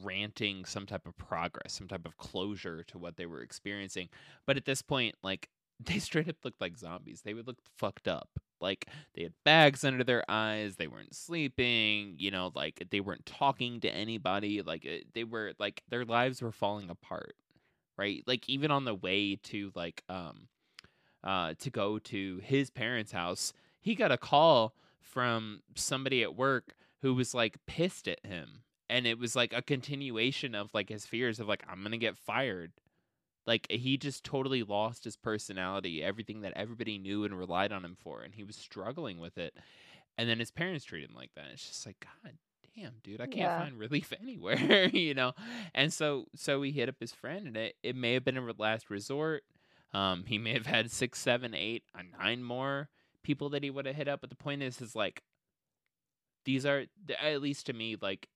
granting 0.02 0.64
some 0.64 0.86
type 0.86 1.06
of 1.06 1.16
progress 1.16 1.72
some 1.72 1.88
type 1.88 2.04
of 2.04 2.16
closure 2.16 2.82
to 2.82 2.98
what 2.98 3.16
they 3.16 3.26
were 3.26 3.40
experiencing 3.40 4.08
but 4.46 4.56
at 4.56 4.64
this 4.66 4.82
point 4.82 5.14
like 5.22 5.48
they 5.84 5.98
straight 5.98 6.28
up 6.28 6.36
looked 6.44 6.60
like 6.60 6.76
zombies. 6.76 7.22
They 7.22 7.34
would 7.34 7.46
look 7.46 7.58
fucked 7.76 8.08
up. 8.08 8.28
Like 8.60 8.86
they 9.14 9.22
had 9.22 9.32
bags 9.44 9.84
under 9.84 10.04
their 10.04 10.24
eyes. 10.28 10.76
They 10.76 10.86
weren't 10.86 11.14
sleeping. 11.14 12.16
You 12.18 12.30
know, 12.30 12.52
like 12.54 12.86
they 12.90 13.00
weren't 13.00 13.24
talking 13.24 13.80
to 13.80 13.88
anybody. 13.88 14.60
Like 14.62 14.86
they 15.14 15.24
were 15.24 15.54
like 15.58 15.82
their 15.88 16.04
lives 16.04 16.42
were 16.42 16.52
falling 16.52 16.90
apart. 16.90 17.34
Right. 17.96 18.22
Like 18.26 18.48
even 18.48 18.70
on 18.70 18.84
the 18.84 18.94
way 18.94 19.36
to 19.44 19.72
like 19.74 20.02
um 20.08 20.48
uh 21.24 21.54
to 21.60 21.70
go 21.70 21.98
to 21.98 22.40
his 22.42 22.70
parents' 22.70 23.12
house, 23.12 23.52
he 23.80 23.94
got 23.94 24.12
a 24.12 24.18
call 24.18 24.74
from 25.00 25.62
somebody 25.74 26.22
at 26.22 26.36
work 26.36 26.74
who 27.02 27.14
was 27.14 27.34
like 27.34 27.56
pissed 27.66 28.06
at 28.08 28.24
him. 28.24 28.62
And 28.88 29.06
it 29.06 29.18
was 29.18 29.36
like 29.36 29.52
a 29.52 29.62
continuation 29.62 30.54
of 30.54 30.74
like 30.74 30.88
his 30.88 31.06
fears 31.06 31.38
of 31.40 31.48
like 31.48 31.62
I'm 31.70 31.82
gonna 31.82 31.96
get 31.96 32.16
fired 32.16 32.72
like 33.46 33.66
he 33.70 33.96
just 33.96 34.22
totally 34.22 34.62
lost 34.62 35.04
his 35.04 35.16
personality, 35.16 36.02
everything 36.02 36.42
that 36.42 36.52
everybody 36.56 36.98
knew 36.98 37.24
and 37.24 37.36
relied 37.36 37.72
on 37.72 37.84
him 37.84 37.96
for, 37.98 38.22
and 38.22 38.34
he 38.34 38.44
was 38.44 38.56
struggling 38.56 39.18
with 39.18 39.38
it. 39.38 39.54
and 40.18 40.28
then 40.28 40.38
his 40.38 40.50
parents 40.50 40.84
treat 40.84 41.02
him 41.08 41.14
like 41.16 41.30
that. 41.34 41.46
It's 41.52 41.66
just 41.66 41.86
like 41.86 41.96
God 42.00 42.34
damn, 42.76 42.94
dude, 43.02 43.20
I 43.20 43.26
can't 43.26 43.38
Yeah. 43.38 43.56
find 43.56 43.78
relief 43.78 44.12
anywhere, 44.20 44.88
you 44.92 45.14
know. 45.14 45.32
And 45.74 45.92
so 45.92 46.26
so 46.36 46.60
he 46.62 46.70
hit 46.72 46.88
up 46.88 46.96
his 47.00 47.12
friend, 47.12 47.46
and 47.46 47.56
it 47.56 47.76
it 47.82 47.96
may 47.96 48.12
have 48.14 48.24
been 48.24 48.36
a 48.36 48.52
last 48.58 48.90
resort. 48.90 49.44
Um, 49.94 50.24
he 50.26 50.38
may 50.38 50.52
have 50.52 50.66
had 50.66 50.90
six, 50.90 51.18
seven, 51.20 51.54
eight, 51.54 51.84
or 51.96 52.02
nine 52.20 52.42
more 52.44 52.88
people 53.22 53.50
that 53.50 53.62
he 53.62 53.70
would 53.70 53.86
have 53.86 53.96
hit 53.96 54.08
up. 54.08 54.20
But 54.20 54.30
the 54.30 54.36
point 54.36 54.62
is, 54.62 54.80
is 54.80 54.94
like 54.94 55.22
these 56.44 56.66
are 56.66 56.86
at 57.22 57.42
least 57.42 57.66
to 57.66 57.72
me 57.72 57.96
like 58.00 58.28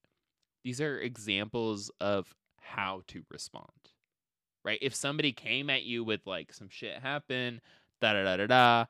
these 0.63 0.81
are 0.81 0.99
examples 0.99 1.91
of 2.01 2.35
how 2.61 3.03
to 3.07 3.23
respond 3.31 3.69
right 4.65 4.79
if 4.83 4.95
somebody 4.95 5.33
came 5.33 5.71
at 5.71 5.85
you 5.85 6.03
with 6.05 6.21
like 6.27 6.53
some 6.53 6.69
shit 6.69 6.99
happened 6.99 7.61
da 8.01 8.13
da 8.13 8.23
da 8.23 8.37
da 8.37 8.47
da 8.47 8.85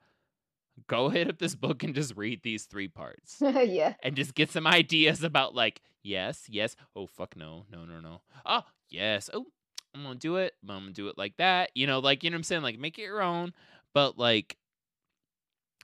go 0.88 1.08
hit 1.08 1.28
up 1.28 1.38
this 1.38 1.54
book 1.54 1.82
and 1.82 1.94
just 1.94 2.16
read 2.16 2.42
these 2.42 2.64
three 2.64 2.88
parts 2.88 3.36
yeah. 3.40 3.94
and 4.02 4.16
just 4.16 4.34
get 4.34 4.50
some 4.50 4.66
ideas 4.66 5.22
about 5.22 5.54
like 5.54 5.80
yes 6.02 6.44
yes 6.48 6.76
oh 6.96 7.06
fuck 7.06 7.36
no 7.36 7.64
no 7.70 7.84
no 7.84 8.00
no 8.00 8.20
oh 8.46 8.62
yes 8.90 9.30
oh 9.32 9.46
i'm 9.94 10.02
gonna 10.02 10.14
do 10.16 10.36
it 10.36 10.54
but 10.62 10.74
i'm 10.74 10.80
gonna 10.80 10.92
do 10.92 11.08
it 11.08 11.16
like 11.16 11.36
that 11.36 11.70
you 11.74 11.86
know 11.86 12.00
like 12.00 12.24
you 12.24 12.30
know 12.30 12.34
what 12.34 12.38
i'm 12.38 12.44
saying 12.44 12.62
like 12.62 12.78
make 12.78 12.98
it 12.98 13.02
your 13.02 13.22
own 13.22 13.52
but 13.92 14.18
like 14.18 14.56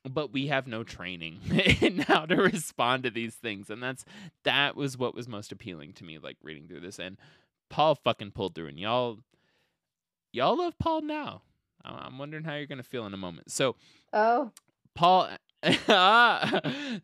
but 0.08 0.32
we 0.32 0.46
have 0.46 0.66
no 0.66 0.82
training 0.82 1.38
in 1.80 1.98
how 1.98 2.24
to 2.26 2.36
respond 2.36 3.02
to 3.02 3.10
these 3.10 3.34
things 3.34 3.68
and 3.70 3.82
that's 3.82 4.04
that 4.44 4.76
was 4.76 4.96
what 4.96 5.14
was 5.14 5.28
most 5.28 5.52
appealing 5.52 5.92
to 5.92 6.04
me 6.04 6.18
like 6.18 6.36
reading 6.42 6.66
through 6.66 6.80
this 6.80 6.98
and 6.98 7.16
paul 7.68 7.94
fucking 7.94 8.30
pulled 8.30 8.54
through 8.54 8.68
and 8.68 8.78
y'all 8.78 9.18
y'all 10.32 10.56
love 10.56 10.74
paul 10.78 11.02
now 11.02 11.42
i'm 11.84 12.18
wondering 12.18 12.44
how 12.44 12.54
you're 12.54 12.66
gonna 12.66 12.82
feel 12.82 13.06
in 13.06 13.14
a 13.14 13.18
moment 13.18 13.50
so 13.50 13.76
Oh. 14.12 14.50
Paul 14.94 15.28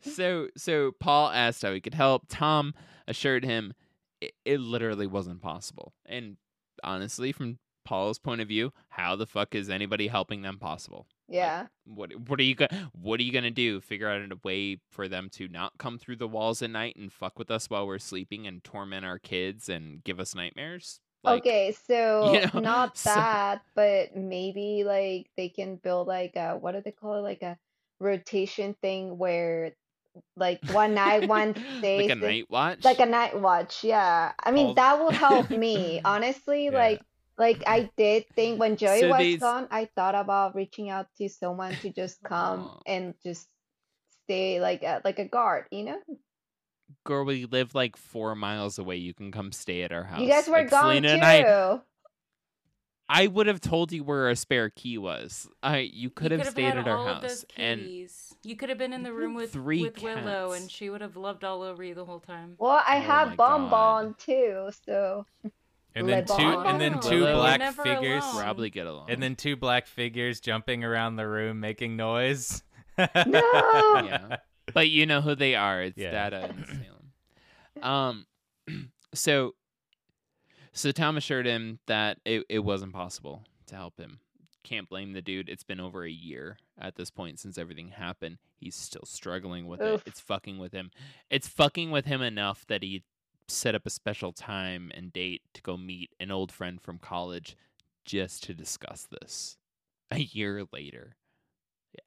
so 0.01 0.47
so 0.57 0.91
Paul 0.99 1.29
asked 1.29 1.61
how 1.61 1.73
he 1.73 1.79
could 1.81 1.93
help. 1.93 2.23
Tom 2.27 2.73
assured 3.07 3.45
him 3.45 3.73
it, 4.19 4.33
it 4.45 4.59
literally 4.59 5.07
wasn't 5.07 5.41
possible. 5.41 5.93
And 6.05 6.37
honestly, 6.83 7.31
from 7.31 7.59
Paul's 7.85 8.19
point 8.19 8.41
of 8.41 8.47
view, 8.47 8.73
how 8.89 9.15
the 9.15 9.27
fuck 9.27 9.55
is 9.55 9.69
anybody 9.69 10.07
helping 10.07 10.41
them 10.41 10.57
possible? 10.57 11.07
Yeah. 11.29 11.67
What 11.85 12.11
what 12.29 12.39
are 12.39 12.43
you 12.43 12.55
go- 12.55 12.67
what 12.93 13.19
are 13.19 13.23
you 13.23 13.31
gonna 13.33 13.51
do? 13.51 13.81
Figure 13.81 14.07
out 14.09 14.21
a 14.31 14.37
way 14.43 14.79
for 14.91 15.07
them 15.07 15.29
to 15.33 15.47
not 15.49 15.73
come 15.77 15.97
through 15.97 16.15
the 16.17 16.27
walls 16.27 16.61
at 16.61 16.69
night 16.69 16.95
and 16.95 17.11
fuck 17.11 17.37
with 17.37 17.51
us 17.51 17.69
while 17.69 17.85
we're 17.85 17.99
sleeping 17.99 18.47
and 18.47 18.63
torment 18.63 19.05
our 19.05 19.19
kids 19.19 19.67
and 19.69 20.03
give 20.03 20.19
us 20.19 20.33
nightmares? 20.35 20.99
Like, 21.23 21.41
okay, 21.41 21.75
so 21.87 22.33
you 22.33 22.41
know, 22.53 22.59
not 22.61 22.97
so- 22.97 23.09
that, 23.13 23.61
but 23.75 24.15
maybe 24.15 24.83
like 24.85 25.29
they 25.35 25.49
can 25.49 25.75
build 25.75 26.07
like 26.07 26.35
a 26.35 26.57
what 26.57 26.73
do 26.73 26.81
they 26.83 26.91
call 26.91 27.15
it? 27.15 27.21
Like 27.21 27.41
a 27.41 27.57
rotation 27.99 28.75
thing 28.81 29.17
where 29.17 29.73
like 30.35 30.59
one 30.71 30.93
night 30.93 31.27
one 31.27 31.53
day, 31.81 32.01
like 32.07 32.11
a 32.11 32.15
night 32.15 32.45
watch. 32.49 32.83
like 32.85 32.99
a 32.99 33.05
night 33.05 33.39
watch. 33.39 33.83
Yeah. 33.83 34.31
I 34.43 34.51
mean 34.51 34.67
Paul's- 34.67 34.75
that 34.77 34.99
will 34.99 35.11
help 35.11 35.49
me. 35.49 36.01
Honestly, 36.05 36.65
Yeah. 36.65 36.71
like 36.71 37.01
like 37.37 37.63
I 37.67 37.89
did 37.97 38.25
think 38.35 38.59
when 38.59 38.77
Joey 38.77 39.01
So 39.01 39.09
was 39.09 39.19
these- 39.19 39.39
gone, 39.39 39.67
I 39.71 39.85
thought 39.95 40.15
about 40.15 40.55
reaching 40.55 40.89
out 40.89 41.07
to 41.17 41.29
someone 41.29 41.73
to 41.81 41.89
just 41.91 42.21
come 42.23 42.79
and 42.85 43.13
just 43.23 43.47
stay 44.23 44.59
like 44.59 44.83
a, 44.83 45.01
like 45.05 45.19
a 45.19 45.25
guard, 45.25 45.65
you 45.71 45.83
know? 45.85 45.99
girl, 47.03 47.23
we 47.25 47.45
live 47.45 47.73
like 47.75 47.95
four 47.95 48.35
miles 48.35 48.79
away. 48.79 48.95
You 48.97 49.13
can 49.13 49.31
come 49.31 49.51
stay 49.51 49.83
at 49.83 49.91
our 49.91 50.03
house. 50.03 50.19
You 50.21 50.27
guys 50.27 50.47
were 50.47 50.57
Like, 50.57 50.69
gone 50.69 50.83
Selena 50.95 51.07
too. 51.09 51.13
and 51.13 51.23
I, 51.23 51.79
I 53.09 53.27
would 53.27 53.47
have 53.47 53.61
told 53.61 53.91
you 53.93 54.03
where 54.03 54.25
our 54.27 54.35
spare 54.35 54.69
key 54.69 54.97
was. 54.97 55.47
I 55.63 55.79
you 55.79 56.09
could 56.09 56.31
You 56.31 56.39
have 56.39 56.47
could've 56.47 56.51
stayed 56.53 56.63
had 56.63 56.77
at 56.79 56.87
our 56.87 56.97
all 56.97 57.07
of 57.07 57.21
house, 57.21 57.31
those 57.31 57.45
and 57.55 57.81
you 58.43 58.55
could 58.57 58.67
have 58.69 58.77
been 58.77 58.91
in 58.93 59.03
the 59.03 59.13
room 59.13 59.33
with 59.33 59.53
Three 59.53 59.81
with 59.83 60.01
Willow, 60.01 60.51
and 60.51 60.69
she 60.69 60.89
would 60.89 60.99
have 61.01 61.15
loved 61.15 61.43
all 61.45 61.61
over 61.61 61.83
you 61.83 61.95
the 61.95 62.03
whole 62.03 62.19
time. 62.19 62.55
Well, 62.57 62.83
I 62.85 62.97
Oh 62.97 63.01
have 63.01 63.37
Bonbon 63.37 63.69
God. 64.09 64.19
Too, 64.19 64.69
so 64.85 65.25
And 65.99 66.07
then 66.09 66.25
two 66.25 66.33
Bon. 66.35 66.67
and 66.67 66.81
then 66.81 66.99
two 66.99 67.21
Willow. 67.21 67.35
black 67.41 67.73
figures 67.73 68.23
alone. 68.23 68.35
probably 68.43 68.69
get 68.69 68.87
along. 68.87 69.09
and 69.09 69.21
then 69.21 69.35
two 69.35 69.55
black 69.55 69.87
figures 69.87 70.39
jumping 70.39 70.83
around 70.83 71.15
the 71.15 71.27
room 71.27 71.59
making 71.59 71.95
noise. 71.95 72.63
no. 72.97 73.07
yeah, 73.15 74.37
but 74.73 74.89
you 74.89 75.05
know 75.05 75.21
who 75.21 75.35
they 75.35 75.55
are. 75.55 75.81
It's 75.83 75.97
Yeah. 75.97 76.11
Data 76.11 76.49
and 76.49 76.65
Salem. 76.65 78.25
Um, 78.67 78.89
so 79.13 79.53
so 80.73 80.91
Tom 80.91 81.17
assured 81.17 81.45
him 81.45 81.79
that 81.87 82.19
it 82.25 82.43
it 82.49 82.59
wasn't 82.59 82.93
possible 82.93 83.43
to 83.67 83.75
help 83.75 83.97
him. 83.99 84.19
Can't 84.63 84.89
blame 84.89 85.13
the 85.13 85.21
dude. 85.21 85.47
It's 85.49 85.63
been 85.63 85.79
over 85.79 86.03
a 86.03 86.09
year 86.11 86.57
at 86.79 86.95
this 86.95 87.09
point 87.09 87.39
since 87.39 87.57
everything 87.57 87.89
happened. 87.89 88.37
He's 88.59 88.75
still 88.75 89.05
struggling 89.05 89.65
with 89.67 89.81
Oof. 89.81 90.01
it. 90.01 90.07
It's 90.07 90.19
fucking 90.19 90.57
with 90.57 90.73
him. 90.73 90.91
It's 91.29 91.47
fucking 91.47 91.89
with 91.91 92.05
him 92.05 92.21
enough 92.21 92.65
that 92.67 92.83
he 92.83 93.03
set 93.47 93.75
up 93.75 93.85
a 93.85 93.89
special 93.89 94.31
time 94.33 94.91
and 94.93 95.13
date 95.13 95.41
to 95.53 95.61
go 95.61 95.77
meet 95.77 96.11
an 96.19 96.31
old 96.31 96.51
friend 96.51 96.81
from 96.81 96.97
college 96.99 97.55
just 98.05 98.43
to 98.43 98.53
discuss 98.53 99.07
this. 99.21 99.57
A 100.11 100.19
year 100.19 100.63
later. 100.71 101.15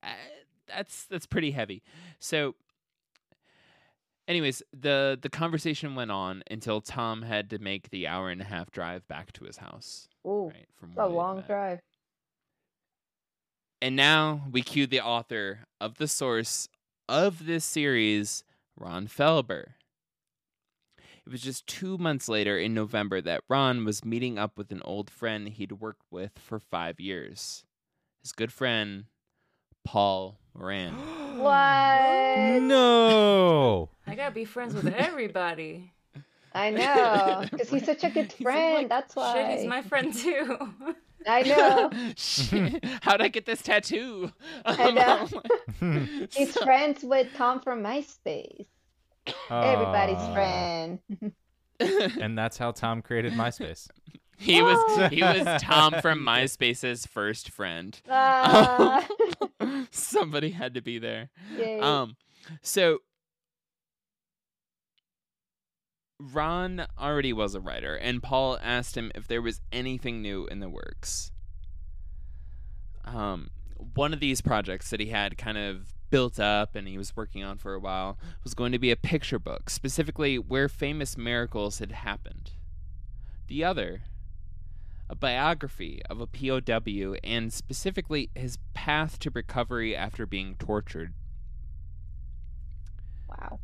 Uh, 0.03 0.09
That's 0.67 1.05
that's 1.05 1.27
pretty 1.27 1.51
heavy. 1.51 1.83
So 2.19 2.55
anyways, 4.29 4.63
the 4.73 5.19
the 5.21 5.29
conversation 5.29 5.95
went 5.95 6.11
on 6.11 6.43
until 6.51 6.81
Tom 6.81 7.23
had 7.23 7.51
to 7.51 7.59
make 7.59 7.91
the 7.91 8.07
hour 8.07 8.31
and 8.31 8.41
a 8.41 8.45
half 8.45 8.71
drive 8.71 9.07
back 9.09 9.33
to 9.35 9.45
his 9.45 9.59
house. 9.59 10.09
Ooh, 10.27 10.51
Right, 10.55 10.67
from 10.79 10.93
a 10.97 11.07
long 11.09 11.37
met. 11.37 11.47
drive. 11.47 11.81
And 13.83 13.97
now 13.97 14.43
we 14.51 14.63
cue 14.63 14.87
the 14.87 15.01
author 15.01 15.61
of 15.81 15.97
the 15.97 16.09
source 16.09 16.69
of 17.09 17.47
this 17.47 17.65
series, 17.65 18.45
Ron 18.79 19.09
Felber. 19.09 19.73
It 21.31 21.35
was 21.35 21.43
just 21.43 21.69
two 21.69 21.97
months 21.97 22.29
later 22.29 22.59
in 22.59 22.75
November 22.75 23.21
that 23.21 23.45
Ron 23.49 23.85
was 23.85 24.05
meeting 24.05 24.37
up 24.37 24.59
with 24.59 24.73
an 24.73 24.83
old 24.85 25.09
friend 25.09 25.49
he'd 25.49 25.71
worked 25.71 26.03
with 26.11 26.33
for 26.37 26.59
five 26.59 26.99
years. 26.99 27.65
His 28.21 28.33
good 28.33 28.53
friend, 28.53 29.05
Paul 29.85 30.41
Moran. 30.59 30.93
What? 31.39 32.63
No. 32.63 33.91
I 34.09 34.17
gotta 34.17 34.35
be 34.35 34.45
friends 34.45 34.75
with 34.75 34.89
everybody. 34.93 35.93
I 36.53 36.71
know, 36.71 37.45
because 37.53 37.71
he's 37.71 37.85
such 37.87 38.03
a 38.03 38.11
good 38.11 38.33
friend. 38.33 38.75
like, 38.75 38.89
That's 38.89 39.15
why. 39.15 39.33
Shit, 39.35 39.59
he's 39.61 39.69
my 39.69 39.83
friend 39.83 40.13
too. 40.13 40.59
I 41.29 41.43
know. 41.45 41.91
Shit, 42.17 42.85
How'd 43.03 43.23
I 43.23 43.29
get 43.29 43.47
this 43.47 43.63
tattoo? 43.63 44.33
I 44.65 44.91
know. 44.91 45.29
He's 46.33 46.53
so- 46.55 46.65
friends 46.65 47.05
with 47.05 47.29
Tom 47.37 47.61
from 47.61 47.85
MySpace. 47.85 48.67
Everybody's 49.51 50.17
Aw. 50.19 50.35
friend. 50.35 50.99
And 52.21 52.37
that's 52.37 52.59
how 52.59 52.73
Tom 52.73 53.01
created 53.01 53.33
MySpace. 53.33 53.89
he 54.37 54.61
was 54.61 55.11
he 55.11 55.23
was 55.23 55.63
Tom 55.63 55.95
from 56.03 56.21
MySpace's 56.21 57.07
first 57.07 57.49
friend. 57.51 57.99
Ah, 58.09 59.07
Somebody 59.91 60.51
had 60.51 60.75
to 60.75 60.83
be 60.83 60.99
there. 60.99 61.31
yay. 61.57 61.81
Um, 61.81 62.17
so 62.61 62.99
Ron 66.19 66.87
already 66.99 67.33
was 67.33 67.55
a 67.55 67.61
writer, 67.61 67.95
and 67.97 68.23
Paul 68.23 68.59
asked 68.63 68.95
him 68.97 69.11
if 69.15 69.27
there 69.27 69.41
was 69.41 69.61
anything 69.73 70.21
new 70.21 70.47
in 70.49 70.61
the 70.61 70.69
works. 70.69 71.33
Um, 73.07 73.49
one 73.95 74.13
of 74.13 74.21
these 74.21 74.43
projects 74.43 74.91
that 74.91 75.01
he 75.01 75.07
had 75.07 75.39
kind 75.39 75.57
of 75.57 75.95
built 76.11 76.39
up 76.41 76.75
and 76.75 76.89
he 76.89 76.99
was 76.99 77.17
working 77.17 77.43
on 77.43 77.59
for 77.59 77.75
a 77.75 77.81
while 77.81 78.19
was 78.43 78.55
going 78.55 78.73
to 78.73 78.79
be 78.79 78.91
a 78.91 78.97
picture 78.97 79.39
book, 79.39 79.71
specifically 79.71 80.39
where 80.39 80.69
famous 80.69 81.17
miracles 81.17 81.79
had 81.79 81.93
happened. 81.93 82.53
The 83.47 83.65
other, 83.65 84.03
a 85.09 85.15
biography 85.15 86.03
of 86.09 86.21
a 86.21 86.27
POW 86.27 87.17
and 87.25 87.53
specifically 87.53 88.31
his 88.35 88.59
path 88.75 89.19
to 89.21 89.31
recovery 89.31 89.97
after 89.97 90.27
being 90.27 90.55
tortured 90.57 91.13
wow. 93.29 93.59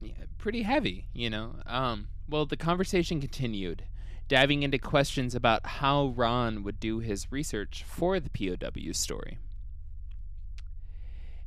yeah, 0.00 0.12
pretty 0.38 0.62
heavy, 0.62 1.06
you 1.12 1.30
know. 1.30 1.56
Um, 1.66 2.08
well, 2.28 2.46
the 2.46 2.56
conversation 2.56 3.20
continued, 3.20 3.84
diving 4.28 4.62
into 4.62 4.78
questions 4.78 5.34
about 5.34 5.66
how 5.66 6.14
Ron 6.16 6.62
would 6.62 6.80
do 6.80 7.00
his 7.00 7.30
research 7.30 7.84
for 7.86 8.20
the 8.20 8.30
POW 8.30 8.92
story. 8.92 9.38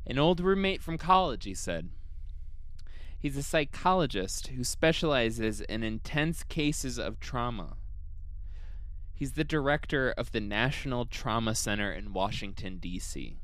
An 0.10 0.18
old 0.18 0.40
roommate 0.40 0.82
from 0.82 0.98
college, 0.98 1.44
he 1.44 1.54
said. 1.54 1.90
He's 3.20 3.36
a 3.36 3.44
psychologist 3.44 4.48
who 4.48 4.64
specializes 4.64 5.60
in 5.60 5.84
intense 5.84 6.44
cases 6.44 6.98
of 6.98 7.20
trauma. 7.20 7.76
He's 9.14 9.34
the 9.34 9.44
director 9.44 10.12
of 10.12 10.32
the 10.32 10.40
National 10.40 11.06
Trauma 11.06 11.56
Center 11.56 11.92
in 11.92 12.14
Washington, 12.14 12.78
D.C. 12.78 13.38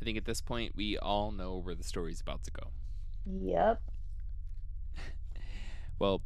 I 0.00 0.04
think 0.04 0.16
at 0.16 0.26
this 0.26 0.40
point 0.40 0.76
we 0.76 0.96
all 0.98 1.32
know 1.32 1.56
where 1.56 1.74
the 1.74 1.82
story's 1.82 2.20
about 2.20 2.44
to 2.44 2.50
go. 2.50 2.68
Yep. 3.26 3.82
Well, 5.98 6.22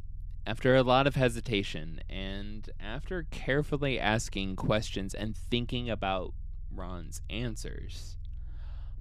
after 0.47 0.75
a 0.75 0.81
lot 0.81 1.05
of 1.05 1.13
hesitation 1.15 2.01
and 2.09 2.67
after 2.79 3.27
carefully 3.29 3.99
asking 3.99 4.55
questions 4.55 5.13
and 5.13 5.37
thinking 5.37 5.87
about 5.87 6.33
Ron's 6.71 7.21
answers, 7.29 8.17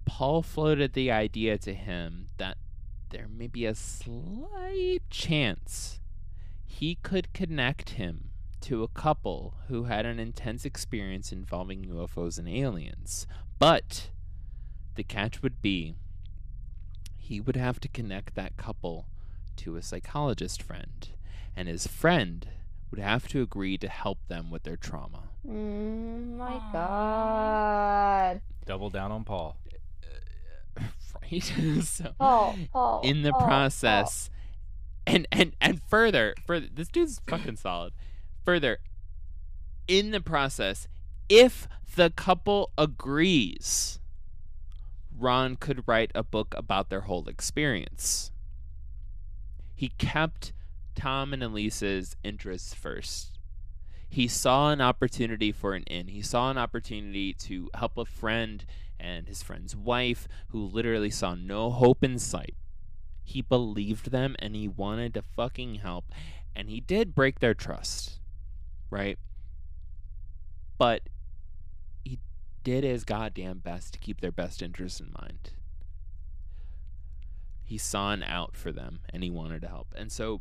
Paul 0.04 0.42
floated 0.42 0.92
the 0.92 1.10
idea 1.10 1.58
to 1.58 1.74
him 1.74 2.28
that 2.38 2.56
there 3.10 3.28
may 3.28 3.46
be 3.46 3.66
a 3.66 3.74
slight 3.74 5.02
chance 5.10 6.00
he 6.64 6.96
could 6.96 7.32
connect 7.32 7.90
him 7.90 8.30
to 8.60 8.82
a 8.82 8.88
couple 8.88 9.54
who 9.68 9.84
had 9.84 10.04
an 10.04 10.18
intense 10.18 10.64
experience 10.64 11.32
involving 11.32 11.84
UFOs 11.84 12.38
and 12.38 12.48
aliens. 12.48 13.26
But 13.58 14.10
the 14.94 15.04
catch 15.04 15.42
would 15.42 15.62
be 15.62 15.94
he 17.16 17.40
would 17.40 17.56
have 17.56 17.80
to 17.80 17.88
connect 17.88 18.34
that 18.34 18.56
couple 18.56 19.06
to 19.56 19.76
a 19.76 19.82
psychologist 19.82 20.62
friend, 20.62 21.08
and 21.56 21.68
his 21.68 21.86
friend 21.86 22.48
would 22.90 23.00
have 23.00 23.26
to 23.28 23.42
agree 23.42 23.78
to 23.78 23.88
help 23.88 24.18
them 24.28 24.50
with 24.50 24.64
their 24.64 24.76
trauma. 24.76 25.30
Mm, 25.48 26.36
my 26.36 26.60
Aw. 26.72 26.72
God. 26.72 28.40
Double 28.64 28.90
down 28.90 29.12
on 29.12 29.24
Paul. 29.24 29.56
right? 31.22 31.42
so 31.82 32.12
Paul, 32.18 32.56
Paul. 32.72 33.00
in 33.04 33.22
the 33.22 33.30
Paul, 33.30 33.40
Paul. 33.40 33.48
process 33.48 34.30
and 35.06 35.26
and 35.30 35.54
and 35.60 35.80
further 35.88 36.34
further 36.46 36.66
this 36.72 36.88
dude's 36.88 37.20
fucking 37.28 37.56
solid 37.56 37.92
further 38.44 38.78
in 39.86 40.10
the 40.10 40.20
process 40.20 40.88
if 41.28 41.68
the 41.94 42.10
couple 42.10 42.70
agrees 42.76 44.00
ron 45.16 45.56
could 45.56 45.86
write 45.86 46.10
a 46.14 46.22
book 46.22 46.54
about 46.56 46.90
their 46.90 47.02
whole 47.02 47.28
experience 47.28 48.32
he 49.74 49.88
kept 49.96 50.52
tom 50.94 51.32
and 51.32 51.42
elise's 51.42 52.16
interests 52.24 52.74
first 52.74 53.35
he 54.16 54.26
saw 54.26 54.70
an 54.70 54.80
opportunity 54.80 55.52
for 55.52 55.74
an 55.74 55.82
in 55.82 56.08
he 56.08 56.22
saw 56.22 56.50
an 56.50 56.56
opportunity 56.56 57.34
to 57.34 57.68
help 57.74 57.98
a 57.98 58.04
friend 58.06 58.64
and 58.98 59.28
his 59.28 59.42
friend's 59.42 59.76
wife 59.76 60.26
who 60.48 60.64
literally 60.64 61.10
saw 61.10 61.34
no 61.34 61.70
hope 61.70 62.02
in 62.02 62.18
sight. 62.18 62.54
He 63.22 63.42
believed 63.42 64.10
them 64.10 64.34
and 64.38 64.56
he 64.56 64.68
wanted 64.68 65.12
to 65.12 65.20
fucking 65.20 65.74
help 65.76 66.06
and 66.54 66.70
he 66.70 66.80
did 66.80 67.14
break 67.14 67.40
their 67.40 67.52
trust 67.52 68.18
right? 68.88 69.18
But 70.78 71.02
he 72.02 72.18
did 72.64 72.84
his 72.84 73.04
goddamn 73.04 73.58
best 73.58 73.92
to 73.92 73.98
keep 73.98 74.22
their 74.22 74.32
best 74.32 74.62
interests 74.62 74.98
in 74.98 75.12
mind. 75.20 75.50
He 77.64 77.76
saw 77.76 78.12
an 78.12 78.22
out 78.22 78.56
for 78.56 78.72
them 78.72 79.00
and 79.10 79.22
he 79.22 79.28
wanted 79.28 79.60
to 79.60 79.68
help. 79.68 79.88
And 79.94 80.10
so 80.10 80.40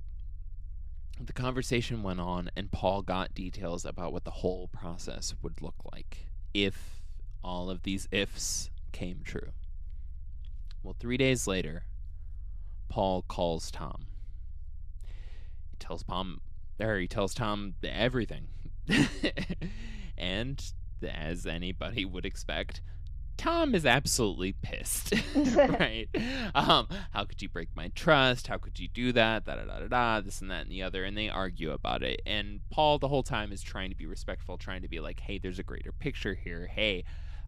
the 1.20 1.34
conversation 1.34 2.04
went 2.04 2.20
on 2.20 2.50
and 2.56 2.72
paul 2.72 3.02
got 3.02 3.34
details 3.34 3.86
about 3.86 4.12
what 4.12 4.24
the 4.24 4.32
whole 4.32 4.68
process 4.68 5.34
would 5.42 5.62
look 5.62 5.76
like 5.94 6.28
if 6.54 7.02
all 7.44 7.70
of 7.70 7.84
these 7.84 8.08
ifs 8.12 8.70
came 8.92 9.22
true 9.24 9.52
well 10.84 10.96
three 11.00 11.18
days 11.18 11.48
later 11.48 11.86
Paul 12.96 13.24
calls 13.28 13.72
Tom. 13.72 14.06
He 15.70 15.78
tells 15.80 16.04
Tom, 16.04 16.40
or 16.80 16.98
he 16.98 17.08
tells 17.08 17.34
Tom 17.34 17.74
everything, 17.84 18.48
and 20.18 20.64
as 21.06 21.46
anybody 21.46 22.06
would 22.06 22.26
expect, 22.26 22.80
Tom 23.38 23.76
is 23.76 23.86
absolutely 23.86 24.54
pissed. 24.54 25.14
right? 25.56 26.08
Um, 26.54 26.88
how 27.12 27.26
could 27.26 27.42
you 27.42 27.50
break 27.50 27.70
my 27.76 27.90
trust? 27.90 28.48
How 28.48 28.58
could 28.58 28.80
you 28.80 28.88
do 28.88 29.12
that? 29.14 29.46
Da 29.46 29.56
da 29.56 29.66
da 29.66 29.80
da 29.80 29.88
da. 29.88 30.22
This 30.22 30.42
and 30.42 30.50
that 30.52 30.64
and 30.64 30.72
the 30.72 30.84
other, 30.84 31.04
and 31.04 31.18
they 31.18 31.30
argue 31.30 31.72
about 31.72 32.04
it. 32.04 32.22
And 32.26 32.62
Paul 32.70 33.00
the 33.00 33.08
whole 33.08 33.24
time 33.24 33.52
is 33.52 33.62
trying 33.62 33.90
to 33.90 33.96
be 33.96 34.06
respectful, 34.06 34.58
trying 34.58 34.82
to 34.82 34.88
be 34.88 35.00
like, 35.00 35.20
"Hey, 35.20 35.38
there's 35.38 35.60
a 35.60 35.64
greater 35.64 35.92
picture 35.92 36.34
here. 36.34 36.68
Hey, 36.68 37.04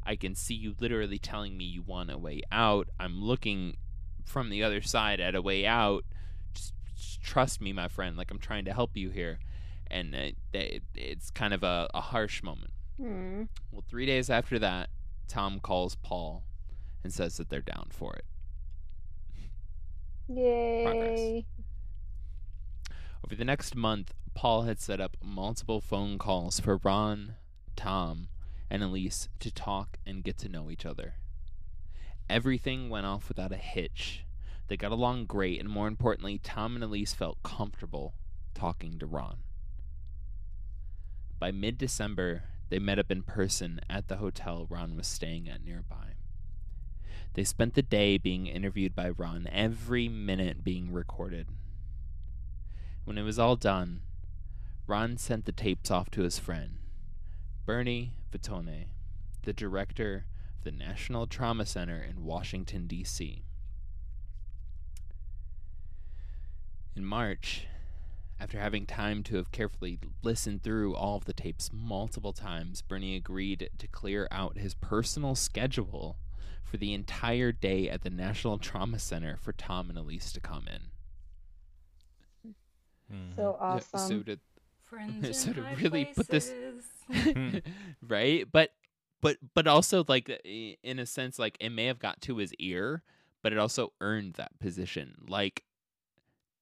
I 0.05 0.15
can 0.15 0.35
see 0.35 0.53
you 0.53 0.76
literally 0.80 1.19
telling 1.19 1.57
me 1.57 1.65
you 1.65 1.81
want 1.81 2.11
a 2.11 2.18
way 2.18 2.41
out. 2.51 2.89
I'm 2.99 3.22
looking 3.22 3.77
from 4.26 4.49
the 4.49 4.64
other 4.64 4.81
side 4.81 5.19
at 5.19 5.35
a 5.35 5.41
way 5.41 5.65
out. 5.65 6.03
Just, 6.53 6.73
just 6.95 7.22
trust 7.22 7.61
me, 7.61 7.73
my 7.73 7.88
friend. 7.88 8.18
Like 8.18 8.31
I'm 8.31 8.39
trying 8.39 8.65
to 8.65 8.73
help 8.73 8.95
you 8.95 9.09
here." 9.09 9.39
And 9.89 10.14
it, 10.14 10.35
it, 10.53 10.84
it's 10.95 11.31
kind 11.31 11.53
of 11.53 11.64
a, 11.64 11.89
a 11.93 12.01
harsh 12.01 12.43
moment. 12.43 12.73
Hmm. 12.97 13.43
Well, 13.72 13.85
three 13.88 14.05
days 14.05 14.30
after 14.30 14.59
that, 14.59 14.89
Tom 15.27 15.59
calls 15.59 15.95
Paul 15.95 16.43
and 17.03 17.13
says 17.13 17.37
that 17.37 17.49
they're 17.49 17.61
down 17.61 17.87
for 17.89 18.13
it. 18.15 18.25
Yay. 20.29 21.45
Over 23.23 23.35
the 23.35 23.45
next 23.45 23.75
month, 23.75 24.13
Paul 24.33 24.63
had 24.63 24.79
set 24.79 25.01
up 25.01 25.17
multiple 25.23 25.81
phone 25.81 26.17
calls 26.17 26.59
for 26.59 26.77
Ron, 26.77 27.35
Tom, 27.75 28.27
and 28.69 28.83
Elise 28.83 29.29
to 29.39 29.51
talk 29.51 29.97
and 30.05 30.23
get 30.23 30.37
to 30.39 30.49
know 30.49 30.69
each 30.69 30.85
other. 30.85 31.15
Everything 32.29 32.89
went 32.89 33.05
off 33.05 33.29
without 33.29 33.53
a 33.53 33.57
hitch. 33.57 34.25
They 34.67 34.75
got 34.75 34.91
along 34.91 35.25
great, 35.25 35.59
and 35.59 35.69
more 35.69 35.87
importantly, 35.87 36.37
Tom 36.37 36.75
and 36.75 36.83
Elise 36.83 37.13
felt 37.13 37.41
comfortable 37.41 38.13
talking 38.53 38.99
to 38.99 39.05
Ron. 39.05 39.37
By 41.39 41.51
mid 41.51 41.77
December, 41.77 42.43
they 42.69 42.80
met 42.80 42.99
up 42.99 43.11
in 43.11 43.23
person 43.23 43.80
at 43.89 44.07
the 44.07 44.18
hotel 44.18 44.68
Ron 44.69 44.95
was 44.95 45.07
staying 45.07 45.48
at 45.49 45.64
nearby. 45.64 46.15
They 47.34 47.44
spent 47.44 47.76
the 47.76 47.81
day 47.81 48.18
being 48.18 48.48
interviewed 48.48 48.95
by 48.95 49.10
Ron, 49.10 49.48
every 49.52 50.10
minute 50.10 50.64
being 50.64 50.91
recorded. 50.91 51.48
When 53.06 53.18
it 53.18 53.23
was 53.23 53.39
all 53.39 53.56
done, 53.56 54.02
Ron 54.88 55.18
sent 55.18 55.45
the 55.45 55.52
tapes 55.52 55.91
off 55.91 56.10
to 56.11 56.22
his 56.22 56.39
friend, 56.39 56.80
Bernie 57.65 58.14
Vitone, 58.31 58.88
the 59.44 59.53
director 59.53 60.26
of 60.57 60.64
the 60.64 60.72
National 60.72 61.27
Trauma 61.27 61.65
Center 61.65 62.02
in 62.02 62.26
Washington, 62.26 62.88
D.C. 62.88 63.44
In 66.95 67.06
March, 67.06 67.68
after 68.39 68.59
having 68.59 68.85
time 68.85 69.23
to 69.23 69.35
have 69.38 69.51
carefully 69.51 69.99
listened 70.22 70.64
through 70.64 70.95
all 70.95 71.18
of 71.18 71.26
the 71.26 71.34
tapes 71.34 71.72
multiple 71.73 72.34
times, 72.34 72.81
Bernie 72.81 73.15
agreed 73.15 73.69
to 73.77 73.88
clear 73.88 74.27
out 74.31 74.57
his 74.57 74.73
personal 74.76 75.35
schedule 75.35 76.18
for 76.64 76.77
the 76.77 76.93
entire 76.93 77.51
day 77.51 77.89
at 77.89 78.01
the 78.03 78.09
National 78.09 78.57
Trauma 78.57 78.99
Center 78.99 79.38
for 79.38 79.53
Tom 79.53 79.89
and 79.89 79.97
Elise 79.97 80.31
to 80.34 80.39
come 80.41 80.65
in. 80.68 80.91
Mhm. 83.11 83.35
So 83.35 83.57
Yeah, 83.59 83.65
awesome. 83.68 83.99
So 84.09 84.23
to 84.23 84.39
Friends 84.84 85.38
So 85.43 85.49
in 85.49 85.55
to 85.55 85.64
high 85.64 85.73
really 85.76 86.05
put 86.05 86.27
this- 86.27 86.53
right, 88.01 88.45
but 88.51 88.72
but 89.22 89.38
but 89.53 89.65
also 89.68 90.03
like 90.07 90.30
in 90.84 90.99
a 90.99 91.05
sense, 91.05 91.39
like 91.39 91.57
it 91.59 91.69
may 91.69 91.85
have 91.85 91.99
got 91.99 92.22
to 92.23 92.38
his 92.38 92.53
ear, 92.59 93.01
but 93.41 93.53
it 93.53 93.57
also 93.59 93.93
earned 94.01 94.34
that 94.34 94.57
position. 94.59 95.15
Like 95.27 95.64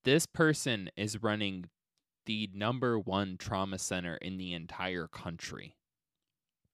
this 0.05 0.25
person 0.25 0.89
is 0.95 1.21
running 1.21 1.65
the 2.25 2.49
number 2.53 2.97
one 2.97 3.37
trauma 3.37 3.77
center 3.77 4.15
in 4.17 4.37
the 4.37 4.53
entire 4.53 5.07
country. 5.07 5.75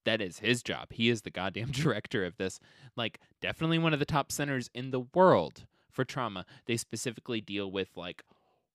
That 0.06 0.22
is 0.22 0.40
his 0.40 0.62
job. 0.62 0.90
He 0.92 1.10
is 1.10 1.22
the 1.22 1.32
goddamn 1.32 1.72
director 1.72 2.26
of 2.26 2.38
this. 2.38 2.60
Like, 2.96 3.20
definitely 3.42 3.80
one 3.80 3.94
of 3.94 4.00
the 4.00 4.06
top 4.06 4.32
centers 4.32 4.70
in 4.74 4.92
the 4.92 5.00
world 5.00 5.66
for 5.90 6.06
trauma. 6.06 6.46
They 6.66 6.78
specifically 6.78 7.42
deal 7.42 7.72
with 7.72 7.90
like 7.96 8.24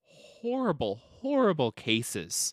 horrible, 0.04 1.00
horrible 1.20 1.72
cases 1.72 2.52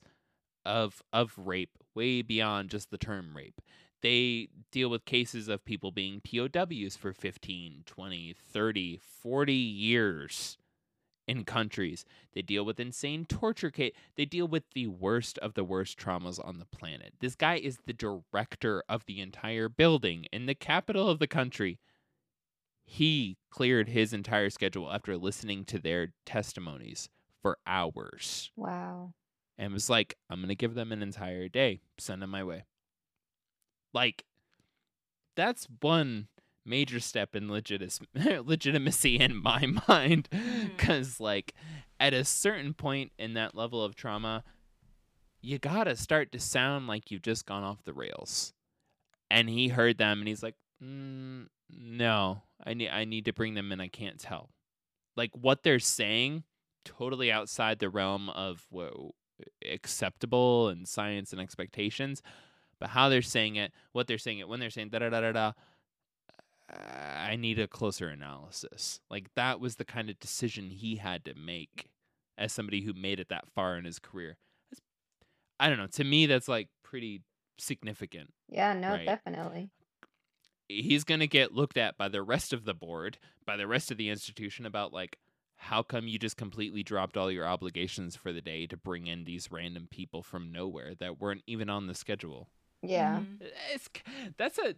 of 0.66 1.02
of 1.12 1.34
rape, 1.38 1.78
way 1.96 2.22
beyond 2.22 2.70
just 2.70 2.90
the 2.90 2.98
term 2.98 3.36
rape. 3.36 3.62
They 4.02 4.50
deal 4.72 4.90
with 4.90 5.06
cases 5.06 5.48
of 5.48 5.64
people 5.64 5.92
being 5.92 6.22
POWs 6.22 6.98
for 6.98 7.14
15, 7.14 7.84
20, 7.86 8.36
30, 8.52 9.00
40 9.22 9.54
years 9.54 10.58
in 11.28 11.45
countries. 11.45 12.06
They 12.34 12.41
deal 12.41 12.66
with 12.66 12.80
insane 12.80 13.26
torture 13.26 13.72
case. 13.72 13.94
They 14.16 14.26
deal 14.26 14.48
with 14.48 14.64
the 14.74 14.88
worst 14.88 15.38
of 15.40 15.54
the 15.54 15.64
worst 15.64 15.98
traumas 15.98 16.40
on 16.45 16.60
the 16.60 16.66
planet. 16.66 17.14
This 17.20 17.36
guy 17.36 17.56
is 17.56 17.78
the 17.86 17.94
director 17.94 18.84
of 18.90 19.06
the 19.06 19.20
entire 19.22 19.70
building 19.70 20.26
in 20.32 20.45
the 20.45 20.56
capital 20.56 21.10
of 21.10 21.20
the 21.20 21.28
country. 21.28 21.80
He 22.86 23.38
cleared 23.50 23.90
his 23.90 24.14
entire 24.14 24.50
schedule 24.50 24.91
after 24.91 25.18
listening 25.18 25.64
to 25.66 25.80
their 25.80 26.14
testimonies 26.26 27.10
for 27.41 27.58
hours 27.66 28.52
Wow. 28.56 29.14
and 29.58 29.74
was 29.74 29.90
like, 29.90 30.16
I'm 30.30 30.40
going 30.40 30.50
to 30.50 30.56
give 30.56 30.74
them 30.76 30.91
an 30.91 31.02
entire 31.02 31.48
day. 31.48 31.82
Send 31.98 32.22
them 32.22 32.30
my 32.32 32.44
way. 32.44 32.66
Like, 33.94 34.26
that's 35.36 35.68
one 35.82 36.28
major 36.65 36.99
step 36.99 37.35
in 37.35 37.48
legitis- 37.48 37.99
legitimacy 38.45 39.18
in 39.19 39.41
my 39.41 39.65
mind. 39.88 40.30
Because, 40.76 41.19
like, 41.19 41.53
at 41.99 42.14
a 42.14 42.23
certain 42.23 42.73
point 42.73 43.11
in 43.18 43.34
that 43.34 43.56
level 43.56 43.84
of 43.84 43.95
trauma, 43.95 44.44
you 45.41 45.60
got 45.60 45.85
to 45.85 45.95
start 45.95 46.31
to 46.31 46.40
sound 46.40 46.88
like 46.88 47.11
you've 47.11 47.22
just 47.22 47.45
gone 47.45 47.64
off 47.64 47.84
the 47.84 47.94
rails. 47.94 48.53
And 49.30 49.49
he 49.49 49.69
heard 49.69 49.98
them 49.98 50.19
and 50.19 50.27
he's 50.27 50.44
like, 50.44 50.56
mm, 50.84 51.48
no, 51.69 52.44
I 52.64 52.73
need, 52.73 52.90
I 52.90 53.06
need 53.06 53.26
to 53.26 53.34
bring 53.34 53.56
them 53.56 53.72
in. 53.72 53.81
I 53.81 53.88
can't 53.88 54.19
tell. 54.19 54.49
Like, 55.15 55.31
what 55.34 55.64
they're 55.64 55.80
saying, 55.80 56.44
totally 56.85 57.31
outside 57.31 57.80
the 57.80 57.90
realm 57.90 58.30
of 58.30 58.65
what 58.69 58.94
acceptable 59.69 60.69
and 60.69 60.88
science 60.88 61.31
and 61.31 61.41
expectations, 61.41 62.22
but 62.80 62.90
how 62.90 63.10
they're 63.10 63.22
saying 63.22 63.56
it, 63.56 63.72
what 63.91 64.07
they're 64.07 64.18
saying 64.18 64.40
it, 64.40 64.48
when 64.48 64.60
they're 64.60 64.69
saying 64.69 64.90
da 64.90 64.99
da 64.99 65.10
da 65.10 65.22
da 65.22 65.31
da, 65.31 65.52
I 66.69 67.31
I 67.31 67.35
need 67.35 67.60
a 67.60 67.68
closer 67.68 68.10
analysis. 68.10 68.99
Like 69.10 69.34
that 69.35 69.60
was 69.60 69.76
the 69.77 69.85
kind 69.85 70.10
of 70.10 70.19
decision 70.19 70.69
he 70.69 70.98
had 70.98 71.26
to 71.26 71.34
make 71.35 71.88
as 72.38 72.52
somebody 72.53 72.81
who 72.81 72.94
made 72.94 73.19
it 73.19 73.30
that 73.30 73.49
far 73.53 73.77
in 73.77 73.85
his 73.85 73.99
career. 73.99 74.38
That's, 74.69 74.81
I 75.60 75.69
don't 75.69 75.77
know. 75.77 75.88
To 75.88 76.03
me, 76.03 76.26
that's 76.26 76.48
like 76.48 76.69
pretty 76.84 77.23
significant. 77.57 78.34
Yeah, 78.49 78.73
no, 78.73 78.91
Right. 78.94 79.06
definitely. 79.06 79.72
He's 80.69 81.03
going 81.03 81.19
to 81.19 81.27
get 81.27 81.53
looked 81.53 81.77
at 81.77 81.98
by 81.98 82.07
the 82.07 82.23
rest 82.23 82.53
of 82.53 82.65
the 82.65 82.73
board, 82.73 83.18
by 83.45 83.57
the 83.57 83.68
rest 83.68 83.91
of 83.91 83.98
the 83.98 84.10
institution 84.10 84.65
about 84.65 84.94
like, 84.94 85.18
how 85.57 85.84
come 85.84 86.07
you 86.07 86.18
just 86.18 86.35
completely 86.38 86.84
dropped 86.84 87.15
all 87.15 87.31
your 87.31 87.48
obligations 87.48 88.15
for 88.15 88.34
the 88.34 88.41
day 88.41 88.65
to 88.68 88.77
bring 88.77 89.07
in 89.07 89.23
these 89.23 89.52
random 89.52 89.88
people 89.90 90.23
from 90.23 90.52
nowhere 90.52 90.95
that 90.95 91.19
weren't 91.19 91.44
even 91.48 91.69
on 91.69 91.88
the 91.88 91.94
schedule? 91.95 92.49
Yeah. 92.81 93.19
Mhm. 93.22 93.52
It's 93.73 93.90
that's 94.38 94.57
a 94.57 94.76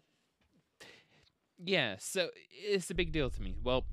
yeah. 1.64 1.96
So 2.00 2.30
it's 2.52 2.90
a 2.90 2.96
big 2.96 3.12
deal 3.12 3.30
to 3.30 3.42
me. 3.42 3.56
Well, 3.64 3.86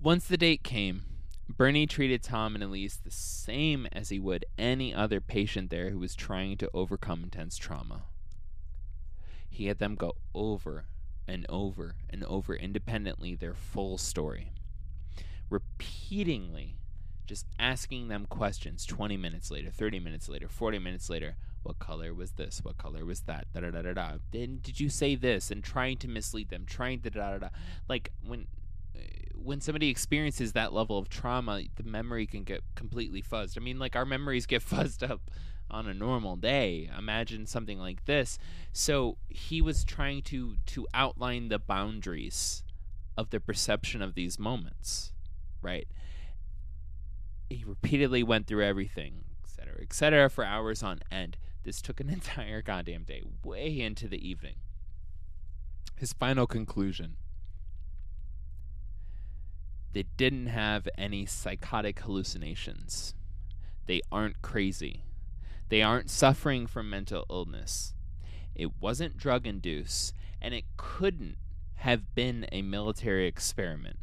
once 0.00 0.26
the 0.26 0.36
date 0.36 0.62
came, 0.62 1.04
Bernie 1.48 1.86
treated 1.86 2.22
Tom 2.22 2.54
and 2.54 2.64
Elise 2.64 2.96
the 2.96 3.10
same 3.10 3.86
as 3.92 4.08
he 4.08 4.18
would 4.18 4.46
any 4.58 4.94
other 4.94 5.20
patient 5.20 5.70
there 5.70 5.90
who 5.90 5.98
was 5.98 6.14
trying 6.14 6.56
to 6.58 6.70
overcome 6.72 7.22
intense 7.24 7.56
trauma. 7.56 8.02
He 9.50 9.66
had 9.66 9.78
them 9.78 9.96
go 9.96 10.14
over 10.34 10.86
and 11.28 11.44
over 11.48 11.96
and 12.08 12.24
over 12.24 12.54
independently 12.54 13.34
their 13.34 13.54
full 13.54 13.98
story, 13.98 14.52
repeatedly 15.50 16.76
just 17.26 17.46
asking 17.58 18.08
them 18.08 18.26
questions 18.26 18.84
20 18.86 19.16
minutes 19.16 19.50
later, 19.50 19.70
30 19.70 20.00
minutes 20.00 20.28
later, 20.28 20.48
40 20.48 20.78
minutes 20.78 21.08
later. 21.08 21.36
What 21.62 21.78
color 21.78 22.12
was 22.12 22.32
this? 22.32 22.60
What 22.62 22.78
color 22.78 23.04
was 23.04 23.20
that? 23.22 23.46
Da 23.52 23.60
da 23.60 23.70
da 23.70 23.82
da 23.82 23.92
da. 23.92 24.12
Then 24.32 24.58
did 24.62 24.80
you 24.80 24.88
say 24.88 25.14
this? 25.14 25.50
And 25.50 25.62
trying 25.62 25.98
to 25.98 26.08
mislead 26.08 26.48
them, 26.48 26.64
trying 26.66 27.00
to 27.00 27.10
da 27.10 27.32
da 27.32 27.38
da. 27.38 27.48
Like 27.88 28.12
when 28.26 28.46
uh, 28.96 29.00
when 29.34 29.60
somebody 29.60 29.88
experiences 29.88 30.52
that 30.52 30.72
level 30.72 30.98
of 30.98 31.08
trauma, 31.08 31.62
the 31.76 31.84
memory 31.84 32.26
can 32.26 32.44
get 32.44 32.62
completely 32.74 33.22
fuzzed. 33.22 33.56
I 33.56 33.60
mean, 33.60 33.78
like 33.78 33.96
our 33.96 34.04
memories 34.04 34.46
get 34.46 34.62
fuzzed 34.66 35.08
up 35.08 35.30
on 35.70 35.86
a 35.86 35.94
normal 35.94 36.36
day. 36.36 36.90
Imagine 36.96 37.46
something 37.46 37.78
like 37.78 38.04
this. 38.04 38.38
So 38.72 39.16
he 39.28 39.62
was 39.62 39.84
trying 39.84 40.22
to 40.22 40.56
to 40.66 40.86
outline 40.92 41.48
the 41.48 41.58
boundaries 41.58 42.64
of 43.16 43.30
the 43.30 43.40
perception 43.40 44.02
of 44.02 44.14
these 44.14 44.38
moments, 44.38 45.12
right? 45.60 45.86
He 47.50 47.64
repeatedly 47.64 48.22
went 48.22 48.46
through 48.46 48.64
everything, 48.64 49.24
et 49.44 49.50
cetera, 49.50 49.76
et 49.80 49.92
cetera, 49.92 50.30
for 50.30 50.44
hours 50.44 50.82
on 50.82 51.00
end. 51.10 51.36
This 51.62 51.80
took 51.80 52.00
an 52.00 52.10
entire 52.10 52.62
goddamn 52.62 53.04
day, 53.04 53.22
way 53.44 53.80
into 53.80 54.08
the 54.08 54.26
evening. 54.26 54.56
His 55.96 56.12
final 56.12 56.46
conclusion 56.46 57.16
they 59.92 60.04
didn't 60.16 60.46
have 60.46 60.88
any 60.96 61.26
psychotic 61.26 62.00
hallucinations. 62.00 63.14
They 63.86 64.00
aren't 64.10 64.40
crazy. 64.40 65.04
They 65.68 65.82
aren't 65.82 66.10
suffering 66.10 66.66
from 66.66 66.88
mental 66.88 67.26
illness. 67.28 67.94
It 68.54 68.80
wasn't 68.80 69.18
drug 69.18 69.46
induced, 69.46 70.14
and 70.40 70.54
it 70.54 70.64
couldn't 70.76 71.36
have 71.76 72.14
been 72.14 72.46
a 72.52 72.62
military 72.62 73.26
experiment. 73.26 73.98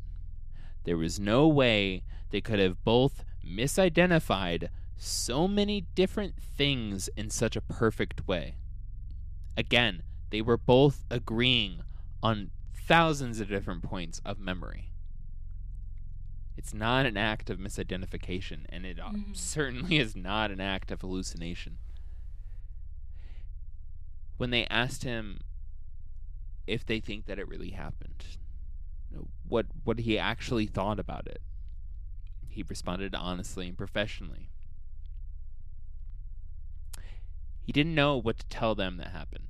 There 0.83 0.97
was 0.97 1.19
no 1.19 1.47
way 1.47 2.03
they 2.29 2.41
could 2.41 2.59
have 2.59 2.83
both 2.83 3.23
misidentified 3.45 4.69
so 5.01 5.47
many 5.47 5.81
different 5.95 6.35
things 6.41 7.09
in 7.15 7.29
such 7.29 7.55
a 7.55 7.61
perfect 7.61 8.27
way. 8.27 8.55
Again, 9.55 10.03
they 10.29 10.41
were 10.41 10.57
both 10.57 11.05
agreeing 11.09 11.81
on 12.21 12.51
thousands 12.73 13.39
of 13.39 13.47
different 13.47 13.81
points 13.81 14.21
of 14.25 14.39
memory. 14.39 14.91
It's 16.57 16.73
not 16.73 17.05
an 17.05 17.15
act 17.15 17.49
of 17.49 17.57
misidentification, 17.57 18.65
and 18.67 18.85
it 18.85 18.99
uh, 18.99 19.11
Mhm. 19.11 19.35
certainly 19.35 19.97
is 19.97 20.15
not 20.15 20.51
an 20.51 20.59
act 20.59 20.91
of 20.91 20.99
hallucination. 21.01 21.77
When 24.37 24.49
they 24.49 24.65
asked 24.67 25.03
him 25.03 25.39
if 26.67 26.85
they 26.85 26.99
think 26.99 27.25
that 27.25 27.39
it 27.39 27.47
really 27.47 27.71
happened, 27.71 28.25
what 29.47 29.65
what 29.85 29.99
he 29.99 30.19
actually 30.19 30.67
thought 30.67 30.99
about 30.99 31.25
it, 31.27 31.41
he 32.49 32.63
responded 32.63 33.15
honestly 33.15 33.67
and 33.69 33.77
professionally. 33.77 34.48
He 37.69 37.73
didn't 37.73 37.93
know 37.93 38.17
what 38.17 38.39
to 38.39 38.47
tell 38.47 38.73
them 38.73 38.97
that 38.97 39.09
happened, 39.09 39.49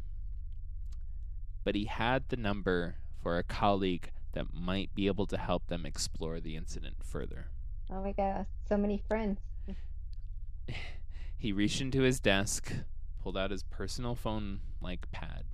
but 1.63 1.73
he 1.73 1.85
had 1.85 2.27
the 2.27 2.35
number 2.35 2.95
for 3.23 3.37
a 3.37 3.43
colleague 3.43 4.11
that 4.33 4.53
might 4.53 4.93
be 4.93 5.07
able 5.07 5.25
to 5.27 5.37
help 5.37 5.67
them 5.67 5.85
explore 5.85 6.41
the 6.41 6.57
incident 6.57 6.97
further. 7.01 7.47
Oh 7.89 8.03
my 8.03 8.11
god, 8.11 8.45
so 8.67 8.75
many 8.75 9.01
friends. 9.07 9.39
He 11.37 11.53
reached 11.53 11.79
into 11.79 12.01
his 12.01 12.19
desk, 12.19 12.73
pulled 13.23 13.37
out 13.37 13.51
his 13.51 13.63
personal 13.63 14.15
phone 14.15 14.59
like 14.81 15.09
pad, 15.13 15.45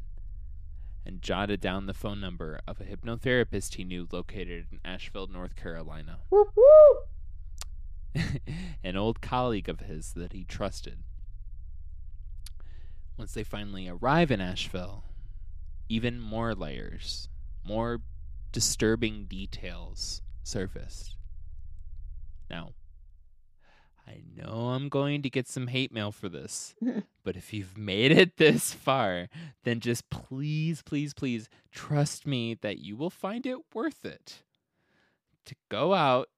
and 1.05 1.21
jotted 1.21 1.61
down 1.61 1.85
the 1.85 1.93
phone 1.93 2.19
number 2.19 2.61
of 2.67 2.81
a 2.81 2.85
hypnotherapist 2.85 3.75
he 3.75 3.83
knew 3.83 4.07
located 4.11 4.65
in 4.71 4.79
Asheville, 4.83 5.27
North 5.27 5.55
Carolina. 5.55 6.17
Woo 6.31 6.49
woo! 6.55 8.23
An 8.83 8.97
old 8.97 9.21
colleague 9.21 9.69
of 9.69 9.81
his 9.81 10.13
that 10.13 10.33
he 10.33 10.43
trusted. 10.43 11.03
Once 13.17 13.33
they 13.33 13.43
finally 13.43 13.87
arrive 13.87 14.29
in 14.29 14.41
Asheville, 14.41 15.03
even 15.87 16.19
more 16.19 16.53
layers, 16.53 17.29
more 17.65 18.01
disturbing 18.51 19.25
details 19.25 20.21
surfaced. 20.43 21.15
Now, 22.49 22.73
I 24.07 24.21
know 24.35 24.69
I'm 24.69 24.89
going 24.89 25.21
to 25.23 25.29
get 25.29 25.47
some 25.47 25.67
hate 25.67 25.91
mail 25.91 26.11
for 26.11 26.29
this, 26.29 26.75
but 27.23 27.35
if 27.35 27.53
you've 27.53 27.77
made 27.77 28.11
it 28.11 28.37
this 28.37 28.73
far, 28.73 29.29
then 29.63 29.79
just 29.79 30.09
please, 30.09 30.81
please, 30.83 31.13
please 31.13 31.49
trust 31.71 32.27
me 32.27 32.53
that 32.61 32.79
you 32.79 32.95
will 32.95 33.09
find 33.09 33.45
it 33.45 33.57
worth 33.73 34.05
it 34.05 34.43
to 35.45 35.55
go 35.69 35.93
out 35.93 36.29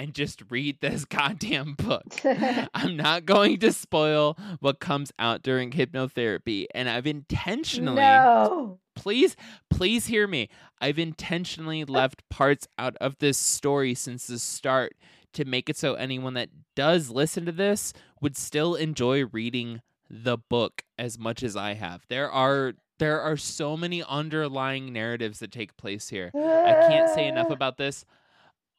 and 0.00 0.14
just 0.14 0.42
read 0.48 0.80
this 0.80 1.04
goddamn 1.18 1.74
book. 1.74 2.06
I'm 2.74 2.96
not 2.96 3.26
going 3.26 3.58
to 3.60 3.70
spoil 3.70 4.36
what 4.60 4.80
comes 4.80 5.12
out 5.18 5.42
during 5.42 5.72
hypnotherapy, 5.72 6.66
and 6.74 6.88
I've 6.88 7.06
intentionally 7.06 7.96
no. 7.96 8.78
please 8.96 9.36
please 9.68 10.06
hear 10.06 10.26
me. 10.26 10.48
I've 10.80 10.98
intentionally 10.98 11.82
uh. 11.82 11.86
left 11.86 12.26
parts 12.30 12.66
out 12.78 12.96
of 12.96 13.18
this 13.18 13.36
story 13.36 13.94
since 13.94 14.26
the 14.26 14.38
start 14.38 14.94
to 15.34 15.44
make 15.44 15.68
it 15.68 15.76
so 15.76 15.94
anyone 15.94 16.34
that 16.34 16.48
does 16.74 17.10
listen 17.10 17.44
to 17.44 17.52
this 17.52 17.92
would 18.22 18.36
still 18.36 18.74
enjoy 18.74 19.26
reading 19.26 19.82
the 20.08 20.38
book 20.38 20.82
as 20.98 21.18
much 21.18 21.42
as 21.42 21.56
i 21.56 21.74
have. 21.74 22.04
There 22.08 22.30
are 22.30 22.72
there 22.98 23.20
are 23.20 23.36
so 23.36 23.76
many 23.76 24.02
underlying 24.02 24.92
narratives 24.92 25.40
that 25.40 25.52
take 25.52 25.76
place 25.76 26.08
here. 26.08 26.30
I 26.34 26.88
can't 26.88 27.14
say 27.14 27.28
enough 27.28 27.50
about 27.50 27.76
this. 27.76 28.06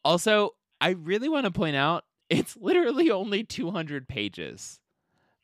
Also 0.03 0.51
i 0.81 0.89
really 0.89 1.29
want 1.29 1.45
to 1.45 1.51
point 1.51 1.75
out 1.75 2.03
it's 2.29 2.57
literally 2.57 3.09
only 3.09 3.43
200 3.43 4.07
pages 4.07 4.79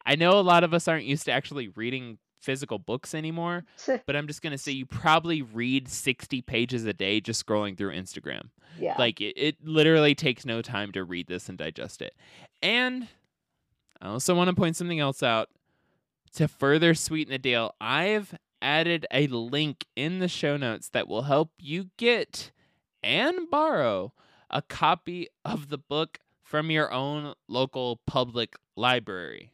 i 0.05 0.15
know 0.15 0.39
a 0.39 0.41
lot 0.41 0.63
of 0.63 0.73
us 0.73 0.87
aren't 0.87 1.05
used 1.05 1.25
to 1.25 1.31
actually 1.31 1.69
reading 1.69 2.17
physical 2.39 2.79
books 2.79 3.13
anymore 3.13 3.65
but 4.05 4.15
I'm 4.15 4.27
just 4.27 4.41
gonna 4.41 4.57
say 4.57 4.71
you 4.71 4.85
probably 4.85 5.41
read 5.41 5.89
60 5.89 6.41
pages 6.43 6.85
a 6.85 6.93
day 6.93 7.19
just 7.19 7.45
scrolling 7.45 7.77
through 7.77 7.93
Instagram. 7.93 8.49
yeah. 8.79 8.95
Like 8.97 9.19
it, 9.19 9.33
it 9.35 9.55
literally 9.63 10.15
takes 10.15 10.45
no 10.45 10.61
time 10.61 10.91
to 10.93 11.03
read 11.03 11.27
this 11.27 11.49
and 11.49 11.57
digest 11.57 12.01
it. 12.01 12.13
And 12.61 13.07
I 14.01 14.09
also 14.09 14.35
want 14.35 14.49
to 14.49 14.55
point 14.55 14.75
something 14.75 14.99
else 14.99 15.23
out 15.23 15.49
to 16.35 16.47
further 16.47 16.93
sweeten 16.93 17.31
the 17.31 17.39
deal. 17.39 17.73
I've 17.81 18.37
added 18.61 19.05
a 19.11 19.27
link 19.27 19.85
in 19.95 20.19
the 20.19 20.27
show 20.27 20.57
notes 20.57 20.89
that 20.89 21.07
will 21.07 21.23
help 21.23 21.51
you 21.59 21.89
get 21.97 22.51
and 23.03 23.49
borrow 23.49 24.13
a 24.49 24.61
copy 24.61 25.27
of 25.43 25.69
the 25.69 25.77
book 25.77 26.19
from 26.43 26.71
your 26.71 26.91
own 26.91 27.33
local 27.47 27.99
public 28.05 28.55
library. 28.75 29.51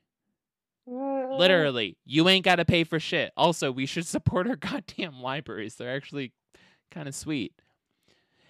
Mm. 0.88 1.38
Literally, 1.38 1.98
you 2.06 2.28
ain't 2.30 2.45
got 2.45 2.57
to 2.57 2.65
pay 2.65 2.84
for 2.84 2.99
shit. 2.99 3.32
Also, 3.36 3.72
we 3.72 3.86
should 3.86 4.06
support 4.06 4.48
our 4.48 4.56
goddamn 4.57 5.22
libraries. 5.22 5.76
They're 5.76 5.95
actually 5.95 6.34
kind 6.91 7.07
of 7.07 7.15
sweet. 7.15 7.53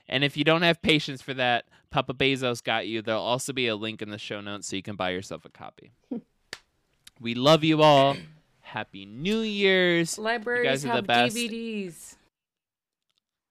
And 0.07 0.23
if 0.23 0.35
you 0.35 0.43
don't 0.43 0.63
have 0.63 0.81
patience 0.81 1.21
for 1.21 1.33
that, 1.35 1.65
Papa 1.89 2.13
Bezos 2.13 2.63
got 2.63 2.87
you. 2.87 3.01
There'll 3.01 3.21
also 3.21 3.53
be 3.53 3.67
a 3.67 3.75
link 3.75 4.01
in 4.01 4.09
the 4.09 4.17
show 4.17 4.41
notes 4.41 4.67
so 4.67 4.75
you 4.75 4.83
can 4.83 4.95
buy 4.95 5.11
yourself 5.11 5.45
a 5.45 5.49
copy. 5.49 5.91
we 7.21 7.35
love 7.35 7.63
you 7.63 7.81
all. 7.81 8.17
Happy 8.59 9.05
New 9.05 9.39
Year's. 9.39 10.17
Libraries 10.17 10.65
guys 10.65 10.85
are 10.85 10.87
the 10.87 10.93
have 10.95 11.07
best. 11.07 11.35
DVDs. 11.35 12.15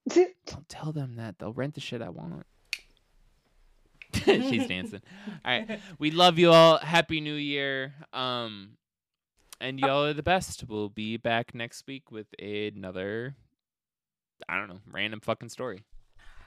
Don't 0.09 0.69
tell 0.69 0.93
them 0.93 1.17
that. 1.17 1.39
They'll 1.39 1.53
rent 1.53 1.75
the 1.75 1.81
shit 1.81 2.03
I 2.03 2.09
want. 2.09 2.45
She's 4.25 4.67
dancing. 4.67 5.01
All 5.45 5.59
right. 5.59 5.81
We 5.99 6.11
love 6.11 6.39
you 6.39 6.51
all. 6.51 6.79
Happy 6.79 7.21
New 7.21 7.35
Year. 7.35 7.95
Um 8.13 8.77
and 9.61 9.79
y'all 9.79 10.05
are 10.05 10.13
the 10.13 10.23
best. 10.23 10.65
We'll 10.69 10.89
be 10.89 11.17
back 11.17 11.55
next 11.55 11.87
week 11.87 12.11
with 12.11 12.27
another 12.39 13.37
I 14.49 14.59
don't 14.59 14.69
know, 14.69 14.81
random 14.91 15.21
fucking 15.21 15.51
story. 15.51 15.85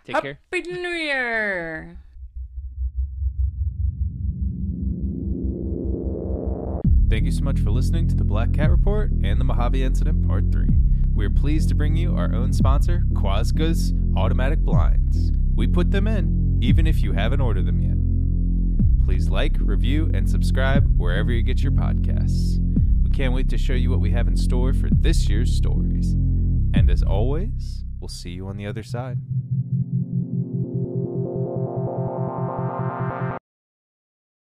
Take 0.06 0.16
Happy 0.16 0.28
care. 0.28 0.40
Happy 0.52 0.72
New 0.72 0.90
Year. 0.90 1.98
Thank 7.10 7.26
you 7.26 7.32
so 7.32 7.44
much 7.44 7.60
for 7.60 7.72
listening 7.72 8.08
to 8.10 8.16
the 8.16 8.24
Black 8.24 8.52
Cat 8.52 8.70
Report 8.70 9.12
and 9.24 9.40
the 9.40 9.46
Mojave 9.46 9.82
Incident 9.82 10.28
Part 10.28 10.52
3. 10.52 10.68
We 11.14 11.26
are 11.26 11.30
pleased 11.30 11.70
to 11.70 11.76
bring 11.76 11.96
you 11.96 12.16
our 12.16 12.34
own 12.36 12.52
sponsor, 12.52 13.04
Quasga's 13.14 13.94
Automatic 14.18 14.60
Blinds. 14.60 15.32
We 15.56 15.66
put 15.66 15.92
them 15.92 16.08
in, 16.08 16.45
even 16.62 16.88
if 16.88 17.02
you 17.02 17.14
haven't 17.14 17.42
ordered 17.42 17.66
them 17.66 17.82
yet. 17.82 19.06
Please 19.06 19.30
like, 19.30 19.56
review, 19.60 20.10
and 20.14 20.30
subscribe 20.30 20.86
wherever 20.98 21.32
you 21.32 21.44
get 21.44 21.62
your 21.62 21.72
podcasts. 21.72 22.60
We 23.04 23.12
can't 23.12 23.34
wait 23.34 23.50
to 23.50 23.58
show 23.58 23.74
you 23.74 23.92
what 23.92 24.00
we 24.00 24.12
have 24.12 24.28
in 24.28 24.36
store 24.36 24.74
for 24.74 24.90
this 24.92 25.30
year's 25.30 25.56
stories. 25.56 26.14
And 26.74 26.90
as 26.90 27.04
always, 27.04 27.84
we'll 28.00 28.10
see 28.10 28.32
you 28.32 28.48
on 28.48 28.58
the 28.58 28.66
other 28.66 28.84
side. 28.84 29.20